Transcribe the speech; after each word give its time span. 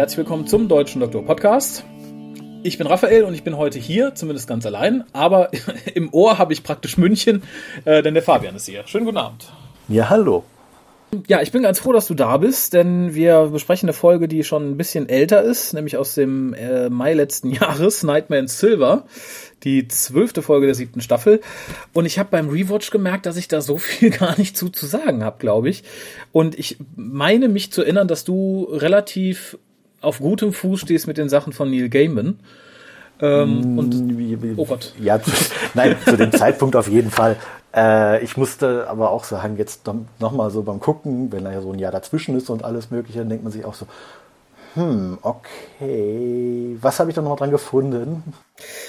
Herzlich 0.00 0.16
willkommen 0.16 0.46
zum 0.46 0.66
Deutschen 0.66 1.02
Doktor 1.02 1.22
Podcast. 1.22 1.84
Ich 2.62 2.78
bin 2.78 2.86
Raphael 2.86 3.24
und 3.24 3.34
ich 3.34 3.42
bin 3.42 3.58
heute 3.58 3.78
hier, 3.78 4.14
zumindest 4.14 4.48
ganz 4.48 4.64
allein, 4.64 5.04
aber 5.12 5.50
im 5.94 6.08
Ohr 6.14 6.38
habe 6.38 6.54
ich 6.54 6.62
praktisch 6.62 6.96
München, 6.96 7.42
äh, 7.84 8.02
denn 8.02 8.14
der 8.14 8.22
Fabian 8.22 8.56
ist 8.56 8.64
hier. 8.64 8.86
Schönen 8.86 9.04
guten 9.04 9.18
Abend. 9.18 9.52
Ja, 9.88 10.08
hallo. 10.08 10.44
Ja, 11.28 11.42
ich 11.42 11.52
bin 11.52 11.62
ganz 11.62 11.80
froh, 11.80 11.92
dass 11.92 12.06
du 12.06 12.14
da 12.14 12.38
bist, 12.38 12.72
denn 12.72 13.14
wir 13.14 13.50
besprechen 13.52 13.90
eine 13.90 13.92
Folge, 13.92 14.26
die 14.26 14.42
schon 14.42 14.70
ein 14.70 14.78
bisschen 14.78 15.06
älter 15.06 15.42
ist, 15.42 15.74
nämlich 15.74 15.98
aus 15.98 16.14
dem 16.14 16.54
äh, 16.54 16.88
Mai 16.88 17.12
letzten 17.12 17.50
Jahres, 17.52 18.02
Nightmare 18.02 18.40
in 18.40 18.48
Silver, 18.48 19.04
die 19.64 19.86
zwölfte 19.86 20.40
Folge 20.40 20.64
der 20.64 20.74
siebten 20.74 21.02
Staffel. 21.02 21.42
Und 21.92 22.06
ich 22.06 22.18
habe 22.18 22.30
beim 22.30 22.48
Rewatch 22.48 22.90
gemerkt, 22.90 23.26
dass 23.26 23.36
ich 23.36 23.48
da 23.48 23.60
so 23.60 23.76
viel 23.76 24.08
gar 24.08 24.38
nicht 24.38 24.56
zu, 24.56 24.70
zu 24.70 24.86
sagen 24.86 25.24
habe, 25.24 25.36
glaube 25.38 25.68
ich. 25.68 25.84
Und 26.32 26.58
ich 26.58 26.78
meine 26.96 27.50
mich 27.50 27.70
zu 27.70 27.82
erinnern, 27.82 28.08
dass 28.08 28.24
du 28.24 28.64
relativ 28.70 29.58
auf 30.00 30.18
gutem 30.18 30.52
Fuß 30.52 30.80
stehst 30.80 31.06
mit 31.06 31.18
den 31.18 31.28
Sachen 31.28 31.52
von 31.52 31.70
Neil 31.70 31.88
Gaiman. 31.88 32.38
Ähm, 33.20 33.78
und, 33.78 34.56
oh 34.56 34.64
Gott. 34.64 34.94
Ja, 34.98 35.20
nein, 35.74 35.96
zu 36.04 36.16
dem 36.16 36.32
Zeitpunkt 36.32 36.74
auf 36.76 36.88
jeden 36.88 37.10
Fall. 37.10 37.36
Äh, 37.74 38.24
ich 38.24 38.36
musste 38.36 38.88
aber 38.88 39.10
auch 39.10 39.24
sagen, 39.24 39.56
jetzt 39.56 39.88
nochmal 40.18 40.50
so 40.50 40.62
beim 40.62 40.80
Gucken, 40.80 41.30
wenn 41.30 41.44
da 41.44 41.52
ja 41.52 41.60
so 41.60 41.72
ein 41.72 41.78
Jahr 41.78 41.92
dazwischen 41.92 42.36
ist 42.36 42.50
und 42.50 42.64
alles 42.64 42.90
Mögliche, 42.90 43.20
dann 43.20 43.28
denkt 43.28 43.44
man 43.44 43.52
sich 43.52 43.64
auch 43.64 43.74
so, 43.74 43.86
hm, 44.74 45.18
okay. 45.22 46.76
Was 46.80 47.00
habe 47.00 47.10
ich 47.10 47.16
da 47.16 47.22
noch 47.22 47.36
dran 47.36 47.50
gefunden? 47.50 48.22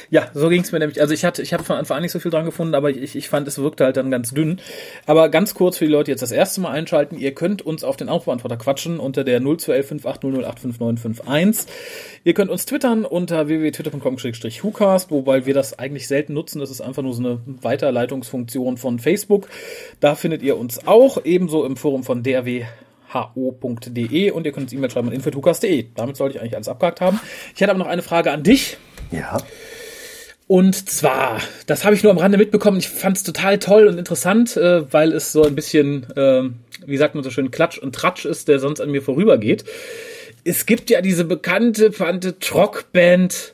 Ja, 0.10 0.30
so 0.34 0.50
ging 0.50 0.62
es 0.62 0.72
mir 0.72 0.80
nämlich. 0.80 1.02
Also 1.02 1.14
ich 1.14 1.26
hatte, 1.26 1.42
ich 1.42 1.54
habe 1.54 1.64
von 1.64 1.78
Anfang 1.78 1.98
an 1.98 2.04
nicht 2.04 2.12
so 2.12 2.20
viel 2.20 2.30
dran 2.30 2.46
gefunden, 2.46 2.76
aber 2.76 2.92
ich, 2.92 3.16
ich 3.16 3.30
fand, 3.30 3.48
es 3.48 3.58
wirkte 3.58 3.86
halt 3.86 3.98
dann 3.98 4.12
ganz 4.12 4.30
dünn. 4.32 4.60
Aber 5.08 5.30
ganz 5.30 5.56
kurz 5.56 5.78
für 5.78 5.86
die 5.86 5.92
Leute, 5.92 6.06
die 6.06 6.12
jetzt 6.12 6.22
das 6.22 6.32
erste 6.32 6.62
Mal 6.62 6.70
einschalten, 6.72 7.18
ihr 7.18 7.34
könnt 7.34 7.64
uns 7.64 7.84
auf 7.84 7.98
den 7.98 8.10
Aufbeantworter 8.10 8.58
quatschen 8.58 9.00
unter 9.00 9.24
der 9.24 9.42
021158008591. 9.42 11.66
Ihr 12.26 12.36
könnt 12.36 12.52
uns 12.52 12.68
twittern 12.68 13.06
unter 13.06 13.48
www.twitter.com-hucast, 13.48 15.10
wobei 15.10 15.48
wir 15.48 15.56
das 15.56 15.80
eigentlich 15.80 16.08
selten 16.08 16.34
nutzen. 16.34 16.60
Das 16.60 16.70
ist 16.70 16.82
einfach 16.82 17.02
nur 17.02 17.16
so 17.16 17.24
eine 17.24 17.40
Weiterleitungsfunktion 17.46 18.78
von 18.78 19.00
Facebook. 19.00 19.48
Da 20.00 20.14
findet 20.14 20.44
ihr 20.44 20.58
uns 20.58 20.86
auch, 20.86 21.18
ebenso 21.24 21.66
im 21.66 21.76
Forum 21.76 22.04
von 22.04 22.22
DRW 22.22 22.66
ho.de 23.14 24.32
und 24.32 24.46
ihr 24.46 24.52
könnt 24.52 24.66
uns 24.66 24.74
E-Mail 24.74 24.90
schreiben 24.90 25.08
an 25.08 25.14
info.tukas.de. 25.14 25.88
Damit 25.96 26.18
sollte 26.18 26.36
ich 26.36 26.42
eigentlich 26.42 26.56
alles 26.56 26.68
abgehakt 26.68 27.02
haben. 27.02 27.20
Ich 27.54 27.62
hätte 27.62 27.72
aber 27.72 27.80
noch 27.80 27.88
eine 27.88 28.02
Frage 28.02 28.32
an 28.32 28.44
dich. 28.44 28.78
Ja. 29.12 29.38
Und 30.48 30.90
zwar, 30.90 31.40
das 31.66 31.86
habe 31.86 31.96
ich 31.96 32.04
nur 32.04 32.12
am 32.12 32.18
Rande 32.18 32.38
mitbekommen. 32.38 32.78
Ich 32.78 32.90
fand 32.90 33.16
es 33.16 33.24
total 33.24 33.58
toll 33.58 33.88
und 33.88 33.98
interessant, 33.98 34.58
äh, 34.58 34.92
weil 34.92 35.14
es 35.14 35.32
so 35.32 35.44
ein 35.44 35.56
bisschen, 35.56 36.06
äh, 36.18 36.44
wie 36.86 36.98
sagt 36.98 37.16
man 37.16 37.24
so 37.24 37.30
schön, 37.30 37.52
Klatsch 37.52 37.78
und 37.78 37.96
Tratsch 37.96 38.26
ist, 38.26 38.50
der 38.50 38.60
sonst 38.60 38.82
an 38.82 38.92
mir 38.92 39.02
vorübergeht. 39.02 39.64
Es 40.44 40.66
gibt 40.66 40.90
ja 40.90 41.02
diese 41.02 41.24
bekannte, 41.24 41.92
bekannte 41.92 42.38
Trockband 42.40 43.54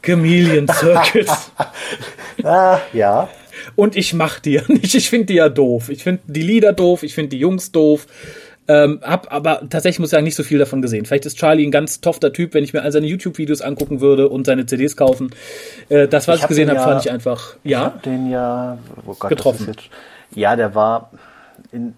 Chameleon 0.00 0.68
Circus. 0.68 1.50
ah, 2.42 2.80
ja. 2.92 3.28
Und 3.76 3.96
ich 3.96 4.14
mach 4.14 4.38
die 4.40 4.52
ja 4.52 4.62
nicht. 4.68 4.94
Ich 4.94 5.10
finde 5.10 5.26
die 5.26 5.34
ja 5.34 5.48
doof. 5.48 5.88
Ich 5.88 6.04
finde 6.04 6.22
die 6.26 6.42
Lieder 6.42 6.72
doof. 6.72 7.02
Ich 7.02 7.14
finde 7.14 7.30
die 7.30 7.38
Jungs 7.38 7.72
doof. 7.72 8.06
Ähm, 8.66 9.00
hab 9.02 9.32
aber 9.32 9.60
tatsächlich 9.68 9.98
muss 9.98 10.08
ich 10.08 10.12
sagen, 10.12 10.24
nicht 10.24 10.36
so 10.36 10.42
viel 10.42 10.58
davon 10.58 10.80
gesehen. 10.80 11.04
Vielleicht 11.04 11.26
ist 11.26 11.36
Charlie 11.38 11.66
ein 11.66 11.70
ganz 11.70 12.00
tofter 12.00 12.32
Typ, 12.32 12.54
wenn 12.54 12.64
ich 12.64 12.72
mir 12.72 12.82
all 12.82 12.92
seine 12.92 13.06
YouTube-Videos 13.06 13.60
angucken 13.60 14.00
würde 14.00 14.28
und 14.28 14.46
seine 14.46 14.64
CDs 14.66 14.96
kaufen. 14.96 15.30
Äh, 15.88 16.08
das, 16.08 16.28
was 16.28 16.36
ich, 16.36 16.42
ich 16.42 16.48
gesehen 16.48 16.68
habe, 16.68 16.78
ja, 16.78 16.84
fand 16.84 17.04
ich 17.04 17.10
einfach, 17.10 17.56
ja. 17.62 17.78
Ich 17.78 17.84
hab 17.84 18.02
den 18.02 18.30
ja 18.30 18.78
oh 19.06 19.14
Gott, 19.18 19.28
getroffen. 19.28 19.66
Jetzt, 19.66 19.90
ja, 20.34 20.56
der 20.56 20.74
war, 20.74 21.10
in, 21.72 21.94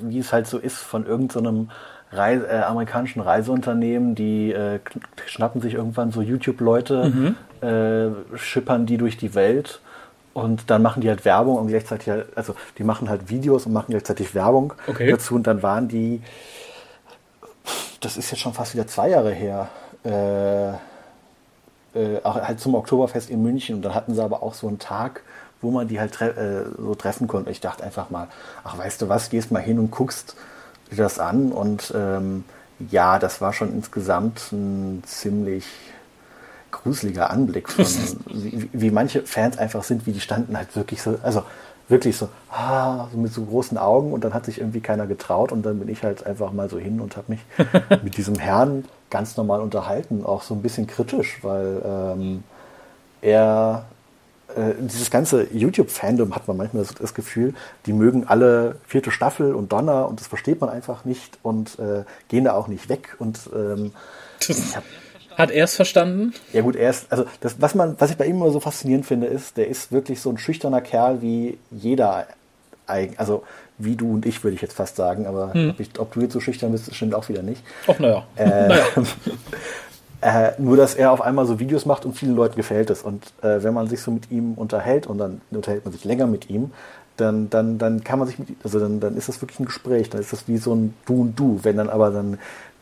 wie 0.00 0.18
es 0.18 0.32
halt 0.32 0.46
so 0.46 0.58
ist, 0.58 0.78
von 0.78 1.06
irgendeinem 1.06 1.70
so 2.10 2.16
Reise, 2.16 2.46
äh, 2.48 2.62
amerikanischen 2.62 3.20
Reiseunternehmen, 3.20 4.14
die 4.14 4.52
äh, 4.52 4.80
schnappen 5.26 5.60
sich 5.60 5.74
irgendwann 5.74 6.10
so 6.10 6.22
YouTube-Leute, 6.22 7.36
mhm. 7.62 7.66
äh, 7.66 8.36
schippern 8.36 8.86
die 8.86 8.96
durch 8.96 9.16
die 9.16 9.34
Welt 9.34 9.80
und 10.38 10.70
dann 10.70 10.82
machen 10.82 11.00
die 11.00 11.08
halt 11.08 11.24
Werbung 11.24 11.56
und 11.56 11.68
gleichzeitig 11.68 12.08
halt, 12.08 12.26
also 12.36 12.54
die 12.78 12.84
machen 12.84 13.08
halt 13.08 13.28
Videos 13.28 13.66
und 13.66 13.72
machen 13.72 13.90
gleichzeitig 13.90 14.34
Werbung 14.34 14.72
okay. 14.86 15.10
dazu. 15.10 15.34
Und 15.34 15.46
dann 15.46 15.62
waren 15.62 15.88
die, 15.88 16.22
das 18.00 18.16
ist 18.16 18.30
jetzt 18.30 18.40
schon 18.40 18.54
fast 18.54 18.74
wieder 18.74 18.86
zwei 18.86 19.10
Jahre 19.10 19.32
her, 19.32 19.68
äh, 20.04 20.68
äh, 21.98 22.22
auch 22.22 22.36
halt 22.36 22.60
zum 22.60 22.76
Oktoberfest 22.76 23.30
in 23.30 23.42
München. 23.42 23.76
Und 23.76 23.82
dann 23.82 23.94
hatten 23.94 24.14
sie 24.14 24.22
aber 24.22 24.42
auch 24.42 24.54
so 24.54 24.68
einen 24.68 24.78
Tag, 24.78 25.22
wo 25.60 25.72
man 25.72 25.88
die 25.88 25.98
halt 25.98 26.12
tre 26.12 26.28
äh, 26.28 26.64
so 26.80 26.94
treffen 26.94 27.26
konnte. 27.26 27.50
Ich 27.50 27.60
dachte 27.60 27.82
einfach 27.82 28.10
mal, 28.10 28.28
ach 28.62 28.78
weißt 28.78 29.02
du 29.02 29.08
was, 29.08 29.30
gehst 29.30 29.50
mal 29.50 29.62
hin 29.62 29.78
und 29.80 29.90
guckst 29.90 30.36
dir 30.90 30.96
das 30.96 31.18
an. 31.18 31.50
Und 31.50 31.92
ähm, 31.96 32.44
ja, 32.90 33.18
das 33.18 33.40
war 33.40 33.52
schon 33.52 33.72
insgesamt 33.72 34.52
ein 34.52 35.02
ziemlich 35.04 35.66
gruseliger 36.70 37.30
Anblick 37.30 37.68
von, 37.68 37.84
wie, 38.26 38.68
wie, 38.72 38.90
manche 38.90 39.22
Fans 39.22 39.58
einfach 39.58 39.84
sind, 39.84 40.06
wie 40.06 40.12
die 40.12 40.20
standen 40.20 40.56
halt 40.56 40.74
wirklich 40.76 41.02
so, 41.02 41.18
also 41.22 41.42
wirklich 41.88 42.16
so, 42.16 42.28
ah, 42.50 43.08
so 43.10 43.18
mit 43.18 43.32
so 43.32 43.44
großen 43.44 43.78
Augen 43.78 44.12
und 44.12 44.22
dann 44.24 44.34
hat 44.34 44.44
sich 44.44 44.58
irgendwie 44.58 44.80
keiner 44.80 45.06
getraut 45.06 45.52
und 45.52 45.64
dann 45.64 45.78
bin 45.78 45.88
ich 45.88 46.02
halt 46.02 46.26
einfach 46.26 46.52
mal 46.52 46.68
so 46.68 46.78
hin 46.78 47.00
und 47.00 47.16
habe 47.16 47.32
mich 47.32 47.40
mit 48.02 48.16
diesem 48.16 48.38
Herrn 48.38 48.84
ganz 49.10 49.36
normal 49.36 49.60
unterhalten, 49.60 50.24
auch 50.24 50.42
so 50.42 50.54
ein 50.54 50.62
bisschen 50.62 50.86
kritisch, 50.86 51.38
weil 51.42 51.80
ähm, 51.84 52.44
er 53.22 53.86
äh, 54.54 54.74
dieses 54.80 55.10
ganze 55.10 55.46
YouTube-Fandom 55.52 56.34
hat 56.34 56.48
man 56.48 56.56
manchmal 56.56 56.84
das, 56.98 57.14
Gefühl, 57.14 57.54
die 57.86 57.92
mögen 57.92 58.26
alle 58.26 58.76
vierte 58.86 59.10
Staffel 59.10 59.54
und 59.54 59.72
Donner 59.72 60.08
und 60.08 60.20
das 60.20 60.26
versteht 60.26 60.60
man 60.60 60.70
einfach 60.70 61.04
nicht 61.04 61.38
und 61.42 61.78
äh, 61.78 62.04
gehen 62.28 62.44
da 62.44 62.52
auch 62.52 62.68
nicht 62.68 62.88
weg 62.88 63.16
und 63.18 63.38
ähm, 63.54 63.92
ich 64.48 64.76
habe 64.76 64.86
hat 65.38 65.50
er 65.50 65.64
es 65.64 65.76
verstanden? 65.76 66.34
Ja 66.52 66.62
gut, 66.62 66.76
er 66.76 66.90
ist, 66.90 67.10
also 67.10 67.24
das, 67.40 67.60
was 67.60 67.74
man, 67.74 67.94
was 67.98 68.10
ich 68.10 68.16
bei 68.16 68.26
ihm 68.26 68.36
immer 68.36 68.50
so 68.50 68.60
faszinierend 68.60 69.06
finde, 69.06 69.28
ist, 69.28 69.56
der 69.56 69.68
ist 69.68 69.92
wirklich 69.92 70.20
so 70.20 70.30
ein 70.30 70.38
schüchterner 70.38 70.80
Kerl 70.80 71.22
wie 71.22 71.58
jeder, 71.70 72.26
also 72.86 73.44
wie 73.78 73.94
du 73.94 74.14
und 74.14 74.26
ich 74.26 74.42
würde 74.42 74.56
ich 74.56 74.62
jetzt 74.62 74.74
fast 74.74 74.96
sagen, 74.96 75.26
aber 75.26 75.54
hm. 75.54 75.70
ob, 75.70 75.80
ich, 75.80 75.98
ob, 75.98 76.12
du 76.12 76.20
jetzt 76.20 76.32
so 76.32 76.40
schüchtern 76.40 76.72
bist, 76.72 76.92
stimmt 76.94 77.14
auch 77.14 77.28
wieder 77.28 77.42
nicht. 77.42 77.62
Ach 77.86 77.98
naja. 77.98 78.24
Äh, 78.36 78.44
naja. 78.68 78.84
äh, 80.20 80.52
nur, 80.58 80.76
dass 80.76 80.94
er 80.94 81.12
auf 81.12 81.22
einmal 81.22 81.46
so 81.46 81.60
Videos 81.60 81.86
macht 81.86 82.04
und 82.04 82.14
vielen 82.16 82.34
Leuten 82.34 82.56
gefällt 82.56 82.90
es. 82.90 83.02
Und 83.02 83.24
äh, 83.42 83.62
wenn 83.62 83.74
man 83.74 83.86
sich 83.86 84.00
so 84.00 84.10
mit 84.10 84.30
ihm 84.30 84.54
unterhält 84.54 85.06
und 85.06 85.18
dann 85.18 85.40
unterhält 85.50 85.84
man 85.84 85.92
sich 85.92 86.04
länger 86.04 86.26
mit 86.26 86.50
ihm, 86.50 86.72
dann, 87.16 87.50
dann, 87.50 87.78
dann 87.78 88.04
kann 88.04 88.18
man 88.18 88.28
sich 88.28 88.38
mit, 88.38 88.48
also 88.64 88.78
dann, 88.78 89.00
dann 89.00 89.16
ist 89.16 89.28
das 89.28 89.40
wirklich 89.40 89.60
ein 89.60 89.66
Gespräch, 89.66 90.10
dann 90.10 90.20
ist 90.20 90.32
das 90.32 90.48
wie 90.48 90.56
so 90.56 90.74
ein 90.74 90.94
Du 91.06 91.22
und 91.22 91.38
Du. 91.38 91.60
Wenn 91.62 91.76
dann 91.76 91.88
aber 91.88 92.10
dann 92.10 92.38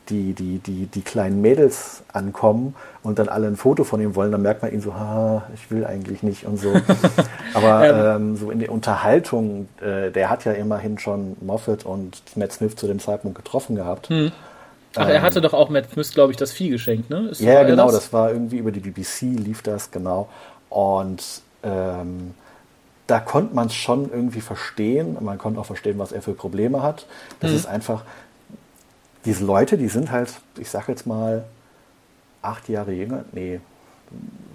die, 0.09 0.33
die, 0.33 0.59
die, 0.59 0.87
die 0.87 1.01
kleinen 1.03 1.41
Mädels 1.41 2.03
ankommen 2.13 2.75
und 3.03 3.19
dann 3.19 3.29
alle 3.29 3.47
ein 3.47 3.57
Foto 3.57 3.85
von 3.85 4.01
ihm 4.01 4.15
wollen, 4.15 4.33
dann 4.33 4.43
merkt 4.43 4.63
man 4.63 4.73
ihn 4.73 4.81
so, 4.81 4.93
ah, 4.93 5.45
ich 5.55 5.71
will 5.71 5.85
eigentlich 5.85 6.23
nicht 6.23 6.45
und 6.45 6.59
so. 6.59 6.73
Aber 7.55 7.89
ähm, 7.89 8.23
ähm, 8.23 8.37
so 8.37 8.51
in 8.51 8.61
der 8.61 8.71
Unterhaltung, 8.71 9.69
äh, 9.81 10.11
der 10.11 10.31
hat 10.31 10.45
ja 10.45 10.53
immerhin 10.53 10.99
schon 10.99 11.37
Moffat 11.41 11.85
und 11.85 12.23
Matt 12.37 12.53
Smith 12.53 12.77
zu 12.77 12.87
dem 12.87 12.99
Zeitpunkt 12.99 13.37
getroffen 13.37 13.77
gehabt. 13.77 14.09
Hm. 14.09 14.33
Ach, 14.97 15.09
er 15.09 15.23
hatte 15.23 15.41
doch 15.41 15.53
auch 15.53 15.69
Matt 15.69 15.91
Smith, 15.93 16.13
glaube 16.15 16.33
ich, 16.33 16.39
das 16.39 16.53
Vieh 16.53 16.71
geschenkt, 16.71 17.11
ne? 17.11 17.29
Ist 17.29 17.41
ja, 17.41 17.65
genau, 17.65 17.87
das? 17.87 17.95
das? 17.95 18.13
war 18.13 18.31
irgendwie 18.31 18.59
über 18.59 18.73
die 18.73 18.81
BBC 18.81 19.23
lief 19.23 19.63
das, 19.63 19.91
genau. 19.91 20.29
Und 20.71 21.23
ähm, 21.63 22.35
da 23.07 23.21
konnte 23.21 23.55
man 23.55 23.67
es 23.67 23.75
schon 23.75 24.11
irgendwie 24.11 24.41
verstehen. 24.41 25.17
Man 25.21 25.39
konnte 25.39 25.61
auch 25.61 25.67
verstehen, 25.67 25.99
was 25.99 26.13
er 26.13 26.23
für 26.23 26.33
Probleme 26.33 26.83
hat. 26.83 27.07
Das 27.41 27.51
hm. 27.51 27.57
ist 27.57 27.67
einfach, 27.67 28.03
diese 29.27 29.45
Leute, 29.45 29.77
die 29.77 29.89
sind 29.89 30.11
halt, 30.11 30.33
ich 30.59 30.71
sag 30.71 30.89
jetzt 30.89 31.07
mal, 31.07 31.45
acht 32.43 32.69
Jahre 32.69 32.93
jünger, 32.93 33.25
nee, 33.33 33.61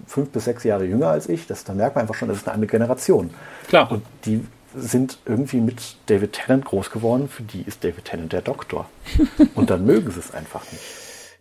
fünf 0.06 0.30
bis 0.30 0.46
sechs 0.46 0.64
Jahre 0.64 0.84
jünger 0.84 1.08
als 1.08 1.28
ich. 1.28 1.46
Das, 1.46 1.64
da 1.64 1.74
merkt 1.74 1.94
man 1.94 2.02
einfach 2.02 2.14
schon, 2.14 2.28
das 2.28 2.38
ist 2.38 2.48
eine 2.48 2.54
andere 2.54 2.70
Generation. 2.70 3.30
Klar. 3.68 3.90
Und 3.92 4.02
die 4.24 4.44
sind 4.74 5.18
irgendwie 5.26 5.60
mit 5.60 5.96
David 6.06 6.32
Tennant 6.32 6.64
groß 6.64 6.90
geworden. 6.90 7.28
Für 7.28 7.42
die 7.42 7.62
ist 7.62 7.84
David 7.84 8.06
Tennant 8.06 8.32
der 8.32 8.40
Doktor. 8.40 8.88
Und 9.54 9.70
dann 9.70 9.84
mögen 9.84 10.10
sie 10.10 10.18
es 10.18 10.32
einfach 10.32 10.62
nicht. 10.72 10.82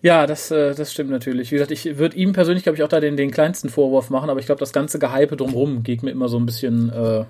Ja, 0.01 0.25
das, 0.25 0.51
äh, 0.51 0.73
das 0.73 0.91
stimmt 0.91 1.11
natürlich. 1.11 1.51
Wie 1.51 1.55
gesagt, 1.55 1.71
ich 1.71 1.97
würde 1.97 2.17
ihm 2.17 2.33
persönlich, 2.33 2.63
glaube 2.63 2.75
ich, 2.75 2.83
auch 2.83 2.89
da 2.89 2.99
den, 2.99 3.17
den 3.17 3.31
kleinsten 3.31 3.69
Vorwurf 3.69 4.09
machen, 4.09 4.29
aber 4.29 4.39
ich 4.39 4.47
glaube, 4.47 4.59
das 4.59 4.73
ganze 4.73 4.99
Gehype 4.99 5.37
drumherum 5.37 5.83
geht 5.83 6.01
mir 6.01 6.09
immer 6.09 6.27
so 6.27 6.37
ein 6.37 6.45
bisschen 6.45 6.89
äh, 6.89 7.23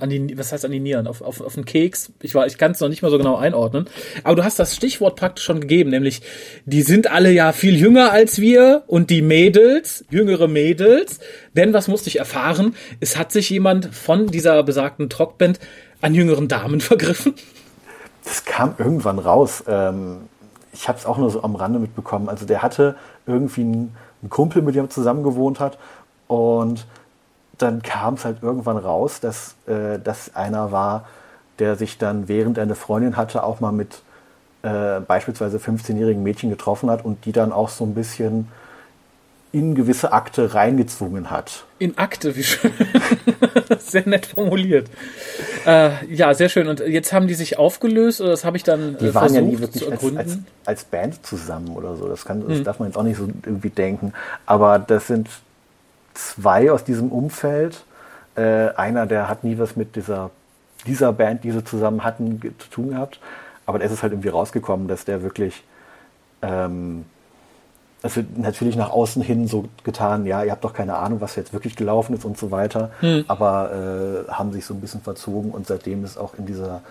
an 0.00 0.10
die, 0.10 0.38
was 0.38 0.52
heißt 0.52 0.64
an 0.64 0.70
die 0.70 0.80
Nieren, 0.80 1.06
auf, 1.06 1.22
auf, 1.22 1.40
auf 1.40 1.54
den 1.54 1.64
Keks. 1.64 2.12
Ich 2.22 2.34
war, 2.34 2.46
ich 2.46 2.58
kann 2.58 2.72
es 2.72 2.80
noch 2.80 2.88
nicht 2.88 3.02
mal 3.02 3.10
so 3.10 3.18
genau 3.18 3.36
einordnen. 3.36 3.88
Aber 4.24 4.36
du 4.36 4.44
hast 4.44 4.58
das 4.58 4.74
Stichwort 4.74 5.16
praktisch 5.16 5.44
schon 5.44 5.60
gegeben, 5.60 5.90
nämlich 5.90 6.22
die 6.64 6.82
sind 6.82 7.10
alle 7.10 7.30
ja 7.30 7.52
viel 7.52 7.76
jünger 7.76 8.12
als 8.12 8.40
wir 8.40 8.82
und 8.86 9.10
die 9.10 9.22
Mädels, 9.22 10.04
jüngere 10.10 10.48
Mädels. 10.48 11.20
Denn 11.54 11.72
was 11.72 11.88
musste 11.88 12.08
ich 12.08 12.18
erfahren? 12.18 12.74
Es 13.00 13.16
hat 13.16 13.32
sich 13.32 13.50
jemand 13.50 13.94
von 13.94 14.26
dieser 14.28 14.62
besagten 14.62 15.08
Trockband 15.08 15.60
an 16.00 16.14
jüngeren 16.14 16.48
Damen 16.48 16.80
vergriffen. 16.82 17.34
Das 18.24 18.44
kam 18.44 18.74
irgendwann 18.78 19.18
raus. 19.18 19.64
Ähm, 19.68 20.22
ich 20.72 20.88
habe 20.88 20.98
es 20.98 21.06
auch 21.06 21.16
nur 21.16 21.30
so 21.30 21.42
am 21.42 21.54
Rande 21.54 21.78
mitbekommen. 21.78 22.28
Also 22.28 22.44
der 22.44 22.62
hatte 22.62 22.96
irgendwie 23.26 23.62
einen, 23.62 23.96
Kumpel, 24.28 24.62
mit 24.62 24.74
dem 24.74 24.86
er 24.86 24.90
zusammen 24.90 25.22
gewohnt 25.22 25.60
hat 25.60 25.78
und 26.26 26.84
dann 27.58 27.82
kam 27.82 28.14
es 28.14 28.24
halt 28.24 28.42
irgendwann 28.42 28.76
raus, 28.76 29.20
dass 29.20 29.54
äh, 29.66 29.98
das 30.02 30.34
einer 30.34 30.72
war, 30.72 31.06
der 31.58 31.76
sich 31.76 31.98
dann, 31.98 32.28
während 32.28 32.58
er 32.58 32.64
eine 32.64 32.74
Freundin 32.74 33.16
hatte, 33.16 33.42
auch 33.42 33.60
mal 33.60 33.72
mit 33.72 34.02
äh, 34.62 35.00
beispielsweise 35.00 35.58
15-jährigen 35.58 36.22
Mädchen 36.22 36.50
getroffen 36.50 36.90
hat 36.90 37.04
und 37.04 37.24
die 37.24 37.32
dann 37.32 37.52
auch 37.52 37.68
so 37.68 37.84
ein 37.84 37.94
bisschen 37.94 38.48
in 39.52 39.74
gewisse 39.74 40.12
Akte 40.12 40.52
reingezwungen 40.54 41.30
hat. 41.30 41.64
In 41.78 41.96
Akte, 41.96 42.36
wie 42.36 42.42
schön. 42.42 42.72
sehr 43.78 44.06
nett 44.06 44.26
formuliert. 44.26 44.90
Äh, 45.64 46.04
ja, 46.12 46.34
sehr 46.34 46.50
schön. 46.50 46.68
Und 46.68 46.80
jetzt 46.80 47.12
haben 47.12 47.26
die 47.26 47.34
sich 47.34 47.58
aufgelöst 47.58 48.20
oder 48.20 48.30
das 48.30 48.44
habe 48.44 48.56
ich 48.56 48.64
dann 48.64 48.98
Die 48.98 49.06
äh, 49.06 49.14
waren 49.14 49.32
ja 49.32 49.40
nie 49.40 49.58
wirklich 49.58 49.90
als, 49.90 50.04
als, 50.16 50.38
als, 50.66 50.84
Band 50.84 51.24
zusammen 51.24 51.70
oder 51.70 51.96
so. 51.96 52.06
Das, 52.06 52.24
kann, 52.24 52.46
das 52.46 52.58
hm. 52.58 52.64
darf 52.64 52.80
man 52.80 52.88
jetzt 52.88 52.98
auch 52.98 53.02
nicht 53.02 53.16
so 53.16 53.28
irgendwie 53.44 53.70
denken. 53.70 54.12
Aber 54.44 54.78
das 54.78 55.06
sind 55.06 55.30
zwei 56.16 56.70
aus 56.70 56.84
diesem 56.84 57.10
Umfeld. 57.10 57.84
Äh, 58.34 58.70
einer, 58.76 59.06
der 59.06 59.28
hat 59.28 59.44
nie 59.44 59.58
was 59.58 59.76
mit 59.76 59.96
dieser, 59.96 60.30
dieser 60.86 61.12
Band, 61.12 61.44
die 61.44 61.52
sie 61.52 61.64
zusammen 61.64 62.04
hatten, 62.04 62.40
zu 62.58 62.68
tun 62.70 62.90
gehabt. 62.90 63.20
Aber 63.64 63.78
da 63.78 63.84
ist 63.84 63.92
es 63.92 64.02
halt 64.02 64.12
irgendwie 64.12 64.28
rausgekommen, 64.28 64.88
dass 64.88 65.04
der 65.04 65.22
wirklich 65.22 65.64
ähm, 66.42 67.04
es 68.02 68.16
wird 68.16 68.38
natürlich 68.38 68.76
nach 68.76 68.90
außen 68.90 69.22
hin 69.22 69.48
so 69.48 69.66
getan, 69.84 70.26
ja, 70.26 70.42
ihr 70.44 70.52
habt 70.52 70.64
doch 70.64 70.72
keine 70.72 70.96
Ahnung, 70.96 71.20
was 71.20 71.36
jetzt 71.36 71.52
wirklich 71.52 71.76
gelaufen 71.76 72.14
ist 72.14 72.24
und 72.24 72.38
so 72.38 72.50
weiter, 72.50 72.90
hm. 73.00 73.24
aber 73.28 74.26
äh, 74.28 74.32
haben 74.32 74.52
sich 74.52 74.64
so 74.64 74.74
ein 74.74 74.80
bisschen 74.80 75.00
verzogen 75.00 75.50
und 75.50 75.66
seitdem 75.66 76.04
ist 76.04 76.16
auch 76.16 76.34
in 76.38 76.46
dieser, 76.46 76.82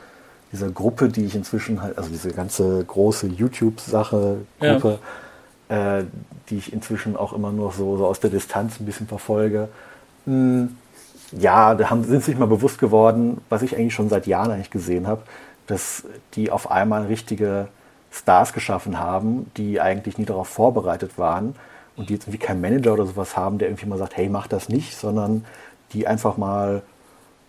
dieser 0.51 0.69
Gruppe, 0.69 1.09
die 1.09 1.25
ich 1.25 1.35
inzwischen 1.35 1.81
halt, 1.81 1.97
also 1.97 2.09
diese 2.09 2.31
ganze 2.31 2.83
große 2.83 3.27
YouTube-Sache, 3.27 4.37
Gruppe, 4.59 4.89
ja. 4.89 4.97
Äh, 5.69 6.03
die 6.49 6.57
ich 6.57 6.73
inzwischen 6.73 7.15
auch 7.15 7.33
immer 7.33 7.51
nur 7.51 7.71
so, 7.71 7.97
so 7.97 8.05
aus 8.05 8.19
der 8.19 8.29
Distanz 8.29 8.79
ein 8.79 8.85
bisschen 8.85 9.07
verfolge, 9.07 9.69
hm, 10.25 10.77
ja, 11.31 11.75
da 11.75 11.89
haben, 11.89 12.03
sind 12.03 12.23
sich 12.23 12.37
mal 12.37 12.47
bewusst 12.47 12.79
geworden, 12.79 13.41
was 13.49 13.61
ich 13.61 13.75
eigentlich 13.75 13.93
schon 13.93 14.09
seit 14.09 14.27
Jahren 14.27 14.51
eigentlich 14.51 14.69
gesehen 14.69 15.07
habe, 15.07 15.23
dass 15.67 16.03
die 16.35 16.51
auf 16.51 16.69
einmal 16.69 17.05
richtige 17.05 17.67
Stars 18.11 18.53
geschaffen 18.53 18.99
haben, 18.99 19.51
die 19.57 19.81
eigentlich 19.81 20.17
nie 20.17 20.25
darauf 20.25 20.47
vorbereitet 20.47 21.17
waren 21.17 21.55
und 21.95 22.09
die 22.09 22.13
jetzt 22.13 22.27
irgendwie 22.27 22.45
keinen 22.45 22.61
Manager 22.61 22.93
oder 22.93 23.05
sowas 23.05 23.35
haben, 23.35 23.57
der 23.57 23.67
irgendwie 23.69 23.87
mal 23.87 23.97
sagt, 23.97 24.15
hey, 24.15 24.29
mach 24.29 24.47
das 24.47 24.69
nicht, 24.69 24.95
sondern 24.95 25.45
die 25.93 26.07
einfach 26.07 26.37
mal 26.37 26.83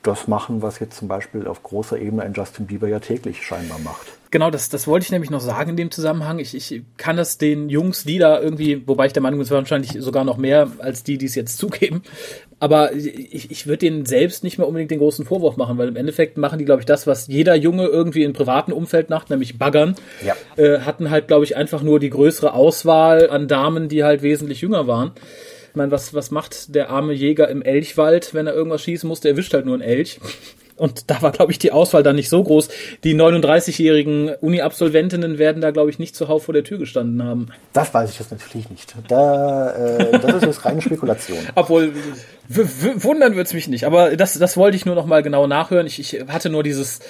das 0.06 0.28
machen, 0.28 0.62
was 0.62 0.78
jetzt 0.78 0.96
zum 0.96 1.08
Beispiel 1.08 1.46
auf 1.46 1.62
großer 1.62 1.98
Ebene 1.98 2.22
ein 2.22 2.32
Justin 2.34 2.66
Bieber 2.66 2.88
ja 2.88 3.00
täglich 3.00 3.42
scheinbar 3.42 3.78
macht. 3.80 4.06
Genau, 4.30 4.50
das, 4.50 4.68
das 4.68 4.86
wollte 4.86 5.04
ich 5.04 5.12
nämlich 5.12 5.30
noch 5.30 5.40
sagen 5.40 5.70
in 5.70 5.76
dem 5.76 5.90
Zusammenhang. 5.90 6.38
Ich, 6.40 6.54
ich 6.54 6.82
kann 6.96 7.16
das 7.16 7.38
den 7.38 7.68
Jungs, 7.68 8.04
die 8.04 8.18
da 8.18 8.40
irgendwie, 8.40 8.86
wobei 8.86 9.06
ich 9.06 9.12
der 9.12 9.22
Meinung 9.22 9.38
bin, 9.38 9.48
wahrscheinlich 9.48 9.92
sogar 9.98 10.24
noch 10.24 10.36
mehr 10.36 10.70
als 10.78 11.02
die, 11.04 11.16
die 11.16 11.26
es 11.26 11.34
jetzt 11.34 11.58
zugeben. 11.58 12.02
Aber 12.58 12.92
ich, 12.94 13.50
ich 13.50 13.66
würde 13.66 13.78
denen 13.78 14.06
selbst 14.06 14.42
nicht 14.42 14.58
mehr 14.58 14.66
unbedingt 14.66 14.90
den 14.90 14.98
großen 14.98 15.24
Vorwurf 15.24 15.56
machen, 15.56 15.78
weil 15.78 15.88
im 15.88 15.96
Endeffekt 15.96 16.38
machen 16.38 16.58
die, 16.58 16.64
glaube 16.64 16.80
ich, 16.80 16.86
das, 16.86 17.06
was 17.06 17.26
jeder 17.28 17.54
Junge 17.54 17.86
irgendwie 17.86 18.24
im 18.24 18.32
privaten 18.32 18.72
Umfeld 18.72 19.10
macht, 19.10 19.30
nämlich 19.30 19.58
baggern. 19.58 19.94
Ja. 20.24 20.34
Äh, 20.56 20.80
hatten 20.80 21.10
halt, 21.10 21.28
glaube 21.28 21.44
ich, 21.44 21.56
einfach 21.56 21.82
nur 21.82 22.00
die 22.00 22.10
größere 22.10 22.54
Auswahl 22.54 23.30
an 23.30 23.46
Damen, 23.46 23.88
die 23.88 24.04
halt 24.04 24.22
wesentlich 24.22 24.62
jünger 24.62 24.86
waren. 24.86 25.12
Ich 25.76 25.78
meine, 25.78 25.92
was, 25.92 26.14
was 26.14 26.30
macht 26.30 26.74
der 26.74 26.88
arme 26.88 27.12
Jäger 27.12 27.48
im 27.50 27.60
Elchwald, 27.60 28.32
wenn 28.32 28.46
er 28.46 28.54
irgendwas 28.54 28.80
schießen 28.80 29.06
muss? 29.06 29.20
Der 29.20 29.32
erwischt 29.32 29.52
halt 29.52 29.66
nur 29.66 29.74
einen 29.74 29.82
Elch. 29.82 30.18
Und 30.76 31.10
da 31.10 31.20
war, 31.20 31.32
glaube 31.32 31.52
ich, 31.52 31.58
die 31.58 31.70
Auswahl 31.70 32.02
dann 32.02 32.16
nicht 32.16 32.30
so 32.30 32.42
groß. 32.42 32.70
Die 33.04 33.14
39-jährigen 33.14 34.30
Uni-Absolventinnen 34.40 35.36
werden 35.36 35.60
da, 35.60 35.72
glaube 35.72 35.90
ich, 35.90 35.98
nicht 35.98 36.16
zuhauf 36.16 36.44
vor 36.44 36.54
der 36.54 36.64
Tür 36.64 36.78
gestanden 36.78 37.22
haben. 37.22 37.48
Das 37.74 37.92
weiß 37.92 38.08
ich 38.08 38.18
jetzt 38.18 38.30
natürlich 38.30 38.70
nicht. 38.70 38.94
Da, 39.08 39.72
äh, 39.72 40.18
das 40.18 40.36
ist 40.36 40.44
jetzt 40.44 40.64
reine 40.64 40.80
Spekulation. 40.80 41.40
Obwohl, 41.54 41.92
wundern 42.48 43.36
wird's 43.36 43.52
mich 43.52 43.68
nicht. 43.68 43.84
Aber 43.84 44.16
das, 44.16 44.38
das 44.38 44.56
wollte 44.56 44.78
ich 44.78 44.86
nur 44.86 44.94
noch 44.94 45.04
mal 45.04 45.22
genau 45.22 45.46
nachhören. 45.46 45.86
Ich, 45.86 46.00
ich 46.00 46.26
hatte 46.28 46.48
nur 46.48 46.62
dieses 46.62 47.00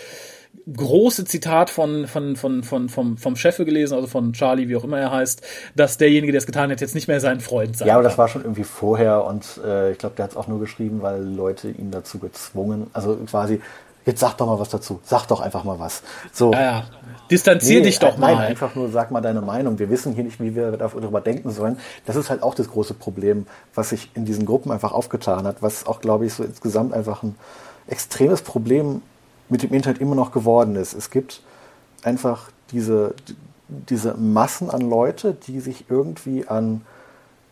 große 0.72 1.24
Zitat 1.24 1.70
von, 1.70 2.06
von, 2.06 2.36
von, 2.36 2.62
von, 2.62 2.88
vom, 2.88 3.16
vom 3.16 3.36
Chef 3.36 3.56
gelesen, 3.56 3.94
also 3.94 4.06
von 4.06 4.32
Charlie, 4.32 4.68
wie 4.68 4.76
auch 4.76 4.84
immer 4.84 4.98
er 4.98 5.10
heißt, 5.10 5.42
dass 5.74 5.98
derjenige, 5.98 6.32
der 6.32 6.40
es 6.40 6.46
getan 6.46 6.70
hat, 6.70 6.80
jetzt 6.80 6.94
nicht 6.94 7.08
mehr 7.08 7.20
sein 7.20 7.40
Freund 7.40 7.76
sei. 7.76 7.86
Ja, 7.86 7.94
aber 7.94 8.02
das 8.02 8.18
war 8.18 8.28
schon 8.28 8.42
irgendwie 8.42 8.64
vorher 8.64 9.24
und 9.24 9.60
äh, 9.64 9.92
ich 9.92 9.98
glaube, 9.98 10.16
der 10.16 10.24
hat 10.24 10.32
es 10.32 10.36
auch 10.36 10.48
nur 10.48 10.60
geschrieben, 10.60 11.02
weil 11.02 11.22
Leute 11.22 11.68
ihn 11.68 11.90
dazu 11.90 12.18
gezwungen, 12.18 12.88
also 12.92 13.16
quasi, 13.28 13.60
jetzt 14.04 14.20
sag 14.20 14.36
doch 14.36 14.46
mal 14.46 14.58
was 14.58 14.68
dazu, 14.68 15.00
sag 15.04 15.26
doch 15.26 15.40
einfach 15.40 15.64
mal 15.64 15.78
was. 15.78 16.02
So. 16.32 16.52
Ja, 16.52 16.60
ja. 16.60 16.84
Distanzier 17.30 17.80
nee, 17.80 17.86
dich 17.86 17.98
doch 17.98 18.16
mal. 18.18 18.34
Nein, 18.34 18.46
einfach 18.46 18.74
nur 18.76 18.88
sag 18.88 19.10
mal 19.10 19.20
deine 19.20 19.40
Meinung. 19.40 19.80
Wir 19.80 19.90
wissen 19.90 20.14
hier 20.14 20.22
nicht, 20.22 20.40
wie 20.40 20.54
wir 20.54 20.72
darüber 20.72 21.20
denken 21.20 21.50
sollen. 21.50 21.76
Das 22.06 22.14
ist 22.14 22.30
halt 22.30 22.42
auch 22.42 22.54
das 22.54 22.70
große 22.70 22.94
Problem, 22.94 23.46
was 23.74 23.88
sich 23.88 24.10
in 24.14 24.24
diesen 24.24 24.46
Gruppen 24.46 24.70
einfach 24.70 24.92
aufgetan 24.92 25.44
hat, 25.44 25.56
was 25.60 25.86
auch, 25.86 26.00
glaube 26.00 26.24
ich, 26.26 26.34
so 26.34 26.44
insgesamt 26.44 26.94
einfach 26.94 27.24
ein 27.24 27.34
extremes 27.88 28.42
Problem 28.42 29.02
mit 29.48 29.62
dem 29.62 29.72
Internet 29.72 30.00
immer 30.00 30.14
noch 30.14 30.32
geworden 30.32 30.76
ist. 30.76 30.94
Es 30.94 31.10
gibt 31.10 31.42
einfach 32.02 32.50
diese, 32.72 33.14
diese 33.68 34.14
Massen 34.14 34.70
an 34.70 34.88
Leute, 34.88 35.34
die 35.34 35.60
sich 35.60 35.86
irgendwie 35.88 36.46
an 36.46 36.82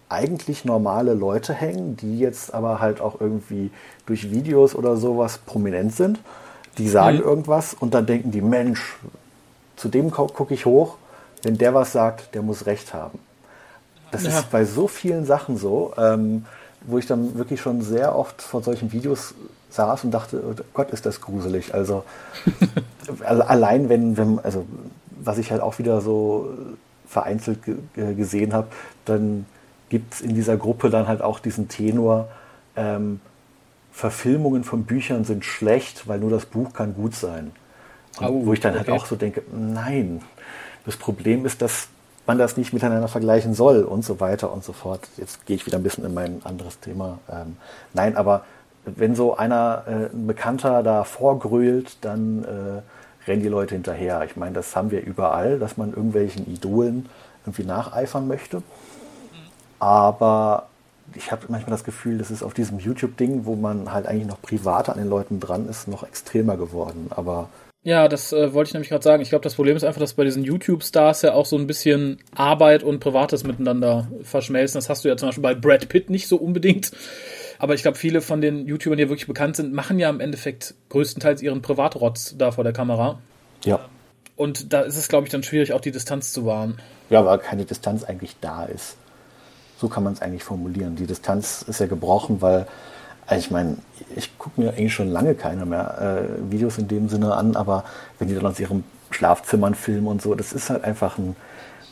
eigentlich 0.08 0.64
normale 0.64 1.14
Leute 1.14 1.55
hängen, 1.55 1.96
die 1.96 2.19
jetzt 2.19 2.52
aber 2.55 2.81
halt 2.81 3.00
auch 3.00 3.20
irgendwie 3.20 3.70
durch 4.06 4.31
Videos 4.31 4.75
oder 4.75 4.96
sowas 4.96 5.38
prominent 5.38 5.94
sind. 5.94 6.20
Die 6.79 6.88
sagen 6.88 7.19
mhm. 7.19 7.25
irgendwas 7.25 7.75
und 7.75 7.94
dann 7.94 8.06
denken 8.06 8.31
die, 8.31 8.41
Mensch, 8.41 8.96
zu 9.76 9.88
dem 9.88 10.11
gucke 10.11 10.55
ich 10.55 10.67
hoch, 10.67 10.96
wenn 11.43 11.58
der 11.58 11.75
was 11.75 11.93
sagt, 11.93 12.35
der 12.35 12.43
muss 12.43 12.67
recht 12.67 12.94
haben. 12.94 13.19
Das 14.11 14.25
ja. 14.25 14.31
ist 14.31 14.50
bei 14.50 14.64
so 14.64 14.87
vielen 14.88 15.25
Sachen 15.25 15.56
so, 15.56 15.93
ähm, 15.96 16.46
wo 16.82 16.99
ich 16.99 17.06
dann 17.06 17.37
wirklich 17.37 17.61
schon 17.61 17.82
sehr 17.82 18.17
oft 18.17 18.43
von 18.43 18.62
solchen 18.62 18.93
Videos 18.93 19.35
saß 19.75 20.05
und 20.05 20.12
dachte, 20.12 20.43
oh 20.44 20.55
Gott, 20.73 20.91
ist 20.91 21.06
das 21.06 21.21
gruselig. 21.21 21.75
Also, 21.75 22.05
also 23.25 23.43
allein 23.43 23.88
wenn, 23.88 24.17
wenn, 24.17 24.38
also 24.41 24.67
was 25.11 25.38
ich 25.38 25.50
halt 25.50 25.61
auch 25.61 25.79
wieder 25.79 26.00
so 26.00 26.50
vereinzelt 27.06 27.61
gesehen 27.94 28.53
habe, 28.53 28.69
dann 29.05 29.47
gibt 29.88 30.15
es 30.15 30.21
in 30.21 30.35
dieser 30.35 30.56
Gruppe 30.56 30.91
dann 30.91 31.06
halt 31.06 31.23
auch 31.23 31.38
diesen 31.38 31.69
Tenor, 31.69 32.29
ähm, 32.76 33.21
Verfilmungen 33.93 34.65
von 34.65 34.85
Büchern 34.85 35.25
sind 35.25 35.44
schlecht, 35.44 36.09
weil 36.09 36.19
nur 36.19 36.31
das 36.31 36.47
Buch 36.47 36.73
kann 36.73 36.94
gut 36.94 37.15
sein. 37.15 37.53
Oh, 38.20 38.47
wo 38.47 38.53
ich 38.53 38.61
dann 38.61 38.75
halt 38.75 38.88
okay. 38.88 38.99
auch 38.99 39.06
so 39.06 39.15
denke, 39.15 39.43
nein, 39.53 40.20
das 40.84 40.96
Problem 40.96 41.46
ist, 41.46 41.63
dass 41.63 41.89
man 42.27 42.39
das 42.39 42.56
nicht 42.56 42.72
miteinander 42.72 43.08
vergleichen 43.08 43.55
soll 43.55 43.82
und 43.82 44.05
so 44.05 44.19
weiter 44.19 44.53
und 44.53 44.65
so 44.65 44.72
fort. 44.72 45.08
Jetzt 45.17 45.46
gehe 45.46 45.56
ich 45.56 45.67
wieder 45.67 45.79
ein 45.79 45.82
bisschen 45.82 46.05
in 46.05 46.15
mein 46.15 46.41
anderes 46.44 46.81
Thema. 46.81 47.19
Ähm, 47.31 47.56
nein, 47.93 48.17
aber 48.17 48.44
wenn 48.84 49.14
so 49.14 49.36
einer, 49.36 49.84
äh, 49.86 50.14
ein 50.14 50.26
Bekannter 50.26 50.82
da 50.82 51.05
vorgrölt, 51.05 51.96
dann 52.00 52.44
äh, 52.44 53.29
rennen 53.29 53.43
die 53.43 53.48
Leute 53.48 53.74
hinterher. 53.74 54.22
Ich 54.24 54.36
meine, 54.36 54.55
das 54.55 54.76
haben 54.76 54.91
wir 54.91 55.03
überall, 55.03 55.58
dass 55.58 55.76
man 55.76 55.91
irgendwelchen 55.91 56.50
Idolen 56.53 57.08
irgendwie 57.44 57.64
nacheifern 57.64 58.29
möchte. 58.29 58.62
Aber 59.79 60.69
ich 61.14 61.31
habe 61.31 61.46
manchmal 61.48 61.72
das 61.72 61.84
Gefühl, 61.84 62.19
das 62.19 62.31
ist 62.31 62.43
auf 62.43 62.55
diesem 62.55 62.79
YouTube-Ding, 62.79 63.44
wo 63.44 63.55
man 63.55 63.93
halt 63.93 64.06
eigentlich 64.06 64.26
noch 64.26 64.41
privater 64.41 64.93
an 64.93 64.98
den 64.98 65.08
Leuten 65.08 65.41
dran 65.41 65.69
ist, 65.69 65.88
noch 65.88 66.03
extremer 66.03 66.56
geworden. 66.56 67.08
Aber 67.10 67.48
ja, 67.82 68.08
das 68.08 68.32
äh, 68.32 68.55
wollte 68.55 68.69
ich 68.69 68.74
nämlich 68.74 68.88
gerade 68.88 69.05
sagen. 69.05 69.22
Ich 69.22 69.29
glaube, 69.29 69.43
das 69.43 69.56
Problem 69.56 69.76
ist 69.76 69.84
einfach, 69.84 70.00
dass 70.00 70.14
bei 70.14 70.24
diesen 70.24 70.43
YouTube-Stars 70.43 71.20
ja 71.20 71.34
auch 71.34 71.44
so 71.44 71.58
ein 71.58 71.67
bisschen 71.67 72.19
Arbeit 72.34 72.82
und 72.82 72.98
Privates 72.98 73.44
miteinander 73.44 74.08
verschmelzen. 74.22 74.79
Das 74.79 74.88
hast 74.88 75.05
du 75.05 75.08
ja 75.08 75.19
zum 75.19 75.29
Beispiel 75.29 75.43
bei 75.43 75.55
Brad 75.55 75.91
Pitt 75.91 76.08
nicht 76.08 76.26
so 76.26 76.36
unbedingt. 76.36 76.93
Aber 77.58 77.75
ich 77.75 77.82
glaube, 77.82 77.99
viele 77.99 78.20
von 78.20 78.41
den 78.41 78.67
YouTubern, 78.67 78.99
die 78.99 79.08
wirklich 79.08 79.27
bekannt 79.27 79.56
sind, 79.56 79.73
machen 79.73 79.99
ja 79.99 80.11
im 80.11 80.20
Endeffekt 80.20 80.75
größtenteils 80.89 81.43
ihren 81.43 81.63
Privatrotz 81.63 82.34
da 82.37 82.51
vor 82.51 82.65
der 82.65 82.73
Kamera. 82.73 83.19
Ja. 83.65 83.81
Und 84.37 84.73
da 84.73 84.81
ist 84.81 84.96
es, 84.96 85.08
glaube 85.08 85.27
ich, 85.27 85.32
dann 85.32 85.43
schwierig, 85.43 85.73
auch 85.73 85.81
die 85.81 85.93
Distanz 85.93 86.32
zu 86.32 86.44
wahren. 86.44 86.79
Ja, 87.11 87.25
weil 87.25 87.39
keine 87.39 87.65
Distanz 87.65 88.05
eigentlich 88.05 88.37
da 88.41 88.65
ist. 88.65 88.96
So 89.79 89.89
kann 89.89 90.03
man 90.03 90.13
es 90.15 90.23
eigentlich 90.23 90.44
formulieren. 90.44 90.96
Die 90.96 91.06
Distanz 91.06 91.63
ist 91.63 91.81
ja 91.81 91.87
gebrochen, 91.87 92.43
weil, 92.43 92.67
also 93.27 93.44
ich 93.44 93.51
meine, 93.51 93.77
ich 94.17 94.37
gucke 94.39 94.61
mir 94.61 94.70
eigentlich 94.70 94.94
schon 94.94 95.08
lange 95.08 95.34
keine 95.34 95.67
mehr 95.67 96.27
äh, 96.27 96.53
Videos 96.53 96.79
in 96.79 96.89
dem 96.89 97.08
Sinne 97.08 97.34
an, 97.34 97.55
aber 97.55 97.84
wenn 98.19 98.29
die 98.29 98.34
dann 98.34 98.46
aus 98.46 98.58
ihrem 98.58 98.84
Schlafzimmern 99.11 99.75
filmen 99.75 100.08
und 100.08 100.23
so, 100.23 100.34
das 100.34 100.53
ist 100.53 100.70
halt 100.70 100.84
einfach 100.84 101.19
ein, 101.19 101.37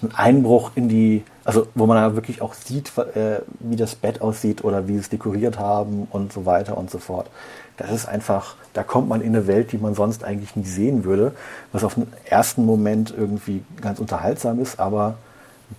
ein 0.03 0.15
Einbruch 0.15 0.73
in 0.75 0.89
die, 0.89 1.23
also 1.45 1.67
wo 1.75 1.87
man 1.87 1.97
da 1.97 2.15
wirklich 2.15 2.43
auch 2.43 2.55
sieht, 2.55 2.97
äh, 2.99 3.41
wie 3.61 3.77
das 3.77 3.95
Bett 3.95 4.21
aussieht 4.21 4.65
oder 4.65 4.87
wie 4.89 4.95
sie 4.95 5.01
es 5.01 5.09
dekoriert 5.09 5.59
haben 5.59 6.07
und 6.11 6.33
so 6.33 6.47
weiter 6.47 6.77
und 6.77 6.91
so 6.91 6.99
fort. 6.99 7.29
Das 7.77 7.91
ist 7.91 8.07
einfach, 8.07 8.57
da 8.75 8.83
kommt 8.83 9.09
man 9.09 9.21
in 9.21 9.35
eine 9.35 9.47
Welt, 9.47 9.73
die 9.73 9.79
man 9.79 9.95
sonst 9.95 10.25
eigentlich 10.25 10.57
nie 10.57 10.65
sehen 10.65 11.05
würde, 11.05 11.33
was 11.73 11.85
auf 11.85 11.95
den 11.95 12.07
ersten 12.25 12.65
Moment 12.65 13.13
irgendwie 13.17 13.65
ganz 13.81 13.99
unterhaltsam 13.99 14.61
ist, 14.61 14.79
aber 14.79 15.15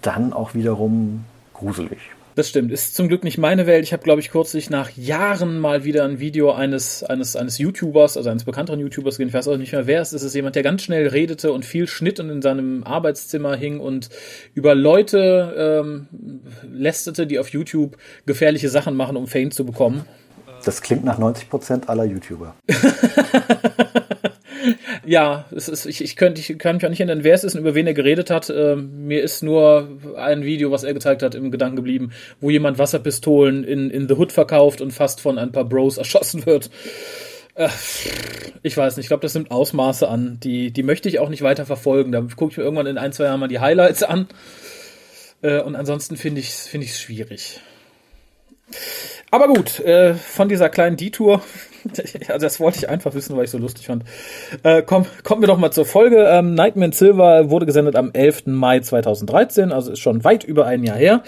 dann 0.01 0.33
auch 0.33 0.53
wiederum 0.53 1.25
gruselig. 1.53 1.99
Das 2.35 2.49
stimmt. 2.49 2.71
Ist 2.71 2.95
zum 2.95 3.07
Glück 3.07 3.23
nicht 3.23 3.37
meine 3.37 3.67
Welt. 3.67 3.83
Ich 3.83 3.93
habe, 3.93 4.03
glaube 4.03 4.19
ich, 4.19 4.31
kürzlich 4.31 4.69
nach 4.69 4.89
Jahren 4.91 5.59
mal 5.59 5.83
wieder 5.83 6.03
ein 6.03 6.19
Video 6.19 6.51
eines, 6.51 7.03
eines, 7.03 7.35
eines 7.35 7.59
YouTubers, 7.59 8.17
also 8.17 8.29
eines 8.29 8.43
bekannteren 8.43 8.79
YouTubers. 8.79 9.19
Ich 9.19 9.33
weiß 9.33 9.47
auch 9.47 9.57
nicht 9.57 9.71
mehr, 9.71 9.85
wer 9.85 10.01
es 10.01 10.13
ist. 10.13 10.21
Es 10.21 10.27
ist 10.27 10.35
jemand, 10.35 10.55
der 10.55 10.63
ganz 10.63 10.81
schnell 10.81 11.07
redete 11.07 11.51
und 11.51 11.63
viel 11.63 11.87
schnitt 11.87 12.19
und 12.19 12.29
in 12.29 12.41
seinem 12.41 12.83
Arbeitszimmer 12.83 13.55
hing 13.55 13.79
und 13.79 14.09
über 14.55 14.73
Leute 14.73 15.53
ähm, 15.83 16.07
lästerte, 16.71 17.27
die 17.27 17.37
auf 17.37 17.49
YouTube 17.49 17.97
gefährliche 18.25 18.69
Sachen 18.69 18.95
machen, 18.95 19.15
um 19.15 19.27
Fame 19.27 19.51
zu 19.51 19.65
bekommen. 19.65 20.05
Das 20.65 20.81
klingt 20.81 21.03
nach 21.03 21.17
90 21.17 21.49
Prozent 21.49 21.89
aller 21.89 22.05
YouTuber. 22.05 22.55
Ja, 25.05 25.45
es 25.53 25.67
ist, 25.67 25.85
ich, 25.85 26.03
ich, 26.03 26.15
könnte, 26.15 26.39
ich 26.39 26.57
kann 26.57 26.77
mich 26.77 26.85
auch 26.85 26.89
nicht 26.89 26.99
erinnern, 26.99 27.23
wer 27.23 27.33
es 27.33 27.43
ist 27.43 27.55
und 27.55 27.61
über 27.61 27.75
wen 27.75 27.87
er 27.87 27.93
geredet 27.93 28.29
hat. 28.29 28.49
Ähm, 28.49 29.05
mir 29.05 29.21
ist 29.21 29.43
nur 29.43 29.99
ein 30.15 30.43
Video, 30.43 30.71
was 30.71 30.83
er 30.83 30.93
gezeigt 30.93 31.23
hat, 31.23 31.35
im 31.35 31.51
Gedanken 31.51 31.75
geblieben, 31.75 32.11
wo 32.39 32.49
jemand 32.49 32.77
Wasserpistolen 32.77 33.63
in, 33.63 33.89
in 33.89 34.07
The 34.07 34.15
Hood 34.15 34.31
verkauft 34.31 34.81
und 34.81 34.91
fast 34.91 35.19
von 35.19 35.37
ein 35.37 35.51
paar 35.51 35.65
Bros 35.65 35.97
erschossen 35.97 36.45
wird. 36.45 36.69
Äh, 37.55 37.69
ich 38.61 38.77
weiß 38.77 38.95
nicht, 38.95 39.05
ich 39.05 39.09
glaube, 39.09 39.21
das 39.21 39.33
nimmt 39.33 39.51
Ausmaße 39.51 40.07
an. 40.07 40.39
Die, 40.41 40.71
die 40.71 40.83
möchte 40.83 41.09
ich 41.09 41.19
auch 41.19 41.29
nicht 41.29 41.41
weiter 41.41 41.65
verfolgen. 41.65 42.11
Da 42.11 42.21
gucke 42.21 42.51
ich 42.51 42.57
mir 42.57 42.63
irgendwann 42.63 42.87
in 42.87 42.97
ein, 42.97 43.11
zwei 43.11 43.25
Jahren 43.25 43.39
mal 43.39 43.47
die 43.47 43.59
Highlights 43.59 44.03
an. 44.03 44.27
Äh, 45.41 45.59
und 45.61 45.75
ansonsten 45.75 46.15
finde 46.15 46.39
ich 46.39 46.49
es 46.49 46.67
find 46.67 46.85
schwierig. 46.85 47.59
Aber 49.31 49.47
gut, 49.47 49.79
äh, 49.81 50.13
von 50.13 50.47
dieser 50.47 50.69
kleinen 50.69 50.95
Detour 50.95 51.41
also 52.27 52.45
das 52.45 52.59
wollte 52.59 52.79
ich 52.79 52.89
einfach 52.89 53.13
wissen, 53.13 53.35
weil 53.35 53.45
ich 53.45 53.51
so 53.51 53.57
lustig 53.57 53.87
fand. 53.87 54.03
Äh, 54.63 54.81
komm, 54.83 55.05
kommen 55.23 55.41
wir 55.41 55.47
doch 55.47 55.57
mal 55.57 55.71
zur 55.71 55.85
Folge. 55.85 56.25
Ähm, 56.29 56.53
Nightman 56.53 56.91
Silver 56.91 57.49
wurde 57.49 57.65
gesendet 57.65 57.95
am 57.95 58.11
11. 58.13 58.47
Mai 58.47 58.79
2013, 58.79 59.71
also 59.71 59.91
ist 59.91 59.99
schon 59.99 60.23
weit 60.23 60.43
über 60.43 60.65
ein 60.65 60.83
Jahr 60.83 60.97
her. 60.97 61.23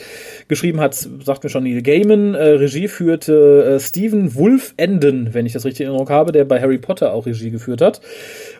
Geschrieben 0.47 0.79
hat, 0.79 0.95
sagt 0.95 1.43
mir 1.43 1.49
schon 1.49 1.63
Neil 1.63 1.81
Gaiman. 1.81 2.33
Äh, 2.33 2.43
Regie 2.43 2.87
führte 2.87 3.75
äh, 3.75 3.79
Stephen 3.79 4.35
Wolf 4.35 4.73
Enden, 4.77 5.33
wenn 5.33 5.45
ich 5.45 5.53
das 5.53 5.65
richtig 5.65 5.81
in 5.81 5.87
Erinnerung 5.87 6.09
habe, 6.09 6.31
der 6.31 6.45
bei 6.45 6.61
Harry 6.61 6.77
Potter 6.77 7.13
auch 7.13 7.25
Regie 7.25 7.51
geführt 7.51 7.81
hat. 7.81 8.01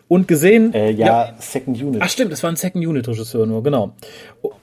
Und 0.08 0.28
gesehen. 0.28 0.72
Äh, 0.72 0.90
ja, 0.90 1.06
ja, 1.06 1.34
Second 1.40 1.82
Unit. 1.82 2.00
Ach 2.02 2.08
stimmt, 2.08 2.30
das 2.30 2.42
war 2.44 2.50
ein 2.50 2.56
Second 2.56 2.86
Unit 2.86 3.08
Regisseur 3.08 3.44
nur, 3.44 3.62
genau. 3.64 3.92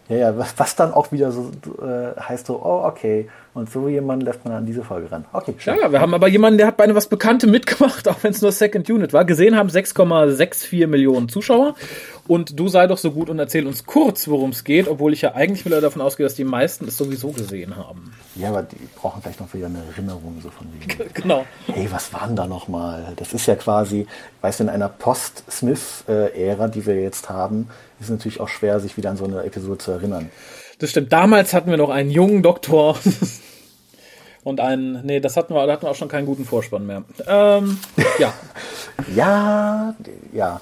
Ja, 0.07 0.15
ja, 0.15 0.37
was, 0.37 0.53
was 0.57 0.75
dann 0.75 0.93
auch 0.93 1.11
wieder 1.11 1.33
so 1.33 1.51
äh, 1.81 2.19
heißt 2.19 2.45
so, 2.45 2.61
oh, 2.63 2.85
okay. 2.85 3.27
Und 3.53 3.69
so 3.69 3.87
jemanden 3.87 4.25
lässt 4.25 4.45
man 4.45 4.53
an 4.53 4.65
diese 4.65 4.83
Folge 4.83 5.11
ran. 5.11 5.25
Okay, 5.33 5.53
schön. 5.57 5.77
Ja, 5.79 5.91
wir 5.91 5.99
haben 5.99 6.13
aber 6.13 6.27
jemanden, 6.27 6.57
der 6.57 6.67
hat 6.67 6.77
bei 6.77 6.85
einem 6.85 6.95
was 6.95 7.07
Bekannte 7.07 7.47
mitgemacht, 7.47 8.07
auch 8.09 8.17
wenn 8.21 8.31
es 8.31 8.41
nur 8.41 8.51
Second 8.51 8.89
Unit 8.89 9.11
war. 9.11 9.25
Gesehen 9.25 9.55
haben 9.55 9.69
6,64 9.69 10.87
Millionen 10.87 11.27
Zuschauer. 11.27 11.75
Und 12.25 12.57
du 12.57 12.69
sei 12.69 12.87
doch 12.87 12.97
so 12.97 13.11
gut 13.11 13.29
und 13.29 13.37
erzähl 13.37 13.67
uns 13.67 13.85
kurz, 13.85 14.29
worum 14.29 14.51
es 14.51 14.63
geht, 14.63 14.87
obwohl 14.87 15.11
ich 15.11 15.21
ja 15.21 15.33
eigentlich 15.33 15.65
wieder 15.65 15.81
davon 15.81 16.01
ausgehe, 16.01 16.25
dass 16.25 16.35
die 16.35 16.45
meisten 16.45 16.87
es 16.87 16.97
sowieso 16.97 17.31
gesehen 17.31 17.75
haben. 17.75 18.13
Ja, 18.35 18.49
aber 18.49 18.63
die 18.63 18.77
brauchen 18.95 19.21
vielleicht 19.21 19.41
noch 19.41 19.53
wieder 19.53 19.65
eine 19.65 19.83
Erinnerung 19.91 20.39
so 20.41 20.49
von 20.49 20.67
wegen. 20.79 21.09
genau. 21.13 21.45
Hey, 21.67 21.87
was 21.91 22.13
war 22.13 22.27
denn 22.27 22.37
da 22.37 22.47
nochmal? 22.47 23.11
Das 23.17 23.33
ist 23.33 23.45
ja 23.45 23.55
quasi, 23.55 24.07
weißt 24.39 24.61
du, 24.61 24.63
in 24.63 24.69
einer 24.69 24.87
Post-Smith-Ära, 24.87 26.69
die 26.69 26.85
wir 26.85 27.01
jetzt 27.01 27.29
haben, 27.29 27.67
ist 27.99 28.05
es 28.05 28.11
natürlich 28.11 28.39
auch 28.39 28.47
schwer, 28.47 28.79
sich 28.79 28.95
wieder 28.95 29.09
an 29.09 29.17
so 29.17 29.25
eine 29.25 29.43
Episode 29.43 29.79
zu 29.79 29.91
erinnern. 29.91 30.31
Das 30.79 30.91
stimmt. 30.91 31.11
Damals 31.11 31.53
hatten 31.53 31.69
wir 31.69 31.77
noch 31.77 31.89
einen 31.89 32.09
jungen 32.09 32.41
Doktor. 32.41 32.97
Und 34.43 34.59
einen, 34.59 35.05
nee, 35.05 35.21
das 35.21 35.37
hatten 35.37 35.53
wir, 35.53 35.65
da 35.65 35.73
hatten 35.73 35.85
wir 35.85 35.91
auch 35.91 35.95
schon 35.95 36.09
keinen 36.09 36.25
guten 36.25 36.43
Vorspann 36.43 36.85
mehr. 36.85 37.03
Ähm, 37.27 37.79
ja. 38.19 38.33
ja, 39.15 39.95
ja. 40.33 40.61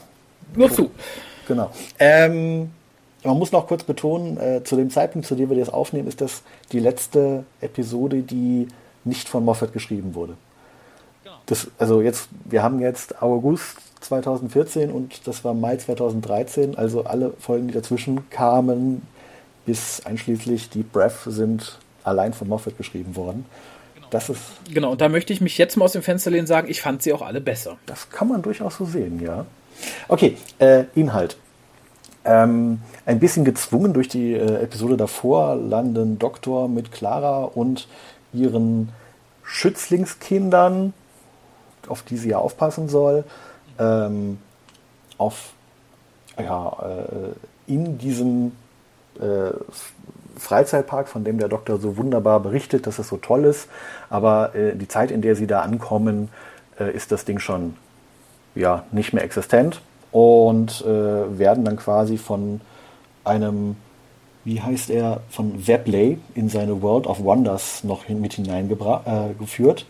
Nur 0.56 0.72
zu. 0.72 0.91
Genau. 1.51 1.70
Ähm, 2.00 2.72
man 3.25 3.38
muss 3.38 3.51
noch 3.51 3.67
kurz 3.67 3.84
betonen, 3.84 4.38
äh, 4.38 4.63
zu 4.63 4.77
dem 4.77 4.89
Zeitpunkt, 4.89 5.27
zu 5.27 5.36
dem 5.36 5.50
wir 5.50 5.58
das 5.58 5.70
aufnehmen, 5.70 6.08
ist 6.08 6.22
das 6.22 6.43
die 6.72 6.79
letzte 6.79 7.43
Episode, 7.60 8.22
die 8.22 8.70
nicht 9.03 9.27
von 9.27 9.43
Moffat 9.43 9.74
geschrieben 9.74 10.15
wurde. 10.15 10.36
Genau. 11.25 11.36
Das, 11.48 11.67
also 11.77 12.01
jetzt, 12.01 12.29
wir 12.46 12.63
haben 12.63 12.79
jetzt 12.79 13.22
August 13.22 13.77
2014 14.00 14.91
und 14.91 15.27
das 15.27 15.43
war 15.43 15.53
Mai 15.53 15.75
2013, 15.75 16.77
also 16.77 17.03
alle 17.03 17.34
Folgen, 17.38 17.67
die 17.67 17.74
dazwischen 17.74 18.29
kamen, 18.29 19.01
bis 19.65 20.05
einschließlich 20.05 20.70
die 20.70 20.84
Breath 20.84 21.24
sind 21.25 21.79
allein 22.05 22.31
von 22.31 22.48
Moffat 22.48 22.77
geschrieben 22.77 23.17
worden. 23.17 23.46
Genau. 23.96 24.08
Das 24.10 24.29
ist. 24.29 24.41
Genau, 24.74 24.91
und 24.93 25.01
da 25.01 25.10
möchte 25.10 25.34
ich 25.34 25.41
mich 25.41 25.58
jetzt 25.58 25.75
mal 25.75 25.84
aus 25.84 25.91
dem 25.91 26.01
Fenster 26.01 26.31
lehnen 26.31 26.43
und 26.43 26.48
sagen, 26.48 26.70
ich 26.70 26.81
fand 26.81 27.03
sie 27.03 27.12
auch 27.12 27.22
alle 27.22 27.41
besser. 27.41 27.77
Das 27.88 28.10
kann 28.10 28.29
man 28.29 28.41
durchaus 28.41 28.77
so 28.77 28.86
sehen, 28.86 29.22
ja. 29.22 29.46
Okay, 30.08 30.38
äh, 30.60 30.86
Inhalt. 30.96 31.38
Ähm, 32.24 32.82
ein 33.06 33.20
bisschen 33.20 33.46
gezwungen 33.46 33.94
durch 33.94 34.08
die 34.08 34.34
äh, 34.34 34.62
Episode 34.62 34.96
davor 34.96 35.56
landen 35.56 36.20
Doktor 36.20 36.68
mit 36.68 36.92
Clara 36.92 37.44
und 37.44 37.88
ihren 38.32 38.90
Schützlingskindern, 39.44 40.94
auf 41.88 42.04
die 42.04 42.18
sie 42.18 42.30
ja 42.30 42.38
aufpassen 42.38 42.90
soll, 42.90 43.24
ähm, 43.80 44.38
auf 45.18 45.54
ja, 46.38 46.78
äh, 46.84 47.74
in 47.74 47.98
diesem 47.98 48.52
äh, 49.20 49.52
Freizeitpark, 50.38 51.08
von 51.08 51.24
dem 51.24 51.38
der 51.38 51.50
Doktor 51.50 51.80
so 51.80 51.98
wunderbar 51.98 52.40
berichtet, 52.40 52.88
dass 52.88 53.00
es 53.00 53.08
so 53.08 53.18
toll 53.18 53.46
ist. 53.46 53.68
Aber 54.10 54.56
äh, 54.56 54.76
die 54.76 54.88
Zeit, 54.88 55.12
in 55.12 55.22
der 55.22 55.36
sie 55.36 55.48
da 55.48 55.62
ankommen, 55.62 56.30
äh, 56.80 56.92
ist 56.96 57.12
das 57.12 57.26
Ding 57.26 57.40
schon 57.40 57.76
ja, 58.55 58.84
nicht 58.91 59.13
mehr 59.13 59.24
existent 59.24 59.81
und 60.12 60.81
äh, 60.81 61.39
werden 61.39 61.65
dann 61.65 61.77
quasi 61.77 62.17
von 62.17 62.62
einem, 63.24 63.75
wie 64.43 64.62
heißt 64.62 64.89
er, 64.89 65.22
von 65.29 65.67
Webley 65.67 66.20
in 66.36 66.50
seine 66.50 66.81
World 66.81 67.08
of 67.08 67.24
Wonders 67.24 67.84
noch 67.84 68.05
hin, 68.05 68.22
mit 68.22 68.34
hineingeführt. 68.34 69.81
Äh, 69.81 69.86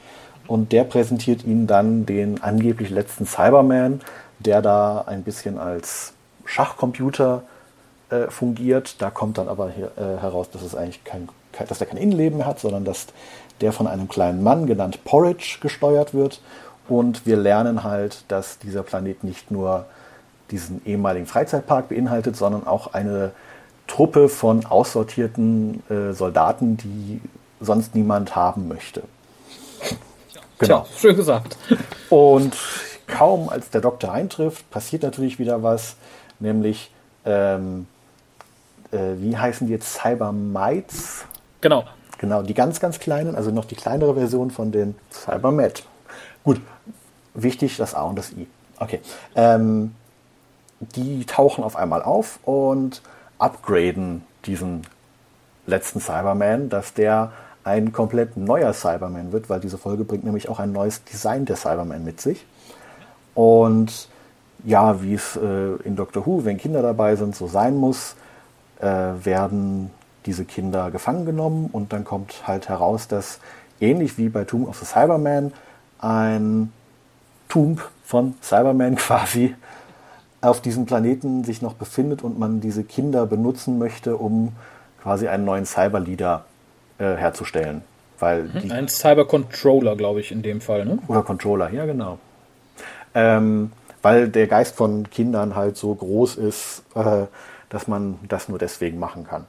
und 0.47 0.71
der 0.71 0.83
präsentiert 0.83 1.45
ihnen 1.45 1.65
dann 1.67 2.05
den 2.05 2.43
angeblich 2.43 2.89
letzten 2.89 3.25
Cyberman, 3.25 4.01
der 4.39 4.61
da 4.61 5.03
ein 5.07 5.23
bisschen 5.23 5.57
als 5.57 6.13
Schachcomputer 6.45 7.43
äh, 8.09 8.29
fungiert. 8.29 9.01
Da 9.01 9.09
kommt 9.09 9.37
dann 9.37 9.47
aber 9.47 9.69
hier, 9.69 9.91
äh, 9.95 10.21
heraus, 10.21 10.49
dass 10.51 10.61
es 10.61 10.75
eigentlich 10.75 11.03
kein, 11.03 11.29
dass 11.67 11.79
er 11.79 11.87
kein 11.87 11.97
Innenleben 11.97 12.45
hat, 12.45 12.59
sondern 12.59 12.83
dass 12.83 13.07
der 13.61 13.71
von 13.71 13.87
einem 13.87 14.09
kleinen 14.09 14.43
Mann, 14.43 14.67
genannt 14.67 15.03
Porridge, 15.05 15.59
gesteuert 15.61 16.13
wird. 16.13 16.41
Und 16.91 17.25
wir 17.25 17.37
lernen 17.37 17.85
halt, 17.85 18.25
dass 18.27 18.59
dieser 18.59 18.83
Planet 18.83 19.23
nicht 19.23 19.49
nur 19.49 19.85
diesen 20.51 20.85
ehemaligen 20.85 21.25
Freizeitpark 21.25 21.87
beinhaltet, 21.87 22.35
sondern 22.35 22.67
auch 22.67 22.93
eine 22.93 23.31
Truppe 23.87 24.27
von 24.27 24.65
aussortierten 24.65 25.83
äh, 25.89 26.11
Soldaten, 26.11 26.75
die 26.75 27.21
sonst 27.61 27.95
niemand 27.95 28.35
haben 28.35 28.67
möchte. 28.67 29.03
Genau. 30.59 30.81
Tja, 30.81 30.85
schön 30.97 31.15
gesagt. 31.15 31.55
Und 32.09 32.57
kaum 33.07 33.47
als 33.47 33.69
der 33.69 33.79
Doktor 33.79 34.11
eintrifft, 34.11 34.69
passiert 34.69 35.03
natürlich 35.03 35.39
wieder 35.39 35.63
was, 35.63 35.95
nämlich 36.41 36.91
ähm, 37.23 37.87
äh, 38.91 38.97
wie 39.15 39.37
heißen 39.37 39.65
die 39.65 39.71
jetzt? 39.71 39.93
Cybermites? 39.93 41.23
Genau. 41.61 41.85
Genau, 42.17 42.41
die 42.41 42.53
ganz, 42.53 42.81
ganz 42.81 42.99
kleinen, 42.99 43.37
also 43.37 43.49
noch 43.49 43.63
die 43.63 43.75
kleinere 43.75 44.13
Version 44.13 44.51
von 44.51 44.73
den 44.73 44.95
Cybermet. 45.09 45.85
Gut, 46.43 46.61
wichtig 47.33 47.77
das 47.77 47.93
A 47.93 48.03
und 48.03 48.17
das 48.17 48.31
I. 48.31 48.47
Okay. 48.79 48.99
Ähm, 49.35 49.93
die 50.95 51.25
tauchen 51.25 51.63
auf 51.63 51.75
einmal 51.75 52.01
auf 52.01 52.39
und 52.43 53.01
upgraden 53.37 54.23
diesen 54.45 54.81
letzten 55.67 55.99
Cyberman, 55.99 56.69
dass 56.69 56.93
der 56.93 57.31
ein 57.63 57.93
komplett 57.93 58.37
neuer 58.37 58.73
Cyberman 58.73 59.31
wird, 59.31 59.49
weil 59.49 59.59
diese 59.59 59.77
Folge 59.77 60.03
bringt 60.03 60.23
nämlich 60.23 60.49
auch 60.49 60.59
ein 60.59 60.71
neues 60.71 61.03
Design 61.03 61.45
der 61.45 61.55
Cyberman 61.55 62.03
mit 62.03 62.19
sich. 62.19 62.45
Und 63.35 64.09
ja, 64.63 65.01
wie 65.01 65.13
es 65.13 65.35
äh, 65.35 65.75
in 65.83 65.95
Doctor 65.95 66.25
Who, 66.25 66.43
wenn 66.45 66.57
Kinder 66.57 66.81
dabei 66.81 67.15
sind, 67.15 67.35
so 67.35 67.47
sein 67.47 67.75
muss, 67.75 68.15
äh, 68.79 68.87
werden 68.87 69.91
diese 70.25 70.45
Kinder 70.45 70.91
gefangen 70.91 71.25
genommen 71.25 71.69
und 71.71 71.93
dann 71.93 72.03
kommt 72.03 72.47
halt 72.47 72.69
heraus, 72.69 73.07
dass 73.07 73.39
ähnlich 73.79 74.17
wie 74.17 74.29
bei 74.29 74.43
Tomb 74.43 74.67
of 74.67 74.77
the 74.79 74.85
Cyberman 74.85 75.53
ein 76.01 76.71
Tomb 77.49 77.81
von 78.03 78.35
Cyberman 78.41 78.95
quasi 78.97 79.55
auf 80.41 80.61
diesem 80.61 80.85
Planeten 80.85 81.43
sich 81.43 81.61
noch 81.61 81.73
befindet 81.73 82.23
und 82.23 82.39
man 82.39 82.61
diese 82.61 82.83
Kinder 82.83 83.27
benutzen 83.27 83.77
möchte, 83.77 84.17
um 84.17 84.53
quasi 85.01 85.27
einen 85.27 85.45
neuen 85.45 85.65
Cyberleader 85.65 86.45
äh, 86.97 87.15
herzustellen. 87.15 87.83
Weil 88.19 88.43
mhm, 88.43 88.71
ein 88.71 88.87
Cyber-Controller, 88.87 89.95
glaube 89.95 90.19
ich, 90.19 90.31
in 90.31 90.41
dem 90.41 90.61
Fall. 90.61 90.85
Ne? 90.85 90.99
Oder 91.07 91.23
Controller, 91.23 91.71
ja 91.71 91.85
genau. 91.85 92.19
Ähm, 93.13 93.71
weil 94.01 94.29
der 94.29 94.47
Geist 94.47 94.75
von 94.75 95.09
Kindern 95.09 95.55
halt 95.55 95.77
so 95.77 95.93
groß 95.93 96.35
ist, 96.35 96.83
äh, 96.95 97.25
dass 97.69 97.87
man 97.87 98.19
das 98.27 98.49
nur 98.49 98.57
deswegen 98.57 98.99
machen 98.99 99.27
kann. 99.27 99.45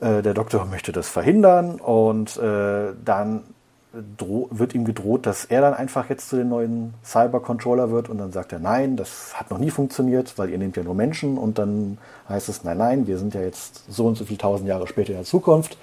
Äh, 0.00 0.22
der 0.22 0.34
Doktor 0.34 0.64
möchte 0.66 0.92
das 0.92 1.08
verhindern 1.08 1.80
und 1.80 2.36
äh, 2.36 2.92
dann 3.04 3.44
wird 3.92 4.74
ihm 4.74 4.84
gedroht, 4.84 5.26
dass 5.26 5.44
er 5.44 5.60
dann 5.60 5.74
einfach 5.74 6.08
jetzt 6.08 6.28
zu 6.28 6.36
den 6.36 6.48
neuen 6.48 6.94
Cyber-Controller 7.04 7.90
wird 7.90 8.08
und 8.08 8.18
dann 8.18 8.32
sagt 8.32 8.52
er, 8.52 8.58
nein, 8.58 8.96
das 8.96 9.38
hat 9.38 9.50
noch 9.50 9.58
nie 9.58 9.70
funktioniert, 9.70 10.38
weil 10.38 10.48
ihr 10.48 10.58
nehmt 10.58 10.76
ja 10.76 10.82
nur 10.82 10.94
Menschen 10.94 11.36
und 11.36 11.58
dann 11.58 11.98
heißt 12.28 12.48
es, 12.48 12.64
nein, 12.64 12.78
nein, 12.78 13.06
wir 13.06 13.18
sind 13.18 13.34
ja 13.34 13.42
jetzt 13.42 13.84
so 13.90 14.06
und 14.06 14.16
so 14.16 14.24
viele 14.24 14.38
tausend 14.38 14.68
Jahre 14.68 14.86
später 14.86 15.10
in 15.10 15.16
der 15.16 15.24
Zukunft. 15.24 15.76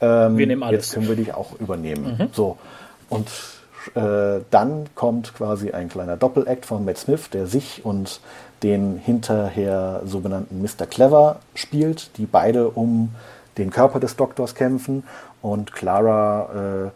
Ähm, 0.00 0.36
wir 0.36 0.46
nehmen 0.46 0.62
alles. 0.62 0.86
Jetzt 0.86 0.94
können 0.94 1.08
wir 1.08 1.16
dich 1.16 1.34
auch 1.34 1.58
übernehmen. 1.58 2.16
Mhm. 2.18 2.28
So. 2.32 2.56
Und 3.08 3.28
äh, 3.94 4.40
dann 4.50 4.86
kommt 4.94 5.34
quasi 5.34 5.72
ein 5.72 5.88
kleiner 5.88 6.16
Doppelakt 6.16 6.66
von 6.66 6.84
Matt 6.84 6.98
Smith, 6.98 7.30
der 7.30 7.46
sich 7.46 7.84
und 7.84 8.20
den 8.62 8.96
hinterher 8.96 10.02
sogenannten 10.04 10.62
Mr. 10.62 10.86
Clever 10.86 11.40
spielt, 11.54 12.16
die 12.16 12.26
beide 12.26 12.68
um 12.68 13.14
den 13.58 13.70
Körper 13.70 14.00
des 14.00 14.16
Doktors 14.16 14.54
kämpfen 14.54 15.02
und 15.42 15.72
Clara 15.72 16.86
äh, 16.86 16.90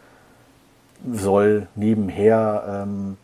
soll 1.11 1.67
nebenher 1.75 2.83
ähm, 2.85 3.17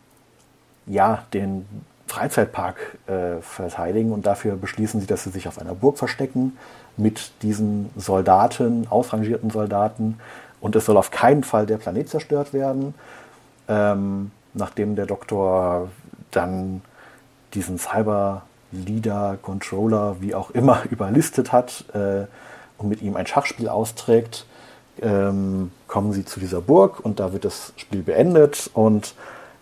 ja 0.86 1.24
den 1.32 1.66
Freizeitpark 2.06 2.98
äh, 3.06 3.40
verteidigen 3.42 4.12
und 4.12 4.26
dafür 4.26 4.56
beschließen 4.56 5.00
sie, 5.00 5.06
dass 5.06 5.24
sie 5.24 5.30
sich 5.30 5.46
auf 5.46 5.58
einer 5.58 5.74
Burg 5.74 5.98
verstecken 5.98 6.56
mit 6.96 7.32
diesen 7.42 7.90
Soldaten, 7.96 8.86
ausrangierten 8.88 9.50
Soldaten 9.50 10.18
und 10.60 10.74
es 10.74 10.86
soll 10.86 10.96
auf 10.96 11.10
keinen 11.10 11.44
Fall 11.44 11.66
der 11.66 11.76
Planet 11.76 12.08
zerstört 12.08 12.52
werden. 12.52 12.94
Ähm, 13.68 14.30
nachdem 14.54 14.96
der 14.96 15.06
Doktor 15.06 15.90
dann 16.30 16.82
diesen 17.54 17.78
Cyber 17.78 18.42
Leader, 18.72 19.38
Controller, 19.40 20.16
wie 20.20 20.34
auch 20.34 20.50
immer, 20.50 20.82
überlistet 20.90 21.52
hat 21.52 21.84
äh, 21.94 22.26
und 22.78 22.88
mit 22.88 23.02
ihm 23.02 23.16
ein 23.16 23.26
Schachspiel 23.26 23.68
austrägt, 23.68 24.46
ähm, 25.00 25.70
kommen 25.88 26.12
sie 26.12 26.24
zu 26.24 26.38
dieser 26.38 26.60
Burg 26.60 27.00
und 27.00 27.18
da 27.18 27.32
wird 27.32 27.44
das 27.44 27.72
Spiel 27.76 28.02
beendet 28.02 28.70
und 28.74 29.14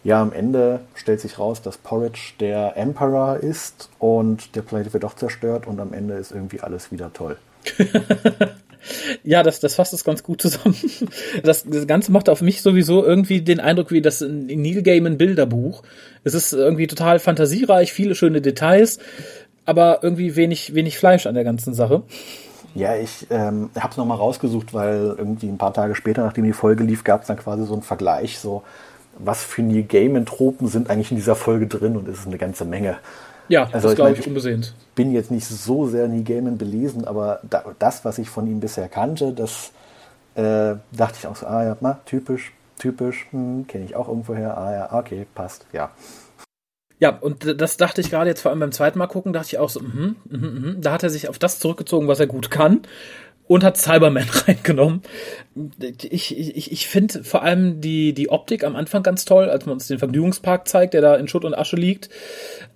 ja, 0.04 0.22
am 0.22 0.32
Ende 0.32 0.80
stellt 0.94 1.20
sich 1.20 1.38
raus, 1.38 1.62
dass 1.62 1.78
Porridge 1.78 2.34
der 2.38 2.76
Emperor 2.76 3.38
ist 3.38 3.88
und 3.98 4.54
der 4.54 4.62
Planet 4.62 4.92
wird 4.92 5.02
doch 5.02 5.16
zerstört 5.16 5.66
und 5.66 5.80
am 5.80 5.92
Ende 5.92 6.14
ist 6.14 6.30
irgendwie 6.30 6.60
alles 6.60 6.92
wieder 6.92 7.12
toll. 7.12 7.36
Ja, 9.24 9.42
das, 9.42 9.60
das 9.60 9.74
fasst 9.74 9.92
es 9.92 10.04
ganz 10.04 10.22
gut 10.22 10.40
zusammen. 10.40 10.76
Das, 11.42 11.64
das 11.64 11.86
Ganze 11.86 12.12
macht 12.12 12.28
auf 12.28 12.40
mich 12.40 12.62
sowieso 12.62 13.04
irgendwie 13.04 13.40
den 13.40 13.60
Eindruck 13.60 13.90
wie 13.90 14.00
das 14.00 14.20
Neil 14.20 14.82
Gaiman 14.82 15.18
Bilderbuch. 15.18 15.82
Es 16.24 16.34
ist 16.34 16.52
irgendwie 16.52 16.86
total 16.86 17.18
fantasiereich, 17.18 17.92
viele 17.92 18.14
schöne 18.14 18.40
Details, 18.40 18.98
aber 19.64 20.00
irgendwie 20.02 20.36
wenig, 20.36 20.74
wenig 20.74 20.98
Fleisch 20.98 21.26
an 21.26 21.34
der 21.34 21.44
ganzen 21.44 21.74
Sache. 21.74 22.02
Ja, 22.76 22.94
ich 22.94 23.26
ähm, 23.30 23.70
habe 23.78 23.90
es 23.90 23.96
nochmal 23.96 24.18
rausgesucht, 24.18 24.74
weil 24.74 25.14
irgendwie 25.16 25.48
ein 25.48 25.58
paar 25.58 25.72
Tage 25.72 25.94
später, 25.94 26.22
nachdem 26.22 26.44
die 26.44 26.52
Folge 26.52 26.84
lief, 26.84 27.04
gab 27.04 27.22
es 27.22 27.26
dann 27.28 27.38
quasi 27.38 27.64
so 27.64 27.72
einen 27.72 27.82
Vergleich, 27.82 28.38
so 28.38 28.62
was 29.18 29.42
für 29.42 29.62
Neil 29.62 29.82
Gaiman-Tropen 29.82 30.68
sind 30.68 30.90
eigentlich 30.90 31.10
in 31.10 31.16
dieser 31.16 31.36
Folge 31.36 31.66
drin 31.66 31.96
und 31.96 32.06
es 32.06 32.20
ist 32.20 32.26
eine 32.26 32.38
ganze 32.38 32.66
Menge. 32.66 32.98
Ja, 33.48 33.68
also 33.72 33.88
das 33.88 33.96
glaube 33.96 34.12
ich, 34.12 34.18
ich 34.18 34.26
unbesehnt. 34.26 34.74
bin 34.94 35.12
jetzt 35.12 35.30
nicht 35.30 35.46
so 35.46 35.86
sehr 35.86 36.06
Neil 36.08 36.22
Gaiman 36.22 36.58
belesen, 36.58 37.06
aber 37.06 37.40
da, 37.48 37.64
das, 37.78 38.04
was 38.04 38.18
ich 38.18 38.28
von 38.28 38.46
ihm 38.46 38.60
bisher 38.60 38.88
kannte, 38.88 39.32
das 39.32 39.70
äh, 40.34 40.74
dachte 40.92 41.16
ich 41.18 41.26
auch 41.26 41.36
so, 41.36 41.46
ah 41.46 41.64
ja, 41.64 41.76
na, 41.80 42.00
typisch, 42.04 42.52
typisch, 42.78 43.26
hm, 43.30 43.66
kenne 43.66 43.84
ich 43.84 43.96
auch 43.96 44.08
irgendwoher, 44.08 44.58
ah 44.58 44.72
ja, 44.72 44.92
okay, 44.92 45.26
passt, 45.34 45.64
ja. 45.72 45.90
Ja, 46.98 47.10
und 47.10 47.60
das 47.60 47.76
dachte 47.76 48.00
ich 48.00 48.10
gerade 48.10 48.30
jetzt 48.30 48.40
vor 48.40 48.50
allem 48.50 48.60
beim 48.60 48.72
zweiten 48.72 48.98
Mal 48.98 49.06
gucken, 49.06 49.32
dachte 49.32 49.48
ich 49.48 49.58
auch 49.58 49.68
so, 49.68 49.80
mh, 49.80 50.14
mh, 50.30 50.38
mh. 50.38 50.74
da 50.80 50.92
hat 50.92 51.02
er 51.02 51.10
sich 51.10 51.28
auf 51.28 51.38
das 51.38 51.58
zurückgezogen, 51.58 52.08
was 52.08 52.20
er 52.20 52.26
gut 52.26 52.50
kann 52.50 52.82
und 53.48 53.62
hat 53.64 53.76
Cyberman 53.76 54.26
reingenommen. 54.46 55.02
Ich, 56.02 56.36
ich, 56.36 56.72
ich 56.72 56.88
finde 56.88 57.22
vor 57.22 57.42
allem 57.42 57.80
die, 57.80 58.12
die 58.12 58.28
Optik 58.28 58.64
am 58.64 58.76
Anfang 58.76 59.02
ganz 59.02 59.24
toll, 59.24 59.48
als 59.48 59.66
man 59.66 59.74
uns 59.74 59.86
den 59.86 59.98
Vergnügungspark 59.98 60.66
zeigt, 60.66 60.94
der 60.94 61.00
da 61.00 61.14
in 61.14 61.28
Schutt 61.28 61.44
und 61.44 61.54
Asche 61.54 61.76
liegt. 61.76 62.08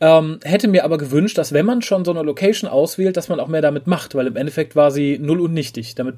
Ähm, 0.00 0.38
hätte 0.42 0.68
mir 0.68 0.84
aber 0.84 0.98
gewünscht, 0.98 1.38
dass 1.38 1.52
wenn 1.52 1.66
man 1.66 1.82
schon 1.82 2.04
so 2.04 2.10
eine 2.12 2.22
Location 2.22 2.70
auswählt, 2.70 3.16
dass 3.16 3.28
man 3.28 3.40
auch 3.40 3.48
mehr 3.48 3.62
damit 3.62 3.86
macht, 3.86 4.14
weil 4.14 4.26
im 4.26 4.36
Endeffekt 4.36 4.76
war 4.76 4.90
sie 4.90 5.18
null 5.18 5.40
und 5.40 5.52
nichtig. 5.52 5.94
Damit, 5.94 6.16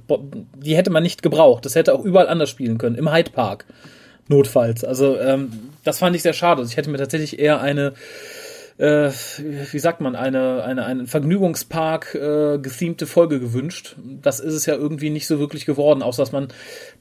die 0.57 0.77
hätte 0.77 0.91
man 0.91 1.03
nicht 1.03 1.23
gebraucht. 1.23 1.65
Das 1.65 1.75
hätte 1.75 1.95
auch 1.95 2.05
überall 2.05 2.29
anders 2.29 2.51
spielen 2.51 2.79
können, 2.79 2.97
im 2.97 3.13
Hyde 3.13 3.31
Park. 3.31 3.65
Notfalls. 4.29 4.85
Also 4.85 5.19
ähm, 5.19 5.72
das 5.85 5.99
fand 5.99 6.17
ich 6.17 6.23
sehr 6.23 6.33
schade. 6.33 6.61
Also 6.61 6.71
ich 6.71 6.77
hätte 6.77 6.91
mir 6.91 6.99
tatsächlich 6.99 7.39
eher 7.39 7.61
eine 7.61 7.95
äh, 8.79 9.11
wie 9.73 9.79
sagt 9.79 10.01
man, 10.01 10.17
eine, 10.17 10.63
eine, 10.65 10.85
einen 10.85 11.07
Vergnügungspark 11.07 12.15
äh, 12.15 12.59
gethemte 12.59 13.07
Folge 13.07 13.41
gewünscht. 13.41 13.97
Das 14.23 14.41
ist 14.41 14.55
es 14.55 14.67
ja 14.67 14.75
irgendwie 14.75 15.11
nicht 15.11 15.27
so 15.27 15.39
wirklich 15.39 15.67
geworden, 15.67 16.03
außer 16.03 16.23
dass 16.23 16.33
man 16.33 16.49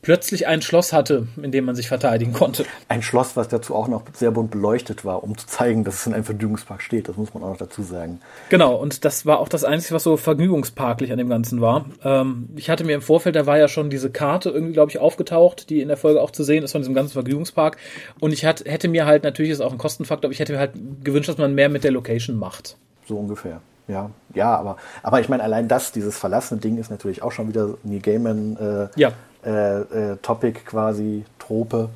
plötzlich 0.01 0.47
ein 0.47 0.61
Schloss 0.61 0.93
hatte, 0.93 1.27
in 1.41 1.51
dem 1.51 1.65
man 1.65 1.75
sich 1.75 1.87
verteidigen 1.87 2.33
konnte. 2.33 2.65
Ein 2.87 3.01
Schloss, 3.01 3.35
was 3.35 3.47
dazu 3.47 3.75
auch 3.75 3.87
noch 3.87 4.03
sehr 4.13 4.31
bunt 4.31 4.51
beleuchtet 4.51 5.05
war, 5.05 5.23
um 5.23 5.37
zu 5.37 5.47
zeigen, 5.47 5.83
dass 5.83 5.95
es 5.95 6.07
in 6.07 6.13
einem 6.13 6.23
Vergnügungspark 6.23 6.81
steht. 6.81 7.07
Das 7.07 7.17
muss 7.17 7.33
man 7.33 7.43
auch 7.43 7.49
noch 7.49 7.57
dazu 7.57 7.83
sagen. 7.83 8.19
Genau, 8.49 8.75
und 8.75 9.05
das 9.05 9.25
war 9.25 9.39
auch 9.39 9.49
das 9.49 9.63
Einzige, 9.63 9.95
was 9.95 10.03
so 10.03 10.17
vergnügungsparklich 10.17 11.11
an 11.11 11.17
dem 11.17 11.29
Ganzen 11.29 11.61
war. 11.61 11.85
Ähm, 12.03 12.49
ich 12.55 12.69
hatte 12.69 12.83
mir 12.83 12.95
im 12.95 13.01
Vorfeld, 13.01 13.35
da 13.35 13.45
war 13.45 13.57
ja 13.57 13.67
schon 13.67 13.89
diese 13.89 14.09
Karte 14.09 14.49
irgendwie, 14.49 14.73
glaube 14.73 14.91
ich, 14.91 14.99
aufgetaucht, 14.99 15.69
die 15.69 15.81
in 15.81 15.87
der 15.87 15.97
Folge 15.97 16.21
auch 16.21 16.31
zu 16.31 16.43
sehen 16.43 16.63
ist 16.63 16.71
von 16.71 16.81
diesem 16.81 16.95
ganzen 16.95 17.13
Vergnügungspark. 17.13 17.77
Und 18.19 18.33
ich 18.33 18.45
hat, 18.45 18.63
hätte 18.65 18.87
mir 18.87 19.05
halt, 19.05 19.23
natürlich 19.23 19.51
ist 19.51 19.61
auch 19.61 19.71
ein 19.71 19.77
Kostenfaktor, 19.77 20.27
aber 20.27 20.33
ich 20.33 20.39
hätte 20.39 20.53
mir 20.53 20.59
halt 20.59 20.73
gewünscht, 21.03 21.29
dass 21.29 21.37
man 21.37 21.53
mehr 21.53 21.60
mit 21.69 21.83
der 21.83 21.91
Location 21.91 22.37
macht. 22.37 22.77
So 23.07 23.17
ungefähr. 23.17 23.61
Ja, 23.87 24.09
ja, 24.33 24.55
aber, 24.55 24.77
aber 25.03 25.19
ich 25.19 25.27
meine, 25.27 25.43
allein 25.43 25.67
das, 25.67 25.91
dieses 25.91 26.17
verlassene 26.17 26.61
Ding 26.61 26.77
ist 26.77 26.89
natürlich 26.89 27.23
auch 27.23 27.31
schon 27.31 27.49
wieder 27.49 27.75
Neil 27.83 27.99
Gaiman 27.99 28.57
äh, 28.57 28.99
ja. 28.99 29.11
äh, 29.43 29.81
äh, 29.81 30.17
Topic 30.21 30.61
quasi, 30.65 31.25
Trope. 31.39 31.89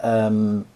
Ähm, 0.00 0.66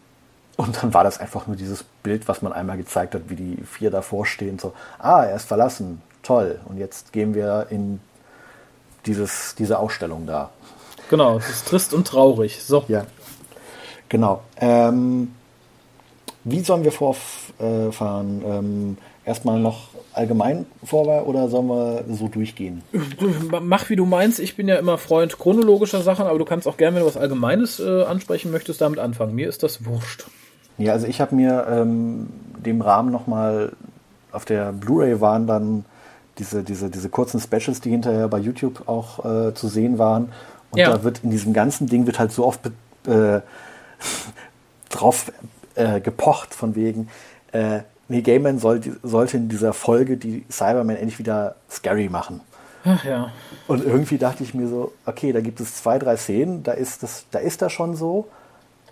und 0.56 0.82
dann 0.82 0.94
war 0.94 1.04
das 1.04 1.18
einfach 1.18 1.46
nur 1.46 1.56
dieses 1.56 1.84
Bild, 2.02 2.28
was 2.28 2.42
man 2.42 2.52
einmal 2.52 2.76
gezeigt 2.76 3.14
hat, 3.14 3.22
wie 3.28 3.36
die 3.36 3.58
vier 3.64 3.90
davor 3.90 4.26
stehen, 4.26 4.58
so, 4.58 4.72
ah, 4.98 5.24
er 5.24 5.36
ist 5.36 5.46
verlassen, 5.46 6.00
toll. 6.22 6.60
Und 6.66 6.78
jetzt 6.78 7.12
gehen 7.12 7.34
wir 7.34 7.66
in 7.70 8.00
dieses, 9.06 9.54
diese 9.56 9.78
Ausstellung 9.78 10.26
da. 10.26 10.50
Genau, 11.10 11.38
es 11.38 11.48
ist 11.48 11.68
trist 11.68 11.92
und 11.92 12.06
traurig. 12.06 12.62
So. 12.62 12.84
Ja, 12.88 13.04
genau. 14.08 14.42
Ähm, 14.56 15.34
wie 16.44 16.60
sollen 16.60 16.84
wir 16.84 16.92
vorfahren? 16.92 18.42
Ähm, 18.44 18.96
erstmal 19.24 19.60
noch 19.60 19.88
allgemein 20.14 20.66
vor 20.84 21.26
oder 21.26 21.48
sollen 21.48 21.68
wir 21.68 22.04
so 22.10 22.28
durchgehen? 22.28 22.82
Mach 23.62 23.88
wie 23.88 23.96
du 23.96 24.04
meinst. 24.04 24.40
Ich 24.40 24.56
bin 24.56 24.68
ja 24.68 24.76
immer 24.76 24.98
Freund 24.98 25.38
chronologischer 25.38 26.02
Sachen, 26.02 26.26
aber 26.26 26.38
du 26.38 26.44
kannst 26.44 26.66
auch 26.66 26.76
gerne, 26.76 26.96
wenn 26.96 27.02
du 27.02 27.08
was 27.08 27.16
Allgemeines 27.16 27.80
äh, 27.80 28.02
ansprechen 28.02 28.50
möchtest, 28.50 28.80
damit 28.80 28.98
anfangen. 28.98 29.34
Mir 29.34 29.48
ist 29.48 29.62
das 29.62 29.84
wurscht. 29.84 30.26
Ja, 30.78 30.92
also 30.92 31.06
ich 31.06 31.20
habe 31.20 31.34
mir 31.34 31.66
ähm, 31.70 32.28
dem 32.64 32.80
Rahmen 32.80 33.12
nochmal 33.12 33.72
auf 34.32 34.44
der 34.44 34.72
Blu-ray 34.72 35.20
waren 35.20 35.46
dann 35.46 35.84
diese, 36.38 36.62
diese, 36.62 36.88
diese 36.88 37.08
kurzen 37.08 37.40
Specials, 37.40 37.80
die 37.80 37.90
hinterher 37.90 38.28
bei 38.28 38.38
YouTube 38.38 38.88
auch 38.88 39.24
äh, 39.24 39.54
zu 39.54 39.68
sehen 39.68 39.98
waren. 39.98 40.32
Und 40.70 40.78
ja. 40.78 40.90
da 40.90 41.04
wird 41.04 41.20
in 41.22 41.30
diesem 41.30 41.52
ganzen 41.52 41.86
Ding 41.86 42.06
wird 42.06 42.18
halt 42.18 42.32
so 42.32 42.46
oft 42.46 42.60
äh, 43.06 43.40
drauf 44.88 45.30
äh, 45.74 46.00
gepocht, 46.00 46.54
von 46.54 46.74
wegen, 46.74 47.08
äh, 47.52 47.80
Neil 48.08 48.22
Gaiman 48.22 48.58
soll, 48.58 48.80
sollte 49.02 49.36
in 49.36 49.48
dieser 49.48 49.72
Folge 49.72 50.16
die 50.16 50.44
Cybermen 50.50 50.96
endlich 50.96 51.18
wieder 51.18 51.56
scary 51.70 52.08
machen. 52.08 52.40
Ach 52.84 53.04
ja. 53.04 53.30
Und 53.68 53.84
irgendwie 53.84 54.18
dachte 54.18 54.42
ich 54.42 54.54
mir 54.54 54.68
so, 54.68 54.92
okay, 55.06 55.32
da 55.32 55.40
gibt 55.40 55.60
es 55.60 55.76
zwei, 55.76 55.98
drei 55.98 56.16
Szenen, 56.16 56.62
da 56.62 56.72
ist 56.72 57.02
das, 57.02 57.26
da 57.30 57.38
ist 57.38 57.62
das 57.62 57.72
schon 57.72 57.96
so. 57.96 58.28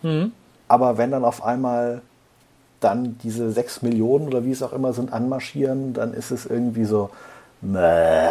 Mhm. 0.02 0.32
Aber 0.68 0.96
wenn 0.96 1.10
dann 1.10 1.24
auf 1.24 1.44
einmal 1.44 2.02
dann 2.78 3.18
diese 3.22 3.50
sechs 3.50 3.82
Millionen 3.82 4.28
oder 4.28 4.44
wie 4.44 4.52
es 4.52 4.62
auch 4.62 4.72
immer 4.72 4.92
sind 4.92 5.12
anmarschieren, 5.12 5.92
dann 5.92 6.14
ist 6.14 6.30
es 6.30 6.46
irgendwie 6.46 6.84
so, 6.84 7.10
Mäh. 7.60 8.30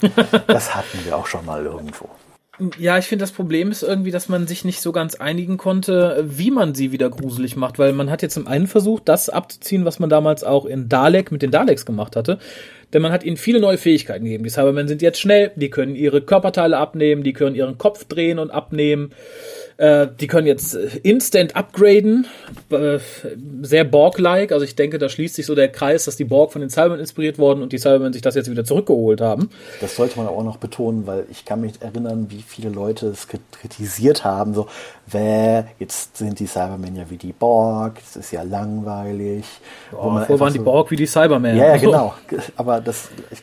das 0.46 0.74
hatten 0.74 1.04
wir 1.04 1.16
auch 1.16 1.26
schon 1.26 1.44
mal 1.44 1.64
irgendwo. 1.64 2.08
Ja, 2.78 2.98
ich 2.98 3.06
finde, 3.06 3.22
das 3.22 3.32
Problem 3.32 3.70
ist 3.70 3.82
irgendwie, 3.82 4.10
dass 4.10 4.28
man 4.28 4.46
sich 4.46 4.62
nicht 4.66 4.82
so 4.82 4.92
ganz 4.92 5.14
einigen 5.14 5.56
konnte, 5.56 6.22
wie 6.28 6.50
man 6.50 6.74
sie 6.74 6.92
wieder 6.92 7.08
gruselig 7.08 7.56
macht, 7.56 7.78
weil 7.78 7.94
man 7.94 8.10
hat 8.10 8.20
jetzt 8.20 8.34
zum 8.34 8.46
einen 8.46 8.66
versucht, 8.66 9.08
das 9.08 9.30
abzuziehen, 9.30 9.86
was 9.86 9.98
man 9.98 10.10
damals 10.10 10.44
auch 10.44 10.66
in 10.66 10.86
Dalek 10.90 11.32
mit 11.32 11.40
den 11.40 11.50
Daleks 11.50 11.86
gemacht 11.86 12.14
hatte. 12.14 12.38
Denn 12.92 13.00
man 13.00 13.10
hat 13.10 13.24
ihnen 13.24 13.38
viele 13.38 13.58
neue 13.58 13.78
Fähigkeiten 13.78 14.24
gegeben. 14.24 14.44
Die 14.44 14.50
Cybermen 14.50 14.86
sind 14.86 15.00
jetzt 15.00 15.18
schnell, 15.18 15.52
die 15.56 15.70
können 15.70 15.96
ihre 15.96 16.20
Körperteile 16.20 16.76
abnehmen, 16.76 17.22
die 17.22 17.32
können 17.32 17.56
ihren 17.56 17.78
Kopf 17.78 18.04
drehen 18.04 18.38
und 18.38 18.50
abnehmen. 18.50 19.12
Äh, 19.82 20.06
die 20.20 20.28
können 20.28 20.46
jetzt 20.46 20.76
äh, 20.76 21.00
instant 21.02 21.56
upgraden, 21.56 22.28
äh, 22.70 23.00
sehr 23.62 23.82
Borg-like. 23.82 24.52
Also 24.52 24.64
ich 24.64 24.76
denke, 24.76 24.98
da 24.98 25.08
schließt 25.08 25.34
sich 25.34 25.44
so 25.44 25.56
der 25.56 25.72
Kreis, 25.72 26.04
dass 26.04 26.14
die 26.14 26.24
Borg 26.24 26.52
von 26.52 26.60
den 26.60 26.70
Cybermen 26.70 27.00
inspiriert 27.00 27.36
wurden 27.36 27.62
und 27.62 27.72
die 27.72 27.78
Cybermen 27.78 28.12
sich 28.12 28.22
das 28.22 28.36
jetzt 28.36 28.48
wieder 28.48 28.64
zurückgeholt 28.64 29.20
haben. 29.20 29.50
Das 29.80 29.96
sollte 29.96 30.18
man 30.18 30.28
auch 30.28 30.44
noch 30.44 30.58
betonen, 30.58 31.08
weil 31.08 31.26
ich 31.32 31.44
kann 31.44 31.62
mich 31.62 31.82
erinnern, 31.82 32.26
wie 32.28 32.42
viele 32.42 32.68
Leute 32.68 33.08
es 33.08 33.26
kritisiert 33.26 34.24
haben. 34.24 34.54
So, 34.54 34.68
wer, 35.08 35.66
jetzt 35.80 36.16
sind 36.16 36.38
die 36.38 36.46
Cybermen 36.46 36.94
ja 36.94 37.10
wie 37.10 37.16
die 37.16 37.32
Borg, 37.32 37.96
das 37.96 38.14
ist 38.14 38.30
ja 38.30 38.44
langweilig. 38.44 39.46
Oh, 39.90 40.10
vorher 40.10 40.38
waren 40.38 40.52
so, 40.52 40.58
die 40.58 40.64
Borg 40.64 40.92
wie 40.92 40.96
die 40.96 41.06
Cybermen. 41.06 41.56
Ja, 41.56 41.74
ja, 41.74 41.76
genau. 41.78 42.14
Aber 42.54 42.80
das 42.80 43.08
ich, 43.32 43.42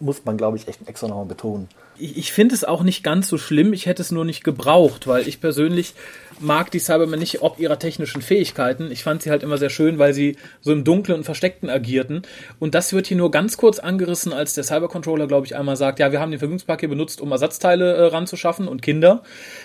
muss 0.00 0.24
man, 0.24 0.36
glaube 0.36 0.56
ich, 0.56 0.66
echt 0.66 0.88
extra 0.88 1.06
nochmal 1.06 1.26
betonen 1.26 1.68
ich, 2.00 2.16
ich 2.16 2.32
finde 2.32 2.54
es 2.54 2.64
auch 2.64 2.82
nicht 2.82 3.02
ganz 3.02 3.28
so 3.28 3.38
schlimm. 3.38 3.72
Ich 3.72 3.86
hätte 3.86 4.02
es 4.02 4.10
nur 4.10 4.24
nicht 4.24 4.44
gebraucht, 4.44 5.06
weil 5.06 5.28
ich 5.28 5.40
persönlich 5.40 5.94
mag 6.40 6.70
die 6.70 6.78
Cybermen 6.78 7.18
nicht 7.18 7.42
ob 7.42 7.58
ihrer 7.58 7.78
technischen 7.78 8.22
Fähigkeiten. 8.22 8.90
Ich 8.90 9.02
fand 9.02 9.22
sie 9.22 9.30
halt 9.30 9.42
immer 9.42 9.58
sehr 9.58 9.70
schön, 9.70 9.98
weil 9.98 10.14
sie 10.14 10.36
so 10.60 10.72
im 10.72 10.84
Dunklen 10.84 11.18
und 11.18 11.24
Versteckten 11.24 11.68
agierten. 11.68 12.22
Und 12.58 12.74
das 12.74 12.92
wird 12.92 13.06
hier 13.06 13.16
nur 13.16 13.30
ganz 13.30 13.56
kurz 13.56 13.78
angerissen, 13.78 14.32
als 14.32 14.54
der 14.54 14.64
Cybercontroller, 14.64 15.26
glaube 15.26 15.46
ich, 15.46 15.56
einmal 15.56 15.76
sagt, 15.76 15.98
ja, 15.98 16.12
wir 16.12 16.20
haben 16.20 16.30
den 16.30 16.38
Vergnügungspark 16.38 16.80
hier 16.80 16.88
benutzt, 16.88 17.20
um 17.20 17.30
Ersatzteile 17.30 17.94
äh, 17.94 18.04
ranzuschaffen 18.06 18.68
und 18.68 18.82
Kinder. 18.82 19.22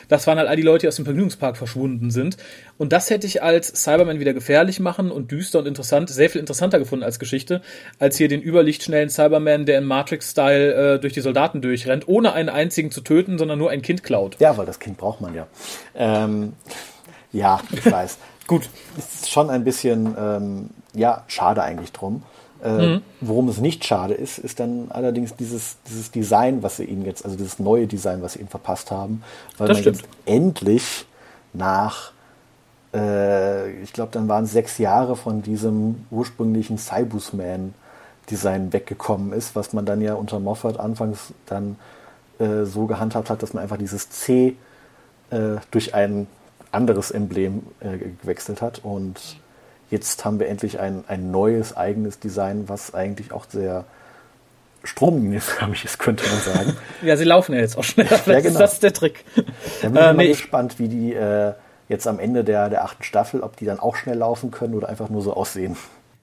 Das 0.08 0.28
waren 0.28 0.38
halt 0.38 0.50
all 0.50 0.56
die 0.56 0.62
Leute, 0.62 0.82
die 0.82 0.88
aus 0.88 0.98
dem 0.98 1.06
Vergnügungspark 1.06 1.58
verschwunden 1.58 2.12
sind. 2.12 2.38
Und 2.78 2.92
das 2.92 3.10
hätte 3.10 3.26
ich 3.26 3.42
als 3.42 3.68
Cyberman 3.84 4.20
wieder 4.20 4.34
gefährlich 4.34 4.80
machen 4.80 5.12
und 5.12 5.32
düster 5.32 5.60
und 5.60 5.68
interessant, 5.68 6.10
sehr 6.10 6.30
viel 6.30 6.42
interessanter 6.42 6.80
gefunden 6.80 7.04
als 7.04 7.20
Geschichte, 7.20 7.62
als 8.00 8.18
hier 8.18 8.28
den 8.28 8.42
überlichtschnellen 8.42 9.10
Cyberman, 9.10 9.66
der 9.66 9.78
in 9.78 9.86
Matrix-Style 9.86 10.96
äh, 10.96 11.00
durch 11.00 11.14
die 11.14 11.22
Soldaten 11.22 11.62
durchrennt, 11.62 12.08
ohne 12.08 12.34
einen 12.34 12.50
einzigen 12.50 12.92
zu 12.92 13.02
töten, 13.02 13.38
sondern 13.38 13.58
nur 13.58 13.70
ein 13.70 13.82
Kind 13.82 14.04
klaut. 14.04 14.38
Ja, 14.40 14.58
weil 14.58 14.66
das 14.66 14.80
Kind 14.80 14.98
braucht 14.98 15.22
man 15.22 15.34
ja. 15.34 15.48
Ähm, 15.96 16.54
ja, 17.32 17.60
ich 17.72 17.86
weiß. 17.90 18.18
Gut. 18.48 18.70
Ist 18.98 19.30
schon 19.30 19.50
ein 19.50 19.64
bisschen, 19.64 20.16
ähm, 20.18 20.70
ja, 20.94 21.24
schade 21.28 21.64
eigentlich 21.64 21.92
drum. 21.92 22.24
Äh, 22.64 22.70
mhm. 22.70 23.02
Worum 23.22 23.50
es 23.50 23.58
nicht 23.60 23.86
schade 23.86 24.14
ist, 24.14 24.38
ist 24.38 24.60
dann 24.60 24.88
allerdings 24.90 25.36
dieses, 25.36 25.78
dieses 25.88 26.12
Design, 26.12 26.64
was 26.64 26.78
sie 26.78 26.86
ihnen 26.86 27.06
jetzt, 27.06 27.26
also 27.26 27.38
dieses 27.38 27.60
neue 27.60 27.86
Design, 27.86 28.22
was 28.22 28.34
sie 28.34 28.40
ihnen 28.40 28.48
verpasst 28.48 28.92
haben, 28.92 29.24
weil 29.58 29.68
das 29.68 29.78
man 29.78 29.82
stimmt. 29.84 29.98
jetzt 29.98 30.10
endlich 30.26 31.06
nach, 31.54 32.12
äh, 32.94 33.72
ich 33.82 33.94
glaube, 33.94 34.12
dann 34.14 34.28
waren 34.28 34.46
es 34.46 34.52
sechs 34.52 34.78
Jahre 34.78 35.16
von 35.16 35.42
diesem 35.42 36.06
ursprünglichen 36.12 36.78
Cybusman-Design 36.78 38.72
weggekommen 38.72 39.34
ist, 39.34 39.56
was 39.56 39.74
man 39.74 39.86
dann 39.86 40.02
ja 40.02 40.14
unter 40.14 40.40
Moffat 40.40 40.80
anfangs 40.80 41.34
dann 41.46 41.76
äh, 42.40 42.64
so 42.64 42.86
gehandhabt 42.86 43.30
hat, 43.30 43.44
dass 43.44 43.54
man 43.54 43.64
einfach 43.64 43.78
dieses 43.78 44.10
C 44.10 44.56
äh, 45.30 45.58
durch 45.72 45.94
ein 45.94 46.28
anderes 46.76 47.12
Emblem 47.12 47.64
äh, 47.80 47.98
gewechselt 48.22 48.62
hat 48.62 48.82
und 48.84 49.38
jetzt 49.90 50.26
haben 50.26 50.40
wir 50.40 50.48
endlich 50.48 50.80
ein, 50.80 51.04
ein 51.08 51.32
neues 51.32 51.76
eigenes 51.76 52.20
Design, 52.20 52.68
was 52.68 52.94
eigentlich 52.94 53.32
auch 53.32 53.46
sehr 53.50 53.86
stromlinienförmig 54.84 55.86
ist, 55.86 55.98
könnte 56.00 56.24
man 56.30 56.40
sagen. 56.40 56.78
ja, 57.02 57.18
sie 57.18 57.24
laufen 57.24 57.54
ja 57.54 57.62
jetzt 57.62 57.78
auch 57.78 57.84
schneller. 57.84 58.18
Vielleicht 58.18 58.28
ja, 58.46 58.52
genau. 58.52 58.64
ist 58.64 58.72
das 58.74 58.80
der 58.80 58.94
Trick. 58.94 59.26
Da 59.36 59.42
bin 59.42 59.52
ich 59.82 59.84
äh, 59.84 59.90
mal 59.90 60.14
nee, 60.14 60.28
gespannt, 60.28 60.80
wie 60.80 60.88
die 60.88 61.14
äh, 61.14 61.54
jetzt 61.90 62.08
am 62.08 62.20
Ende 62.20 62.44
der, 62.44 62.70
der 62.70 62.84
achten 62.84 63.04
Staffel, 63.04 63.42
ob 63.42 63.58
die 63.58 63.66
dann 63.66 63.80
auch 63.80 63.96
schnell 63.96 64.18
laufen 64.18 64.52
können 64.52 64.74
oder 64.74 64.90
einfach 64.90 65.10
nur 65.10 65.22
so 65.22 65.34
aussehen. 65.34 65.76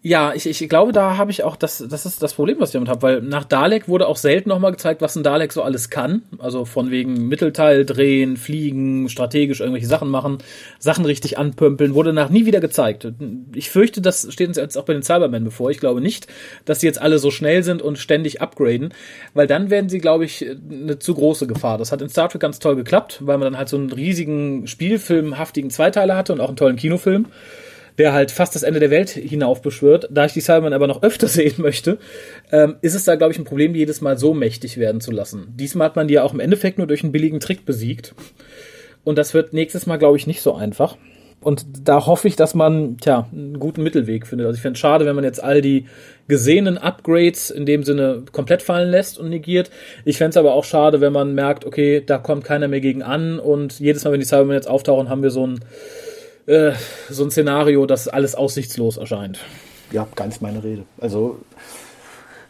Ja, 0.04 0.32
ich, 0.34 0.46
ich 0.46 0.68
glaube, 0.68 0.90
da 0.90 1.16
habe 1.16 1.30
ich 1.30 1.44
auch, 1.44 1.54
das, 1.54 1.84
das 1.88 2.06
ist 2.06 2.24
das 2.24 2.34
Problem, 2.34 2.58
was 2.58 2.70
ich 2.70 2.72
damit 2.72 2.88
habe, 2.88 3.02
weil 3.02 3.22
nach 3.22 3.44
Dalek 3.44 3.86
wurde 3.86 4.08
auch 4.08 4.16
selten 4.16 4.48
nochmal 4.48 4.72
gezeigt, 4.72 5.00
was 5.00 5.14
ein 5.14 5.22
Dalek 5.22 5.52
so 5.52 5.62
alles 5.62 5.90
kann. 5.90 6.22
Also 6.38 6.64
von 6.64 6.90
wegen 6.90 7.28
Mittelteil 7.28 7.86
drehen, 7.86 8.36
fliegen, 8.36 9.08
strategisch 9.08 9.60
irgendwelche 9.60 9.86
Sachen 9.86 10.08
machen, 10.08 10.38
Sachen 10.80 11.04
richtig 11.04 11.38
anpömpeln, 11.38 11.94
wurde 11.94 12.12
nach 12.12 12.30
nie 12.30 12.46
wieder 12.46 12.58
gezeigt. 12.58 13.06
Ich 13.54 13.70
fürchte, 13.70 14.00
das 14.00 14.26
steht 14.32 14.48
uns 14.48 14.56
jetzt 14.56 14.76
auch 14.76 14.86
bei 14.86 14.92
den 14.92 15.04
Cybermen 15.04 15.44
bevor. 15.44 15.70
Ich 15.70 15.78
glaube 15.78 16.00
nicht, 16.00 16.26
dass 16.64 16.80
sie 16.80 16.88
jetzt 16.88 17.00
alle 17.00 17.20
so 17.20 17.30
schnell 17.30 17.62
sind 17.62 17.80
und 17.80 17.96
ständig 17.96 18.42
upgraden, 18.42 18.92
weil 19.34 19.46
dann 19.46 19.70
werden 19.70 19.88
sie, 19.88 19.98
glaube 19.98 20.24
ich, 20.24 20.44
eine 20.68 20.98
zu 20.98 21.14
große 21.14 21.46
Gefahr. 21.46 21.78
Das 21.78 21.92
hat 21.92 22.02
in 22.02 22.08
Star 22.08 22.28
Trek 22.28 22.40
ganz 22.40 22.58
toll 22.58 22.74
geklappt, 22.74 23.20
weil 23.22 23.38
man 23.38 23.52
dann 23.52 23.58
halt 23.58 23.68
so 23.68 23.76
einen 23.76 23.92
riesigen 23.92 24.66
Spielfilmhaftigen 24.66 25.70
Zweiteiler 25.70 26.16
hatte 26.16 26.32
und 26.32 26.40
auch 26.40 26.48
einen 26.48 26.56
tollen 26.56 26.74
Kinofilm 26.74 27.26
der 27.98 28.12
halt 28.12 28.30
fast 28.30 28.54
das 28.54 28.62
Ende 28.62 28.80
der 28.80 28.90
Welt 28.90 29.10
hinaufbeschwört. 29.10 30.08
Da 30.10 30.24
ich 30.24 30.32
die 30.32 30.40
Cybermen 30.40 30.72
aber 30.72 30.86
noch 30.86 31.02
öfter 31.02 31.28
sehen 31.28 31.54
möchte, 31.58 31.98
ähm, 32.50 32.76
ist 32.80 32.94
es 32.94 33.04
da, 33.04 33.16
glaube 33.16 33.32
ich, 33.32 33.38
ein 33.38 33.44
Problem, 33.44 33.72
die 33.72 33.80
jedes 33.80 34.00
Mal 34.00 34.18
so 34.18 34.34
mächtig 34.34 34.78
werden 34.78 35.00
zu 35.00 35.10
lassen. 35.10 35.48
Diesmal 35.56 35.86
hat 35.86 35.96
man 35.96 36.08
die 36.08 36.14
ja 36.14 36.22
auch 36.22 36.34
im 36.34 36.40
Endeffekt 36.40 36.78
nur 36.78 36.86
durch 36.86 37.02
einen 37.02 37.12
billigen 37.12 37.40
Trick 37.40 37.64
besiegt. 37.64 38.14
Und 39.04 39.18
das 39.18 39.34
wird 39.34 39.52
nächstes 39.52 39.86
Mal, 39.86 39.96
glaube 39.96 40.16
ich, 40.16 40.26
nicht 40.26 40.42
so 40.42 40.54
einfach. 40.54 40.96
Und 41.42 41.88
da 41.88 42.06
hoffe 42.06 42.28
ich, 42.28 42.36
dass 42.36 42.54
man, 42.54 42.98
tja, 42.98 43.28
einen 43.32 43.58
guten 43.58 43.82
Mittelweg 43.82 44.28
findet. 44.28 44.46
Also 44.46 44.56
ich 44.56 44.62
fände 44.62 44.74
es 44.76 44.80
schade, 44.80 45.06
wenn 45.06 45.16
man 45.16 45.24
jetzt 45.24 45.42
all 45.42 45.60
die 45.60 45.86
gesehenen 46.28 46.78
Upgrades 46.78 47.50
in 47.50 47.66
dem 47.66 47.82
Sinne 47.82 48.22
komplett 48.30 48.62
fallen 48.62 48.90
lässt 48.90 49.18
und 49.18 49.28
negiert. 49.28 49.70
Ich 50.04 50.18
fände 50.18 50.30
es 50.30 50.36
aber 50.36 50.54
auch 50.54 50.64
schade, 50.64 51.00
wenn 51.00 51.12
man 51.12 51.34
merkt, 51.34 51.64
okay, 51.64 52.00
da 52.04 52.18
kommt 52.18 52.44
keiner 52.44 52.68
mehr 52.68 52.80
gegen 52.80 53.02
an 53.02 53.40
und 53.40 53.80
jedes 53.80 54.04
Mal, 54.04 54.12
wenn 54.12 54.20
die 54.20 54.26
Cybermen 54.26 54.54
jetzt 54.54 54.68
auftauchen, 54.68 55.08
haben 55.08 55.24
wir 55.24 55.32
so 55.32 55.44
ein 55.44 55.60
äh, 56.46 56.72
so 57.08 57.24
ein 57.24 57.30
Szenario, 57.30 57.86
das 57.86 58.08
alles 58.08 58.34
aussichtslos 58.34 58.96
erscheint. 58.96 59.38
Ja, 59.90 60.06
ganz 60.14 60.40
meine 60.40 60.62
Rede. 60.62 60.84
Also 60.98 61.38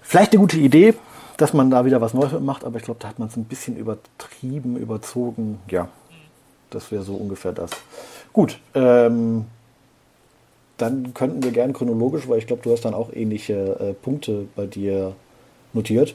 vielleicht 0.00 0.32
eine 0.32 0.40
gute 0.40 0.58
Idee, 0.58 0.94
dass 1.36 1.52
man 1.52 1.70
da 1.70 1.84
wieder 1.84 2.00
was 2.00 2.14
Neues 2.14 2.32
macht, 2.40 2.64
aber 2.64 2.78
ich 2.78 2.84
glaube, 2.84 3.00
da 3.00 3.08
hat 3.08 3.18
man 3.18 3.28
es 3.28 3.36
ein 3.36 3.44
bisschen 3.44 3.76
übertrieben, 3.76 4.76
überzogen. 4.76 5.58
Ja, 5.70 5.88
das 6.70 6.90
wäre 6.92 7.02
so 7.02 7.14
ungefähr 7.14 7.52
das. 7.52 7.70
Gut, 8.32 8.58
ähm, 8.74 9.46
dann 10.78 11.14
könnten 11.14 11.42
wir 11.42 11.50
gerne 11.50 11.72
chronologisch, 11.72 12.28
weil 12.28 12.38
ich 12.38 12.46
glaube, 12.46 12.62
du 12.62 12.72
hast 12.72 12.84
dann 12.84 12.94
auch 12.94 13.12
ähnliche 13.12 13.78
äh, 13.78 13.92
Punkte 13.92 14.46
bei 14.56 14.66
dir 14.66 15.14
notiert 15.72 16.14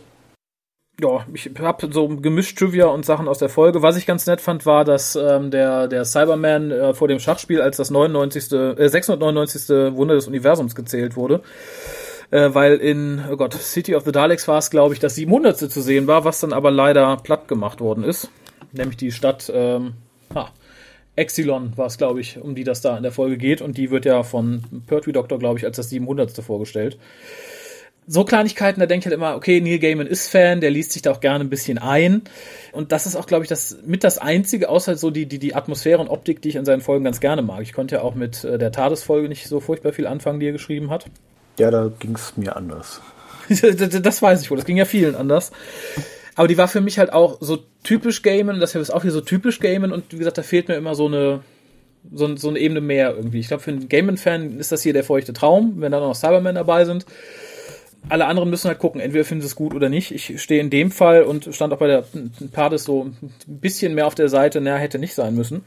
ja, 0.99 1.25
ich 1.31 1.51
habe 1.59 1.93
so 1.93 2.07
gemischt 2.07 2.57
Trivia 2.57 2.87
und 2.87 3.05
Sachen 3.05 3.27
aus 3.27 3.37
der 3.37 3.49
Folge. 3.49 3.83
Was 3.83 3.97
ich 3.97 4.07
ganz 4.07 4.25
nett 4.25 4.41
fand, 4.41 4.65
war, 4.65 4.83
dass 4.83 5.15
ähm, 5.15 5.51
der, 5.51 5.87
der 5.87 6.05
Cyberman 6.05 6.71
äh, 6.71 6.93
vor 6.95 7.07
dem 7.07 7.19
Schachspiel 7.19 7.61
als 7.61 7.77
das 7.77 7.91
99., 7.91 8.51
äh, 8.51 8.89
699. 8.89 9.95
Wunder 9.95 10.15
des 10.15 10.27
Universums 10.27 10.73
gezählt 10.73 11.15
wurde. 11.15 11.41
Äh, 12.31 12.49
weil 12.53 12.77
in, 12.77 13.23
oh 13.31 13.37
Gott, 13.37 13.53
City 13.53 13.95
of 13.95 14.05
the 14.05 14.11
Daleks 14.11 14.47
war 14.47 14.57
es, 14.57 14.71
glaube 14.71 14.95
ich, 14.95 14.99
das 14.99 15.13
700. 15.15 15.57
zu 15.57 15.81
sehen 15.81 16.07
war, 16.07 16.25
was 16.25 16.39
dann 16.39 16.51
aber 16.51 16.71
leider 16.71 17.17
platt 17.17 17.47
gemacht 17.47 17.79
worden 17.79 18.03
ist. 18.03 18.31
Nämlich 18.71 18.97
die 18.97 19.11
Stadt, 19.11 19.51
ähm, 19.53 19.93
ha, 20.33 20.49
Exilon 21.15 21.73
war 21.77 21.85
es, 21.85 21.99
glaube 21.99 22.21
ich, 22.21 22.41
um 22.41 22.55
die 22.55 22.63
das 22.63 22.81
da 22.81 22.97
in 22.97 23.03
der 23.03 23.11
Folge 23.11 23.37
geht. 23.37 23.61
Und 23.61 23.77
die 23.77 23.91
wird 23.91 24.05
ja 24.05 24.23
von 24.23 24.63
Pertwee 24.87 25.11
Doctor, 25.11 25.37
glaube 25.37 25.59
ich, 25.59 25.65
als 25.65 25.77
das 25.77 25.89
700. 25.89 26.31
vorgestellt 26.43 26.97
so 28.09 28.23
Kleinigkeiten, 28.23 28.79
da 28.79 28.85
denke 28.85 29.01
ich 29.01 29.05
halt 29.05 29.15
immer, 29.15 29.35
okay, 29.35 29.59
Neil 29.59 29.79
Gaiman 29.79 30.07
ist 30.07 30.29
Fan, 30.29 30.61
der 30.61 30.71
liest 30.71 30.93
sich 30.93 31.01
da 31.01 31.11
auch 31.11 31.19
gerne 31.19 31.43
ein 31.43 31.49
bisschen 31.49 31.77
ein. 31.77 32.21
Und 32.71 32.93
das 32.93 33.05
ist 33.05 33.17
auch, 33.17 33.27
glaube 33.27 33.43
ich, 33.43 33.49
das 33.49 33.79
mit 33.85 34.05
das 34.05 34.17
Einzige, 34.17 34.69
außer 34.69 34.95
so 34.95 35.11
die, 35.11 35.25
die, 35.25 35.39
die 35.39 35.53
Atmosphäre 35.53 35.99
und 35.99 36.07
Optik, 36.07 36.41
die 36.41 36.49
ich 36.49 36.55
in 36.55 36.63
seinen 36.63 36.79
Folgen 36.79 37.03
ganz 37.03 37.19
gerne 37.19 37.41
mag. 37.41 37.61
Ich 37.61 37.73
konnte 37.73 37.95
ja 37.95 38.01
auch 38.01 38.15
mit 38.15 38.45
äh, 38.45 38.57
der 38.57 38.71
Tadesfolge 38.71 39.27
nicht 39.27 39.47
so 39.47 39.59
furchtbar 39.59 39.91
viel 39.91 40.07
anfangen, 40.07 40.39
die 40.39 40.47
er 40.47 40.53
geschrieben 40.53 40.89
hat. 40.89 41.05
Ja, 41.59 41.69
da 41.69 41.91
ging 41.99 42.15
es 42.15 42.37
mir 42.37 42.55
anders. 42.55 43.01
das 43.49 44.21
weiß 44.21 44.41
ich 44.41 44.49
wohl, 44.49 44.57
das 44.57 44.65
ging 44.65 44.77
ja 44.77 44.85
vielen 44.85 45.15
anders. 45.15 45.51
Aber 46.35 46.47
die 46.47 46.57
war 46.57 46.69
für 46.69 46.81
mich 46.81 46.99
halt 46.99 47.11
auch 47.11 47.37
so 47.41 47.59
typisch 47.83 48.21
Gamen, 48.21 48.61
das 48.61 48.73
ist 48.73 48.89
auch 48.89 49.01
hier 49.01 49.11
so 49.11 49.21
typisch 49.21 49.59
Gamen 49.59 49.91
und 49.91 50.13
wie 50.13 50.17
gesagt, 50.17 50.37
da 50.37 50.43
fehlt 50.43 50.69
mir 50.69 50.75
immer 50.75 50.95
so 50.95 51.07
eine, 51.07 51.41
so, 52.13 52.37
so 52.37 52.49
eine 52.49 52.59
Ebene 52.59 52.79
mehr 52.79 53.15
irgendwie. 53.15 53.39
Ich 53.39 53.47
glaube, 53.47 53.63
für 53.63 53.71
einen 53.71 53.89
Gamen-Fan 53.89 54.59
ist 54.59 54.71
das 54.71 54.83
hier 54.83 54.93
der 54.93 55.03
feuchte 55.03 55.33
Traum, 55.33 55.81
wenn 55.81 55.91
da 55.91 55.99
noch 55.99 56.15
Cybermen 56.15 56.55
dabei 56.55 56.85
sind 56.85 57.05
alle 58.09 58.25
anderen 58.25 58.49
müssen 58.49 58.67
halt 58.67 58.79
gucken, 58.79 59.01
entweder 59.01 59.25
finden 59.25 59.41
sie 59.41 59.47
es 59.47 59.55
gut 59.55 59.73
oder 59.73 59.89
nicht. 59.89 60.11
Ich 60.11 60.41
stehe 60.41 60.61
in 60.61 60.69
dem 60.69 60.91
Fall 60.91 61.23
und 61.23 61.53
stand 61.53 61.73
auch 61.73 61.77
bei 61.77 61.87
der 61.87 62.05
Pades 62.51 62.83
so 62.83 63.05
ein 63.05 63.31
bisschen 63.47 63.95
mehr 63.95 64.07
auf 64.07 64.15
der 64.15 64.29
Seite, 64.29 64.61
naja, 64.61 64.77
hätte 64.77 64.99
nicht 64.99 65.13
sein 65.13 65.35
müssen. 65.35 65.63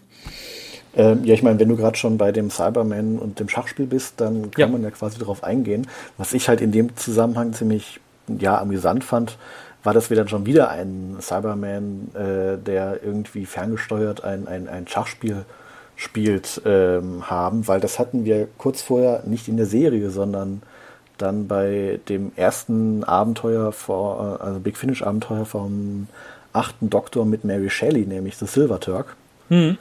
Ähm, 0.97 1.25
ja, 1.25 1.35
ich 1.35 1.43
meine, 1.43 1.59
wenn 1.61 1.69
du 1.69 1.77
gerade 1.77 1.97
schon 1.97 2.19
bei 2.19 2.33
dem 2.33 2.51
Cyberman 2.51 3.19
und 3.19 3.39
dem 3.39 3.49
Schachspiel 3.49 3.87
bist, 3.87 4.15
dann 4.21 4.51
kann 4.51 4.61
ja. 4.61 4.67
man 4.67 4.83
ja 4.83 4.91
quasi 4.91 5.19
darauf 5.19 5.45
eingehen. 5.45 5.87
Was 6.19 6.33
ich 6.33 6.49
halt 6.49 6.61
in 6.61 6.73
dem 6.73 6.97
Zusammenhang 6.97 7.53
ziemlich 7.53 8.01
ja, 8.39 8.59
amüsant 8.59 9.05
fand, 9.05 9.37
war, 9.83 9.95
dass 9.95 10.11
wir 10.11 10.17
dann 10.17 10.29
schon 10.29 10.47
wieder 10.47 10.69
einen 10.69 11.19
Cyberman, 11.21 12.11
äh, 12.15 12.59
der 12.59 13.01
irgendwie 13.05 13.47
ferngesteuert 13.47 14.25
ein, 14.25 14.47
ein, 14.49 14.69
ein 14.69 14.89
Schachspiel 14.89 15.45
spielt, 15.97 16.63
ähm, 16.65 17.31
haben, 17.31 17.69
weil 17.69 17.81
das 17.81 17.99
hatten 17.99 18.25
wir 18.25 18.49
kurz 18.59 18.83
vorher 18.83 19.23
nicht 19.27 19.49
in 19.49 19.57
der 19.57 19.67
Serie, 19.67 20.11
sondern 20.11 20.63
dann 21.21 21.49
bei 21.49 22.01
dem 22.09 22.33
ersten 22.37 23.05
Abenteuer 23.05 23.73
vor, 23.73 24.39
äh, 24.41 24.45
also 24.45 24.61
Big 24.61 24.77
Finish 24.77 25.03
Abenteuer 25.03 25.45
vom 25.45 26.07
achten 26.53 26.91
Doktor 26.91 27.25
mit 27.25 27.45
Mary 27.45 27.71
Shelley, 27.71 28.07
nämlich 28.07 28.37
The 28.37 28.47
Silver 28.47 28.81
Turk. 28.81 29.17
Mhm. 29.49 29.79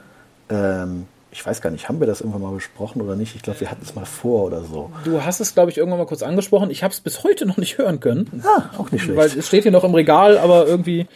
Ähm, 0.48 1.06
ich 1.32 1.46
weiß 1.46 1.60
gar 1.60 1.70
nicht, 1.70 1.88
haben 1.88 2.00
wir 2.00 2.06
das 2.06 2.20
irgendwann 2.20 2.42
mal 2.42 2.52
besprochen 2.52 3.00
oder 3.02 3.14
nicht? 3.14 3.36
Ich 3.36 3.42
glaube, 3.42 3.60
wir 3.60 3.70
hatten 3.70 3.82
es 3.84 3.94
mal 3.94 4.04
vor 4.04 4.44
oder 4.44 4.62
so. 4.62 4.90
Du 5.04 5.22
hast 5.22 5.40
es, 5.40 5.54
glaube 5.54 5.70
ich, 5.70 5.78
irgendwann 5.78 6.00
mal 6.00 6.06
kurz 6.06 6.22
angesprochen. 6.22 6.70
Ich 6.70 6.82
habe 6.82 6.92
es 6.92 7.00
bis 7.00 7.22
heute 7.22 7.46
noch 7.46 7.56
nicht 7.56 7.78
hören 7.78 8.00
können. 8.00 8.42
Ah, 8.44 8.64
auch 8.78 8.90
nicht 8.90 9.02
schlecht. 9.02 9.16
Weil 9.16 9.26
es 9.38 9.46
steht 9.46 9.62
hier 9.62 9.72
noch 9.72 9.84
im 9.84 9.94
Regal, 9.94 10.38
aber 10.38 10.66
irgendwie 10.66 11.06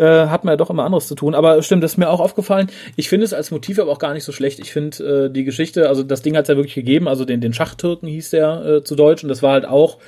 äh, 0.00 0.28
hat 0.28 0.44
man 0.44 0.52
ja 0.52 0.56
doch 0.56 0.70
immer 0.70 0.84
anderes 0.84 1.06
zu 1.06 1.14
tun. 1.14 1.34
Aber 1.34 1.62
stimmt, 1.62 1.84
das 1.84 1.92
ist 1.92 1.98
mir 1.98 2.08
auch 2.08 2.20
aufgefallen. 2.20 2.70
Ich 2.96 3.10
finde 3.10 3.26
es 3.26 3.34
als 3.34 3.50
Motiv 3.50 3.78
aber 3.78 3.92
auch 3.92 3.98
gar 3.98 4.14
nicht 4.14 4.24
so 4.24 4.32
schlecht. 4.32 4.58
Ich 4.58 4.72
finde 4.72 5.26
äh, 5.26 5.30
die 5.30 5.44
Geschichte, 5.44 5.88
also 5.88 6.02
das 6.02 6.22
Ding 6.22 6.36
hat 6.36 6.44
es 6.44 6.48
ja 6.48 6.56
wirklich 6.56 6.74
gegeben, 6.74 7.06
also 7.06 7.26
den, 7.26 7.42
den 7.42 7.52
Schachtürken 7.52 8.08
hieß 8.08 8.30
der 8.30 8.64
äh, 8.64 8.82
zu 8.82 8.96
Deutsch 8.96 9.22
und 9.22 9.28
das 9.28 9.42
war 9.42 9.52
halt 9.52 9.66
auch, 9.66 9.98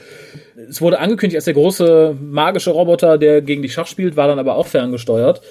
es 0.69 0.81
wurde 0.81 0.99
angekündigt 0.99 1.37
als 1.37 1.45
der 1.45 1.55
große 1.55 2.17
magische 2.19 2.71
Roboter, 2.71 3.19
der 3.19 3.43
gegen 3.43 3.63
die 3.63 3.69
Schach 3.69 3.87
spielt, 3.87 4.17
war 4.17 4.29
dann 4.29 4.39
aber 4.39 4.57
auch 4.57 4.67
ferngesteuert. 4.67 5.43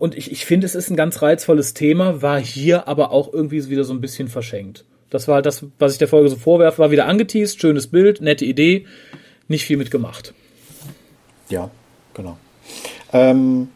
Und 0.00 0.16
ich, 0.16 0.32
ich 0.32 0.44
finde, 0.44 0.66
es 0.66 0.74
ist 0.74 0.90
ein 0.90 0.96
ganz 0.96 1.22
reizvolles 1.22 1.72
Thema, 1.72 2.20
war 2.20 2.40
hier 2.40 2.88
aber 2.88 3.12
auch 3.12 3.32
irgendwie 3.32 3.68
wieder 3.68 3.84
so 3.84 3.94
ein 3.94 4.00
bisschen 4.00 4.26
verschenkt. 4.26 4.84
Das 5.10 5.28
war 5.28 5.36
halt 5.36 5.46
das, 5.46 5.64
was 5.78 5.92
ich 5.92 5.98
der 5.98 6.08
Folge 6.08 6.28
so 6.28 6.36
vorwerfe, 6.36 6.80
war 6.80 6.90
wieder 6.90 7.06
angeteased, 7.06 7.60
schönes 7.60 7.86
Bild, 7.86 8.20
nette 8.20 8.44
Idee, 8.44 8.86
nicht 9.46 9.64
viel 9.64 9.76
mitgemacht. 9.76 10.34
Ja, 11.48 11.70
genau. 12.12 12.36
Ähm, 13.12 13.68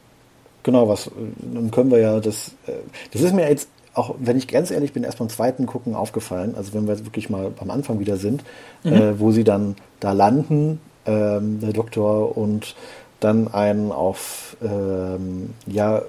Genau, 0.69 0.87
was, 0.87 1.11
dann 1.39 1.71
können 1.71 1.91
wir 1.91 1.99
ja 1.99 2.21
das, 2.21 2.49
äh, 2.67 2.73
das 3.15 3.23
ist 3.23 3.33
mir 3.33 3.49
jetzt 3.49 3.71
auch, 3.95 4.17
wenn 4.19 4.37
ich 4.37 4.47
ganz 4.49 4.71
ehrlich 4.71 4.93
bin, 4.93 5.03
erst 5.03 5.17
beim 5.17 5.31
zweiten 5.31 5.65
Gucken 5.65 5.95
aufgefallen, 5.95 6.57
also 6.59 6.75
wenn 6.75 6.87
wir 6.87 6.93
jetzt 6.93 7.07
wirklich 7.07 7.31
mal 7.31 7.53
am 7.59 7.71
Anfang 7.71 8.01
wieder 8.01 8.19
sind, 8.19 8.45
mhm. 8.85 8.93
äh, 8.93 9.19
wo 9.19 9.33
sie 9.33 9.45
dann 9.45 9.77
da 9.99 10.13
landen, 10.13 10.79
ähm, 11.07 11.59
der 11.61 11.73
Doktor, 11.73 12.37
und 12.37 12.77
dann 13.19 13.49
einen 13.49 13.93
auf, 13.93 14.59
ähm, 14.63 15.55
ja, 15.67 16.03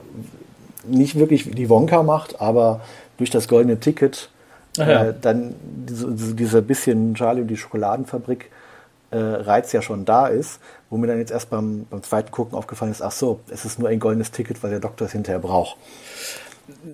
nicht 0.86 1.18
wirklich 1.18 1.50
die 1.50 1.70
Wonka 1.70 2.04
macht, 2.04 2.42
aber 2.42 2.82
durch 3.16 3.30
das 3.30 3.48
goldene 3.48 3.80
Ticket 3.80 4.30
ja. 4.76 5.06
äh, 5.06 5.14
dann 5.22 5.56
diese, 5.88 6.36
dieser 6.36 6.62
bisschen 6.62 7.16
Charlie 7.16 7.44
und 7.44 7.48
die 7.48 7.56
Schokoladenfabrik 7.56 8.52
äh, 9.12 9.18
Reiz 9.18 9.72
ja 9.72 9.82
schon 9.82 10.04
da 10.04 10.28
ist, 10.28 10.60
wo 10.90 10.98
mir 10.98 11.08
dann 11.08 11.20
jetzt 11.20 11.32
erst 11.32 11.50
beim, 11.50 11.86
beim 11.90 12.04
zweiten 12.04 12.32
Gucken 12.32 12.58
aufgefallen 12.58 12.92
ist, 12.92 13.02
ach 13.02 13.12
so, 13.12 13.40
es 13.50 13.66
ist 13.66 13.80
nur 13.80 13.90
ein 13.90 14.00
goldenes 14.00 14.32
Ticket, 14.32 14.64
weil 14.64 14.72
der 14.72 14.80
Doktor 14.80 15.06
es 15.06 15.12
hinterher 15.12 15.40
braucht. 15.40 15.78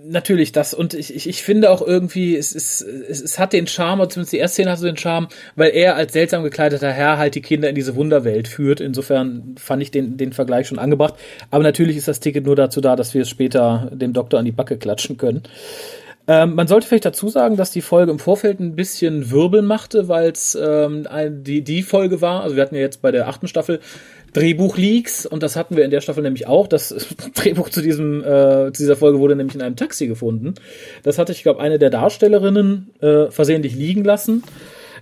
natürlich 0.07 0.51
das 0.51 0.73
und 0.73 0.93
ich, 0.93 1.15
ich, 1.15 1.27
ich 1.27 1.43
finde 1.43 1.69
auch 1.69 1.81
irgendwie, 1.81 2.35
es, 2.35 2.51
ist, 2.53 2.81
es, 2.81 3.21
es 3.21 3.39
hat 3.39 3.53
den 3.53 3.67
Charme, 3.67 4.01
oder 4.01 4.09
zumindest 4.09 4.33
die 4.33 4.37
erste 4.37 4.55
Szene 4.55 4.71
hat 4.71 4.79
so 4.79 4.85
den 4.85 4.97
Charme, 4.97 5.27
weil 5.55 5.71
er 5.71 5.95
als 5.95 6.13
seltsam 6.13 6.43
gekleideter 6.43 6.91
Herr 6.91 7.17
halt 7.17 7.35
die 7.35 7.41
Kinder 7.41 7.69
in 7.69 7.75
diese 7.75 7.95
Wunderwelt 7.95 8.47
führt. 8.47 8.79
Insofern 8.79 9.55
fand 9.57 9.81
ich 9.81 9.91
den, 9.91 10.17
den 10.17 10.33
Vergleich 10.33 10.67
schon 10.67 10.79
angebracht. 10.79 11.15
Aber 11.51 11.63
natürlich 11.63 11.97
ist 11.97 12.07
das 12.07 12.19
Ticket 12.19 12.45
nur 12.45 12.55
dazu 12.55 12.81
da, 12.81 12.95
dass 12.95 13.13
wir 13.13 13.23
es 13.23 13.29
später 13.29 13.89
dem 13.91 14.13
Doktor 14.13 14.39
an 14.39 14.45
die 14.45 14.51
Backe 14.51 14.77
klatschen 14.77 15.17
können. 15.17 15.43
Ähm, 16.27 16.55
man 16.55 16.67
sollte 16.67 16.87
vielleicht 16.87 17.05
dazu 17.05 17.29
sagen, 17.29 17.55
dass 17.55 17.71
die 17.71 17.81
Folge 17.81 18.11
im 18.11 18.19
Vorfeld 18.19 18.59
ein 18.59 18.75
bisschen 18.75 19.29
Wirbel 19.29 19.61
machte, 19.61 20.07
weil 20.07 20.31
es 20.31 20.55
ähm, 20.59 21.07
die, 21.43 21.61
die 21.61 21.83
Folge 21.83 22.21
war. 22.21 22.41
Also 22.41 22.55
wir 22.55 22.63
hatten 22.63 22.75
ja 22.75 22.81
jetzt 22.81 23.01
bei 23.01 23.11
der 23.11 23.27
achten 23.27 23.47
Staffel 23.47 23.79
Drehbuch-Leaks 24.33 25.25
und 25.25 25.43
das 25.43 25.55
hatten 25.55 25.77
wir 25.77 25.85
in 25.85 25.91
der 25.91 26.01
Staffel 26.01 26.23
nämlich 26.23 26.47
auch. 26.47 26.67
Das 26.67 26.95
Drehbuch 27.35 27.69
zu 27.69 27.81
diesem 27.81 28.21
äh, 28.21 28.71
zu 28.73 28.83
dieser 28.83 28.95
Folge 28.95 29.19
wurde 29.19 29.35
nämlich 29.35 29.55
in 29.55 29.61
einem 29.61 29.75
Taxi 29.75 30.07
gefunden. 30.07 30.55
Das 31.03 31.17
hatte 31.17 31.31
ich 31.31 31.43
glaube 31.43 31.59
eine 31.59 31.79
der 31.79 31.89
Darstellerinnen 31.89 32.89
äh, 33.01 33.27
versehentlich 33.29 33.75
liegen 33.75 34.03
lassen. 34.03 34.43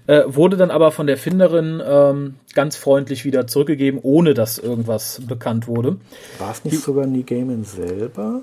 Äh, 0.05 0.23
wurde 0.27 0.57
dann 0.57 0.69
aber 0.69 0.91
von 0.91 1.07
der 1.07 1.15
Finderin 1.15 1.81
ähm, 1.86 2.36
ganz 2.53 2.75
freundlich 2.75 3.23
wieder 3.23 3.47
zurückgegeben, 3.47 4.01
ohne 4.03 4.33
dass 4.33 4.57
irgendwas 4.57 5.21
bekannt 5.25 5.69
wurde. 5.69 5.95
War 6.39 6.51
es 6.51 6.65
nicht 6.65 6.81
sogar 6.81 7.07
Nie 7.07 7.23
Gaiman 7.23 7.63
selber? 7.63 8.41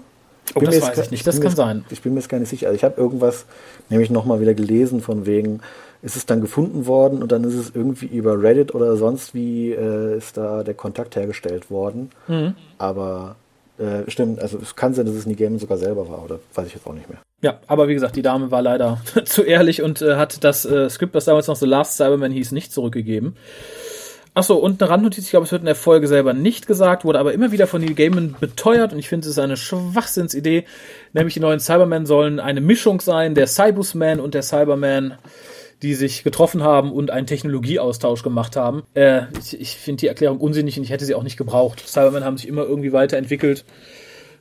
Oh, 0.55 0.61
das 0.61 0.81
weiß 0.81 0.99
ich 0.99 1.11
nicht, 1.11 1.27
das 1.27 1.41
kann 1.41 1.55
sein. 1.55 1.85
Ich 1.91 2.03
bin 2.03 2.15
mir 2.15 2.21
jetzt 2.21 2.29
gar 2.29 2.39
nicht 2.39 2.49
sicher. 2.49 2.67
Also 2.67 2.77
ich 2.77 2.85
habe 2.85 3.01
irgendwas 3.01 3.45
nämlich 3.89 4.11
nochmal 4.11 4.41
wieder 4.41 4.55
gelesen 4.55 5.01
von 5.01 5.27
wegen, 5.27 5.61
ist 6.03 6.17
es 6.17 6.27
dann 6.27 6.41
gefunden 6.41 6.87
worden 6.87 7.23
und 7.23 7.31
dann 7.33 7.45
ist 7.45 7.55
es 7.55 7.73
irgendwie 7.75 8.07
über 8.07 8.43
Reddit 8.43 8.75
oder 8.75 8.97
sonst 8.97 9.35
wie 9.35 9.73
äh, 9.73 10.17
ist 10.17 10.37
da 10.37 10.63
der 10.63 10.75
Kontakt 10.75 11.17
hergestellt 11.17 11.71
worden. 11.71 12.11
Mhm. 12.27 12.55
Aber 12.79 13.37
äh, 13.79 14.11
stimmt, 14.11 14.41
also 14.41 14.59
es 14.59 14.77
kann 14.77 14.95
sein, 14.95 15.07
dass 15.07 15.15
es 15.15 15.25
in 15.25 15.31
die 15.31 15.37
Game 15.37 15.59
sogar 15.59 15.79
selber 15.79 16.09
war, 16.09 16.25
oder 16.25 16.39
weiß 16.55 16.67
ich 16.67 16.75
jetzt 16.75 16.87
auch 16.87 16.95
nicht 16.95 17.09
mehr. 17.09 17.19
Ja, 17.43 17.61
aber 17.67 17.89
wie 17.89 17.95
gesagt, 17.95 18.17
die 18.17 18.23
Dame 18.23 18.51
war 18.51 18.63
leider 18.63 19.01
zu 19.25 19.43
ehrlich 19.43 19.83
und 19.83 20.03
äh, 20.03 20.17
hat 20.17 20.45
das 20.45 20.65
äh, 20.65 20.89
Skript, 20.91 21.15
das 21.15 21.25
damals 21.25 21.47
noch 21.47 21.57
The 21.57 21.67
Last 21.67 21.97
Cyberman 21.97 22.33
hieß, 22.33 22.53
nicht 22.53 22.73
zurückgegeben. 22.73 23.37
Achso, 24.41 24.57
und 24.57 24.83
eine 24.83 24.91
Randnotiz, 24.91 25.25
ich 25.25 25.31
glaube, 25.33 25.45
es 25.45 25.53
wird 25.53 25.61
in 25.61 25.67
der 25.67 25.75
Folge 25.75 26.09
selber 26.09 26.33
nicht 26.33 26.67
gesagt, 26.67 27.05
wurde 27.05 27.19
aber 27.19 27.35
immer 27.35 27.53
wieder 27.53 27.67
von 27.67 27.83
Neil 27.83 27.93
Gaiman 27.93 28.37
beteuert 28.41 28.95
und 28.95 28.99
ich 28.99 29.07
finde, 29.07 29.27
es 29.27 29.33
ist 29.33 29.39
eine 29.39 29.59
Schwachsinnsidee. 29.59 30.65
Nämlich 31.13 31.35
die 31.35 31.41
neuen 31.41 31.61
Cybermen 31.61 32.07
sollen 32.07 32.41
eine 32.41 32.63
Mischung 32.63 33.03
sein, 33.03 33.35
der 33.35 33.47
Cybusman 33.47 34.19
und 34.19 34.33
der 34.33 34.41
Cyberman 34.41 35.19
die 35.83 35.93
sich 35.93 36.25
getroffen 36.25 36.63
haben 36.63 36.91
und 36.91 37.11
einen 37.11 37.27
Technologieaustausch 37.27 38.23
gemacht 38.23 38.57
haben. 38.57 38.83
Äh, 38.95 39.25
ich 39.39 39.61
ich 39.61 39.77
finde 39.77 40.01
die 40.01 40.07
Erklärung 40.07 40.39
unsinnig 40.39 40.79
und 40.79 40.85
ich 40.85 40.91
hätte 40.91 41.05
sie 41.05 41.15
auch 41.15 41.23
nicht 41.23 41.37
gebraucht. 41.37 41.87
Cybermen 41.87 42.25
haben 42.25 42.39
sich 42.39 42.49
immer 42.49 42.63
irgendwie 42.63 42.95
weiterentwickelt. 42.95 43.67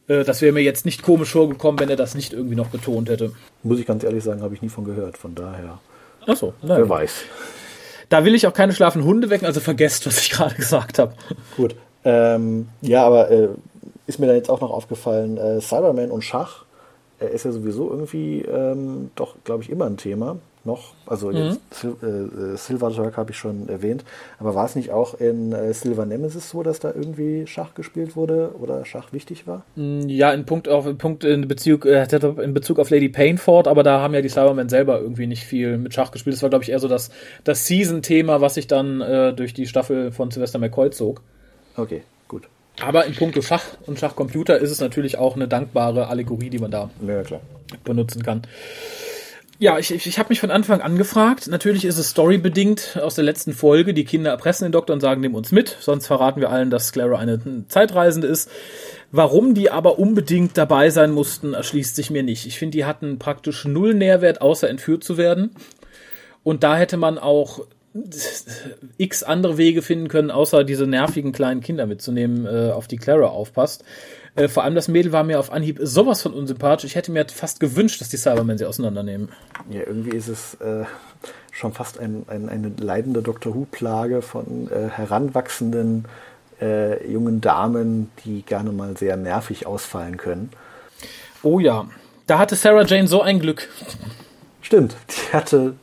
Äh, 0.08 0.24
das 0.24 0.42
wäre 0.42 0.54
mir 0.54 0.64
jetzt 0.64 0.86
nicht 0.86 1.02
komisch 1.02 1.32
vorgekommen, 1.32 1.78
wenn 1.80 1.90
er 1.90 1.98
das 1.98 2.16
nicht 2.16 2.32
irgendwie 2.32 2.56
noch 2.56 2.68
betont 2.68 3.10
hätte. 3.10 3.34
Muss 3.64 3.80
ich 3.80 3.86
ganz 3.86 4.06
ehrlich 4.06 4.24
sagen, 4.24 4.42
habe 4.44 4.54
ich 4.54 4.62
nie 4.62 4.70
von 4.70 4.86
gehört. 4.86 5.18
Von 5.18 5.36
daher. 5.36 5.80
Achso, 6.26 6.54
wer 6.62 6.88
weiß. 6.88 7.26
Da 8.10 8.26
will 8.26 8.36
ich 8.36 8.48
auch 8.48 8.54
keine 8.54 8.74
schlafenden 8.74 9.08
Hunde 9.08 9.30
wecken, 9.30 9.46
also 9.46 9.60
vergesst, 9.60 10.06
was 10.06 10.20
ich 10.20 10.30
gerade 10.32 10.56
gesagt 10.56 11.00
habe. 11.00 11.14
Gut. 11.56 11.76
Ähm, 12.04 12.70
ja, 12.82 13.06
aber 13.06 13.30
äh, 13.30 13.50
ist 14.08 14.20
mir 14.20 14.28
da 14.28 14.34
jetzt 14.34 14.50
auch 14.50 14.62
noch 14.62 14.72
aufgefallen, 14.72 15.38
äh, 15.38 15.62
Cyberman 15.62 16.12
und 16.12 16.24
Schach 16.24 16.66
äh, 17.20 17.28
ist 17.28 17.46
ja 17.46 17.52
sowieso 17.52 17.90
irgendwie 17.90 18.42
ähm, 18.42 19.12
doch, 19.16 19.36
glaube 19.44 19.64
ich, 19.64 19.70
immer 19.70 19.86
ein 19.86 19.98
Thema 19.98 20.38
noch. 20.70 20.94
Also 21.06 21.32
mhm. 21.32 21.58
Sil 21.74 21.98
äh, 22.02 22.58
Silver 22.58 22.92
Jerk 22.92 23.18
habe 23.18 23.32
ich 23.32 23.38
schon 23.38 23.68
erwähnt. 23.68 24.04
Aber 24.40 24.56
war 24.56 24.66
es 24.66 24.76
nicht 24.76 24.92
auch 24.92 25.20
in 25.20 25.52
äh, 25.52 25.74
Silver 25.74 26.06
Nemesis 26.06 26.50
so, 26.50 26.64
dass 26.64 26.80
da 26.80 26.94
irgendwie 26.94 27.48
Schach 27.48 27.74
gespielt 27.74 28.16
wurde 28.16 28.52
oder 28.60 28.86
Schach 28.86 29.12
wichtig 29.12 29.48
war? 29.48 29.64
Mm, 29.76 30.08
ja, 30.08 30.32
in 30.32 30.46
Punkt 30.46 30.70
auf 30.70 30.86
in 30.86 30.98
Punkt 30.98 31.24
in 31.24 31.48
Bezug 31.48 31.86
äh, 31.86 32.08
in 32.44 32.54
Bezug 32.54 32.80
auf 32.80 32.90
Lady 32.90 33.10
Painford, 33.10 33.68
aber 33.68 33.84
da 33.84 34.00
haben 34.02 34.14
ja 34.14 34.22
die 34.22 34.30
Cybermen 34.30 34.70
selber 34.70 35.00
irgendwie 35.02 35.28
nicht 35.28 35.44
viel 35.44 35.78
mit 35.78 35.94
Schach 35.94 36.12
gespielt. 36.12 36.36
Das 36.36 36.44
war 36.44 36.50
glaube 36.50 36.64
ich 36.64 36.70
eher 36.70 36.80
so 36.80 36.88
das 36.88 37.10
das 37.44 37.66
Season-Thema, 37.66 38.42
was 38.42 38.54
sich 38.54 38.68
dann 38.68 39.02
äh, 39.02 39.34
durch 39.34 39.54
die 39.54 39.66
Staffel 39.66 40.12
von 40.12 40.32
Sylvester 40.32 40.60
McCoy 40.60 40.92
zog. 40.92 41.22
Okay, 41.76 42.04
gut. 42.28 42.48
Aber 42.82 43.06
in 43.06 43.14
puncto 43.14 43.42
Schach 43.42 43.64
und 43.86 44.00
Schachcomputer 44.00 44.58
ist 44.58 44.72
es 44.72 44.80
natürlich 44.80 45.18
auch 45.18 45.36
eine 45.36 45.48
dankbare 45.48 46.08
Allegorie, 46.08 46.50
die 46.50 46.60
man 46.60 46.72
da 46.72 46.90
ja, 47.06 47.24
benutzen 47.84 48.24
kann. 48.24 48.44
Ja, 49.62 49.78
ich, 49.78 49.94
ich, 49.94 50.08
ich 50.08 50.18
habe 50.18 50.30
mich 50.30 50.40
von 50.40 50.52
Anfang 50.52 50.80
an 50.80 50.98
gefragt. 50.98 51.48
Natürlich 51.48 51.84
ist 51.84 51.98
es 51.98 52.12
storybedingt 52.12 52.98
aus 53.04 53.16
der 53.16 53.26
letzten 53.26 53.52
Folge. 53.52 53.94
Die 53.94 54.06
Kinder 54.06 54.32
erpressen 54.32 54.64
den 54.64 54.72
Doktor 54.72 54.94
und 54.94 55.02
sagen, 55.02 55.20
nimm 55.20 55.36
uns 55.36 55.52
mit. 55.52 55.76
Sonst 55.82 56.08
verraten 56.08 56.40
wir 56.40 56.50
allen, 56.50 56.70
dass 56.70 56.94
Clara 56.94 57.20
eine 57.20 57.66
Zeitreisende 57.68 58.30
ist. 58.30 58.50
Warum 59.12 59.56
die 59.56 59.70
aber 59.70 60.00
unbedingt 60.00 60.58
dabei 60.58 60.92
sein 60.92 61.12
mussten, 61.12 61.54
erschließt 61.54 61.94
sich 61.94 62.10
mir 62.10 62.24
nicht. 62.24 62.46
Ich 62.46 62.58
finde, 62.58 62.78
die 62.78 62.86
hatten 62.86 63.20
praktisch 63.20 63.66
null 63.66 63.96
Nährwert, 63.96 64.40
außer 64.40 64.70
entführt 64.70 65.04
zu 65.04 65.18
werden. 65.18 65.52
Und 66.44 66.64
da 66.64 66.78
hätte 66.78 66.96
man 66.96 67.18
auch 67.18 67.66
x 68.98 69.24
andere 69.24 69.58
Wege 69.58 69.82
finden 69.82 70.08
können, 70.08 70.32
außer 70.32 70.64
diese 70.64 70.88
nervigen 70.88 71.34
kleinen 71.34 71.60
Kinder 71.60 71.86
mitzunehmen, 71.86 72.46
äh, 72.46 72.72
auf 72.72 72.88
die 72.88 72.98
Clara 72.98 73.28
aufpasst. 73.28 73.84
Äh, 74.40 74.48
vor 74.48 74.64
allem 74.64 74.76
das 74.76 74.88
Mädel 74.88 75.12
war 75.12 75.24
mir 75.24 75.38
auf 75.40 75.52
Anhieb 75.52 75.80
sowas 75.82 76.22
von 76.22 76.34
unsympathisch. 76.34 76.86
Ich 76.86 76.96
hätte 76.96 77.12
mir 77.12 77.26
fast 77.28 77.60
gewünscht, 77.60 78.00
dass 78.00 78.08
die 78.08 78.18
Cybermen 78.18 78.58
sie 78.58 78.66
auseinandernehmen. 78.66 79.30
Ja, 79.70 79.82
irgendwie 79.82 80.16
ist 80.16 80.30
es 80.30 80.54
äh, 80.56 80.86
schon 81.52 81.74
fast 81.74 82.00
ein, 82.00 82.24
ein, 82.28 82.48
eine 82.48 82.72
leidende 82.80 83.22
Doctor 83.22 83.54
Who-Plage 83.54 84.22
von 84.22 84.70
äh, 84.72 84.88
heranwachsenden 84.90 86.06
äh, 86.62 87.06
jungen 87.12 87.42
Damen, 87.42 88.12
die 88.24 88.44
gerne 88.44 88.72
mal 88.72 88.96
sehr 88.96 89.18
nervig 89.18 89.68
ausfallen 89.68 90.16
können. 90.16 90.52
Oh 91.44 91.60
ja, 91.60 91.88
da 92.26 92.40
hatte 92.40 92.56
Sarah 92.56 92.86
Jane 92.86 93.08
so 93.08 93.22
ein 93.22 93.40
Glück. 93.40 93.68
Stimmt, 94.62 94.96
die 95.10 95.34
hatte 95.34 95.74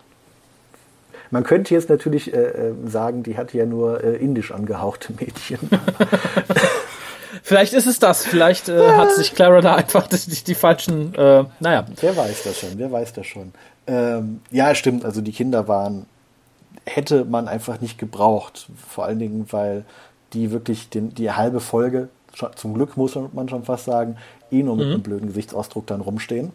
man 1.30 1.42
könnte 1.42 1.74
jetzt 1.74 1.90
natürlich 1.90 2.32
äh, 2.32 2.36
äh 2.36 2.74
sagen, 2.86 3.22
die 3.22 3.36
hatte 3.36 3.58
ja 3.58 3.66
nur 3.66 4.02
äh, 4.02 4.14
indisch 4.16 4.52
angehauchte 4.52 5.12
Mädchen. 5.12 5.58
Vielleicht 7.42 7.72
ist 7.72 7.86
es 7.86 7.98
das. 7.98 8.24
Vielleicht 8.24 8.68
äh, 8.68 8.92
hat 8.92 9.12
sich 9.12 9.34
Clara 9.34 9.60
da 9.60 9.74
einfach 9.74 10.06
die, 10.08 10.16
die 10.16 10.54
falschen. 10.54 11.14
Äh, 11.14 11.44
naja. 11.60 11.86
Wer 12.00 12.16
weiß 12.16 12.42
das 12.44 12.60
schon? 12.60 12.70
Wer 12.76 12.90
weiß 12.90 13.12
das 13.12 13.26
schon? 13.26 13.52
Ähm, 13.86 14.40
ja, 14.50 14.74
stimmt. 14.74 15.04
Also 15.04 15.20
die 15.20 15.32
Kinder 15.32 15.68
waren 15.68 16.06
hätte 16.86 17.24
man 17.24 17.48
einfach 17.48 17.80
nicht 17.80 17.98
gebraucht. 17.98 18.68
Vor 18.88 19.04
allen 19.04 19.18
Dingen, 19.18 19.46
weil 19.50 19.84
die 20.32 20.50
wirklich 20.50 20.88
den, 20.88 21.14
die 21.14 21.30
halbe 21.32 21.60
Folge, 21.60 22.08
zum 22.54 22.74
Glück 22.74 22.96
muss 22.96 23.16
man 23.32 23.48
schon 23.48 23.64
fast 23.64 23.86
sagen, 23.86 24.16
eh 24.50 24.62
nur 24.62 24.76
mit 24.76 24.86
mhm. 24.86 24.92
einem 24.92 25.02
blöden 25.02 25.28
Gesichtsausdruck 25.28 25.86
dann 25.86 26.00
rumstehen. 26.00 26.52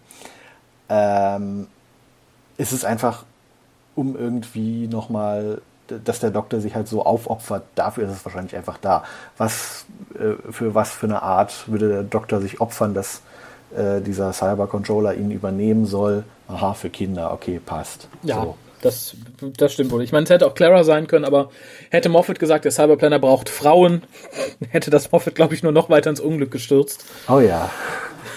Ähm, 0.90 1.68
es 2.58 2.72
ist 2.72 2.86
einfach, 2.86 3.26
um 3.96 4.16
irgendwie 4.16 4.88
nochmal 4.88 5.62
dass 6.00 6.20
der 6.20 6.32
Doktor 6.32 6.60
sich 6.60 6.76
halt 6.76 6.88
so 6.88 7.04
aufopfert, 7.06 7.64
dafür 7.76 8.06
ist 8.08 8.14
es 8.14 8.26
wahrscheinlich 8.26 8.56
einfach 8.56 8.78
da. 8.78 9.04
Was 9.38 9.86
äh, 10.16 10.52
für 10.52 10.76
was 10.76 10.92
für 10.92 11.08
eine 11.08 11.22
Art 11.22 11.68
würde 11.68 11.90
der 11.90 12.04
Doktor 12.04 12.42
sich 12.42 12.62
opfern, 12.62 12.94
dass 12.94 13.22
äh, 13.76 14.02
dieser 14.02 14.34
Cyber-Controller 14.34 15.14
ihn 15.16 15.32
übernehmen 15.32 15.86
soll? 15.86 16.24
Aha, 16.48 16.74
für 16.74 16.90
Kinder, 16.90 17.32
okay, 17.34 17.60
passt. 17.64 18.08
Ja. 18.24 18.42
So. 18.42 18.56
Das, 18.82 19.16
das 19.58 19.74
stimmt 19.74 19.92
wohl. 19.92 20.02
Ich 20.02 20.12
meine, 20.12 20.24
es 20.24 20.32
hätte 20.32 20.48
auch 20.48 20.56
Clara 20.56 20.84
sein 20.84 21.06
können, 21.06 21.24
aber 21.24 21.52
hätte 21.92 22.10
Moffat 22.10 22.40
gesagt, 22.40 22.66
der 22.66 22.72
Cyberplaner 22.72 23.20
braucht 23.20 23.48
Frauen, 23.48 24.02
hätte 24.70 24.90
das 24.90 25.12
Moffat, 25.12 25.36
glaube 25.36 25.54
ich, 25.54 25.62
nur 25.62 25.72
noch 25.72 25.90
weiter 25.90 26.10
ins 26.10 26.20
Unglück 26.20 26.50
gestürzt. 26.52 27.06
Oh 27.30 27.40
ja. 27.40 27.70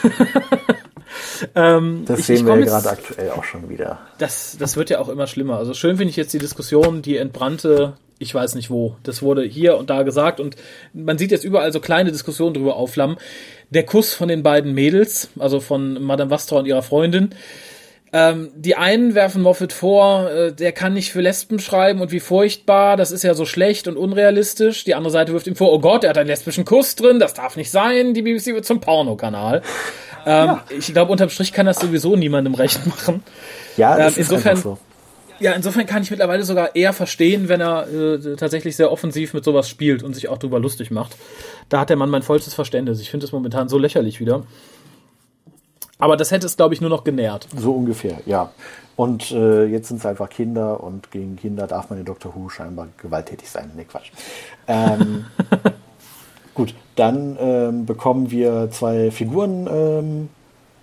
Ähm, 1.54 2.04
das 2.06 2.20
ich, 2.20 2.26
sehen 2.26 2.36
ich 2.36 2.46
wir 2.46 2.58
ja 2.58 2.64
gerade 2.64 2.90
aktuell 2.90 3.30
auch 3.30 3.44
schon 3.44 3.68
wieder. 3.68 3.98
Das, 4.18 4.56
das 4.58 4.76
wird 4.76 4.90
ja 4.90 4.98
auch 4.98 5.08
immer 5.08 5.26
schlimmer. 5.26 5.58
Also 5.58 5.74
schön 5.74 5.96
finde 5.96 6.10
ich 6.10 6.16
jetzt 6.16 6.32
die 6.32 6.38
Diskussion, 6.38 7.02
die 7.02 7.16
entbrannte, 7.16 7.94
ich 8.18 8.34
weiß 8.34 8.54
nicht 8.54 8.70
wo. 8.70 8.96
Das 9.02 9.22
wurde 9.22 9.42
hier 9.42 9.76
und 9.76 9.90
da 9.90 10.02
gesagt 10.02 10.40
und 10.40 10.56
man 10.92 11.18
sieht 11.18 11.30
jetzt 11.30 11.44
überall 11.44 11.72
so 11.72 11.80
kleine 11.80 12.12
Diskussionen 12.12 12.54
drüber 12.54 12.76
aufflammen. 12.76 13.16
Der 13.70 13.84
Kuss 13.84 14.14
von 14.14 14.28
den 14.28 14.42
beiden 14.42 14.74
Mädels, 14.74 15.30
also 15.38 15.60
von 15.60 16.02
Madame 16.02 16.30
Wastra 16.30 16.58
und 16.58 16.66
ihrer 16.66 16.82
Freundin, 16.82 17.30
ähm, 18.16 18.52
die 18.54 18.76
einen 18.76 19.16
werfen 19.16 19.42
Moffat 19.42 19.72
vor, 19.72 20.30
äh, 20.30 20.52
der 20.52 20.70
kann 20.70 20.92
nicht 20.92 21.10
für 21.10 21.20
Lesben 21.20 21.58
schreiben 21.58 22.00
und 22.00 22.12
wie 22.12 22.20
furchtbar, 22.20 22.96
das 22.96 23.10
ist 23.10 23.24
ja 23.24 23.34
so 23.34 23.44
schlecht 23.44 23.88
und 23.88 23.96
unrealistisch. 23.96 24.84
Die 24.84 24.94
andere 24.94 25.10
Seite 25.10 25.32
wirft 25.32 25.48
ihm 25.48 25.56
vor, 25.56 25.72
oh 25.72 25.80
Gott, 25.80 26.04
er 26.04 26.10
hat 26.10 26.18
einen 26.18 26.28
lesbischen 26.28 26.64
Kuss 26.64 26.94
drin, 26.94 27.18
das 27.18 27.34
darf 27.34 27.56
nicht 27.56 27.72
sein, 27.72 28.14
die 28.14 28.22
BBC 28.22 28.54
wird 28.54 28.64
zum 28.64 28.80
Pornokanal. 28.80 29.62
Ähm, 30.26 30.46
ja. 30.46 30.64
Ich 30.70 30.86
glaube, 30.86 31.12
unterm 31.12 31.28
Strich 31.28 31.52
kann 31.52 31.66
das 31.66 31.78
sowieso 31.78 32.16
niemandem 32.16 32.54
recht 32.54 32.86
machen. 32.86 33.22
Ja, 33.76 33.98
das 33.98 34.16
ähm, 34.16 34.22
insofern, 34.22 34.56
ist 34.56 34.62
so. 34.62 34.78
Ja, 35.38 35.52
insofern 35.52 35.84
kann 35.84 36.02
ich 36.02 36.10
mittlerweile 36.10 36.44
sogar 36.44 36.74
eher 36.74 36.94
verstehen, 36.94 37.50
wenn 37.50 37.60
er 37.60 37.86
äh, 37.92 38.34
tatsächlich 38.36 38.74
sehr 38.74 38.90
offensiv 38.90 39.34
mit 39.34 39.44
sowas 39.44 39.68
spielt 39.68 40.02
und 40.02 40.14
sich 40.14 40.28
auch 40.28 40.38
drüber 40.38 40.60
lustig 40.60 40.90
macht. 40.90 41.14
Da 41.68 41.80
hat 41.80 41.90
der 41.90 41.98
Mann 41.98 42.08
mein 42.08 42.22
vollstes 42.22 42.54
Verständnis. 42.54 43.00
Ich 43.00 43.10
finde 43.10 43.26
es 43.26 43.32
momentan 43.32 43.68
so 43.68 43.76
lächerlich 43.76 44.18
wieder. 44.18 44.44
Aber 46.04 46.18
das 46.18 46.30
hätte 46.30 46.44
es, 46.44 46.58
glaube 46.58 46.74
ich, 46.74 46.82
nur 46.82 46.90
noch 46.90 47.02
genährt. 47.02 47.48
So 47.56 47.72
ungefähr, 47.72 48.18
ja. 48.26 48.50
Und 48.94 49.30
äh, 49.30 49.64
jetzt 49.64 49.88
sind 49.88 50.00
es 50.00 50.04
einfach 50.04 50.28
Kinder 50.28 50.84
und 50.84 51.10
gegen 51.10 51.36
Kinder 51.36 51.66
darf 51.66 51.88
man 51.88 51.98
in 51.98 52.04
Dr. 52.04 52.34
Who 52.34 52.50
scheinbar 52.50 52.88
gewalttätig 52.98 53.48
sein. 53.48 53.70
Nee, 53.74 53.84
Quatsch. 53.84 54.10
Ähm, 54.68 55.24
Gut, 56.54 56.74
dann 56.94 57.38
ähm, 57.40 57.86
bekommen 57.86 58.30
wir 58.30 58.68
zwei 58.70 59.10
Figuren 59.10 59.66
ähm, 59.66 60.28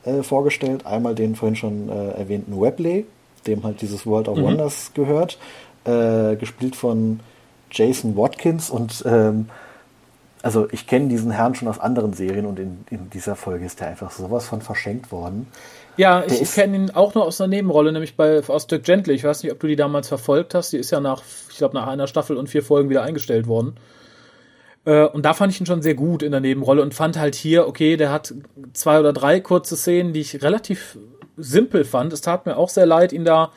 äh, 0.06 0.24
vorgestellt. 0.24 0.88
Einmal 0.88 1.14
den 1.14 1.36
vorhin 1.36 1.56
schon 1.56 1.90
äh, 1.90 2.14
erwähnten 2.18 2.60
Webley, 2.60 3.06
dem 3.46 3.64
halt 3.64 3.80
dieses 3.84 4.08
World 4.08 4.28
of 4.28 4.40
Mhm. 4.40 4.44
Wonders 4.44 4.92
gehört, 4.96 5.38
äh, 5.86 6.36
gespielt 6.36 6.76
von 6.76 7.20
Jason 7.70 8.18
Watkins 8.18 8.72
und 8.72 9.04
ähm, 9.06 9.50
also 10.42 10.68
ich 10.72 10.88
kenne 10.88 11.08
diesen 11.08 11.32
Herrn 11.32 11.56
schon 11.56 11.68
aus 11.68 11.80
anderen 11.80 12.14
Serien 12.14 12.46
und 12.46 12.60
in, 12.60 12.86
in 12.90 13.10
dieser 13.10 13.36
Folge 13.36 13.66
ist 13.66 13.80
der 13.80 13.88
einfach 13.88 14.12
sowas 14.12 14.48
von 14.48 14.62
verschenkt 14.62 15.12
worden. 15.12 15.48
Ja, 15.98 16.22
Der 16.22 16.42
ich 16.42 16.54
kenne 16.54 16.78
ihn 16.78 16.92
auch 16.92 17.14
noch 17.14 17.26
aus 17.26 17.40
einer 17.40 17.50
Nebenrolle, 17.50 17.92
nämlich 17.92 18.16
bei 18.16 18.42
aus 18.48 18.68
Dirk 18.68 18.84
Gently. 18.84 19.14
Ich 19.14 19.24
weiß 19.24 19.44
nicht, 19.44 19.52
ob 19.52 19.60
du 19.60 19.68
die 19.68 19.76
damals 19.76 20.08
verfolgt 20.08 20.56
hast. 20.56 20.74
Die 20.74 20.78
ist 20.78 20.92
ja 20.92 21.00
nach, 21.00 21.22
ich 21.50 21.58
glaube, 21.58 21.76
nach 21.76 21.88
einer 21.88 22.08
Staffel 22.08 22.38
und 22.38 22.48
vier 22.48 22.64
Folgen 22.64 22.90
wieder 22.90 23.04
eingestellt 23.04 23.48
worden. 23.48 23.76
Äh, 24.86 25.06
und 25.06 25.26
da 25.26 25.34
fand 25.34 25.54
ich 25.54 25.60
ihn 25.60 25.66
schon 25.66 25.82
sehr 25.82 25.96
gut 25.96 26.24
in 26.24 26.32
der 26.32 26.42
Nebenrolle 26.42 26.82
und 26.82 26.94
fand 26.94 27.20
halt 27.20 27.36
hier, 27.36 27.68
okay, 27.68 27.98
der 27.98 28.12
hat 28.12 28.34
zwei 28.74 29.00
oder 29.00 29.14
drei 29.14 29.40
kurze 29.40 29.76
Szenen, 29.76 30.14
die 30.14 30.22
ich 30.22 30.42
relativ 30.42 30.98
simpel 31.38 31.84
fand. 31.84 32.14
Es 32.14 32.22
tat 32.22 32.46
mir 32.46 32.58
auch 32.58 32.70
sehr 32.70 32.86
leid, 32.86 33.14
ihn 33.14 33.26
da 33.26 33.52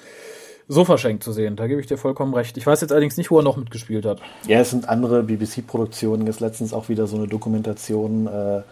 so 0.69 0.85
verschenkt 0.85 1.23
zu 1.23 1.33
sehen. 1.33 1.57
Da 1.57 1.67
gebe 1.67 1.81
ich 1.81 1.87
dir 1.87 1.99
vollkommen 1.99 2.35
recht. 2.35 2.57
Ich 2.57 2.67
weiß 2.67 2.81
jetzt 2.81 2.91
allerdings 2.91 3.17
nicht, 3.17 3.31
wo 3.31 3.39
er 3.39 3.43
noch 3.43 3.57
mitgespielt 3.57 4.07
hat. 4.07 4.21
Ja, 4.47 4.61
es 4.61 4.71
sind 4.71 4.89
andere 4.89 5.23
BBC-Produktionen. 5.23 6.27
Jetzt 6.27 6.41
letztens 6.41 6.73
auch 6.73 6.89
wieder 6.89 7.07
so 7.07 7.17
eine 7.17 7.27
Dokumentation, 7.27 8.27
äh, 8.27 8.59
äh, 8.59 8.63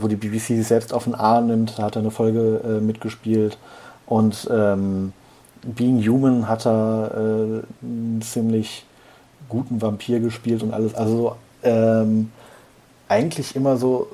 wo 0.00 0.08
die 0.08 0.16
BBC 0.16 0.48
sich 0.48 0.66
selbst 0.66 0.94
auf 0.94 1.04
den 1.04 1.14
Arm 1.14 1.46
nimmt. 1.46 1.78
Da 1.78 1.84
hat 1.84 1.96
er 1.96 2.00
eine 2.00 2.10
Folge 2.10 2.60
äh, 2.64 2.80
mitgespielt. 2.80 3.58
Und 4.06 4.48
ähm, 4.50 5.12
Being 5.62 6.06
Human 6.06 6.48
hat 6.48 6.66
er 6.66 7.10
äh, 7.14 7.84
einen 7.84 8.22
ziemlich 8.22 8.86
guten 9.48 9.82
Vampir 9.82 10.20
gespielt 10.20 10.62
und 10.62 10.72
alles. 10.72 10.94
Also 10.94 11.36
ähm, 11.62 12.30
eigentlich 13.08 13.56
immer 13.56 13.76
so 13.76 14.08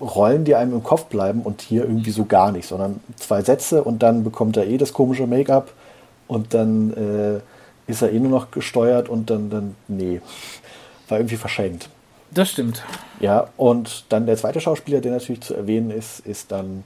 Rollen, 0.00 0.44
die 0.44 0.54
einem 0.56 0.72
im 0.72 0.82
Kopf 0.82 1.04
bleiben 1.04 1.42
und 1.42 1.62
hier 1.62 1.82
irgendwie 1.82 2.10
so 2.10 2.24
gar 2.24 2.50
nicht, 2.50 2.66
sondern 2.66 3.00
zwei 3.16 3.42
Sätze 3.42 3.84
und 3.84 4.02
dann 4.02 4.24
bekommt 4.24 4.56
er 4.56 4.66
eh 4.66 4.76
das 4.76 4.92
komische 4.92 5.26
Make-up 5.26 5.72
und 6.28 6.54
dann 6.54 6.92
äh, 6.94 7.90
ist 7.90 8.02
er 8.02 8.12
eh 8.12 8.18
nur 8.18 8.30
noch 8.30 8.50
gesteuert 8.50 9.08
und 9.08 9.30
dann, 9.30 9.50
dann, 9.50 9.76
nee, 9.88 10.20
war 11.08 11.18
irgendwie 11.18 11.36
verschenkt. 11.36 11.88
Das 12.30 12.50
stimmt. 12.50 12.82
Ja, 13.20 13.48
und 13.56 14.04
dann 14.08 14.26
der 14.26 14.36
zweite 14.36 14.60
Schauspieler, 14.60 15.00
der 15.00 15.12
natürlich 15.12 15.40
zu 15.42 15.54
erwähnen 15.54 15.90
ist, 15.90 16.20
ist 16.20 16.50
dann 16.50 16.84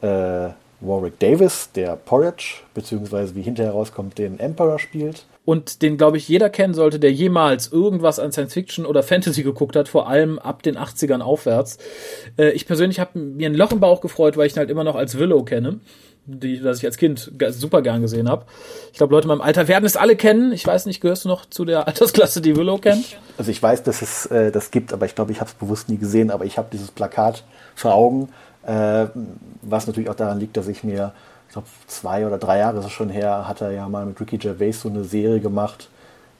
äh, 0.00 0.48
Warwick 0.80 1.18
Davis, 1.18 1.70
der 1.74 1.96
Porridge, 1.96 2.62
beziehungsweise 2.72 3.34
wie 3.34 3.42
hinterher 3.42 3.72
rauskommt, 3.72 4.16
den 4.16 4.38
Emperor 4.40 4.78
spielt. 4.78 5.26
und 5.44 5.80
den, 5.80 5.96
glaube 5.96 6.18
ich, 6.18 6.28
jeder 6.28 6.50
kennen 6.50 6.74
sollte, 6.74 6.98
der 6.98 7.10
jemals 7.10 7.72
irgendwas 7.72 8.18
an 8.18 8.32
Science 8.32 8.52
Fiction 8.52 8.84
oder 8.84 9.02
Fantasy 9.02 9.42
geguckt 9.42 9.76
hat, 9.76 9.88
vor 9.88 10.06
allem 10.06 10.38
ab 10.38 10.62
den 10.62 10.76
80ern 10.76 11.20
aufwärts. 11.20 11.78
Äh, 12.38 12.50
ich 12.50 12.66
persönlich 12.66 13.00
habe 13.00 13.18
mir 13.18 13.48
ein 13.48 13.54
Loch 13.54 13.72
im 13.72 13.80
Bauch 13.80 14.02
gefreut, 14.02 14.36
weil 14.36 14.46
ich 14.46 14.54
ihn 14.54 14.58
halt 14.58 14.70
immer 14.70 14.84
noch 14.84 14.94
als 14.94 15.18
Willow 15.18 15.42
kenne, 15.44 15.80
die, 16.28 16.60
das 16.60 16.78
ich 16.78 16.84
als 16.84 16.98
Kind 16.98 17.32
super 17.50 17.82
gern 17.82 18.02
gesehen 18.02 18.28
habe. 18.28 18.44
Ich 18.92 18.98
glaube, 18.98 19.14
Leute 19.14 19.24
in 19.24 19.28
meinem 19.28 19.40
Alter 19.40 19.66
werden 19.66 19.84
es 19.86 19.96
alle 19.96 20.14
kennen. 20.14 20.52
Ich 20.52 20.66
weiß 20.66 20.86
nicht, 20.86 21.00
gehörst 21.00 21.24
du 21.24 21.28
noch 21.28 21.46
zu 21.46 21.64
der 21.64 21.86
Altersklasse, 21.88 22.40
die 22.40 22.54
Willow 22.54 22.78
kennt? 22.78 23.04
Also 23.38 23.50
ich 23.50 23.62
weiß, 23.62 23.82
dass 23.82 24.02
es 24.02 24.26
äh, 24.26 24.52
das 24.52 24.70
gibt, 24.70 24.92
aber 24.92 25.06
ich 25.06 25.14
glaube, 25.14 25.32
ich 25.32 25.40
habe 25.40 25.48
es 25.48 25.54
bewusst 25.54 25.88
nie 25.88 25.96
gesehen, 25.96 26.30
aber 26.30 26.44
ich 26.44 26.58
habe 26.58 26.68
dieses 26.70 26.90
Plakat 26.90 27.44
vor 27.74 27.94
Augen, 27.94 28.28
äh, 28.66 29.06
was 29.62 29.86
natürlich 29.86 30.10
auch 30.10 30.14
daran 30.14 30.38
liegt, 30.38 30.56
dass 30.56 30.68
ich 30.68 30.84
mir, 30.84 31.12
ich 31.46 31.52
glaube, 31.54 31.68
zwei 31.86 32.26
oder 32.26 32.36
drei 32.36 32.58
Jahre 32.58 32.78
ist 32.80 32.84
es 32.86 32.92
schon 32.92 33.08
her, 33.08 33.48
hat 33.48 33.62
er 33.62 33.70
ja 33.70 33.88
mal 33.88 34.04
mit 34.04 34.20
Ricky 34.20 34.36
Gervais 34.36 34.72
so 34.72 34.88
eine 34.90 35.04
Serie 35.04 35.40
gemacht, 35.40 35.88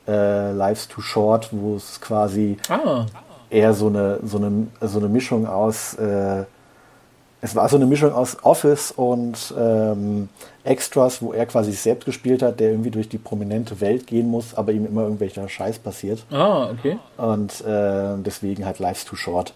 äh, 0.07 0.53
Life's 0.53 0.89
Too 0.89 1.01
Short, 1.01 1.49
wo 1.53 1.77
es 1.77 2.01
quasi 2.01 2.59
Ah, 2.69 3.07
eher 3.49 3.73
so 3.73 3.87
eine, 3.87 4.19
so 4.23 4.37
eine, 4.37 4.67
so 4.83 4.99
eine 4.99 5.09
Mischung 5.09 5.47
aus, 5.47 5.95
äh, 5.95 6.45
es 7.41 7.55
war 7.55 7.69
so 7.69 7.77
eine 7.77 7.87
Mischung 7.87 8.13
aus 8.13 8.37
Office 8.43 8.91
und 8.91 9.55
ähm, 9.57 10.29
Extras, 10.65 11.23
wo 11.23 11.33
er 11.33 11.47
quasi 11.47 11.71
sich 11.71 11.81
selbst 11.81 12.05
gespielt 12.05 12.43
hat, 12.43 12.59
der 12.59 12.71
irgendwie 12.71 12.91
durch 12.91 13.09
die 13.09 13.19
prominente 13.19 13.81
Welt 13.81 14.07
gehen 14.07 14.29
muss, 14.29 14.55
aber 14.55 14.73
ihm 14.73 14.85
immer 14.87 15.03
irgendwelcher 15.03 15.49
Scheiß 15.49 15.79
passiert. 15.79 16.25
ah, 16.31 16.71
okay. 16.71 16.99
Und 17.17 17.61
äh, 17.65 18.17
deswegen 18.19 18.65
halt 18.65 18.81
Life's 18.81 19.05
Too 19.05 19.17
Short. 19.17 19.55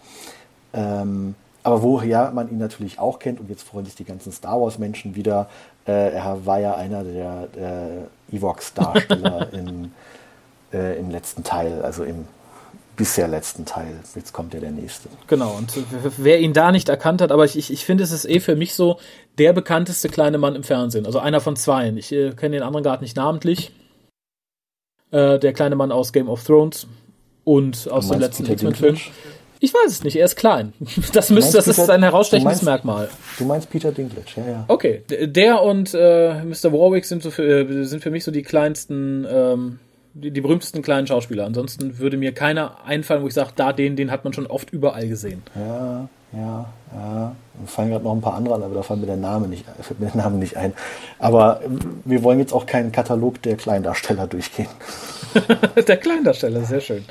Ähm, 0.73 1.35
aber 1.65 1.83
woher 1.83 2.31
man 2.33 2.51
ihn 2.51 2.59
natürlich 2.59 2.99
auch 2.99 3.19
kennt, 3.19 3.41
und 3.41 3.51
jetzt 3.51 3.63
freuen 3.63 3.85
sich 3.85 3.95
die 3.95 4.05
ganzen 4.05 4.33
Star 4.33 4.61
Wars-Menschen 4.61 5.15
wieder, 5.17 5.49
äh, 5.87 6.13
er 6.13 6.47
war 6.47 6.61
ja 6.61 6.75
einer 6.75 7.05
der, 7.05 7.47
der 7.49 7.89
Evox-Darsteller 8.31 9.53
in, 9.53 9.93
äh, 10.73 10.99
im 10.99 11.11
letzten 11.11 11.43
Teil, 11.45 11.83
also 11.83 12.05
im 12.05 12.27
bisher 12.97 13.29
letzten 13.29 13.65
Teil. 13.65 14.01
Jetzt 14.15 14.33
kommt 14.33 14.55
ja 14.55 14.61
der 14.61 14.71
nächste. 14.71 15.09
Genau, 15.27 15.55
und 15.57 15.73
wer 16.19 16.41
ihn 16.41 16.53
da 16.53 16.73
nicht 16.73 16.89
erkannt 16.89 17.21
hat, 17.23 17.33
aber 17.33 17.45
ich, 17.45 17.57
ich, 17.57 17.73
ich 17.73 17.85
finde, 17.85 18.05
es 18.05 18.13
ist 18.13 18.25
eh 18.29 18.41
für 18.41 18.57
mich 18.57 18.75
so 18.75 18.99
der 19.39 19.53
bekannteste 19.53 20.09
kleine 20.09 20.39
Mann 20.39 20.55
im 20.55 20.63
Fernsehen. 20.63 21.07
Also 21.07 21.19
einer 21.19 21.41
von 21.41 21.57
zweien. 21.57 21.97
Ich 21.97 22.13
äh, 22.13 22.31
kenne 22.33 22.57
den 22.57 22.63
anderen 22.63 22.83
gerade 22.85 23.03
nicht 23.03 23.17
namentlich. 23.17 23.73
Äh, 25.11 25.39
der 25.39 25.53
kleine 25.53 25.75
Mann 25.77 25.93
aus 25.93 26.13
Game 26.13 26.29
of 26.29 26.45
Thrones 26.45 26.87
und 27.45 27.89
aus 27.91 28.09
dem 28.09 28.21
letzten 28.21 28.47
X-Men-Film. 28.51 28.97
Ich 29.61 29.73
weiß 29.73 29.91
es 29.93 30.03
nicht, 30.05 30.17
er 30.17 30.25
ist 30.25 30.37
klein. 30.37 30.73
Das 31.13 31.31
müsste, 31.31 31.57
das 31.59 31.69
ist 31.69 31.77
Peter- 31.77 31.87
sein 31.87 32.03
herausstechendes 32.03 32.61
du 32.61 32.65
meinst- 32.67 32.85
Merkmal. 32.85 33.09
Du 33.39 33.45
meinst 33.45 33.71
Peter 33.71 33.93
Dinklage, 33.93 34.27
ja, 34.37 34.49
ja. 34.51 34.65
Okay, 34.69 35.03
der 35.09 35.63
und 35.63 35.95
äh, 35.95 36.43
Mr. 36.45 36.73
Warwick 36.73 37.05
sind, 37.05 37.23
so 37.23 37.31
für, 37.31 37.45
äh, 37.45 37.85
sind 37.85 38.03
für 38.03 38.11
mich 38.11 38.25
so 38.25 38.31
die 38.31 38.43
kleinsten, 38.43 39.27
ähm, 39.31 39.79
die, 40.15 40.31
die 40.31 40.41
berühmtesten 40.41 40.83
kleinen 40.83 41.07
Schauspieler. 41.07 41.45
Ansonsten 41.45 41.99
würde 41.99 42.17
mir 42.17 42.33
keiner 42.33 42.85
einfallen, 42.85 43.23
wo 43.23 43.29
ich 43.29 43.35
sage, 43.35 43.53
da 43.57 43.73
den, 43.73 43.97
den 43.97 44.11
hat 44.11 44.25
man 44.25 44.33
schon 44.33 44.47
oft 44.47 44.71
überall 44.71 45.09
gesehen. 45.09 45.43
Ja, 45.55 46.09
ja, 46.33 46.73
ja. 46.95 47.37
Mir 47.61 47.67
fallen 47.67 47.91
gerade 47.91 48.05
noch 48.05 48.15
ein 48.15 48.21
paar 48.21 48.35
andere 48.35 48.55
an, 48.55 48.63
aber 48.63 48.75
da 48.75 48.83
fällt 48.83 49.01
mir 49.01 49.07
der 49.07 49.17
Name 49.17 49.49
nicht, 49.49 49.65
fällt 49.81 50.01
mir 50.01 50.07
der 50.07 50.23
Name 50.23 50.39
nicht 50.39 50.57
ein. 50.57 50.73
Aber 51.19 51.61
ähm, 51.65 51.79
wir 52.05 52.23
wollen 52.23 52.39
jetzt 52.39 52.53
auch 52.53 52.67
keinen 52.67 52.93
Katalog 52.93 53.43
der 53.43 53.57
Kleindarsteller 53.57 54.27
durchgehen. 54.27 54.69
Der 55.89 55.97
Kleindarsteller, 55.97 56.63
sehr 56.65 56.83
schön. 56.83 57.05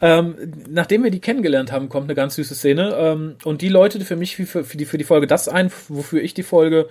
Ähm, 0.00 0.36
nachdem 0.68 1.02
wir 1.02 1.10
die 1.10 1.18
kennengelernt 1.18 1.72
haben, 1.72 1.88
kommt 1.88 2.04
eine 2.04 2.14
ganz 2.14 2.36
süße 2.36 2.54
Szene. 2.54 2.94
Ähm, 2.96 3.34
und 3.42 3.62
die 3.62 3.68
läutete 3.68 4.04
für 4.04 4.14
mich 4.14 4.36
für, 4.36 4.62
für, 4.64 4.76
die, 4.76 4.84
für 4.84 4.96
die 4.96 5.02
Folge 5.02 5.26
das 5.26 5.48
ein, 5.48 5.72
wofür 5.88 6.22
ich 6.22 6.34
die 6.34 6.44
Folge 6.44 6.88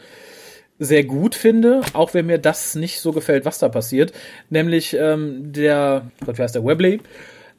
sehr 0.80 1.04
gut 1.04 1.36
finde, 1.36 1.82
auch 1.94 2.14
wenn 2.14 2.28
mir 2.28 2.38
das 2.38 2.76
nicht 2.76 3.00
so 3.00 3.12
gefällt, 3.12 3.46
was 3.46 3.60
da 3.60 3.70
passiert. 3.70 4.12
Nämlich 4.50 4.96
ähm, 5.00 5.52
der, 5.52 6.12
Gott, 6.26 6.38
wie 6.38 6.44
heißt 6.44 6.56
der, 6.56 6.66
Webley, 6.66 7.00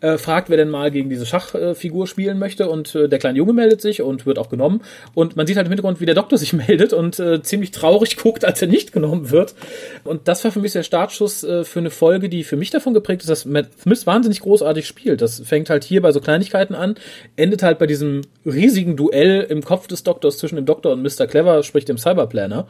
äh, 0.01 0.17
fragt, 0.17 0.49
wer 0.49 0.57
denn 0.57 0.71
mal 0.71 0.91
gegen 0.91 1.11
diese 1.11 1.27
Schachfigur 1.27 2.07
spielen 2.07 2.39
möchte 2.39 2.69
und 2.69 2.95
äh, 2.95 3.09
der 3.09 3.19
kleine 3.19 3.39
Junge 3.39 3.53
meldet 3.53 3.81
sich 3.81 4.01
und 4.01 4.27
wird 4.27 4.39
auch 4.39 4.49
genommen 4.49 4.83
und 5.15 5.37
man 5.37 5.47
sieht 5.47 5.57
halt 5.57 5.67
im 5.67 5.73
Hintergrund, 5.73 6.01
wie 6.01 6.07
der 6.07 6.15
Doktor 6.15 6.39
sich 6.39 6.53
meldet 6.69 6.93
und 6.93 7.19
äh, 7.19 7.43
ziemlich 7.43 7.73
traurig 7.73 8.17
guckt, 8.17 8.45
als 8.45 8.63
er 8.63 8.69
nicht 8.69 8.93
genommen 8.93 9.31
wird 9.31 9.57
und 10.05 10.29
das 10.29 10.45
war 10.45 10.53
für 10.53 10.61
mich 10.61 10.73
der 10.73 10.85
Startschuss 10.85 11.43
äh, 11.43 11.65
für 11.65 11.81
eine 11.81 11.91
Folge, 11.91 12.29
die 12.29 12.45
für 12.45 12.57
mich 12.57 12.71
davon 12.71 12.95
geprägt 12.95 13.23
ist, 13.23 13.29
dass 13.29 13.45
Matt 13.45 13.71
Smith 13.81 14.07
wahnsinnig 14.07 14.41
großartig 14.41 14.87
spielt. 14.87 15.21
Das 15.21 15.41
fängt 15.41 15.69
halt 15.69 15.83
hier 15.83 16.01
bei 16.01 16.13
so 16.13 16.21
Kleinigkeiten 16.21 16.75
an, 16.75 16.95
endet 17.35 17.65
halt 17.65 17.79
bei 17.81 17.87
diesem 17.87 18.23
riesigen 18.47 18.97
Duell 18.97 19.47
im 19.49 19.65
Kopf 19.65 19.89
des 19.89 20.05
Doktors 20.05 20.39
zwischen 20.39 20.57
dem 20.57 20.67
Doktor 20.67 20.93
und 20.93 21.03
Mr. 21.03 21.27
Clever, 21.27 21.63
sprich 21.65 21.85
dem 21.85 21.99
Cyberplanner. 21.99 22.69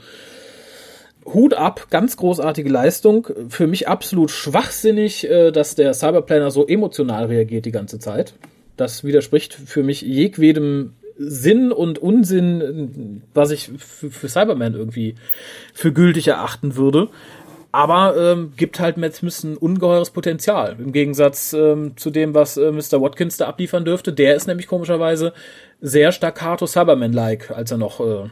Hut 1.34 1.54
ab, 1.54 1.88
ganz 1.90 2.16
großartige 2.16 2.68
Leistung. 2.68 3.28
Für 3.48 3.66
mich 3.66 3.88
absolut 3.88 4.30
schwachsinnig, 4.30 5.28
äh, 5.28 5.50
dass 5.50 5.74
der 5.74 5.94
Cyberplaner 5.94 6.50
so 6.50 6.66
emotional 6.66 7.26
reagiert 7.26 7.64
die 7.64 7.72
ganze 7.72 7.98
Zeit. 7.98 8.34
Das 8.76 9.04
widerspricht 9.04 9.54
für 9.54 9.82
mich 9.82 10.02
jedwedem 10.02 10.94
Sinn 11.18 11.72
und 11.72 11.98
Unsinn, 11.98 13.22
was 13.34 13.50
ich 13.50 13.70
für, 13.78 14.28
Cyberman 14.28 14.74
irgendwie 14.74 15.16
für 15.74 15.92
gültig 15.92 16.28
erachten 16.28 16.76
würde. 16.76 17.08
Aber 17.70 18.16
ähm, 18.16 18.52
gibt 18.56 18.80
halt 18.80 18.96
Matt 18.96 19.14
Smith 19.14 19.44
ein 19.44 19.56
ungeheures 19.56 20.10
Potenzial. 20.10 20.76
Im 20.78 20.92
Gegensatz 20.92 21.52
ähm, 21.52 21.96
zu 21.96 22.10
dem, 22.10 22.34
was 22.34 22.56
äh, 22.56 22.72
Mr. 22.72 23.02
Watkins 23.02 23.36
da 23.36 23.46
abliefern 23.46 23.84
dürfte. 23.84 24.12
Der 24.12 24.36
ist 24.36 24.46
nämlich 24.46 24.68
komischerweise 24.68 25.34
sehr 25.80 26.12
staccato 26.12 26.66
Cyberman-like, 26.66 27.50
als 27.50 27.70
er 27.70 27.78
noch 27.78 28.00
äh, 28.00 28.30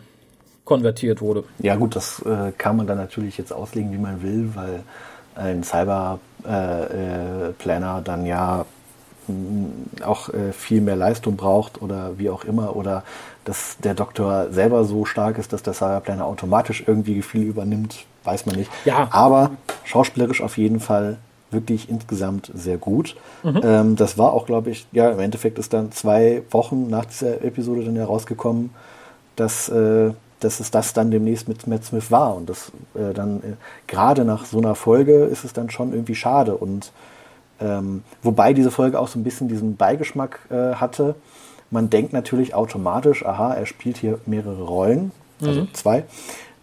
konvertiert 0.67 1.23
wurde. 1.23 1.45
Ja 1.61 1.77
gut, 1.77 1.97
das 1.97 2.21
äh, 2.27 2.53
kann 2.59 2.77
man 2.77 2.87
dann 2.87 2.99
natürlich 2.99 3.39
jetzt 3.39 3.53
auslegen, 3.53 3.91
wie 3.93 3.99
man 3.99 4.23
will, 4.23 4.51
weil 4.55 4.83
ein 5.35 5.65
Cyberplanner 5.65 7.49
äh, 7.49 7.53
Planner 7.59 8.03
dann 8.05 8.27
ja 8.27 8.67
mh, 9.29 10.05
auch 10.05 10.29
äh, 10.29 10.53
viel 10.53 10.83
mehr 10.83 10.97
Leistung 10.97 11.37
braucht 11.37 11.81
oder 11.81 12.19
wie 12.19 12.29
auch 12.29 12.45
immer 12.45 12.77
oder 12.77 13.03
dass 13.45 13.79
der 13.79 13.95
Doktor 13.95 14.49
selber 14.51 14.85
so 14.85 15.07
stark 15.07 15.39
ist, 15.39 15.55
dass 15.55 15.63
der 15.63 15.73
Cyberplanner 15.73 16.27
automatisch 16.27 16.85
irgendwie 16.87 17.23
viel 17.23 17.45
übernimmt, 17.45 18.05
weiß 18.25 18.45
man 18.45 18.57
nicht. 18.57 18.71
Ja. 18.85 19.09
Aber 19.13 19.53
schauspielerisch 19.85 20.43
auf 20.43 20.59
jeden 20.59 20.81
Fall 20.81 21.17
wirklich 21.53 21.89
insgesamt 21.89 22.51
sehr 22.55 22.77
gut. 22.77 23.17
Ähm, 23.45 23.95
das 23.95 24.19
war 24.19 24.33
auch, 24.33 24.47
glaube 24.47 24.71
ich, 24.71 24.87
ja, 24.91 25.11
im 25.11 25.21
Endeffekt 25.21 25.59
ist 25.61 25.73
dann 25.73 25.93
zwei 25.93 26.43
Wochen 26.51 26.89
nach 26.89 27.05
dieser 27.05 27.45
Episode 27.45 27.85
dann 27.85 27.95
herausgekommen, 27.95 28.71
dass, 29.37 29.69
äh, 29.69 30.11
dass 30.41 30.61
es 30.61 30.71
das 30.71 30.93
dann 30.93 31.11
demnächst 31.11 31.49
mit 31.49 31.67
Matt 31.67 31.85
Smith 31.85 32.11
war. 32.11 32.37
Und 32.37 32.49
das 32.49 32.73
äh, 32.95 33.13
dann 33.15 33.39
äh, 33.39 33.43
gerade 33.87 34.25
nach 34.25 34.45
so 34.45 34.59
einer 34.59 34.75
Folge 34.75 35.25
ist 35.25 35.45
es 35.45 35.53
dann 35.53 35.71
schon 35.71 35.93
irgendwie 35.93 36.15
schade. 36.15 36.57
Und 36.57 36.93
ähm, 37.61 38.03
wobei 38.23 38.53
diese 38.53 38.71
Folge 38.71 39.01
auch 39.01 39.09
so 39.09 39.19
ein 39.19 39.25
bisschen 39.25 39.49
diesen 39.49 39.77
Beigeschmack 39.77 40.41
äh, 40.51 40.75
hatte. 40.75 41.15
Man 41.71 41.91
denkt 41.91 42.13
natürlich 42.13 42.55
automatisch, 42.55 43.25
aha, 43.25 43.55
er 43.55 43.67
spielt 43.67 43.97
hier 43.97 44.19
mehrere 44.27 44.63
Rollen. 44.63 45.11
also 45.41 45.63
mhm. 45.63 45.75
zwei, 45.75 46.05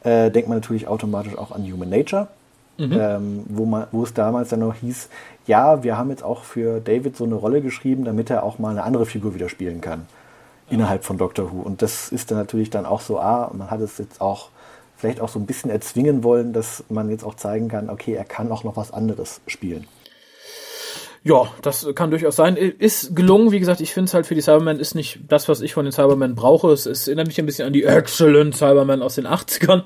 äh, 0.03 0.29
denkt 0.29 0.49
man 0.49 0.57
natürlich 0.57 0.87
automatisch 0.87 1.37
auch 1.37 1.51
an 1.51 1.63
Human 1.63 1.89
Nature. 1.89 2.27
Mhm. 2.77 2.91
Ähm, 2.91 3.43
wo, 3.49 3.65
man, 3.65 3.85
wo 3.91 4.03
es 4.03 4.15
damals 4.15 4.49
dann 4.49 4.61
noch 4.61 4.73
hieß, 4.75 5.09
ja, 5.45 5.83
wir 5.83 5.95
haben 5.95 6.09
jetzt 6.09 6.23
auch 6.23 6.43
für 6.43 6.79
David 6.79 7.15
so 7.15 7.23
eine 7.23 7.35
Rolle 7.35 7.61
geschrieben, 7.61 8.03
damit 8.03 8.31
er 8.31 8.43
auch 8.43 8.57
mal 8.57 8.69
eine 8.69 8.83
andere 8.83 9.05
Figur 9.05 9.35
wieder 9.35 9.47
spielen 9.47 9.79
kann 9.79 10.07
innerhalb 10.69 11.03
von 11.03 11.17
Doctor 11.17 11.51
Who. 11.51 11.61
Und 11.61 11.81
das 11.81 12.09
ist 12.09 12.31
dann 12.31 12.37
natürlich 12.37 12.69
dann 12.69 12.85
auch 12.85 13.01
so, 13.01 13.19
ah, 13.19 13.51
man 13.53 13.69
hat 13.69 13.81
es 13.81 13.97
jetzt 13.97 14.21
auch 14.21 14.49
vielleicht 14.97 15.19
auch 15.19 15.29
so 15.29 15.37
ein 15.37 15.45
bisschen 15.45 15.69
erzwingen 15.69 16.23
wollen, 16.23 16.53
dass 16.53 16.83
man 16.89 17.09
jetzt 17.09 17.25
auch 17.25 17.35
zeigen 17.35 17.67
kann, 17.67 17.89
okay, 17.89 18.13
er 18.13 18.23
kann 18.23 18.51
auch 18.51 18.63
noch 18.63 18.77
was 18.77 18.91
anderes 18.91 19.41
spielen. 19.47 19.85
Ja, 21.25 21.47
das 21.61 21.87
kann 21.95 22.09
durchaus 22.09 22.35
sein. 22.35 22.57
Ist 22.57 23.15
gelungen, 23.15 23.51
wie 23.51 23.59
gesagt, 23.59 23.79
ich 23.79 23.93
finde 23.93 24.07
es 24.07 24.13
halt 24.13 24.25
für 24.25 24.35
die 24.35 24.41
Cybermen 24.41 24.79
ist 24.79 24.93
nicht 24.93 25.19
das, 25.27 25.47
was 25.47 25.61
ich 25.61 25.73
von 25.73 25.85
den 25.85 25.93
Cybermen 25.93 26.35
brauche. 26.35 26.71
Es, 26.71 26.85
es 26.85 27.07
erinnert 27.07 27.27
mich 27.27 27.39
ein 27.39 27.45
bisschen 27.45 27.65
an 27.65 27.73
die 27.73 27.83
Excellent 27.83 28.55
Cybermen 28.55 29.01
aus 29.01 29.15
den 29.15 29.25
80ern. 29.25 29.83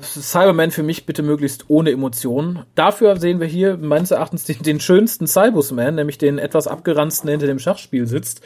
Cyberman 0.00 0.70
für 0.70 0.82
mich 0.82 1.06
bitte 1.06 1.22
möglichst 1.22 1.66
ohne 1.68 1.90
Emotionen. 1.90 2.64
Dafür 2.74 3.16
sehen 3.16 3.40
wir 3.40 3.46
hier 3.46 3.76
meines 3.76 4.10
Erachtens 4.10 4.44
den, 4.44 4.62
den 4.62 4.80
schönsten 4.80 5.26
Cybusman, 5.26 5.94
nämlich 5.94 6.18
den 6.18 6.38
etwas 6.38 6.66
abgeranzten, 6.66 7.26
der 7.26 7.34
hinter 7.34 7.46
dem 7.46 7.58
Schachspiel 7.58 8.06
sitzt. 8.06 8.40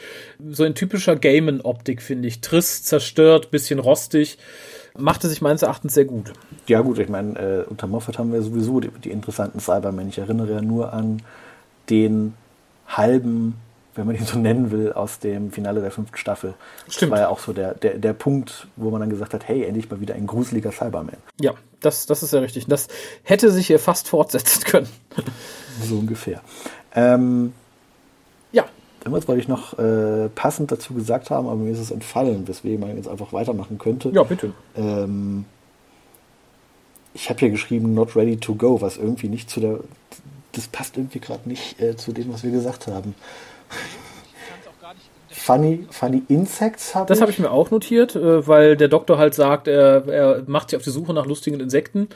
So 0.49 0.63
in 0.63 0.75
typischer 0.75 1.15
Gamen-Optik, 1.15 2.01
finde 2.01 2.27
ich. 2.27 2.41
Trist, 2.41 2.87
zerstört, 2.87 3.51
bisschen 3.51 3.79
rostig. 3.79 4.37
Machte 4.97 5.27
sich 5.27 5.41
meines 5.41 5.61
Erachtens 5.61 5.93
sehr 5.93 6.05
gut. 6.05 6.33
Ja, 6.67 6.81
gut, 6.81 6.99
ich 6.99 7.09
meine, 7.09 7.39
äh, 7.39 7.63
unter 7.69 7.87
Moffat 7.87 8.17
haben 8.17 8.33
wir 8.33 8.41
sowieso 8.41 8.79
die, 8.79 8.89
die 9.03 9.11
interessanten 9.11 9.59
Cybermen. 9.59 10.09
Ich 10.09 10.17
erinnere 10.17 10.53
ja 10.53 10.61
nur 10.61 10.93
an 10.93 11.21
den 11.89 12.33
halben 12.87 13.55
wenn 13.95 14.05
man 14.05 14.15
ihn 14.15 14.25
so 14.25 14.37
nennen 14.37 14.71
will, 14.71 14.93
aus 14.93 15.19
dem 15.19 15.51
Finale 15.51 15.81
der 15.81 15.91
fünften 15.91 16.17
Staffel. 16.17 16.53
Stimmt. 16.87 17.11
Das 17.11 17.17
war 17.17 17.25
ja 17.25 17.29
auch 17.29 17.39
so 17.39 17.53
der, 17.53 17.73
der, 17.73 17.97
der 17.97 18.13
Punkt, 18.13 18.67
wo 18.75 18.89
man 18.89 19.01
dann 19.01 19.09
gesagt 19.09 19.33
hat, 19.33 19.47
hey, 19.47 19.63
endlich 19.63 19.89
mal 19.89 19.99
wieder 19.99 20.15
ein 20.15 20.27
gruseliger 20.27 20.71
Cyberman. 20.71 21.17
Ja, 21.39 21.53
das, 21.79 22.05
das 22.05 22.23
ist 22.23 22.33
ja 22.33 22.39
richtig. 22.39 22.67
Das 22.67 22.87
hätte 23.23 23.51
sich 23.51 23.67
hier 23.67 23.79
fast 23.79 24.07
fortsetzen 24.07 24.63
können. 24.63 24.89
So 25.83 25.95
ungefähr. 25.95 26.41
Ähm, 26.93 27.53
ja. 28.51 28.65
Irgendwas 29.01 29.27
wollte 29.27 29.41
ich 29.41 29.47
noch 29.47 29.77
äh, 29.79 30.29
passend 30.29 30.71
dazu 30.71 30.93
gesagt 30.93 31.29
haben, 31.29 31.47
aber 31.47 31.57
mir 31.57 31.71
ist 31.71 31.79
es 31.79 31.91
entfallen, 31.91 32.47
weswegen 32.47 32.79
man 32.79 32.95
jetzt 32.95 33.07
einfach 33.07 33.33
weitermachen 33.33 33.77
könnte. 33.77 34.09
Ja, 34.09 34.23
bitte. 34.23 34.53
Ähm, 34.75 35.45
ich 37.13 37.29
habe 37.29 37.39
hier 37.39 37.49
geschrieben, 37.49 37.93
not 37.93 38.15
ready 38.15 38.37
to 38.37 38.55
go, 38.55 38.81
was 38.81 38.97
irgendwie 38.97 39.29
nicht 39.29 39.49
zu 39.49 39.59
der. 39.59 39.79
Das 40.51 40.67
passt 40.67 40.97
irgendwie 40.97 41.19
gerade 41.19 41.47
nicht 41.47 41.79
äh, 41.79 41.95
zu 41.95 42.11
dem, 42.11 42.33
was 42.33 42.43
wir 42.43 42.51
gesagt 42.51 42.87
haben. 42.87 43.13
Funny, 45.31 45.87
funny 45.89 46.23
Insects 46.27 46.93
habe 46.95 47.07
Das 47.07 47.21
habe 47.21 47.31
ich 47.31 47.39
mir 47.39 47.51
auch 47.51 47.71
notiert, 47.71 48.15
äh, 48.15 48.47
weil 48.47 48.75
der 48.75 48.87
Doktor 48.87 49.17
halt 49.17 49.33
sagt, 49.33 49.67
er, 49.67 50.07
er 50.07 50.43
macht 50.47 50.69
sich 50.69 50.77
auf 50.77 50.83
die 50.83 50.89
Suche 50.89 51.13
nach 51.13 51.25
lustigen 51.25 51.59
Insekten. 51.59 52.09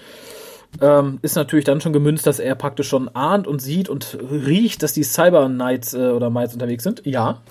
Ähm, 0.81 1.19
ist 1.21 1.35
natürlich 1.35 1.65
dann 1.65 1.81
schon 1.81 1.93
gemünzt, 1.93 2.25
dass 2.25 2.39
er 2.39 2.55
praktisch 2.55 2.87
schon 2.87 3.09
ahnt 3.15 3.47
und 3.47 3.61
sieht 3.61 3.89
und 3.89 4.17
riecht, 4.31 4.81
dass 4.81 4.93
die 4.93 5.03
Cyber 5.03 5.47
Knights 5.47 5.93
äh, 5.93 6.09
oder 6.09 6.29
Mites 6.29 6.53
unterwegs 6.53 6.83
sind. 6.83 7.05
Ja. 7.05 7.41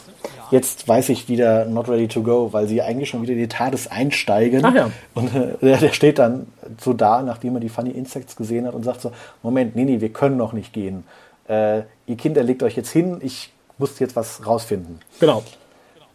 Jetzt 0.50 0.86
weiß 0.88 1.08
ich 1.08 1.28
wieder 1.28 1.64
Not 1.64 1.88
Ready 1.88 2.08
to 2.08 2.22
Go, 2.22 2.52
weil 2.52 2.66
sie 2.66 2.82
eigentlich 2.82 3.08
schon 3.08 3.22
wieder 3.22 3.32
in 3.32 3.38
die 3.38 3.48
TARDIS 3.48 3.86
einsteigen. 3.86 4.64
Ach 4.64 4.74
ja. 4.74 4.90
Und 5.14 5.34
äh, 5.34 5.56
der, 5.62 5.78
der, 5.78 5.92
steht 5.92 6.18
dann 6.18 6.48
so 6.78 6.92
da, 6.92 7.22
nachdem 7.22 7.54
er 7.54 7.60
die 7.60 7.68
Funny 7.68 7.90
Insects 7.90 8.36
gesehen 8.36 8.66
hat 8.66 8.74
und 8.74 8.82
sagt 8.82 9.00
so, 9.00 9.12
Moment, 9.42 9.76
nee, 9.76 9.84
nee, 9.84 10.00
wir 10.00 10.12
können 10.12 10.36
noch 10.36 10.52
nicht 10.52 10.72
gehen. 10.72 11.04
Äh, 11.48 11.82
ihr 12.06 12.16
Kinder 12.16 12.42
legt 12.42 12.62
euch 12.62 12.76
jetzt 12.76 12.90
hin, 12.90 13.18
ich 13.20 13.51
muss 13.82 13.98
jetzt 13.98 14.16
was 14.16 14.46
rausfinden. 14.46 15.00
Genau. 15.20 15.42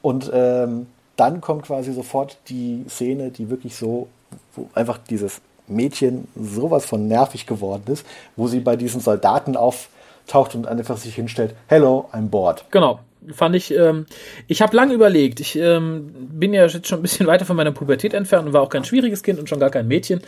Und 0.02 0.32
ähm, 0.34 0.88
dann 1.18 1.42
kommt 1.42 1.66
quasi 1.66 1.92
sofort 1.92 2.38
die 2.48 2.86
Szene, 2.90 3.30
die 3.30 3.50
wirklich 3.50 3.76
so, 3.76 4.08
wo 4.56 4.70
einfach 4.74 4.98
dieses 4.98 5.42
Mädchen 5.68 6.28
sowas 6.36 6.86
von 6.86 7.08
nervig 7.08 7.46
geworden 7.46 7.84
ist, 7.92 8.06
wo 8.38 8.48
sie 8.48 8.62
bei 8.62 8.78
diesen 8.78 9.02
Soldaten 9.02 9.58
auftaucht 9.58 10.56
und 10.56 10.66
einfach 10.66 10.98
sich 10.98 11.16
hinstellt, 11.16 11.56
hello, 11.68 12.08
I'm 12.14 12.30
bored. 12.30 12.64
Genau. 12.72 13.00
Fand 13.34 13.56
ich, 13.56 13.74
ähm, 13.74 14.06
ich 14.48 14.62
habe 14.62 14.76
lange 14.76 14.94
überlegt. 14.94 15.42
Ich 15.42 15.58
ähm, 15.58 16.14
bin 16.14 16.54
ja 16.54 16.66
jetzt 16.66 16.88
schon 16.88 17.00
ein 17.00 17.02
bisschen 17.02 17.28
weiter 17.28 17.44
von 17.44 17.58
meiner 17.58 17.74
Pubertät 17.74 18.14
entfernt 18.14 18.48
und 18.48 18.54
war 18.54 18.62
auch 18.62 18.70
kein 18.70 18.86
schwieriges 18.86 19.24
Kind 19.24 19.40
und 19.40 19.50
schon 19.50 19.60
gar 19.60 19.72
kein 19.72 19.88
Mädchen. 19.88 20.22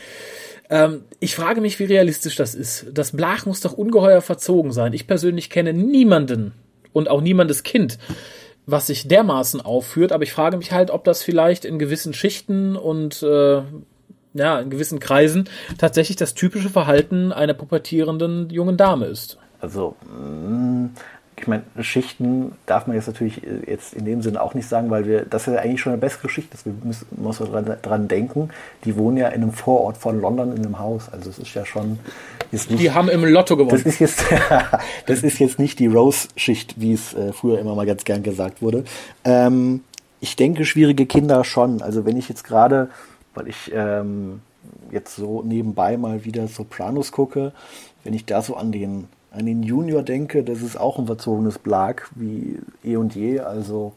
Ähm, 0.70 1.04
ich 1.22 1.36
frage 1.36 1.62
mich, 1.62 1.80
wie 1.80 1.86
realistisch 1.86 2.36
das 2.36 2.56
ist. 2.56 2.88
Das 2.92 3.16
Blach 3.16 3.46
muss 3.46 3.62
doch 3.62 3.74
ungeheuer 3.74 4.22
verzogen 4.22 4.74
sein. 4.74 4.92
Ich 4.92 5.08
persönlich 5.08 5.50
kenne 5.50 5.72
niemanden, 5.72 6.54
und 6.94 7.10
auch 7.10 7.22
niemandes 7.22 7.64
Kind, 7.64 7.98
was 8.66 8.88
sich 8.88 9.08
dermaßen 9.08 9.62
aufführt. 9.62 10.12
Aber 10.12 10.24
ich 10.24 10.34
frage 10.34 10.58
mich 10.58 10.72
halt, 10.72 10.92
ob 10.92 11.04
das 11.04 11.24
vielleicht 11.24 11.66
in 11.66 11.80
gewissen 11.80 12.14
Schichten 12.14 12.76
und 12.76 13.24
äh, 13.24 13.62
ja, 14.34 14.60
in 14.60 14.70
gewissen 14.70 15.00
Kreisen 15.00 15.50
tatsächlich 15.78 16.18
das 16.18 16.34
typische 16.34 16.70
Verhalten 16.70 17.32
einer 17.32 17.54
pubertierenden 17.54 18.50
jungen 18.50 18.78
Dame 18.78 19.06
ist. 19.06 19.38
Also, 19.62 19.96
mm, 20.06 20.88
ich 21.38 21.48
meine, 21.48 21.64
Schichten 21.82 22.54
darf 22.66 22.88
man 22.88 22.96
jetzt 22.96 23.08
natürlich 23.08 23.44
äh, 23.44 23.62
jetzt 23.66 23.94
in 23.94 24.06
dem 24.06 24.22
Sinne 24.22 24.42
auch 24.42 24.54
nicht 24.54 24.68
sagen, 24.68 24.90
weil 24.90 25.06
wir, 25.06 25.26
das 25.26 25.48
ist 25.48 25.54
ja 25.54 25.62
eigentlich 25.62 25.82
schon 25.82 25.94
eine 25.94 26.02
bessere 26.02 26.24
Geschichte. 26.24 26.58
Wir 26.64 26.74
müssen, 26.84 27.08
müssen 27.12 27.52
dran, 27.52 27.78
dran 27.82 28.08
denken. 28.08 28.50
Die 28.86 28.96
wohnen 28.96 29.18
ja 29.18 29.30
in 29.30 29.42
einem 29.42 29.54
Vorort 29.54 29.98
von 29.98 30.20
London 30.22 30.56
in 30.56 30.66
einem 30.66 30.80
Haus. 30.80 31.10
Also 31.12 31.30
es 31.30 31.40
ist 31.40 31.54
ja 31.54 31.66
schon. 31.66 32.00
Ist 32.52 32.70
nicht, 32.70 32.82
die 32.82 32.92
haben 32.92 33.10
im 33.10 33.26
Lotto 33.26 33.56
gewonnen. 33.58 33.82
Das 33.84 33.86
ist 33.86 34.00
jetzt, 34.00 34.24
das 35.06 35.24
ist 35.24 35.40
jetzt 35.40 35.60
nicht 35.60 35.80
die 35.80 35.88
Rose-Schicht, 35.88 36.80
wie 36.80 36.94
es 36.94 37.14
äh, 37.14 37.32
früher 37.34 37.60
immer 37.60 37.76
mal 37.76 37.86
ganz 37.86 38.04
gern 38.04 38.24
gesagt 38.24 38.62
wurde. 38.62 38.84
Ähm, 39.24 39.84
ich 40.20 40.36
denke, 40.36 40.66
schwierige 40.66 41.06
Kinder 41.06 41.44
schon. 41.44 41.82
Also 41.82 42.06
wenn 42.06 42.18
ich 42.18 42.28
jetzt 42.28 42.44
gerade, 42.44 42.90
weil 43.36 43.48
ich 43.48 43.72
ähm, 43.74 44.42
jetzt 44.92 45.16
so 45.16 45.44
nebenbei 45.44 45.98
mal 45.98 46.26
wieder 46.26 46.48
Sopranos 46.48 47.12
gucke, 47.12 47.54
wenn 48.04 48.14
ich 48.14 48.26
da 48.26 48.42
so 48.42 48.56
an 48.56 48.72
den 48.72 49.08
an 49.32 49.46
den 49.46 49.62
Junior 49.62 50.02
denke, 50.02 50.44
das 50.44 50.64
ist 50.64 50.76
auch 50.76 50.98
ein 50.98 51.06
verzogenes 51.06 51.60
Blag 51.60 52.10
wie 52.16 52.58
eh 52.84 52.96
und 52.96 53.14
je. 53.16 53.40
Also 53.42 53.94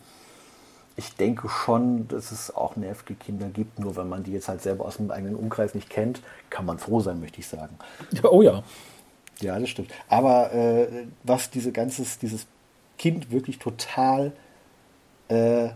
ich 0.96 1.14
denke 1.16 1.48
schon, 1.48 2.08
dass 2.08 2.32
es 2.32 2.54
auch 2.54 2.76
nervige 2.76 3.14
Kinder 3.14 3.48
gibt, 3.48 3.78
nur 3.78 3.96
wenn 3.96 4.08
man 4.08 4.22
die 4.24 4.32
jetzt 4.32 4.48
halt 4.48 4.62
selber 4.62 4.84
aus 4.84 4.96
dem 4.96 5.10
eigenen 5.10 5.34
Umkreis 5.34 5.74
nicht 5.74 5.90
kennt, 5.90 6.20
kann 6.50 6.66
man 6.66 6.78
froh 6.78 7.00
sein, 7.00 7.20
möchte 7.20 7.40
ich 7.40 7.46
sagen. 7.46 7.76
Oh 8.24 8.42
ja. 8.42 8.62
Ja, 9.40 9.58
das 9.58 9.68
stimmt. 9.70 9.90
Aber 10.08 10.52
äh, 10.52 11.06
was 11.24 11.50
diese 11.50 11.72
ganzes, 11.72 12.18
dieses 12.18 12.46
Kind 12.98 13.30
wirklich 13.30 13.58
total 13.58 14.32
äh, 15.28 15.70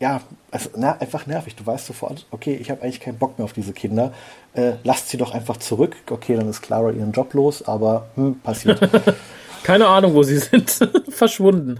ja, 0.00 0.22
also, 0.50 0.70
na, 0.76 0.96
einfach 0.98 1.26
nervig. 1.26 1.54
Du 1.56 1.66
weißt 1.66 1.86
sofort, 1.86 2.26
okay, 2.30 2.54
ich 2.54 2.70
habe 2.70 2.82
eigentlich 2.82 3.00
keinen 3.00 3.18
Bock 3.18 3.38
mehr 3.38 3.44
auf 3.44 3.52
diese 3.52 3.74
Kinder. 3.74 4.14
Äh, 4.54 4.72
lasst 4.82 5.10
sie 5.10 5.18
doch 5.18 5.34
einfach 5.34 5.58
zurück. 5.58 5.94
Okay, 6.08 6.36
dann 6.36 6.48
ist 6.48 6.62
Clara 6.62 6.90
ihren 6.90 7.12
Job 7.12 7.34
los, 7.34 7.62
aber 7.68 8.06
hm, 8.14 8.40
passiert. 8.40 8.80
Keine 9.62 9.86
Ahnung, 9.86 10.14
wo 10.14 10.22
sie 10.22 10.38
sind. 10.38 10.70
Verschwunden. 11.10 11.78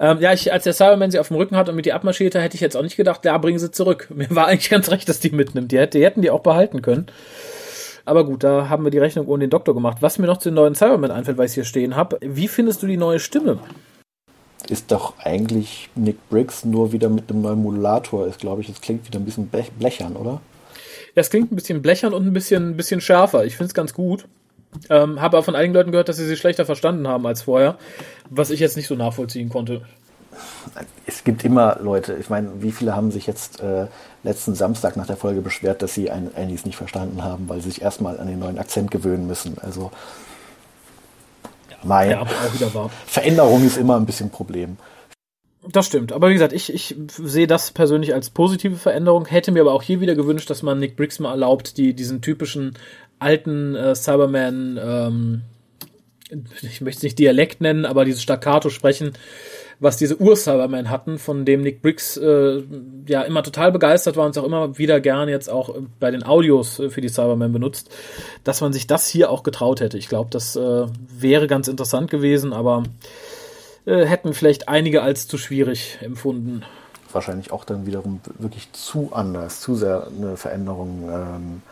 Ähm, 0.00 0.18
ja, 0.20 0.32
ich, 0.32 0.52
als 0.52 0.64
der 0.64 0.72
Cyberman 0.72 1.10
sie 1.10 1.18
auf 1.18 1.28
dem 1.28 1.36
Rücken 1.36 1.56
hat 1.56 1.68
und 1.68 1.76
mit 1.76 1.84
die 1.84 1.92
abmarschierte, 1.92 2.40
hätte 2.40 2.54
ich 2.54 2.60
jetzt 2.60 2.76
auch 2.76 2.82
nicht 2.82 2.96
gedacht, 2.96 3.24
ja, 3.24 3.36
bringen 3.38 3.58
sie 3.58 3.70
zurück. 3.70 4.08
Mir 4.14 4.28
war 4.30 4.46
eigentlich 4.46 4.70
ganz 4.70 4.90
recht, 4.90 5.08
dass 5.08 5.20
die 5.20 5.30
mitnimmt. 5.30 5.70
Die, 5.70 5.78
hätte, 5.78 5.98
die 5.98 6.04
hätten 6.04 6.22
die 6.22 6.30
auch 6.30 6.40
behalten 6.40 6.82
können. 6.82 7.06
Aber 8.06 8.24
gut, 8.24 8.42
da 8.42 8.68
haben 8.70 8.82
wir 8.82 8.90
die 8.90 8.98
Rechnung 8.98 9.28
ohne 9.28 9.44
den 9.44 9.50
Doktor 9.50 9.74
gemacht. 9.74 9.98
Was 10.00 10.18
mir 10.18 10.26
noch 10.26 10.38
zu 10.38 10.48
den 10.48 10.54
neuen 10.54 10.74
Cybermen 10.74 11.10
einfällt, 11.10 11.36
weil 11.36 11.46
ich 11.46 11.54
hier 11.54 11.64
stehen 11.64 11.94
habe, 11.94 12.18
wie 12.22 12.48
findest 12.48 12.82
du 12.82 12.86
die 12.86 12.96
neue 12.96 13.20
Stimme? 13.20 13.58
ist 14.70 14.90
doch 14.92 15.14
eigentlich 15.18 15.90
Nick 15.94 16.28
Briggs 16.28 16.64
nur 16.64 16.92
wieder 16.92 17.08
mit 17.08 17.30
einem 17.30 17.42
neuen 17.42 17.62
Modulator. 17.62 18.26
Ist, 18.26 18.40
glaube 18.40 18.62
ich, 18.62 18.68
es 18.68 18.80
klingt 18.80 19.06
wieder 19.06 19.18
ein 19.18 19.24
bisschen 19.24 19.48
blechern, 19.48 20.16
oder? 20.16 20.40
Ja, 21.14 21.22
es 21.22 21.30
klingt 21.30 21.50
ein 21.50 21.56
bisschen 21.56 21.82
blechern 21.82 22.14
und 22.14 22.26
ein 22.26 22.32
bisschen, 22.32 22.70
ein 22.70 22.76
bisschen 22.76 23.00
schärfer. 23.00 23.44
Ich 23.44 23.56
finde 23.56 23.68
es 23.68 23.74
ganz 23.74 23.94
gut. 23.94 24.26
Ähm, 24.88 25.20
habe 25.20 25.36
aber 25.36 25.44
von 25.44 25.56
einigen 25.56 25.74
Leuten 25.74 25.90
gehört, 25.90 26.08
dass 26.08 26.16
sie 26.16 26.26
sie 26.26 26.36
schlechter 26.36 26.64
verstanden 26.64 27.08
haben 27.08 27.26
als 27.26 27.42
vorher, 27.42 27.76
was 28.28 28.50
ich 28.50 28.60
jetzt 28.60 28.76
nicht 28.76 28.86
so 28.86 28.94
nachvollziehen 28.94 29.48
konnte. 29.48 29.82
Es 31.06 31.24
gibt 31.24 31.44
immer 31.44 31.78
Leute, 31.80 32.14
ich 32.14 32.30
meine, 32.30 32.62
wie 32.62 32.70
viele 32.70 32.94
haben 32.94 33.10
sich 33.10 33.26
jetzt 33.26 33.60
äh, 33.60 33.88
letzten 34.22 34.54
Samstag 34.54 34.96
nach 34.96 35.06
der 35.06 35.16
Folge 35.16 35.40
beschwert, 35.40 35.82
dass 35.82 35.94
sie 35.94 36.10
ein 36.10 36.30
Annies 36.36 36.64
nicht 36.64 36.76
verstanden 36.76 37.22
haben, 37.24 37.48
weil 37.48 37.60
sie 37.60 37.70
sich 37.70 37.82
erstmal 37.82 38.20
an 38.20 38.28
den 38.28 38.38
neuen 38.38 38.58
Akzent 38.58 38.90
gewöhnen 38.90 39.26
müssen. 39.26 39.58
Also 39.60 39.90
Mai. 41.82 42.10
Ja, 42.10 42.22
auch 42.22 42.54
wieder 42.54 42.72
wahr. 42.74 42.90
Veränderung 43.06 43.64
ist 43.64 43.76
immer 43.76 43.96
ein 43.96 44.06
bisschen 44.06 44.28
ein 44.28 44.32
Problem. 44.32 44.76
Das 45.68 45.86
stimmt. 45.86 46.12
Aber 46.12 46.28
wie 46.28 46.34
gesagt, 46.34 46.52
ich, 46.52 46.72
ich 46.72 46.96
sehe 47.08 47.46
das 47.46 47.70
persönlich 47.70 48.14
als 48.14 48.30
positive 48.30 48.76
Veränderung. 48.76 49.26
Hätte 49.26 49.52
mir 49.52 49.60
aber 49.60 49.72
auch 49.72 49.82
hier 49.82 50.00
wieder 50.00 50.14
gewünscht, 50.14 50.48
dass 50.48 50.62
man 50.62 50.78
Nick 50.78 50.96
Briggs 50.96 51.18
mal 51.18 51.32
erlaubt, 51.32 51.76
die, 51.76 51.94
diesen 51.94 52.22
typischen 52.22 52.74
alten 53.20 53.74
äh, 53.74 53.94
Cyberman, 53.94 54.78
ähm, 54.82 55.42
ich 56.62 56.80
möchte 56.80 56.98
es 56.98 57.02
nicht 57.02 57.18
Dialekt 57.18 57.60
nennen, 57.60 57.84
aber 57.84 58.04
dieses 58.04 58.22
Staccato 58.22 58.70
sprechen, 58.70 59.12
was 59.80 59.96
diese 59.96 60.20
Ur-Cybermen 60.20 60.90
hatten, 60.90 61.18
von 61.18 61.44
dem 61.44 61.62
Nick 61.62 61.80
Briggs 61.80 62.16
äh, 62.18 62.62
ja 63.08 63.22
immer 63.22 63.42
total 63.42 63.72
begeistert 63.72 64.16
war 64.16 64.26
und 64.26 64.32
es 64.32 64.38
auch 64.38 64.44
immer 64.44 64.76
wieder 64.76 65.00
gern 65.00 65.28
jetzt 65.28 65.48
auch 65.48 65.74
bei 65.98 66.10
den 66.10 66.22
Audios 66.22 66.78
äh, 66.78 66.90
für 66.90 67.00
die 67.00 67.08
Cybermen 67.08 67.52
benutzt, 67.52 67.90
dass 68.44 68.60
man 68.60 68.72
sich 68.72 68.86
das 68.86 69.08
hier 69.08 69.30
auch 69.30 69.42
getraut 69.42 69.80
hätte. 69.80 69.96
Ich 69.96 70.08
glaube, 70.08 70.28
das 70.30 70.54
äh, 70.54 70.86
wäre 71.08 71.46
ganz 71.46 71.66
interessant 71.66 72.10
gewesen, 72.10 72.52
aber 72.52 72.82
äh, 73.86 74.04
hätten 74.04 74.34
vielleicht 74.34 74.68
einige 74.68 75.02
als 75.02 75.26
zu 75.26 75.38
schwierig 75.38 75.98
empfunden. 76.02 76.62
wahrscheinlich 77.10 77.50
auch 77.50 77.64
dann 77.64 77.86
wiederum 77.86 78.20
wirklich 78.38 78.70
zu 78.72 79.10
anders, 79.12 79.60
zu 79.60 79.74
sehr 79.74 80.08
eine 80.16 80.36
Veränderung. 80.36 81.08
Ähm, 81.10 81.62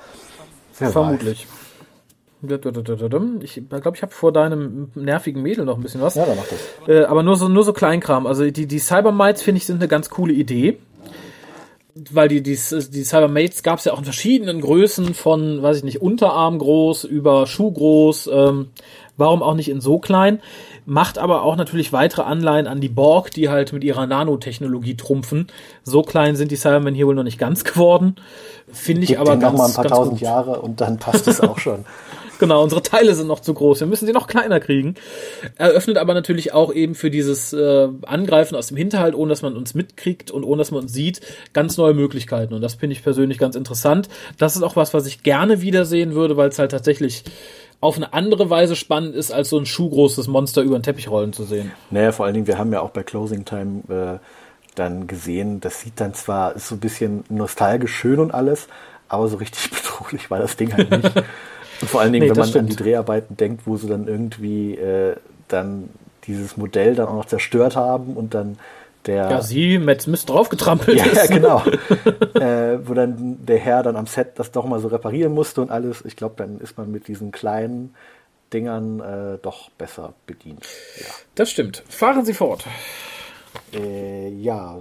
Vermutlich. 0.78 1.46
Ich 3.42 3.68
glaube, 3.68 3.96
ich 3.96 4.02
habe 4.02 4.12
vor 4.12 4.32
deinem 4.32 4.90
nervigen 4.94 5.42
Mädel 5.42 5.64
noch 5.64 5.76
ein 5.76 5.82
bisschen 5.82 6.00
was. 6.00 6.14
Ja, 6.14 6.24
dann 6.24 6.36
mach 6.36 6.46
das. 6.46 6.88
Äh, 6.88 7.04
aber 7.04 7.24
nur 7.24 7.36
so, 7.36 7.48
nur 7.48 7.64
so 7.64 7.72
Kleinkram. 7.72 8.26
Also 8.26 8.48
die, 8.48 8.66
die 8.66 8.78
Cybermites, 8.78 9.42
finde 9.42 9.58
ich, 9.58 9.66
sind 9.66 9.76
eine 9.76 9.88
ganz 9.88 10.08
coole 10.08 10.32
Idee. 10.32 10.78
Weil 12.12 12.28
die, 12.28 12.42
die, 12.42 12.56
die 12.56 13.04
Cybermates 13.04 13.64
gab 13.64 13.80
es 13.80 13.86
ja 13.86 13.92
auch 13.92 13.98
in 13.98 14.04
verschiedenen 14.04 14.60
Größen, 14.60 15.14
von, 15.14 15.62
weiß 15.62 15.78
ich 15.78 15.82
nicht, 15.82 16.00
Unterarm 16.00 16.58
groß 16.58 17.02
über 17.02 17.48
Schuh 17.48 17.72
groß. 17.72 18.30
Ähm, 18.32 18.68
warum 19.16 19.42
auch 19.42 19.54
nicht 19.54 19.68
in 19.68 19.80
so 19.80 19.98
klein? 19.98 20.40
Macht 20.90 21.18
aber 21.18 21.42
auch 21.42 21.56
natürlich 21.56 21.92
weitere 21.92 22.22
Anleihen 22.22 22.66
an 22.66 22.80
die 22.80 22.88
Borg, 22.88 23.30
die 23.30 23.50
halt 23.50 23.74
mit 23.74 23.84
ihrer 23.84 24.06
Nanotechnologie 24.06 24.96
trumpfen. 24.96 25.48
So 25.84 26.00
klein 26.00 26.34
sind 26.34 26.50
die 26.50 26.56
Cybermen 26.56 26.94
hier 26.94 27.06
wohl 27.06 27.14
noch 27.14 27.24
nicht 27.24 27.36
ganz 27.36 27.62
geworden. 27.62 28.16
Finde 28.72 29.02
ich 29.02 29.08
Gib 29.08 29.20
aber 29.20 29.36
ganz, 29.36 29.52
noch 29.52 29.58
mal 29.58 29.66
ein 29.66 29.74
paar 29.74 29.84
tausend 29.84 30.14
gut. 30.14 30.22
Jahre 30.22 30.62
und 30.62 30.80
dann 30.80 30.98
passt 30.98 31.28
es 31.28 31.42
auch 31.42 31.58
schon. 31.58 31.84
Genau, 32.38 32.62
unsere 32.62 32.82
Teile 32.82 33.16
sind 33.16 33.26
noch 33.26 33.40
zu 33.40 33.52
groß. 33.52 33.80
Wir 33.80 33.88
müssen 33.88 34.06
sie 34.06 34.12
noch 34.12 34.28
kleiner 34.28 34.60
kriegen. 34.60 34.94
Eröffnet 35.56 35.96
aber 35.96 36.14
natürlich 36.14 36.52
auch 36.52 36.72
eben 36.72 36.94
für 36.94 37.10
dieses 37.10 37.52
äh, 37.52 37.88
Angreifen 38.06 38.54
aus 38.54 38.68
dem 38.68 38.76
Hinterhalt, 38.76 39.16
ohne 39.16 39.30
dass 39.30 39.42
man 39.42 39.56
uns 39.56 39.74
mitkriegt 39.74 40.30
und 40.30 40.44
ohne 40.44 40.58
dass 40.58 40.70
man 40.70 40.82
uns 40.82 40.92
sieht, 40.92 41.20
ganz 41.52 41.76
neue 41.76 41.94
Möglichkeiten. 41.94 42.54
Und 42.54 42.60
das 42.60 42.74
finde 42.74 42.92
ich 42.92 43.02
persönlich 43.02 43.38
ganz 43.38 43.56
interessant. 43.56 44.08
Das 44.38 44.54
ist 44.54 44.62
auch 44.62 44.76
was, 44.76 44.94
was 44.94 45.06
ich 45.06 45.24
gerne 45.24 45.62
wiedersehen 45.62 46.14
würde, 46.14 46.36
weil 46.36 46.50
es 46.50 46.60
halt 46.60 46.70
tatsächlich 46.70 47.24
auf 47.80 47.96
eine 47.96 48.12
andere 48.12 48.50
Weise 48.50 48.74
spannend 48.74 49.14
ist, 49.14 49.30
als 49.30 49.50
so 49.50 49.58
ein 49.58 49.66
schuhgroßes 49.66 50.26
Monster 50.26 50.62
über 50.62 50.78
den 50.78 50.82
Teppich 50.82 51.08
rollen 51.08 51.32
zu 51.32 51.44
sehen. 51.44 51.72
Naja, 51.90 52.12
vor 52.12 52.26
allen 52.26 52.34
Dingen, 52.34 52.46
wir 52.46 52.58
haben 52.58 52.72
ja 52.72 52.80
auch 52.80 52.90
bei 52.90 53.02
Closing 53.02 53.44
Time 53.44 53.82
äh, 53.88 54.18
dann 54.74 55.06
gesehen, 55.06 55.60
das 55.60 55.80
sieht 55.80 56.00
dann 56.00 56.14
zwar, 56.14 56.56
ist 56.56 56.68
so 56.68 56.74
ein 56.74 56.80
bisschen 56.80 57.24
nostalgisch 57.28 57.94
schön 57.94 58.18
und 58.18 58.32
alles, 58.32 58.68
aber 59.08 59.28
so 59.28 59.36
richtig 59.36 59.70
bedrohlich 59.82 60.30
war 60.30 60.38
das 60.38 60.56
Ding 60.56 60.72
halt 60.72 60.90
nicht. 60.90 61.12
Und 61.80 61.88
vor 61.88 62.00
allen 62.00 62.12
Dingen, 62.12 62.24
nee, 62.24 62.30
wenn 62.30 62.38
man 62.38 62.48
stimmt. 62.48 62.70
an 62.70 62.76
die 62.76 62.82
Dreharbeiten 62.82 63.36
denkt, 63.36 63.62
wo 63.64 63.76
sie 63.76 63.86
dann 63.86 64.08
irgendwie 64.08 64.74
äh, 64.74 65.14
dann 65.46 65.90
dieses 66.26 66.56
Modell 66.56 66.96
dann 66.96 67.06
auch 67.06 67.14
noch 67.14 67.24
zerstört 67.26 67.76
haben 67.76 68.16
und 68.16 68.34
dann 68.34 68.58
der. 69.06 69.30
Ja, 69.30 69.42
sie 69.42 69.78
mit 69.78 70.06
Mist 70.06 70.28
draufgetrampelt 70.28 70.98
ja, 70.98 71.04
ist. 71.04 71.16
Ja, 71.16 71.26
genau. 71.36 71.62
äh, 72.34 72.86
wo 72.86 72.94
dann 72.94 73.44
der 73.46 73.58
Herr 73.58 73.82
dann 73.82 73.96
am 73.96 74.06
Set 74.06 74.38
das 74.38 74.50
doch 74.50 74.64
mal 74.64 74.80
so 74.80 74.88
reparieren 74.88 75.32
musste 75.32 75.60
und 75.60 75.70
alles. 75.70 76.04
Ich 76.04 76.16
glaube, 76.16 76.34
dann 76.36 76.60
ist 76.60 76.76
man 76.76 76.90
mit 76.90 77.08
diesen 77.08 77.32
kleinen 77.32 77.94
Dingern 78.52 79.00
äh, 79.00 79.38
doch 79.40 79.70
besser 79.70 80.14
bedient. 80.26 80.66
Ja. 80.98 81.06
Das 81.34 81.50
stimmt. 81.50 81.82
Fahren 81.88 82.24
Sie 82.24 82.34
fort. 82.34 82.64
Äh, 83.72 84.28
ja, 84.28 84.78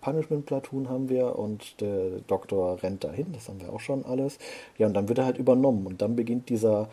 Punishment 0.00 0.46
Platoon 0.46 0.88
haben 0.88 1.08
wir 1.08 1.38
und 1.38 1.80
der 1.80 2.20
Doktor 2.26 2.82
rennt 2.82 3.04
dahin, 3.04 3.32
das 3.32 3.48
haben 3.48 3.60
wir 3.60 3.72
auch 3.72 3.80
schon 3.80 4.04
alles. 4.04 4.38
Ja, 4.78 4.86
und 4.86 4.94
dann 4.94 5.08
wird 5.08 5.18
er 5.18 5.24
halt 5.24 5.38
übernommen 5.38 5.86
und 5.86 6.02
dann 6.02 6.16
beginnt 6.16 6.48
dieser, 6.48 6.88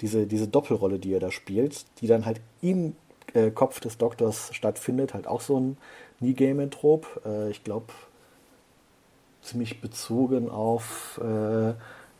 diese, 0.00 0.26
diese 0.26 0.48
Doppelrolle, 0.48 0.98
die 0.98 1.12
er 1.12 1.20
da 1.20 1.30
spielt, 1.30 1.84
die 2.00 2.06
dann 2.06 2.24
halt 2.26 2.40
im 2.60 2.94
äh, 3.36 3.50
Kopf 3.50 3.80
des 3.80 3.98
Doktors 3.98 4.50
stattfindet, 4.52 5.14
halt 5.14 5.26
auch 5.26 5.40
so 5.40 5.60
ein 5.60 5.76
Nie-Game-Trop. 6.20 7.22
Äh, 7.24 7.50
ich 7.50 7.62
glaube, 7.62 7.92
ziemlich 9.42 9.80
bezogen 9.80 10.50
auf 10.50 11.20
äh, 11.22 11.74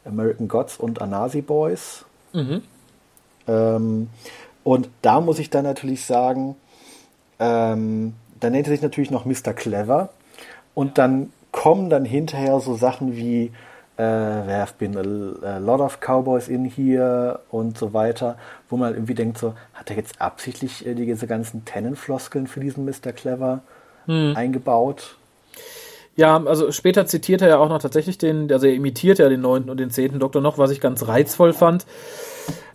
American 0.09 0.49
Gods 0.49 0.77
und 0.77 1.01
Anasi 1.01 1.43
Boys. 1.43 2.05
Mhm. 2.33 2.63
Ähm, 3.49 4.09
und 4.63 4.89
da 5.03 5.21
muss 5.21 5.39
ich 5.39 5.51
dann 5.51 5.65
natürlich 5.65 6.05
sagen, 6.05 6.57
ähm, 7.39 8.15
dann 8.41 8.53
nennt 8.53 8.67
er 8.67 8.73
sich 8.73 8.83
natürlich 8.83 9.11
noch 9.11 9.25
Mr. 9.25 9.53
Clever. 9.55 10.11
Und 10.75 10.99
dann 10.99 11.33
kommen 11.53 11.89
dann 11.89 12.05
hinterher 12.05 12.61
so 12.61 12.77
Sachen 12.77 13.17
wie 13.17 13.51
äh, 13.97 14.03
There 14.03 14.59
have 14.59 14.75
been 14.79 14.97
a, 14.97 15.57
a, 15.57 15.59
lot 15.59 15.81
of 15.81 16.01
Cowboys 16.01 16.49
in 16.49 16.65
here 16.65 17.41
und 17.51 17.79
so 17.79 17.93
weiter, 17.93 18.37
wo 18.69 18.77
man 18.77 18.95
irgendwie 18.95 19.15
denkt, 19.15 19.39
so, 19.39 19.55
hat 19.75 19.91
er 19.91 19.97
jetzt 19.97 20.21
absichtlich 20.21 20.87
äh, 20.87 20.95
diese 20.95 21.27
ganzen 21.27 21.65
Tennenfloskeln 21.65 22.47
für 22.47 22.61
diesen 22.61 22.85
Mr. 22.85 23.13
Clever 23.13 23.63
hm. 24.07 24.35
eingebaut? 24.37 25.17
Ja, 26.17 26.43
also 26.43 26.73
später 26.73 27.07
zitiert 27.07 27.43
er 27.43 27.49
ja 27.49 27.59
auch 27.59 27.69
noch 27.69 27.81
tatsächlich 27.81 28.17
den, 28.17 28.51
also 28.51 28.67
er 28.67 28.73
imitiert 28.73 29.19
ja 29.19 29.29
den 29.29 29.43
neunten 29.43 29.69
und 29.69 29.79
den 29.79 29.91
zehnten 29.91 30.19
Doktor 30.19 30.41
noch, 30.41 30.57
was 30.57 30.71
ich 30.71 30.81
ganz 30.81 31.07
reizvoll 31.07 31.53
fand. 31.53 31.85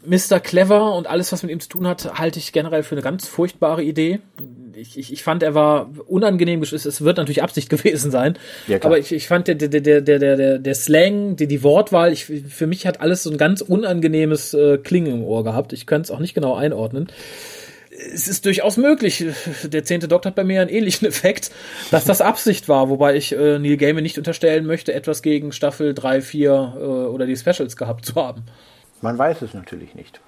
Mr. 0.05 0.39
Clever 0.39 0.93
und 0.95 1.07
alles, 1.07 1.31
was 1.31 1.43
mit 1.43 1.51
ihm 1.51 1.59
zu 1.59 1.69
tun 1.69 1.87
hat, 1.87 2.19
halte 2.19 2.39
ich 2.39 2.53
generell 2.53 2.83
für 2.83 2.95
eine 2.95 3.01
ganz 3.01 3.27
furchtbare 3.27 3.83
Idee. 3.83 4.19
Ich, 4.81 4.97
ich, 4.97 5.13
ich 5.13 5.23
fand, 5.23 5.43
er 5.43 5.53
war 5.53 5.89
unangenehm, 6.07 6.61
es 6.63 7.01
wird 7.01 7.17
natürlich 7.17 7.43
Absicht 7.43 7.69
gewesen 7.69 8.11
sein, 8.11 8.37
ja, 8.67 8.77
aber 8.81 8.97
ich, 8.97 9.11
ich 9.11 9.27
fand 9.27 9.47
der, 9.47 9.55
der, 9.55 9.69
der, 9.69 10.01
der, 10.01 10.19
der, 10.19 10.59
der 10.59 10.75
Slang, 10.75 11.35
die, 11.35 11.47
die 11.47 11.63
Wortwahl, 11.63 12.11
ich, 12.11 12.25
für 12.25 12.67
mich 12.67 12.87
hat 12.87 12.99
alles 13.01 13.23
so 13.23 13.31
ein 13.31 13.37
ganz 13.37 13.61
unangenehmes 13.61 14.53
äh, 14.53 14.77
Klingen 14.77 15.13
im 15.13 15.23
Ohr 15.23 15.43
gehabt. 15.43 15.73
Ich 15.73 15.85
könnte 15.85 16.05
es 16.05 16.11
auch 16.11 16.19
nicht 16.19 16.33
genau 16.33 16.55
einordnen 16.55 17.07
es 18.13 18.27
ist 18.27 18.45
durchaus 18.45 18.77
möglich. 18.77 19.25
Der 19.63 19.83
zehnte 19.83 20.07
Doktor 20.07 20.29
hat 20.29 20.35
bei 20.35 20.43
mir 20.43 20.61
einen 20.61 20.69
ähnlichen 20.69 21.07
Effekt, 21.07 21.51
dass 21.91 22.05
das 22.05 22.21
Absicht 22.21 22.67
war, 22.69 22.89
wobei 22.89 23.15
ich 23.15 23.33
äh, 23.33 23.59
Neil 23.59 23.77
Gaiman 23.77 24.03
nicht 24.03 24.17
unterstellen 24.17 24.65
möchte, 24.65 24.93
etwas 24.93 25.21
gegen 25.21 25.51
Staffel 25.51 25.93
3, 25.93 26.21
4 26.21 26.51
äh, 26.51 26.83
oder 26.83 27.25
die 27.25 27.35
Specials 27.35 27.75
gehabt 27.77 28.05
zu 28.05 28.15
haben. 28.15 28.43
Man 29.01 29.17
weiß 29.17 29.41
es 29.41 29.53
natürlich 29.53 29.95
nicht. 29.95 30.21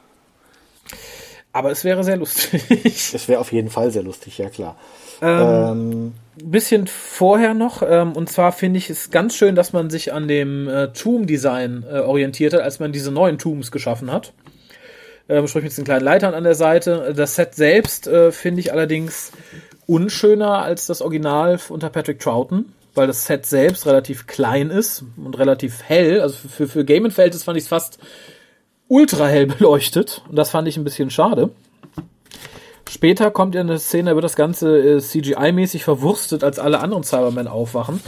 Aber 1.53 1.69
es 1.69 1.83
wäre 1.83 2.03
sehr 2.03 2.17
lustig. 2.17 2.63
Es 3.13 3.27
wäre 3.27 3.39
auf 3.39 3.51
jeden 3.51 3.69
Fall 3.69 3.91
sehr 3.91 4.03
lustig, 4.03 4.39
ja 4.39 4.49
klar. 4.49 4.75
Ähm, 5.21 5.31
ähm, 5.39 6.13
bisschen 6.35 6.87
vorher 6.87 7.53
noch, 7.53 7.83
ähm, 7.87 8.13
und 8.13 8.27
zwar 8.27 8.51
finde 8.51 8.79
ich 8.79 8.89
es 8.89 9.11
ganz 9.11 9.35
schön, 9.35 9.55
dass 9.55 9.71
man 9.71 9.89
sich 9.91 10.11
an 10.11 10.27
dem 10.27 10.67
äh, 10.67 10.87
Tomb-Design 10.87 11.85
äh, 11.89 11.99
orientiert 11.99 12.53
hat, 12.53 12.61
als 12.61 12.79
man 12.79 12.91
diese 12.91 13.11
neuen 13.11 13.37
Tombs 13.37 13.71
geschaffen 13.71 14.11
hat. 14.11 14.33
Ähm, 15.29 15.47
sprich 15.47 15.63
mit 15.63 15.71
diesen 15.71 15.85
kleinen 15.85 16.03
Leitern 16.03 16.33
an 16.33 16.43
der 16.43 16.55
Seite. 16.55 17.13
Das 17.15 17.35
Set 17.35 17.55
selbst 17.55 18.07
äh, 18.07 18.31
finde 18.31 18.59
ich 18.59 18.73
allerdings 18.73 19.31
unschöner 19.85 20.63
als 20.63 20.87
das 20.87 21.01
Original 21.01 21.59
unter 21.69 21.89
Patrick 21.89 22.19
Troughton, 22.19 22.73
weil 22.95 23.07
das 23.07 23.25
Set 23.25 23.45
selbst 23.45 23.85
relativ 23.85 24.27
klein 24.27 24.71
ist 24.71 25.05
und 25.15 25.37
relativ 25.37 25.83
hell. 25.83 26.19
Also 26.19 26.35
für, 26.35 26.49
für, 26.49 26.67
für 26.67 26.83
Game-Verhältnis 26.83 27.43
fand 27.43 27.57
ich 27.57 27.65
es 27.65 27.69
fast 27.69 27.99
ultra 28.93 29.27
hell 29.27 29.45
beleuchtet. 29.57 30.21
Und 30.29 30.35
das 30.35 30.51
fand 30.51 30.67
ich 30.67 30.77
ein 30.77 30.83
bisschen 30.83 31.09
schade. 31.09 31.49
Später 32.89 33.31
kommt 33.31 33.55
ja 33.55 33.61
eine 33.61 33.79
Szene, 33.79 34.11
da 34.11 34.15
wird 34.15 34.23
das 34.23 34.35
Ganze 34.35 34.77
äh, 34.77 34.97
CGI-mäßig 34.97 35.83
verwurstet, 35.83 36.43
als 36.43 36.59
alle 36.59 36.79
anderen 36.79 37.03
Cybermen 37.03 37.47
aufwachen. 37.47 37.99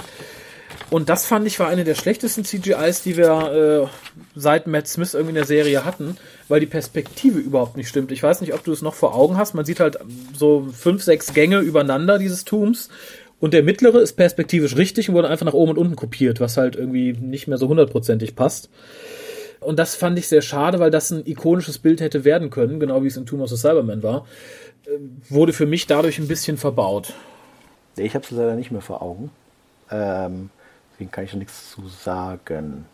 Und 0.92 1.10
das 1.10 1.26
fand 1.26 1.48
ich 1.48 1.60
war 1.60 1.68
eine 1.68 1.84
der 1.84 1.96
schlechtesten 1.96 2.46
CGIs, 2.46 3.02
die 3.02 3.18
wir 3.18 3.90
äh, 3.90 4.20
seit 4.36 4.68
Matt 4.68 4.88
Smith 4.88 5.16
irgendwie 5.16 5.32
in 5.32 5.36
der 5.36 5.46
Serie 5.46 5.84
hatten, 5.84 6.18
weil 6.48 6.60
die 6.60 6.68
Perspektive 6.68 7.40
überhaupt 7.40 7.76
nicht 7.76 7.90
stimmt. 7.90 8.12
Ich 8.12 8.22
weiß 8.22 8.42
nicht, 8.42 8.54
ob 8.54 8.64
du 8.64 8.72
es 8.72 8.84
noch 8.84 8.94
vor 8.94 9.16
Augen 9.16 9.38
hast. 9.38 9.56
Man 9.56 9.66
sieht 9.66 9.80
halt 9.80 9.98
so 10.38 10.68
fünf, 10.72 11.02
sechs 11.02 11.34
Gänge 11.34 11.60
übereinander 11.60 12.20
dieses 12.20 12.46
Tums. 12.46 12.90
Und 13.40 13.54
der 13.56 13.64
mittlere 13.64 14.00
ist 14.00 14.14
perspektivisch 14.14 14.76
richtig 14.78 15.10
und 15.10 15.16
wurde 15.16 15.30
einfach 15.30 15.46
nach 15.46 15.54
oben 15.54 15.72
und 15.72 15.78
unten 15.78 15.96
kopiert, 15.96 16.40
was 16.40 16.58
halt 16.58 16.76
irgendwie 16.76 17.14
nicht 17.14 17.48
mehr 17.48 17.58
so 17.58 17.68
hundertprozentig 17.68 18.36
passt. 18.36 18.70
Und 19.66 19.78
das 19.80 19.96
fand 19.96 20.18
ich 20.20 20.28
sehr 20.28 20.42
schade, 20.42 20.80
weil 20.80 20.92
das 20.92 21.12
ein 21.12 21.26
ikonisches 21.26 21.80
Bild 21.80 22.02
hätte 22.02 22.24
werden 22.24 22.50
können, 22.50 22.80
genau 22.80 23.04
wie 23.04 23.08
es 23.08 23.18
in 23.18 23.26
Tomb 23.26 23.42
of 23.42 23.50
the 23.50 23.58
Cyberman 23.58 24.04
war. 24.04 24.26
Äh, 24.86 24.90
wurde 25.30 25.54
für 25.54 25.66
mich 25.66 25.88
dadurch 25.88 26.20
ein 26.20 26.28
bisschen 26.28 26.58
verbaut. 26.58 27.14
Ich 27.98 28.14
habe 28.16 28.24
es 28.24 28.32
leider 28.32 28.56
nicht 28.56 28.72
mehr 28.72 28.82
vor 28.82 29.02
Augen. 29.02 29.32
Ähm, 29.90 30.50
deswegen 30.94 31.12
kann 31.12 31.24
ich 31.24 31.34
nichts 31.34 31.72
zu 31.72 31.88
sagen. 31.88 32.86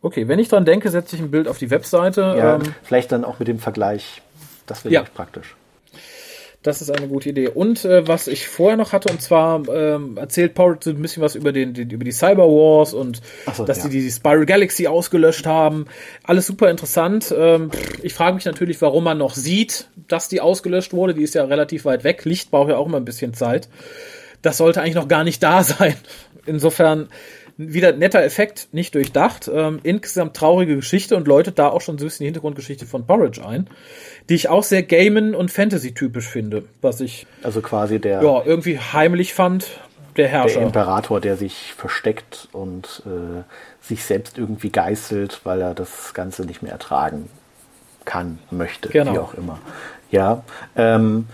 Okay, 0.00 0.28
wenn 0.28 0.38
ich 0.38 0.48
dran 0.48 0.64
denke, 0.64 0.90
setze 0.90 1.16
ich 1.16 1.22
ein 1.22 1.30
Bild 1.30 1.48
auf 1.48 1.58
die 1.58 1.70
Webseite. 1.70 2.34
Ja, 2.36 2.56
ähm, 2.56 2.74
vielleicht 2.82 3.10
dann 3.10 3.24
auch 3.24 3.38
mit 3.38 3.48
dem 3.48 3.58
Vergleich. 3.58 4.22
Das 4.66 4.84
wäre 4.84 4.94
ja. 4.94 5.02
praktisch. 5.02 5.56
Das 6.64 6.80
ist 6.80 6.90
eine 6.90 7.08
gute 7.08 7.28
Idee. 7.28 7.48
Und 7.48 7.84
äh, 7.84 8.08
was 8.08 8.26
ich 8.26 8.48
vorher 8.48 8.78
noch 8.78 8.94
hatte, 8.94 9.12
und 9.12 9.20
zwar 9.20 9.68
ähm, 9.68 10.16
erzählt 10.16 10.54
Paul 10.54 10.78
ein 10.86 11.02
bisschen 11.02 11.22
was 11.22 11.34
über, 11.34 11.52
den, 11.52 11.74
den, 11.74 11.90
über 11.90 12.04
die 12.04 12.10
Cyber 12.10 12.44
Wars 12.44 12.94
und 12.94 13.20
so, 13.52 13.66
dass 13.66 13.84
ja. 13.84 13.90
die 13.90 14.00
die 14.00 14.10
Spiral 14.10 14.46
Galaxy 14.46 14.86
ausgelöscht 14.86 15.46
haben. 15.46 15.84
Alles 16.22 16.46
super 16.46 16.70
interessant. 16.70 17.34
Ähm, 17.36 17.70
ich 18.02 18.14
frage 18.14 18.34
mich 18.36 18.46
natürlich, 18.46 18.80
warum 18.80 19.04
man 19.04 19.18
noch 19.18 19.34
sieht, 19.34 19.90
dass 20.08 20.30
die 20.30 20.40
ausgelöscht 20.40 20.94
wurde. 20.94 21.12
Die 21.12 21.22
ist 21.22 21.34
ja 21.34 21.44
relativ 21.44 21.84
weit 21.84 22.02
weg. 22.02 22.24
Licht 22.24 22.50
braucht 22.50 22.70
ja 22.70 22.78
auch 22.78 22.86
immer 22.86 22.96
ein 22.96 23.04
bisschen 23.04 23.34
Zeit. 23.34 23.68
Das 24.40 24.56
sollte 24.56 24.80
eigentlich 24.80 24.94
noch 24.94 25.08
gar 25.08 25.22
nicht 25.22 25.42
da 25.42 25.62
sein. 25.62 25.96
Insofern 26.46 27.10
wieder 27.56 27.92
netter 27.92 28.22
Effekt, 28.22 28.68
nicht 28.72 28.94
durchdacht. 28.94 29.50
Ähm, 29.52 29.80
insgesamt 29.82 30.36
traurige 30.36 30.76
Geschichte 30.76 31.16
und 31.16 31.28
läutet 31.28 31.58
da 31.58 31.68
auch 31.68 31.80
schon 31.80 31.98
so 31.98 32.04
ein 32.04 32.08
bisschen 32.08 32.24
die 32.24 32.28
Hintergrundgeschichte 32.28 32.86
von 32.86 33.06
Porridge 33.06 33.44
ein 33.46 33.68
die 34.28 34.34
ich 34.34 34.48
auch 34.48 34.62
sehr 34.62 34.82
Gamen 34.82 35.34
und 35.34 35.50
Fantasy-typisch 35.50 36.26
finde, 36.26 36.64
was 36.80 37.00
ich 37.00 37.26
also 37.42 37.60
quasi 37.60 37.98
der 37.98 38.22
ja 38.22 38.42
irgendwie 38.44 38.78
heimlich 38.78 39.34
fand, 39.34 39.66
der 40.16 40.28
Herrscher, 40.28 40.60
der 40.60 40.66
Imperator, 40.66 41.20
der 41.20 41.36
sich 41.36 41.74
versteckt 41.76 42.48
und 42.52 43.02
äh, 43.06 43.42
sich 43.82 44.04
selbst 44.04 44.38
irgendwie 44.38 44.70
geißelt, 44.70 45.40
weil 45.44 45.60
er 45.60 45.74
das 45.74 46.14
Ganze 46.14 46.44
nicht 46.44 46.62
mehr 46.62 46.72
ertragen 46.72 47.28
kann, 48.04 48.38
möchte, 48.50 48.88
genau. 48.88 49.12
wie 49.12 49.18
auch 49.18 49.34
immer. 49.34 49.58
Ja, 50.10 50.44
ähm, 50.76 51.26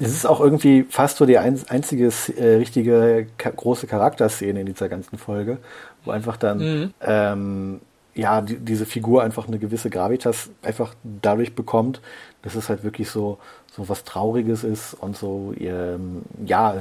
Es 0.00 0.12
ist 0.12 0.26
auch 0.26 0.40
irgendwie 0.40 0.84
fast 0.88 1.18
so 1.18 1.26
die 1.26 1.38
ein, 1.38 1.60
einzige 1.68 2.10
äh, 2.36 2.56
richtige 2.56 3.26
ka 3.36 3.50
große 3.50 3.86
Charakterszene 3.86 4.60
in 4.60 4.66
dieser 4.66 4.88
ganzen 4.88 5.18
Folge, 5.18 5.58
wo 6.04 6.10
einfach 6.10 6.36
dann 6.36 6.58
mhm. 6.58 6.94
ähm, 7.02 7.80
ja 8.14 8.40
die, 8.40 8.56
diese 8.56 8.86
Figur 8.86 9.22
einfach 9.22 9.46
eine 9.46 9.58
gewisse 9.58 9.90
Gravitas 9.90 10.50
einfach 10.62 10.94
dadurch 11.04 11.54
bekommt, 11.54 12.00
dass 12.42 12.54
es 12.54 12.68
halt 12.68 12.82
wirklich 12.82 13.10
so 13.10 13.38
so 13.76 13.88
was 13.88 14.04
Trauriges 14.04 14.64
ist 14.64 14.94
und 14.94 15.16
so 15.16 15.54
ähm, 15.58 16.22
ja 16.44 16.74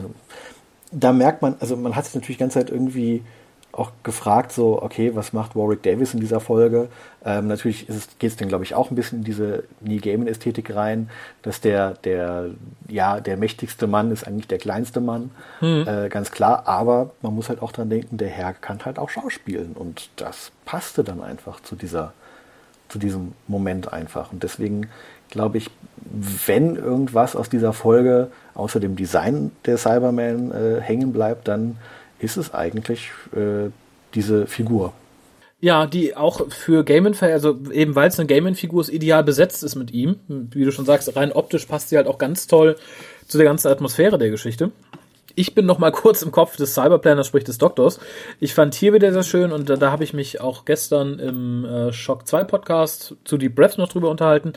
da 0.91 1.13
merkt 1.13 1.41
man, 1.41 1.55
also 1.59 1.75
man 1.75 1.95
hat 1.95 2.05
sich 2.05 2.15
natürlich 2.15 2.37
die 2.37 2.43
ganze 2.43 2.59
Zeit 2.59 2.69
irgendwie 2.69 3.23
auch 3.71 3.91
gefragt, 4.03 4.51
so, 4.51 4.81
okay, 4.81 5.15
was 5.15 5.31
macht 5.31 5.55
Warwick 5.55 5.83
Davis 5.83 6.13
in 6.13 6.19
dieser 6.19 6.39
Folge? 6.39 6.89
Ähm, 7.23 7.47
natürlich 7.47 7.87
geht 7.87 8.31
es 8.31 8.35
dann, 8.35 8.47
glaube 8.47 8.63
ich, 8.63 8.75
auch 8.75 8.89
ein 8.89 8.95
bisschen 8.95 9.19
in 9.19 9.23
diese 9.23 9.63
Neil 9.81 9.99
Gaiman-Ästhetik 9.99 10.75
rein, 10.75 11.09
dass 11.43 11.61
der, 11.61 11.93
der, 12.03 12.49
ja, 12.87 13.19
der 13.19 13.37
mächtigste 13.37 13.87
Mann 13.87 14.11
ist 14.11 14.27
eigentlich 14.27 14.47
der 14.47 14.57
kleinste 14.57 15.01
Mann, 15.01 15.31
hm. 15.59 15.87
äh, 15.87 16.09
ganz 16.09 16.31
klar, 16.31 16.67
aber 16.67 17.11
man 17.21 17.35
muss 17.35 17.49
halt 17.49 17.61
auch 17.61 17.71
dran 17.71 17.89
denken, 17.89 18.17
der 18.17 18.29
Herr 18.29 18.53
kann 18.53 18.83
halt 18.85 18.99
auch 18.99 19.09
schauspielen 19.09 19.73
und 19.73 20.09
das 20.15 20.51
passte 20.65 21.03
dann 21.03 21.21
einfach 21.21 21.61
zu 21.61 21.75
dieser, 21.75 22.13
zu 22.87 22.99
diesem 22.99 23.33
Moment 23.47 23.93
einfach 23.93 24.31
und 24.31 24.43
deswegen 24.43 24.87
glaube 25.29 25.59
ich, 25.59 25.69
wenn 26.45 26.75
irgendwas 26.75 27.35
aus 27.35 27.49
dieser 27.49 27.73
Folge 27.73 28.31
außer 28.55 28.79
dem 28.79 28.95
Design 28.95 29.51
der 29.65 29.77
Cyberman 29.77 30.51
äh, 30.51 30.81
hängen 30.81 31.13
bleibt, 31.13 31.47
dann 31.47 31.77
ist 32.19 32.37
es 32.37 32.53
eigentlich 32.53 33.11
äh, 33.35 33.69
diese 34.13 34.47
Figur. 34.47 34.93
Ja, 35.61 35.87
die 35.87 36.15
auch 36.15 36.49
für 36.49 36.85
Gaiman, 36.85 37.15
also 37.19 37.59
eben 37.71 37.93
weil 37.95 38.07
es 38.07 38.17
eine 38.17 38.27
Gaiman-Figur 38.27 38.81
ist, 38.81 38.89
ideal 38.89 39.25
besetzt 39.25 39.61
ist 39.63 39.75
mit 39.75 39.91
ihm. 39.91 40.19
Wie 40.27 40.63
du 40.63 40.71
schon 40.71 40.85
sagst, 40.85 41.13
rein 41.17 41.33
optisch 41.33 41.65
passt 41.65 41.89
sie 41.89 41.97
halt 41.97 42.07
auch 42.07 42.17
ganz 42.17 42.47
toll 42.47 42.77
zu 43.27 43.37
der 43.37 43.45
ganzen 43.45 43.67
Atmosphäre 43.67 44.17
der 44.17 44.29
Geschichte. 44.29 44.71
Ich 45.39 45.55
bin 45.55 45.65
noch 45.65 45.79
mal 45.79 45.91
kurz 45.93 46.21
im 46.21 46.33
Kopf 46.33 46.57
des 46.57 46.73
Cyberplanners, 46.73 47.25
sprich 47.25 47.45
des 47.45 47.57
Doktors. 47.57 48.01
Ich 48.41 48.53
fand 48.53 48.75
hier 48.75 48.91
wieder 48.91 49.13
sehr 49.13 49.23
schön 49.23 49.53
und 49.53 49.69
da, 49.69 49.77
da 49.77 49.89
habe 49.89 50.03
ich 50.03 50.13
mich 50.13 50.41
auch 50.41 50.65
gestern 50.65 51.17
im 51.17 51.63
äh, 51.63 51.93
Shock 51.93 52.27
2 52.27 52.43
Podcast 52.43 53.15
zu 53.23 53.37
Deep 53.37 53.55
Breath 53.55 53.77
noch 53.77 53.87
drüber 53.87 54.09
unterhalten. 54.09 54.51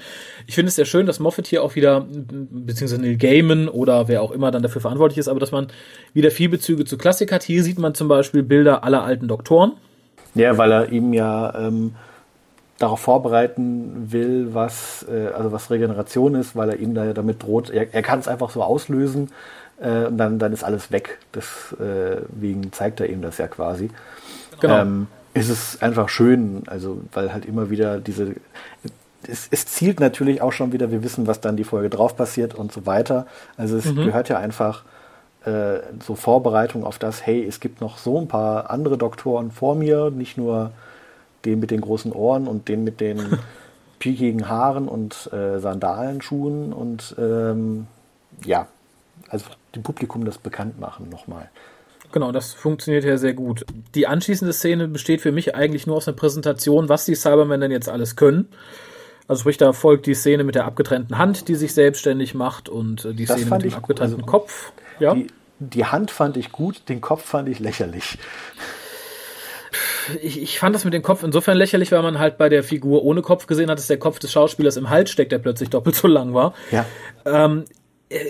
Ich 0.49 0.57
finde 0.57 0.71
es 0.71 0.75
sehr 0.75 0.85
schön, 0.85 1.07
dass 1.07 1.21
Moffat 1.21 1.47
hier 1.47 1.63
auch 1.63 1.77
wieder, 1.77 2.05
beziehungsweise 2.11 3.01
Neil 3.01 3.17
Gaiman 3.17 3.69
oder 3.69 4.09
wer 4.09 4.23
auch 4.23 4.33
immer 4.33 4.51
dann 4.51 4.65
dafür 4.65 4.81
verantwortlich 4.81 5.19
ist, 5.19 5.29
aber 5.29 5.39
dass 5.39 5.53
man 5.53 5.69
wieder 6.15 6.33
viel 6.33 6.49
Bezüge 6.49 6.85
zu 6.85 6.99
Klassik 6.99 7.31
hat. 7.31 7.45
Hier 7.45 7.63
sieht 7.63 7.79
man 7.79 7.95
zum 7.95 8.09
Beispiel 8.09 8.43
Bilder 8.43 8.83
aller 8.83 9.05
alten 9.05 9.29
Doktoren. 9.29 9.75
Ja, 10.35 10.59
weil 10.59 10.73
er 10.73 10.91
ihm 10.91 11.13
ja 11.13 11.55
ähm, 11.57 11.95
darauf 12.81 12.99
vorbereiten 12.99 14.09
will, 14.11 14.49
was, 14.53 15.07
äh, 15.09 15.29
also 15.29 15.53
was 15.53 15.71
Regeneration 15.71 16.35
ist, 16.35 16.57
weil 16.57 16.71
er 16.71 16.81
ihm 16.81 16.93
da 16.95 17.13
damit 17.13 17.45
droht. 17.45 17.71
Er, 17.71 17.95
er 17.95 18.03
kann 18.03 18.19
es 18.19 18.27
einfach 18.27 18.51
so 18.51 18.65
auslösen 18.65 19.31
äh, 19.83 20.07
und 20.07 20.19
dann, 20.19 20.39
dann 20.39 20.53
ist 20.53 20.65
alles 20.65 20.91
weg. 20.91 21.19
Deswegen 21.35 22.65
äh, 22.65 22.71
zeigt 22.71 23.01
er 23.01 23.09
ihm 23.09 23.23
das 23.23 23.39
ja 23.39 23.49
quasi. 23.49 23.91
Genau. 24.61 24.81
Ähm, 24.81 25.07
ist 25.35 25.49
es 25.49 25.81
einfach 25.81 26.09
schön, 26.09 26.65
also 26.67 27.01
weil 27.13 27.33
halt 27.33 27.47
immer 27.47 27.71
wieder 27.71 27.99
diese 27.99 28.35
es, 29.27 29.49
es, 29.51 29.67
zielt 29.67 30.01
natürlich 30.01 30.43
auch 30.43 30.53
schon 30.53 30.73
wieder, 30.73 30.91
wir 30.91 31.03
wissen, 31.03 31.27
was 31.27 31.41
dann 31.41 31.57
die 31.57 31.65
Folge 31.65 31.91
drauf 31.91 32.17
passiert 32.17 32.55
und 32.55 32.73
so 32.73 32.87
weiter. 32.87 33.27
Also 33.57 33.77
es 33.77 33.87
mhm. 33.87 34.05
gehört 34.05 34.29
ja 34.29 34.39
einfach 34.39 34.85
äh, 35.45 35.79
so 36.05 36.15
Vorbereitung 36.15 36.85
auf 36.85 36.99
das, 36.99 37.25
hey, 37.25 37.45
es 37.47 37.61
gibt 37.61 37.81
noch 37.81 37.99
so 37.99 38.21
ein 38.21 38.29
paar 38.29 38.71
andere 38.71 38.99
Doktoren 38.99 39.51
vor 39.51 39.75
mir, 39.75 40.11
nicht 40.11 40.37
nur 40.37 40.73
den 41.45 41.61
mit 41.61 41.71
den 41.71 41.81
großen 41.81 42.13
Ohren 42.13 42.47
und 42.47 42.69
den 42.69 42.85
mit 42.85 43.01
den 43.01 43.39
piekigen 43.99 44.49
Haaren 44.49 44.89
und 44.89 45.33
äh, 45.33 45.59
Sandalenschuhen 45.61 46.73
und 46.73 47.15
ähm, 47.19 47.87
ja, 48.45 48.67
also 49.29 49.47
dem 49.75 49.83
Publikum 49.83 50.25
das 50.25 50.39
bekannt 50.39 50.79
machen 50.79 51.09
nochmal. 51.09 51.51
Genau, 52.13 52.31
das 52.31 52.53
funktioniert 52.53 53.05
ja 53.05 53.17
sehr 53.17 53.33
gut. 53.33 53.65
Die 53.95 54.07
anschließende 54.07 54.53
Szene 54.53 54.87
besteht 54.87 55.23
für 55.23 55.33
mich 55.33 55.55
eigentlich 55.55 55.87
nur 55.87 55.97
aus 55.97 56.07
einer 56.07 56.17
Präsentation, 56.17 56.89
was 56.89 57.07
die 57.07 57.15
Cybermen 57.15 57.61
denn 57.61 57.71
jetzt 57.71 57.89
alles 57.89 58.17
können. 58.17 58.49
Also 59.29 59.41
sprich, 59.41 59.57
da 59.57 59.73
folgt 59.73 60.07
die 60.07 60.15
Szene 60.15 60.45
mit 60.45 60.55
der 60.55 60.67
abgetrennten 60.67 61.17
Hand, 61.17 61.49
die 61.49 61.55
sich 61.55 61.73
selbstständig 61.73 62.35
macht 62.35 62.69
und 62.69 63.05
äh, 63.05 63.15
die 63.15 63.25
das 63.25 63.39
Szene 63.39 63.51
mit 63.51 63.65
dem 63.65 63.75
abgetrennten 63.75 64.21
also, 64.21 64.27
Kopf. 64.27 64.73
Ja. 64.99 65.15
Die, 65.15 65.29
die 65.59 65.87
Hand 65.87 66.11
fand 66.11 66.37
ich 66.37 66.53
gut, 66.53 66.83
den 66.89 67.01
Kopf 67.01 67.25
fand 67.25 67.49
ich 67.49 67.59
lächerlich. 67.59 68.19
Ich, 70.21 70.43
ich, 70.43 70.59
fand 70.59 70.75
das 70.75 70.85
mit 70.85 70.93
dem 70.93 71.03
Kopf 71.03 71.23
insofern 71.23 71.57
lächerlich, 71.57 71.93
weil 71.93 72.03
man 72.03 72.19
halt 72.19 72.37
bei 72.37 72.49
der 72.49 72.65
Figur 72.65 73.05
ohne 73.05 73.23
Kopf 73.23 73.47
gesehen 73.47 73.71
hat, 73.71 73.79
dass 73.79 73.87
der 73.87 73.99
Kopf 73.99 74.19
des 74.19 74.33
Schauspielers 74.33 74.77
im 74.77 74.91
Hals 74.91 75.11
steckt, 75.11 75.33
der 75.33 75.39
plötzlich 75.39 75.71
doppelt 75.71 75.95
so 75.95 76.09
lang 76.09 76.35
war. 76.35 76.55
Ja. 76.73 76.85
Ähm, 77.25 77.65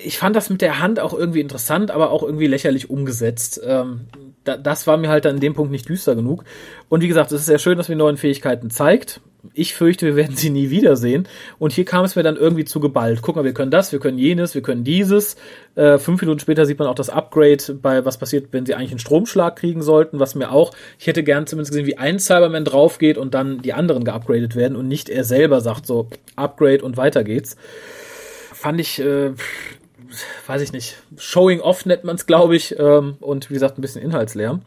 ich 0.04 0.18
fand 0.18 0.36
das 0.36 0.50
mit 0.50 0.60
der 0.60 0.80
Hand 0.80 1.00
auch 1.00 1.14
irgendwie 1.14 1.40
interessant, 1.40 1.90
aber 1.90 2.10
auch 2.10 2.22
irgendwie 2.22 2.46
lächerlich 2.46 2.90
umgesetzt. 2.90 3.60
Ähm, 3.64 4.02
da, 4.44 4.56
das 4.56 4.86
war 4.86 4.96
mir 4.96 5.08
halt 5.08 5.26
an 5.26 5.40
dem 5.40 5.54
Punkt 5.54 5.72
nicht 5.72 5.88
düster 5.88 6.14
genug. 6.14 6.44
Und 6.88 7.02
wie 7.02 7.08
gesagt, 7.08 7.32
es 7.32 7.40
ist 7.40 7.46
sehr 7.46 7.58
schön, 7.58 7.78
dass 7.78 7.88
wir 7.88 7.96
neuen 7.96 8.16
Fähigkeiten 8.16 8.70
zeigt. 8.70 9.20
Ich 9.54 9.74
fürchte, 9.74 10.06
wir 10.06 10.14
werden 10.14 10.36
sie 10.36 10.50
nie 10.50 10.70
wiedersehen. 10.70 11.26
Und 11.58 11.72
hier 11.72 11.84
kam 11.84 12.04
es 12.04 12.14
mir 12.14 12.22
dann 12.22 12.36
irgendwie 12.36 12.64
zu 12.64 12.80
geballt. 12.80 13.20
Guck 13.22 13.36
mal, 13.36 13.44
wir 13.44 13.54
können 13.54 13.70
das, 13.70 13.92
wir 13.92 13.98
können 13.98 14.18
jenes, 14.18 14.54
wir 14.54 14.62
können 14.62 14.84
dieses. 14.84 15.36
Äh, 15.74 15.98
fünf 15.98 16.20
Minuten 16.20 16.38
später 16.38 16.64
sieht 16.64 16.78
man 16.78 16.88
auch 16.88 16.94
das 16.94 17.10
Upgrade 17.10 17.74
bei 17.80 18.04
was 18.04 18.18
passiert, 18.18 18.48
wenn 18.52 18.66
sie 18.66 18.74
eigentlich 18.74 18.92
einen 18.92 19.00
Stromschlag 19.00 19.56
kriegen 19.56 19.82
sollten, 19.82 20.20
was 20.20 20.34
mir 20.34 20.52
auch, 20.52 20.72
ich 20.98 21.06
hätte 21.06 21.24
gern 21.24 21.46
zumindest 21.46 21.72
gesehen, 21.72 21.86
wie 21.86 21.98
ein 21.98 22.18
Cyberman 22.18 22.64
draufgeht 22.64 23.18
und 23.18 23.34
dann 23.34 23.62
die 23.62 23.72
anderen 23.72 24.04
geupgradet 24.04 24.54
werden 24.54 24.76
und 24.76 24.86
nicht 24.86 25.08
er 25.08 25.24
selber 25.24 25.60
sagt 25.60 25.86
so, 25.86 26.08
Upgrade 26.36 26.84
und 26.84 26.96
weiter 26.96 27.24
geht's 27.24 27.56
fand 28.62 28.80
ich, 28.80 29.00
äh, 29.00 29.32
weiß 30.46 30.62
ich 30.62 30.72
nicht, 30.72 30.96
Showing 31.16 31.60
Off 31.60 31.84
nennt 31.84 32.04
man 32.04 32.14
es, 32.14 32.26
glaube 32.26 32.54
ich, 32.54 32.78
ähm, 32.78 33.16
und 33.20 33.50
wie 33.50 33.54
gesagt, 33.54 33.76
ein 33.76 33.82
bisschen 33.82 34.02
inhaltsleer. 34.02 34.60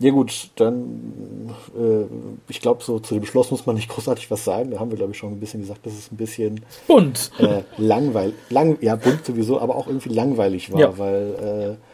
Ja 0.00 0.10
gut, 0.10 0.50
dann, 0.56 1.54
äh, 1.76 2.04
ich 2.48 2.60
glaube, 2.60 2.82
so 2.82 2.98
zu 2.98 3.14
dem 3.14 3.24
Schloss 3.24 3.52
muss 3.52 3.64
man 3.66 3.76
nicht 3.76 3.88
großartig 3.94 4.28
was 4.30 4.44
sagen. 4.44 4.72
Da 4.72 4.80
haben 4.80 4.90
wir, 4.90 4.98
glaube 4.98 5.12
ich, 5.12 5.18
schon 5.18 5.32
ein 5.32 5.40
bisschen 5.40 5.60
gesagt, 5.60 5.86
dass 5.86 5.92
es 5.92 6.10
ein 6.10 6.16
bisschen 6.16 6.64
bunt, 6.88 7.30
äh, 7.38 7.62
langweilig, 7.76 8.34
lang, 8.50 8.76
ja 8.80 8.96
bunt 8.96 9.24
sowieso, 9.24 9.60
aber 9.60 9.76
auch 9.76 9.86
irgendwie 9.86 10.10
langweilig 10.10 10.72
war, 10.72 10.80
ja. 10.80 10.98
weil 10.98 11.76
äh, 11.78 11.84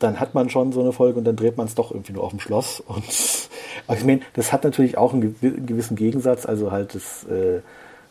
dann 0.00 0.18
hat 0.18 0.34
man 0.34 0.50
schon 0.50 0.72
so 0.72 0.80
eine 0.80 0.92
Folge 0.92 1.18
und 1.18 1.24
dann 1.24 1.36
dreht 1.36 1.56
man 1.56 1.66
es 1.68 1.76
doch 1.76 1.92
irgendwie 1.92 2.12
nur 2.12 2.24
auf 2.24 2.30
dem 2.30 2.40
Schloss. 2.40 2.80
Und 2.80 3.04
ich 3.08 4.04
meine, 4.04 4.20
das 4.32 4.52
hat 4.52 4.64
natürlich 4.64 4.98
auch 4.98 5.12
einen 5.12 5.36
gewissen 5.40 5.94
Gegensatz, 5.94 6.44
also 6.44 6.72
halt 6.72 6.96
das 6.96 7.22
äh, 7.24 7.60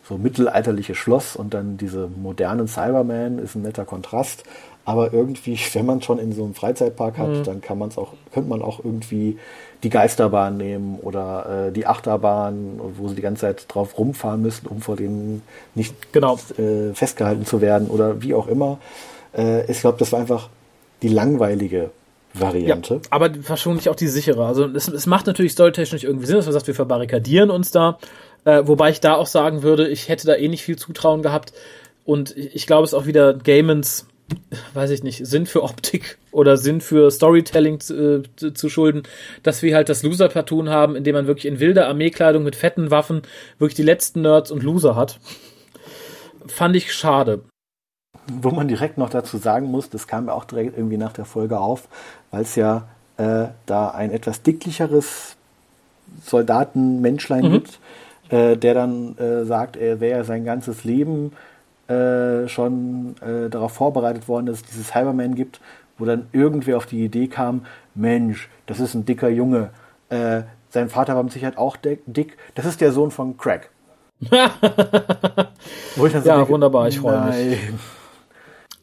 so 0.07 0.17
mittelalterliche 0.17 0.95
Schloss 0.95 1.35
und 1.35 1.53
dann 1.53 1.77
diese 1.77 2.07
modernen 2.07 2.67
Cybermen 2.67 3.39
ist 3.39 3.55
ein 3.55 3.61
netter 3.61 3.85
Kontrast. 3.85 4.43
Aber 4.85 5.13
irgendwie, 5.13 5.57
wenn 5.73 5.85
man 5.85 6.01
schon 6.01 6.19
in 6.19 6.33
so 6.33 6.43
einem 6.43 6.53
Freizeitpark 6.53 7.17
hat, 7.17 7.29
mhm. 7.29 7.43
dann 7.43 7.61
kann 7.61 7.77
man 7.77 7.89
es 7.89 7.97
auch, 7.97 8.13
könnte 8.33 8.49
man 8.49 8.61
auch 8.61 8.83
irgendwie 8.83 9.37
die 9.83 9.89
Geisterbahn 9.89 10.57
nehmen 10.57 10.97
oder 11.01 11.67
äh, 11.67 11.71
die 11.71 11.85
Achterbahn, 11.85 12.79
wo 12.97 13.09
sie 13.09 13.15
die 13.15 13.21
ganze 13.21 13.41
Zeit 13.41 13.65
drauf 13.67 13.97
rumfahren 13.97 14.41
müssen, 14.41 14.67
um 14.67 14.81
vor 14.81 14.95
denen 14.95 15.41
nicht 15.75 16.13
genau. 16.13 16.39
äh, 16.57 16.93
festgehalten 16.93 17.45
zu 17.45 17.61
werden 17.61 17.87
oder 17.89 18.21
wie 18.21 18.33
auch 18.33 18.47
immer. 18.47 18.79
Äh, 19.35 19.69
ich 19.69 19.81
glaube, 19.81 19.97
das 19.99 20.11
war 20.11 20.19
einfach 20.19 20.49
die 21.01 21.09
langweilige 21.09 21.91
Variante. 22.33 22.95
Ja, 22.95 23.01
aber 23.11 23.29
wahrscheinlich 23.47 23.89
auch 23.89 23.95
die 23.95 24.07
sichere. 24.07 24.45
Also 24.45 24.65
es, 24.65 24.87
es 24.87 25.05
macht 25.05 25.27
natürlich 25.27 25.51
storytechnisch 25.51 26.03
irgendwie 26.03 26.25
Sinn, 26.25 26.37
dass 26.37 26.45
man 26.45 26.53
sagt, 26.53 26.67
wir 26.67 26.75
verbarrikadieren 26.75 27.51
uns 27.51 27.71
da 27.71 27.99
äh, 28.45 28.63
wobei 28.65 28.89
ich 28.89 28.99
da 28.99 29.15
auch 29.15 29.27
sagen 29.27 29.63
würde, 29.63 29.87
ich 29.87 30.09
hätte 30.09 30.27
da 30.27 30.35
eh 30.35 30.47
nicht 30.47 30.63
viel 30.63 30.77
Zutrauen 30.77 31.21
gehabt. 31.21 31.53
Und 32.05 32.35
ich 32.35 32.67
glaube, 32.67 32.83
es 32.83 32.91
ist 32.91 32.99
auch 32.99 33.05
wieder 33.05 33.33
Gamens, 33.33 34.07
weiß 34.73 34.89
ich 34.91 35.03
nicht, 35.03 35.25
Sinn 35.25 35.45
für 35.45 35.63
Optik 35.63 36.17
oder 36.31 36.57
Sinn 36.57 36.81
für 36.81 37.09
Storytelling 37.11 37.79
zu, 37.79 38.23
äh, 38.41 38.53
zu 38.53 38.69
schulden, 38.69 39.03
dass 39.41 39.61
wir 39.61 39.75
halt 39.75 39.89
das 39.89 40.03
Loser-Platoon 40.03 40.69
haben, 40.69 40.95
in 40.95 41.03
dem 41.03 41.15
man 41.15 41.27
wirklich 41.27 41.45
in 41.45 41.59
wilder 41.59 41.87
Armeekleidung 41.87 42.43
mit 42.43 42.55
fetten 42.55 42.91
Waffen 42.91 43.21
wirklich 43.57 43.75
die 43.75 43.83
letzten 43.83 44.21
Nerds 44.21 44.51
und 44.51 44.63
Loser 44.63 44.95
hat. 44.95 45.19
Fand 46.47 46.75
ich 46.75 46.93
schade. 46.93 47.41
Wo 48.27 48.51
man 48.51 48.67
direkt 48.67 48.97
noch 48.97 49.09
dazu 49.09 49.37
sagen 49.37 49.67
muss, 49.67 49.89
das 49.89 50.07
kam 50.07 50.27
ja 50.27 50.33
auch 50.33 50.45
direkt 50.45 50.77
irgendwie 50.77 50.97
nach 50.97 51.13
der 51.13 51.25
Folge 51.25 51.59
auf, 51.59 51.87
weil 52.31 52.43
es 52.43 52.55
ja 52.55 52.87
äh, 53.17 53.45
da 53.65 53.89
ein 53.89 54.11
etwas 54.11 54.41
dicklicheres 54.41 55.35
Soldatenmenschlein 56.25 57.45
mhm. 57.45 57.51
gibt, 57.51 57.79
äh, 58.33 58.57
der 58.57 58.73
dann 58.73 59.15
äh, 59.19 59.45
sagt, 59.45 59.77
er 59.77 59.99
wäre 59.99 60.23
sein 60.23 60.43
ganzes 60.43 60.83
Leben 60.83 61.33
äh, 61.87 62.47
schon 62.47 63.15
äh, 63.21 63.47
darauf 63.47 63.73
vorbereitet 63.73 64.27
worden, 64.27 64.47
dass 64.47 64.57
es 64.57 64.63
diese 64.63 64.83
Cyberman 64.83 65.35
gibt, 65.35 65.59
wo 65.99 66.05
dann 66.05 66.27
irgendwer 66.31 66.77
auf 66.77 66.87
die 66.87 67.05
Idee 67.05 67.27
kam, 67.27 67.67
Mensch, 67.93 68.49
das 68.65 68.79
ist 68.79 68.95
ein 68.95 69.05
dicker 69.05 69.29
Junge, 69.29 69.69
äh, 70.09 70.41
sein 70.69 70.89
Vater 70.89 71.15
war 71.15 71.21
mit 71.21 71.31
Sicherheit 71.31 71.59
auch 71.59 71.77
dick, 71.77 72.37
das 72.55 72.65
ist 72.65 72.81
der 72.81 72.91
Sohn 72.91 73.11
von 73.11 73.37
Craig. 73.37 73.69
so 74.21 74.35
ja, 74.35 74.47
denke, 76.19 76.49
wunderbar, 76.49 76.87
ich 76.87 76.99
freue 76.99 77.25
mich. 77.25 77.59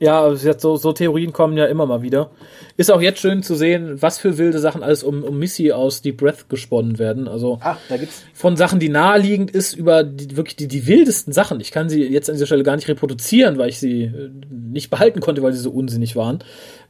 Ja, 0.00 0.34
so, 0.34 0.76
so 0.76 0.92
Theorien 0.94 1.34
kommen 1.34 1.58
ja 1.58 1.66
immer 1.66 1.84
mal 1.84 2.00
wieder. 2.00 2.30
Ist 2.78 2.90
auch 2.90 3.02
jetzt 3.02 3.20
schön 3.20 3.42
zu 3.42 3.54
sehen, 3.54 4.00
was 4.00 4.18
für 4.18 4.38
wilde 4.38 4.58
Sachen 4.58 4.82
alles 4.82 5.02
um, 5.02 5.22
um 5.22 5.38
Missy 5.38 5.72
aus 5.72 6.00
Deep 6.00 6.16
Breath 6.16 6.48
gesponnen 6.48 6.98
werden. 6.98 7.28
Also 7.28 7.58
Ach, 7.60 7.78
da 7.90 7.98
gibt's 7.98 8.24
von 8.32 8.56
Sachen, 8.56 8.80
die 8.80 8.88
naheliegend 8.88 9.50
ist, 9.50 9.74
über 9.74 10.02
die, 10.02 10.38
wirklich 10.38 10.56
die, 10.56 10.68
die 10.68 10.86
wildesten 10.86 11.34
Sachen. 11.34 11.60
Ich 11.60 11.70
kann 11.70 11.90
sie 11.90 12.02
jetzt 12.02 12.30
an 12.30 12.36
dieser 12.36 12.46
Stelle 12.46 12.62
gar 12.62 12.76
nicht 12.76 12.88
reproduzieren, 12.88 13.58
weil 13.58 13.68
ich 13.68 13.78
sie 13.78 14.04
äh, 14.04 14.30
nicht 14.50 14.88
behalten 14.88 15.20
konnte, 15.20 15.42
weil 15.42 15.52
sie 15.52 15.58
so 15.58 15.70
unsinnig 15.70 16.16
waren. 16.16 16.38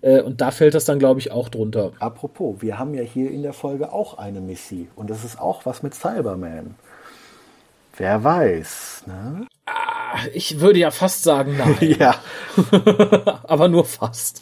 Äh, 0.02 0.22
und 0.22 0.40
da 0.40 0.52
fällt 0.52 0.74
das 0.74 0.84
dann, 0.84 1.00
glaube 1.00 1.18
ich, 1.18 1.32
auch 1.32 1.48
drunter. 1.48 1.90
Apropos, 1.98 2.62
wir 2.62 2.78
haben 2.78 2.94
ja 2.94 3.02
hier 3.02 3.28
in 3.28 3.42
der 3.42 3.54
Folge 3.54 3.92
auch 3.92 4.18
eine 4.18 4.40
Missy. 4.40 4.88
Und 4.94 5.10
das 5.10 5.24
ist 5.24 5.40
auch 5.40 5.66
was 5.66 5.82
mit 5.82 5.94
Cyberman. 5.94 6.76
Wer 8.00 8.24
weiß, 8.24 9.02
ne? 9.08 9.46
Ich 10.32 10.58
würde 10.58 10.78
ja 10.78 10.90
fast 10.90 11.22
sagen, 11.22 11.58
nein. 11.58 11.76
Ja. 11.98 12.14
aber 13.44 13.68
nur 13.68 13.84
fast. 13.84 14.40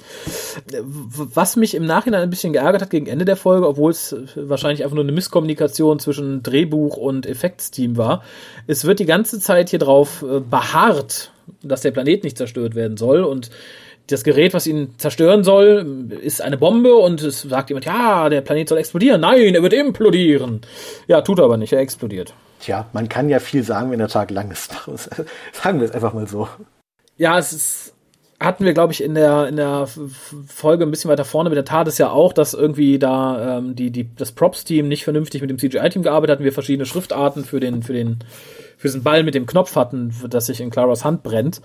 Was 1.17 1.57
mich 1.57 1.75
im 1.75 1.85
Nachhinein 1.85 2.23
ein 2.23 2.31
bisschen 2.31 2.53
geärgert 2.53 2.83
hat 2.83 2.91
gegen 2.91 3.09
Ende 3.09 3.25
der 3.25 3.35
Folge, 3.35 3.67
obwohl 3.67 3.91
es 3.91 4.15
wahrscheinlich 4.37 4.85
einfach 4.85 4.95
nur 4.95 5.03
eine 5.03 5.11
Misskommunikation 5.11 5.99
zwischen 5.99 6.45
Drehbuch 6.45 6.97
und 6.97 7.27
Effektsteam 7.27 7.97
war, 7.97 8.23
es 8.69 8.85
wird 8.85 9.01
die 9.01 9.07
ganze 9.07 9.41
Zeit 9.41 9.71
hier 9.71 9.81
drauf 9.81 10.23
äh, 10.23 10.39
beharrt, 10.39 11.33
dass 11.61 11.81
der 11.81 11.91
Planet 11.91 12.23
nicht 12.23 12.39
zerstört 12.39 12.77
werden 12.77 12.97
soll 12.97 13.25
und 13.25 13.51
das 14.07 14.23
Gerät, 14.23 14.55
was 14.55 14.69
ihn 14.69 14.95
zerstören 14.99 15.43
soll, 15.43 16.13
ist 16.23 16.41
eine 16.41 16.59
Bombe 16.59 16.95
und 16.95 17.23
es 17.23 17.43
sagt 17.43 17.71
jemand, 17.71 17.87
ja, 17.87 18.29
der 18.29 18.41
Planet 18.41 18.69
soll 18.69 18.79
explodieren. 18.79 19.21
Nein, 19.21 19.55
er 19.57 19.63
wird 19.63 19.73
implodieren. 19.73 20.61
Ja, 21.09 21.23
tut 21.23 21.41
er 21.41 21.45
aber 21.45 21.57
nicht, 21.57 21.73
er 21.73 21.81
explodiert. 21.81 22.33
Tja, 22.61 22.87
man 22.93 23.09
kann 23.09 23.29
ja 23.29 23.39
viel 23.39 23.63
sagen, 23.63 23.91
wenn 23.91 23.99
der 23.99 24.09
Tag 24.09 24.31
lang 24.31 24.51
ist. 24.51 24.73
Sagen 25.53 25.81
wir 25.81 25.87
es 25.87 25.93
einfach 25.93 26.13
mal 26.13 26.27
so. 26.27 26.49
Ja, 27.17 27.39
es 27.39 27.53
ist, 27.53 27.95
hatten 28.41 28.65
wir, 28.65 28.73
glaube 28.73 28.93
ich, 28.93 29.03
in 29.03 29.15
der, 29.15 29.49
in 29.49 29.57
der 29.57 29.89
Folge 30.47 30.85
ein 30.85 30.91
bisschen 30.91 31.11
weiter 31.11 31.25
vorne 31.25 31.51
mit 31.51 31.57
der 31.57 31.65
TARDIS 31.65 31.99
ja 31.99 32.11
auch, 32.11 32.33
dass 32.33 32.55
irgendwie 32.55 32.99
da 32.99 33.59
ähm, 33.59 33.75
die, 33.75 33.91
die, 33.91 34.15
das 34.15 34.33
Props-Team 34.33 34.87
nicht 34.87 35.05
vernünftig 35.05 35.41
mit 35.41 35.51
dem 35.51 35.59
CGI-Team 35.59 36.03
gearbeitet 36.03 36.35
hatten. 36.35 36.45
Wir 36.45 36.53
verschiedene 36.53 36.87
Schriftarten 36.87 37.45
für 37.45 37.59
den, 37.59 37.83
für 37.83 37.93
den, 37.93 38.19
für 38.77 38.89
diesen 38.89 39.03
Ball 39.03 39.25
mit 39.25 39.35
dem 39.35 39.47
Knopf 39.47 39.75
hatten, 39.75 40.15
das 40.29 40.47
sich 40.47 40.61
in 40.61 40.71
Claras 40.71 41.05
Hand 41.05 41.25
brennt. 41.25 41.61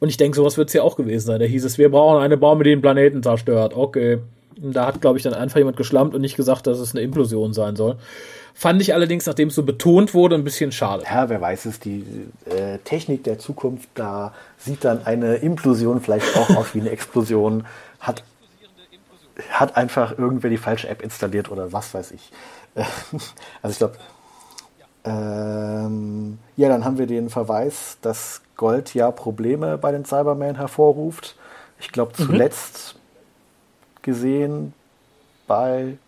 Und 0.00 0.08
ich 0.08 0.16
denke, 0.16 0.36
sowas 0.36 0.58
wird 0.58 0.68
es 0.68 0.74
ja 0.74 0.82
auch 0.82 0.96
gewesen 0.96 1.26
sein. 1.26 1.38
Da 1.38 1.46
hieß 1.46 1.64
es, 1.64 1.78
wir 1.78 1.90
brauchen 1.90 2.20
eine 2.20 2.36
Bombe, 2.36 2.64
die 2.64 2.70
den 2.70 2.82
Planeten 2.82 3.22
zerstört. 3.22 3.74
Okay. 3.76 4.18
Und 4.60 4.74
da 4.74 4.86
hat, 4.86 5.00
glaube 5.00 5.18
ich, 5.18 5.22
dann 5.22 5.34
einfach 5.34 5.58
jemand 5.58 5.76
geschlampt 5.76 6.14
und 6.14 6.22
nicht 6.22 6.36
gesagt, 6.36 6.66
dass 6.66 6.80
es 6.80 6.92
eine 6.92 7.02
Implosion 7.02 7.52
sein 7.52 7.76
soll. 7.76 7.98
Fand 8.58 8.80
ich 8.80 8.94
allerdings, 8.94 9.26
nachdem 9.26 9.48
es 9.48 9.54
so 9.54 9.64
betont 9.64 10.14
wurde, 10.14 10.34
ein 10.34 10.42
bisschen 10.42 10.72
schade. 10.72 11.04
Ja, 11.04 11.28
wer 11.28 11.42
weiß 11.42 11.66
es, 11.66 11.78
die 11.78 12.06
äh, 12.46 12.78
Technik 12.78 13.22
der 13.24 13.38
Zukunft, 13.38 13.90
da 13.92 14.32
sieht 14.56 14.82
dann 14.82 15.04
eine 15.04 15.36
Implosion 15.36 16.00
vielleicht 16.00 16.34
auch 16.38 16.48
aus 16.56 16.74
wie 16.74 16.80
eine 16.80 16.88
Explosion, 16.88 17.66
hat, 18.00 18.24
hat 19.50 19.76
einfach 19.76 20.16
irgendwer 20.16 20.48
die 20.48 20.56
falsche 20.56 20.88
App 20.88 21.02
installiert 21.02 21.50
oder 21.50 21.74
was 21.74 21.92
weiß 21.92 22.12
ich. 22.12 22.32
also 23.62 23.72
ich 23.72 23.76
glaube, 23.76 23.96
ähm, 25.04 26.38
ja, 26.56 26.70
dann 26.70 26.82
haben 26.82 26.96
wir 26.96 27.06
den 27.06 27.28
Verweis, 27.28 27.98
dass 28.00 28.40
Gold 28.56 28.94
ja 28.94 29.10
Probleme 29.10 29.76
bei 29.76 29.92
den 29.92 30.06
Cybermen 30.06 30.56
hervorruft. 30.56 31.36
Ich 31.78 31.92
glaube, 31.92 32.14
zuletzt 32.14 32.94
mhm. 32.94 34.02
gesehen 34.02 34.72
bei 35.46 35.98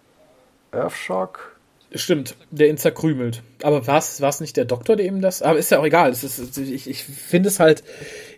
Earthshock 0.73 1.58
Stimmt, 1.95 2.37
der 2.51 2.69
ihn 2.69 2.77
zerkrümelt. 2.77 3.43
Aber 3.63 3.87
war 3.87 3.99
es 3.99 4.41
nicht 4.41 4.59
der 4.59 4.67
Doktor, 4.67 4.97
der 4.97 5.07
ihm 5.07 5.23
das? 5.23 5.41
Aber 5.41 5.59
ist 5.59 5.71
ja 5.71 5.79
auch 5.79 5.87
egal. 5.87 6.11
Ist, 6.11 6.59
ich 6.59 6.89
ich 6.89 7.05
finde 7.05 7.49
es 7.49 7.61
halt 7.61 7.83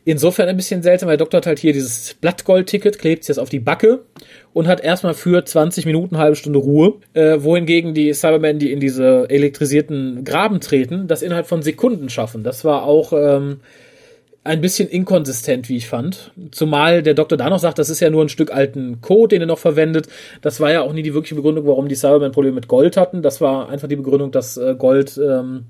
insofern 0.04 0.48
ein 0.48 0.56
bisschen 0.56 0.82
seltsam, 0.82 1.08
weil 1.08 1.16
der 1.16 1.24
Doktor 1.24 1.38
hat 1.38 1.46
halt 1.46 1.58
hier 1.58 1.72
dieses 1.72 2.14
Blattgold-Ticket, 2.14 3.00
klebt 3.00 3.22
es 3.22 3.28
jetzt 3.28 3.38
auf 3.38 3.48
die 3.48 3.58
Backe 3.58 4.04
und 4.52 4.68
hat 4.68 4.80
erstmal 4.80 5.14
für 5.14 5.44
20 5.44 5.84
Minuten, 5.84 6.16
halbe 6.16 6.36
Stunde 6.36 6.60
Ruhe. 6.60 6.94
Äh, 7.12 7.42
wohingegen 7.42 7.92
die 7.92 8.14
Cybermen, 8.14 8.60
die 8.60 8.70
in 8.70 8.78
diese 8.78 9.28
elektrisierten 9.28 10.24
Graben 10.24 10.60
treten, 10.60 11.08
das 11.08 11.22
innerhalb 11.22 11.48
von 11.48 11.62
Sekunden 11.62 12.08
schaffen. 12.08 12.44
Das 12.44 12.64
war 12.64 12.84
auch 12.84 13.12
ähm, 13.12 13.60
ein 14.42 14.60
bisschen 14.60 14.88
inkonsistent, 14.88 15.68
wie 15.68 15.76
ich 15.76 15.88
fand. 15.88 16.32
Zumal 16.50 17.02
der 17.02 17.14
Doktor 17.14 17.36
da 17.36 17.50
noch 17.50 17.58
sagt, 17.58 17.78
das 17.78 17.90
ist 17.90 18.00
ja 18.00 18.08
nur 18.08 18.24
ein 18.24 18.30
Stück 18.30 18.50
alten 18.52 19.00
Code, 19.02 19.28
den 19.28 19.42
er 19.42 19.46
noch 19.46 19.58
verwendet. 19.58 20.08
Das 20.40 20.60
war 20.60 20.72
ja 20.72 20.80
auch 20.80 20.92
nie 20.92 21.02
die 21.02 21.12
wirkliche 21.12 21.34
Begründung, 21.34 21.66
warum 21.66 21.88
die 21.88 21.94
Cybermen 21.94 22.32
Probleme 22.32 22.54
mit 22.54 22.68
Gold 22.68 22.96
hatten. 22.96 23.22
Das 23.22 23.40
war 23.40 23.68
einfach 23.68 23.88
die 23.88 23.96
Begründung, 23.96 24.30
dass 24.30 24.56
äh, 24.56 24.74
Gold 24.76 25.20
ähm, 25.22 25.66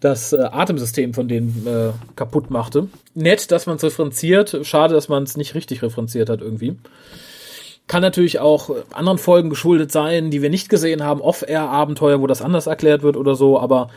das 0.00 0.32
äh, 0.32 0.38
Atemsystem 0.38 1.14
von 1.14 1.28
denen 1.28 1.66
äh, 1.66 1.92
kaputt 2.16 2.50
machte. 2.50 2.88
Nett, 3.14 3.52
dass 3.52 3.66
man 3.66 3.76
es 3.76 3.84
referenziert. 3.84 4.58
Schade, 4.62 4.92
dass 4.92 5.08
man 5.08 5.22
es 5.22 5.36
nicht 5.36 5.54
richtig 5.54 5.82
referenziert 5.82 6.28
hat 6.28 6.40
irgendwie. 6.40 6.76
Kann 7.86 8.02
natürlich 8.02 8.40
auch 8.40 8.70
anderen 8.92 9.18
Folgen 9.18 9.50
geschuldet 9.50 9.92
sein, 9.92 10.30
die 10.30 10.42
wir 10.42 10.50
nicht 10.50 10.68
gesehen 10.68 11.04
haben. 11.04 11.20
Off-Air-Abenteuer, 11.20 12.20
wo 12.20 12.26
das 12.26 12.42
anders 12.42 12.66
erklärt 12.66 13.02
wird 13.02 13.16
oder 13.16 13.36
so. 13.36 13.60
Aber 13.60 13.88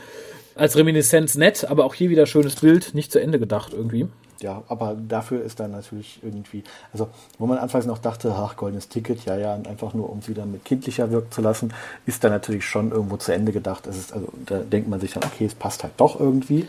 als 0.58 0.76
Reminiszenz 0.76 1.36
nett, 1.36 1.64
aber 1.68 1.84
auch 1.84 1.94
hier 1.94 2.10
wieder 2.10 2.26
schönes 2.26 2.56
Bild, 2.56 2.94
nicht 2.94 3.12
zu 3.12 3.20
Ende 3.20 3.38
gedacht 3.38 3.72
irgendwie. 3.72 4.08
Ja, 4.40 4.62
aber 4.68 4.94
dafür 4.94 5.42
ist 5.42 5.58
dann 5.58 5.72
natürlich 5.72 6.20
irgendwie, 6.22 6.62
also 6.92 7.08
wo 7.38 7.46
man 7.46 7.58
anfangs 7.58 7.86
noch 7.86 7.98
dachte, 7.98 8.32
ach, 8.36 8.56
goldenes 8.56 8.88
Ticket, 8.88 9.24
ja, 9.24 9.36
ja, 9.36 9.54
einfach 9.54 9.94
nur, 9.94 10.10
um 10.10 10.18
es 10.18 10.28
wieder 10.28 10.46
mit 10.46 10.64
kindlicher 10.64 11.10
wirken 11.10 11.32
zu 11.32 11.40
lassen, 11.40 11.74
ist 12.06 12.22
dann 12.22 12.30
natürlich 12.30 12.64
schon 12.64 12.92
irgendwo 12.92 13.16
zu 13.16 13.32
Ende 13.32 13.50
gedacht. 13.50 13.88
Es 13.88 13.96
ist, 13.96 14.12
also 14.12 14.28
da 14.46 14.58
denkt 14.58 14.88
man 14.88 15.00
sich 15.00 15.12
dann, 15.12 15.24
okay, 15.24 15.46
es 15.46 15.56
passt 15.56 15.82
halt 15.82 15.94
doch 15.96 16.20
irgendwie. 16.20 16.68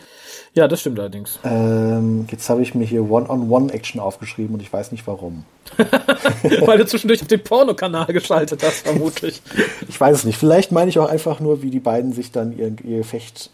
Ja, 0.54 0.68
das 0.68 0.82
stimmt 0.82 1.00
allerdings. 1.00 1.40
Ähm, 1.44 2.28
jetzt 2.32 2.50
habe 2.50 2.62
ich 2.62 2.74
mir 2.74 2.86
hier 2.86 3.10
One-on-One-Action 3.10 4.02
aufgeschrieben 4.02 4.56
und 4.56 4.62
ich 4.62 4.72
weiß 4.72 4.92
nicht 4.92 5.06
warum. 5.06 5.46
Weil 6.66 6.80
du 6.80 6.86
zwischendurch 6.86 7.22
auf 7.22 7.28
den 7.28 7.44
Pornokanal 7.44 8.08
geschaltet 8.08 8.64
hast, 8.64 8.88
vermutlich. 8.88 9.42
ich 9.88 10.00
weiß 10.00 10.18
es 10.18 10.24
nicht. 10.24 10.38
Vielleicht 10.38 10.72
meine 10.72 10.90
ich 10.90 10.98
auch 10.98 11.10
einfach 11.10 11.40
nur, 11.40 11.62
wie 11.62 11.70
die 11.70 11.80
beiden 11.80 12.14
sich 12.14 12.32
dann 12.32 12.58
ihr, 12.58 12.74
ihr 12.84 13.06
Fecht 13.06 13.52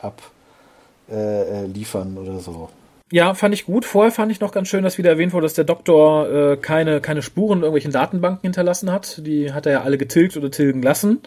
abliefern 1.09 2.15
äh, 2.15 2.19
oder 2.19 2.39
so. 2.39 2.69
Ja, 3.11 3.35
fand 3.35 3.53
ich 3.53 3.65
gut. 3.65 3.85
Vorher 3.85 4.11
fand 4.11 4.31
ich 4.31 4.39
noch 4.39 4.51
ganz 4.51 4.67
schön, 4.67 4.83
dass 4.83 4.97
wieder 4.97 5.11
erwähnt 5.11 5.31
wurde, 5.31 5.45
dass 5.45 5.53
der 5.53 5.63
Doktor 5.63 6.27
äh, 6.53 6.57
keine, 6.57 7.01
keine 7.01 7.21
Spuren 7.21 7.59
in 7.59 7.63
irgendwelchen 7.63 7.91
Datenbanken 7.91 8.41
hinterlassen 8.41 8.91
hat. 8.91 9.21
Die 9.23 9.53
hat 9.53 9.67
er 9.67 9.71
ja 9.73 9.81
alle 9.83 9.99
getilgt 9.99 10.35
oder 10.37 10.49
tilgen 10.49 10.81
lassen. 10.81 11.19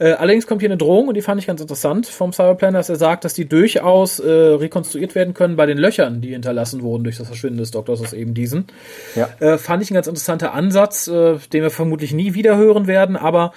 Äh, 0.00 0.14
allerdings 0.14 0.48
kommt 0.48 0.62
hier 0.62 0.68
eine 0.68 0.78
Drohung 0.78 1.06
und 1.06 1.14
die 1.14 1.22
fand 1.22 1.40
ich 1.40 1.46
ganz 1.46 1.60
interessant 1.60 2.08
vom 2.08 2.32
Cyberplanner, 2.32 2.78
dass 2.78 2.88
er 2.88 2.96
sagt, 2.96 3.24
dass 3.24 3.34
die 3.34 3.48
durchaus 3.48 4.18
äh, 4.18 4.28
rekonstruiert 4.28 5.14
werden 5.14 5.32
können 5.32 5.54
bei 5.54 5.66
den 5.66 5.78
Löchern, 5.78 6.20
die 6.22 6.30
hinterlassen 6.30 6.82
wurden 6.82 7.04
durch 7.04 7.18
das 7.18 7.28
Verschwinden 7.28 7.58
des 7.58 7.70
Doktors 7.70 8.00
aus 8.00 8.12
eben 8.12 8.34
diesen. 8.34 8.66
Ja. 9.14 9.28
Äh, 9.38 9.58
fand 9.58 9.80
ich 9.80 9.92
ein 9.92 9.94
ganz 9.94 10.08
interessanter 10.08 10.52
Ansatz, 10.54 11.06
äh, 11.06 11.36
den 11.52 11.62
wir 11.62 11.70
vermutlich 11.70 12.12
nie 12.12 12.34
wieder 12.34 12.56
hören 12.56 12.88
werden, 12.88 13.14
aber 13.14 13.52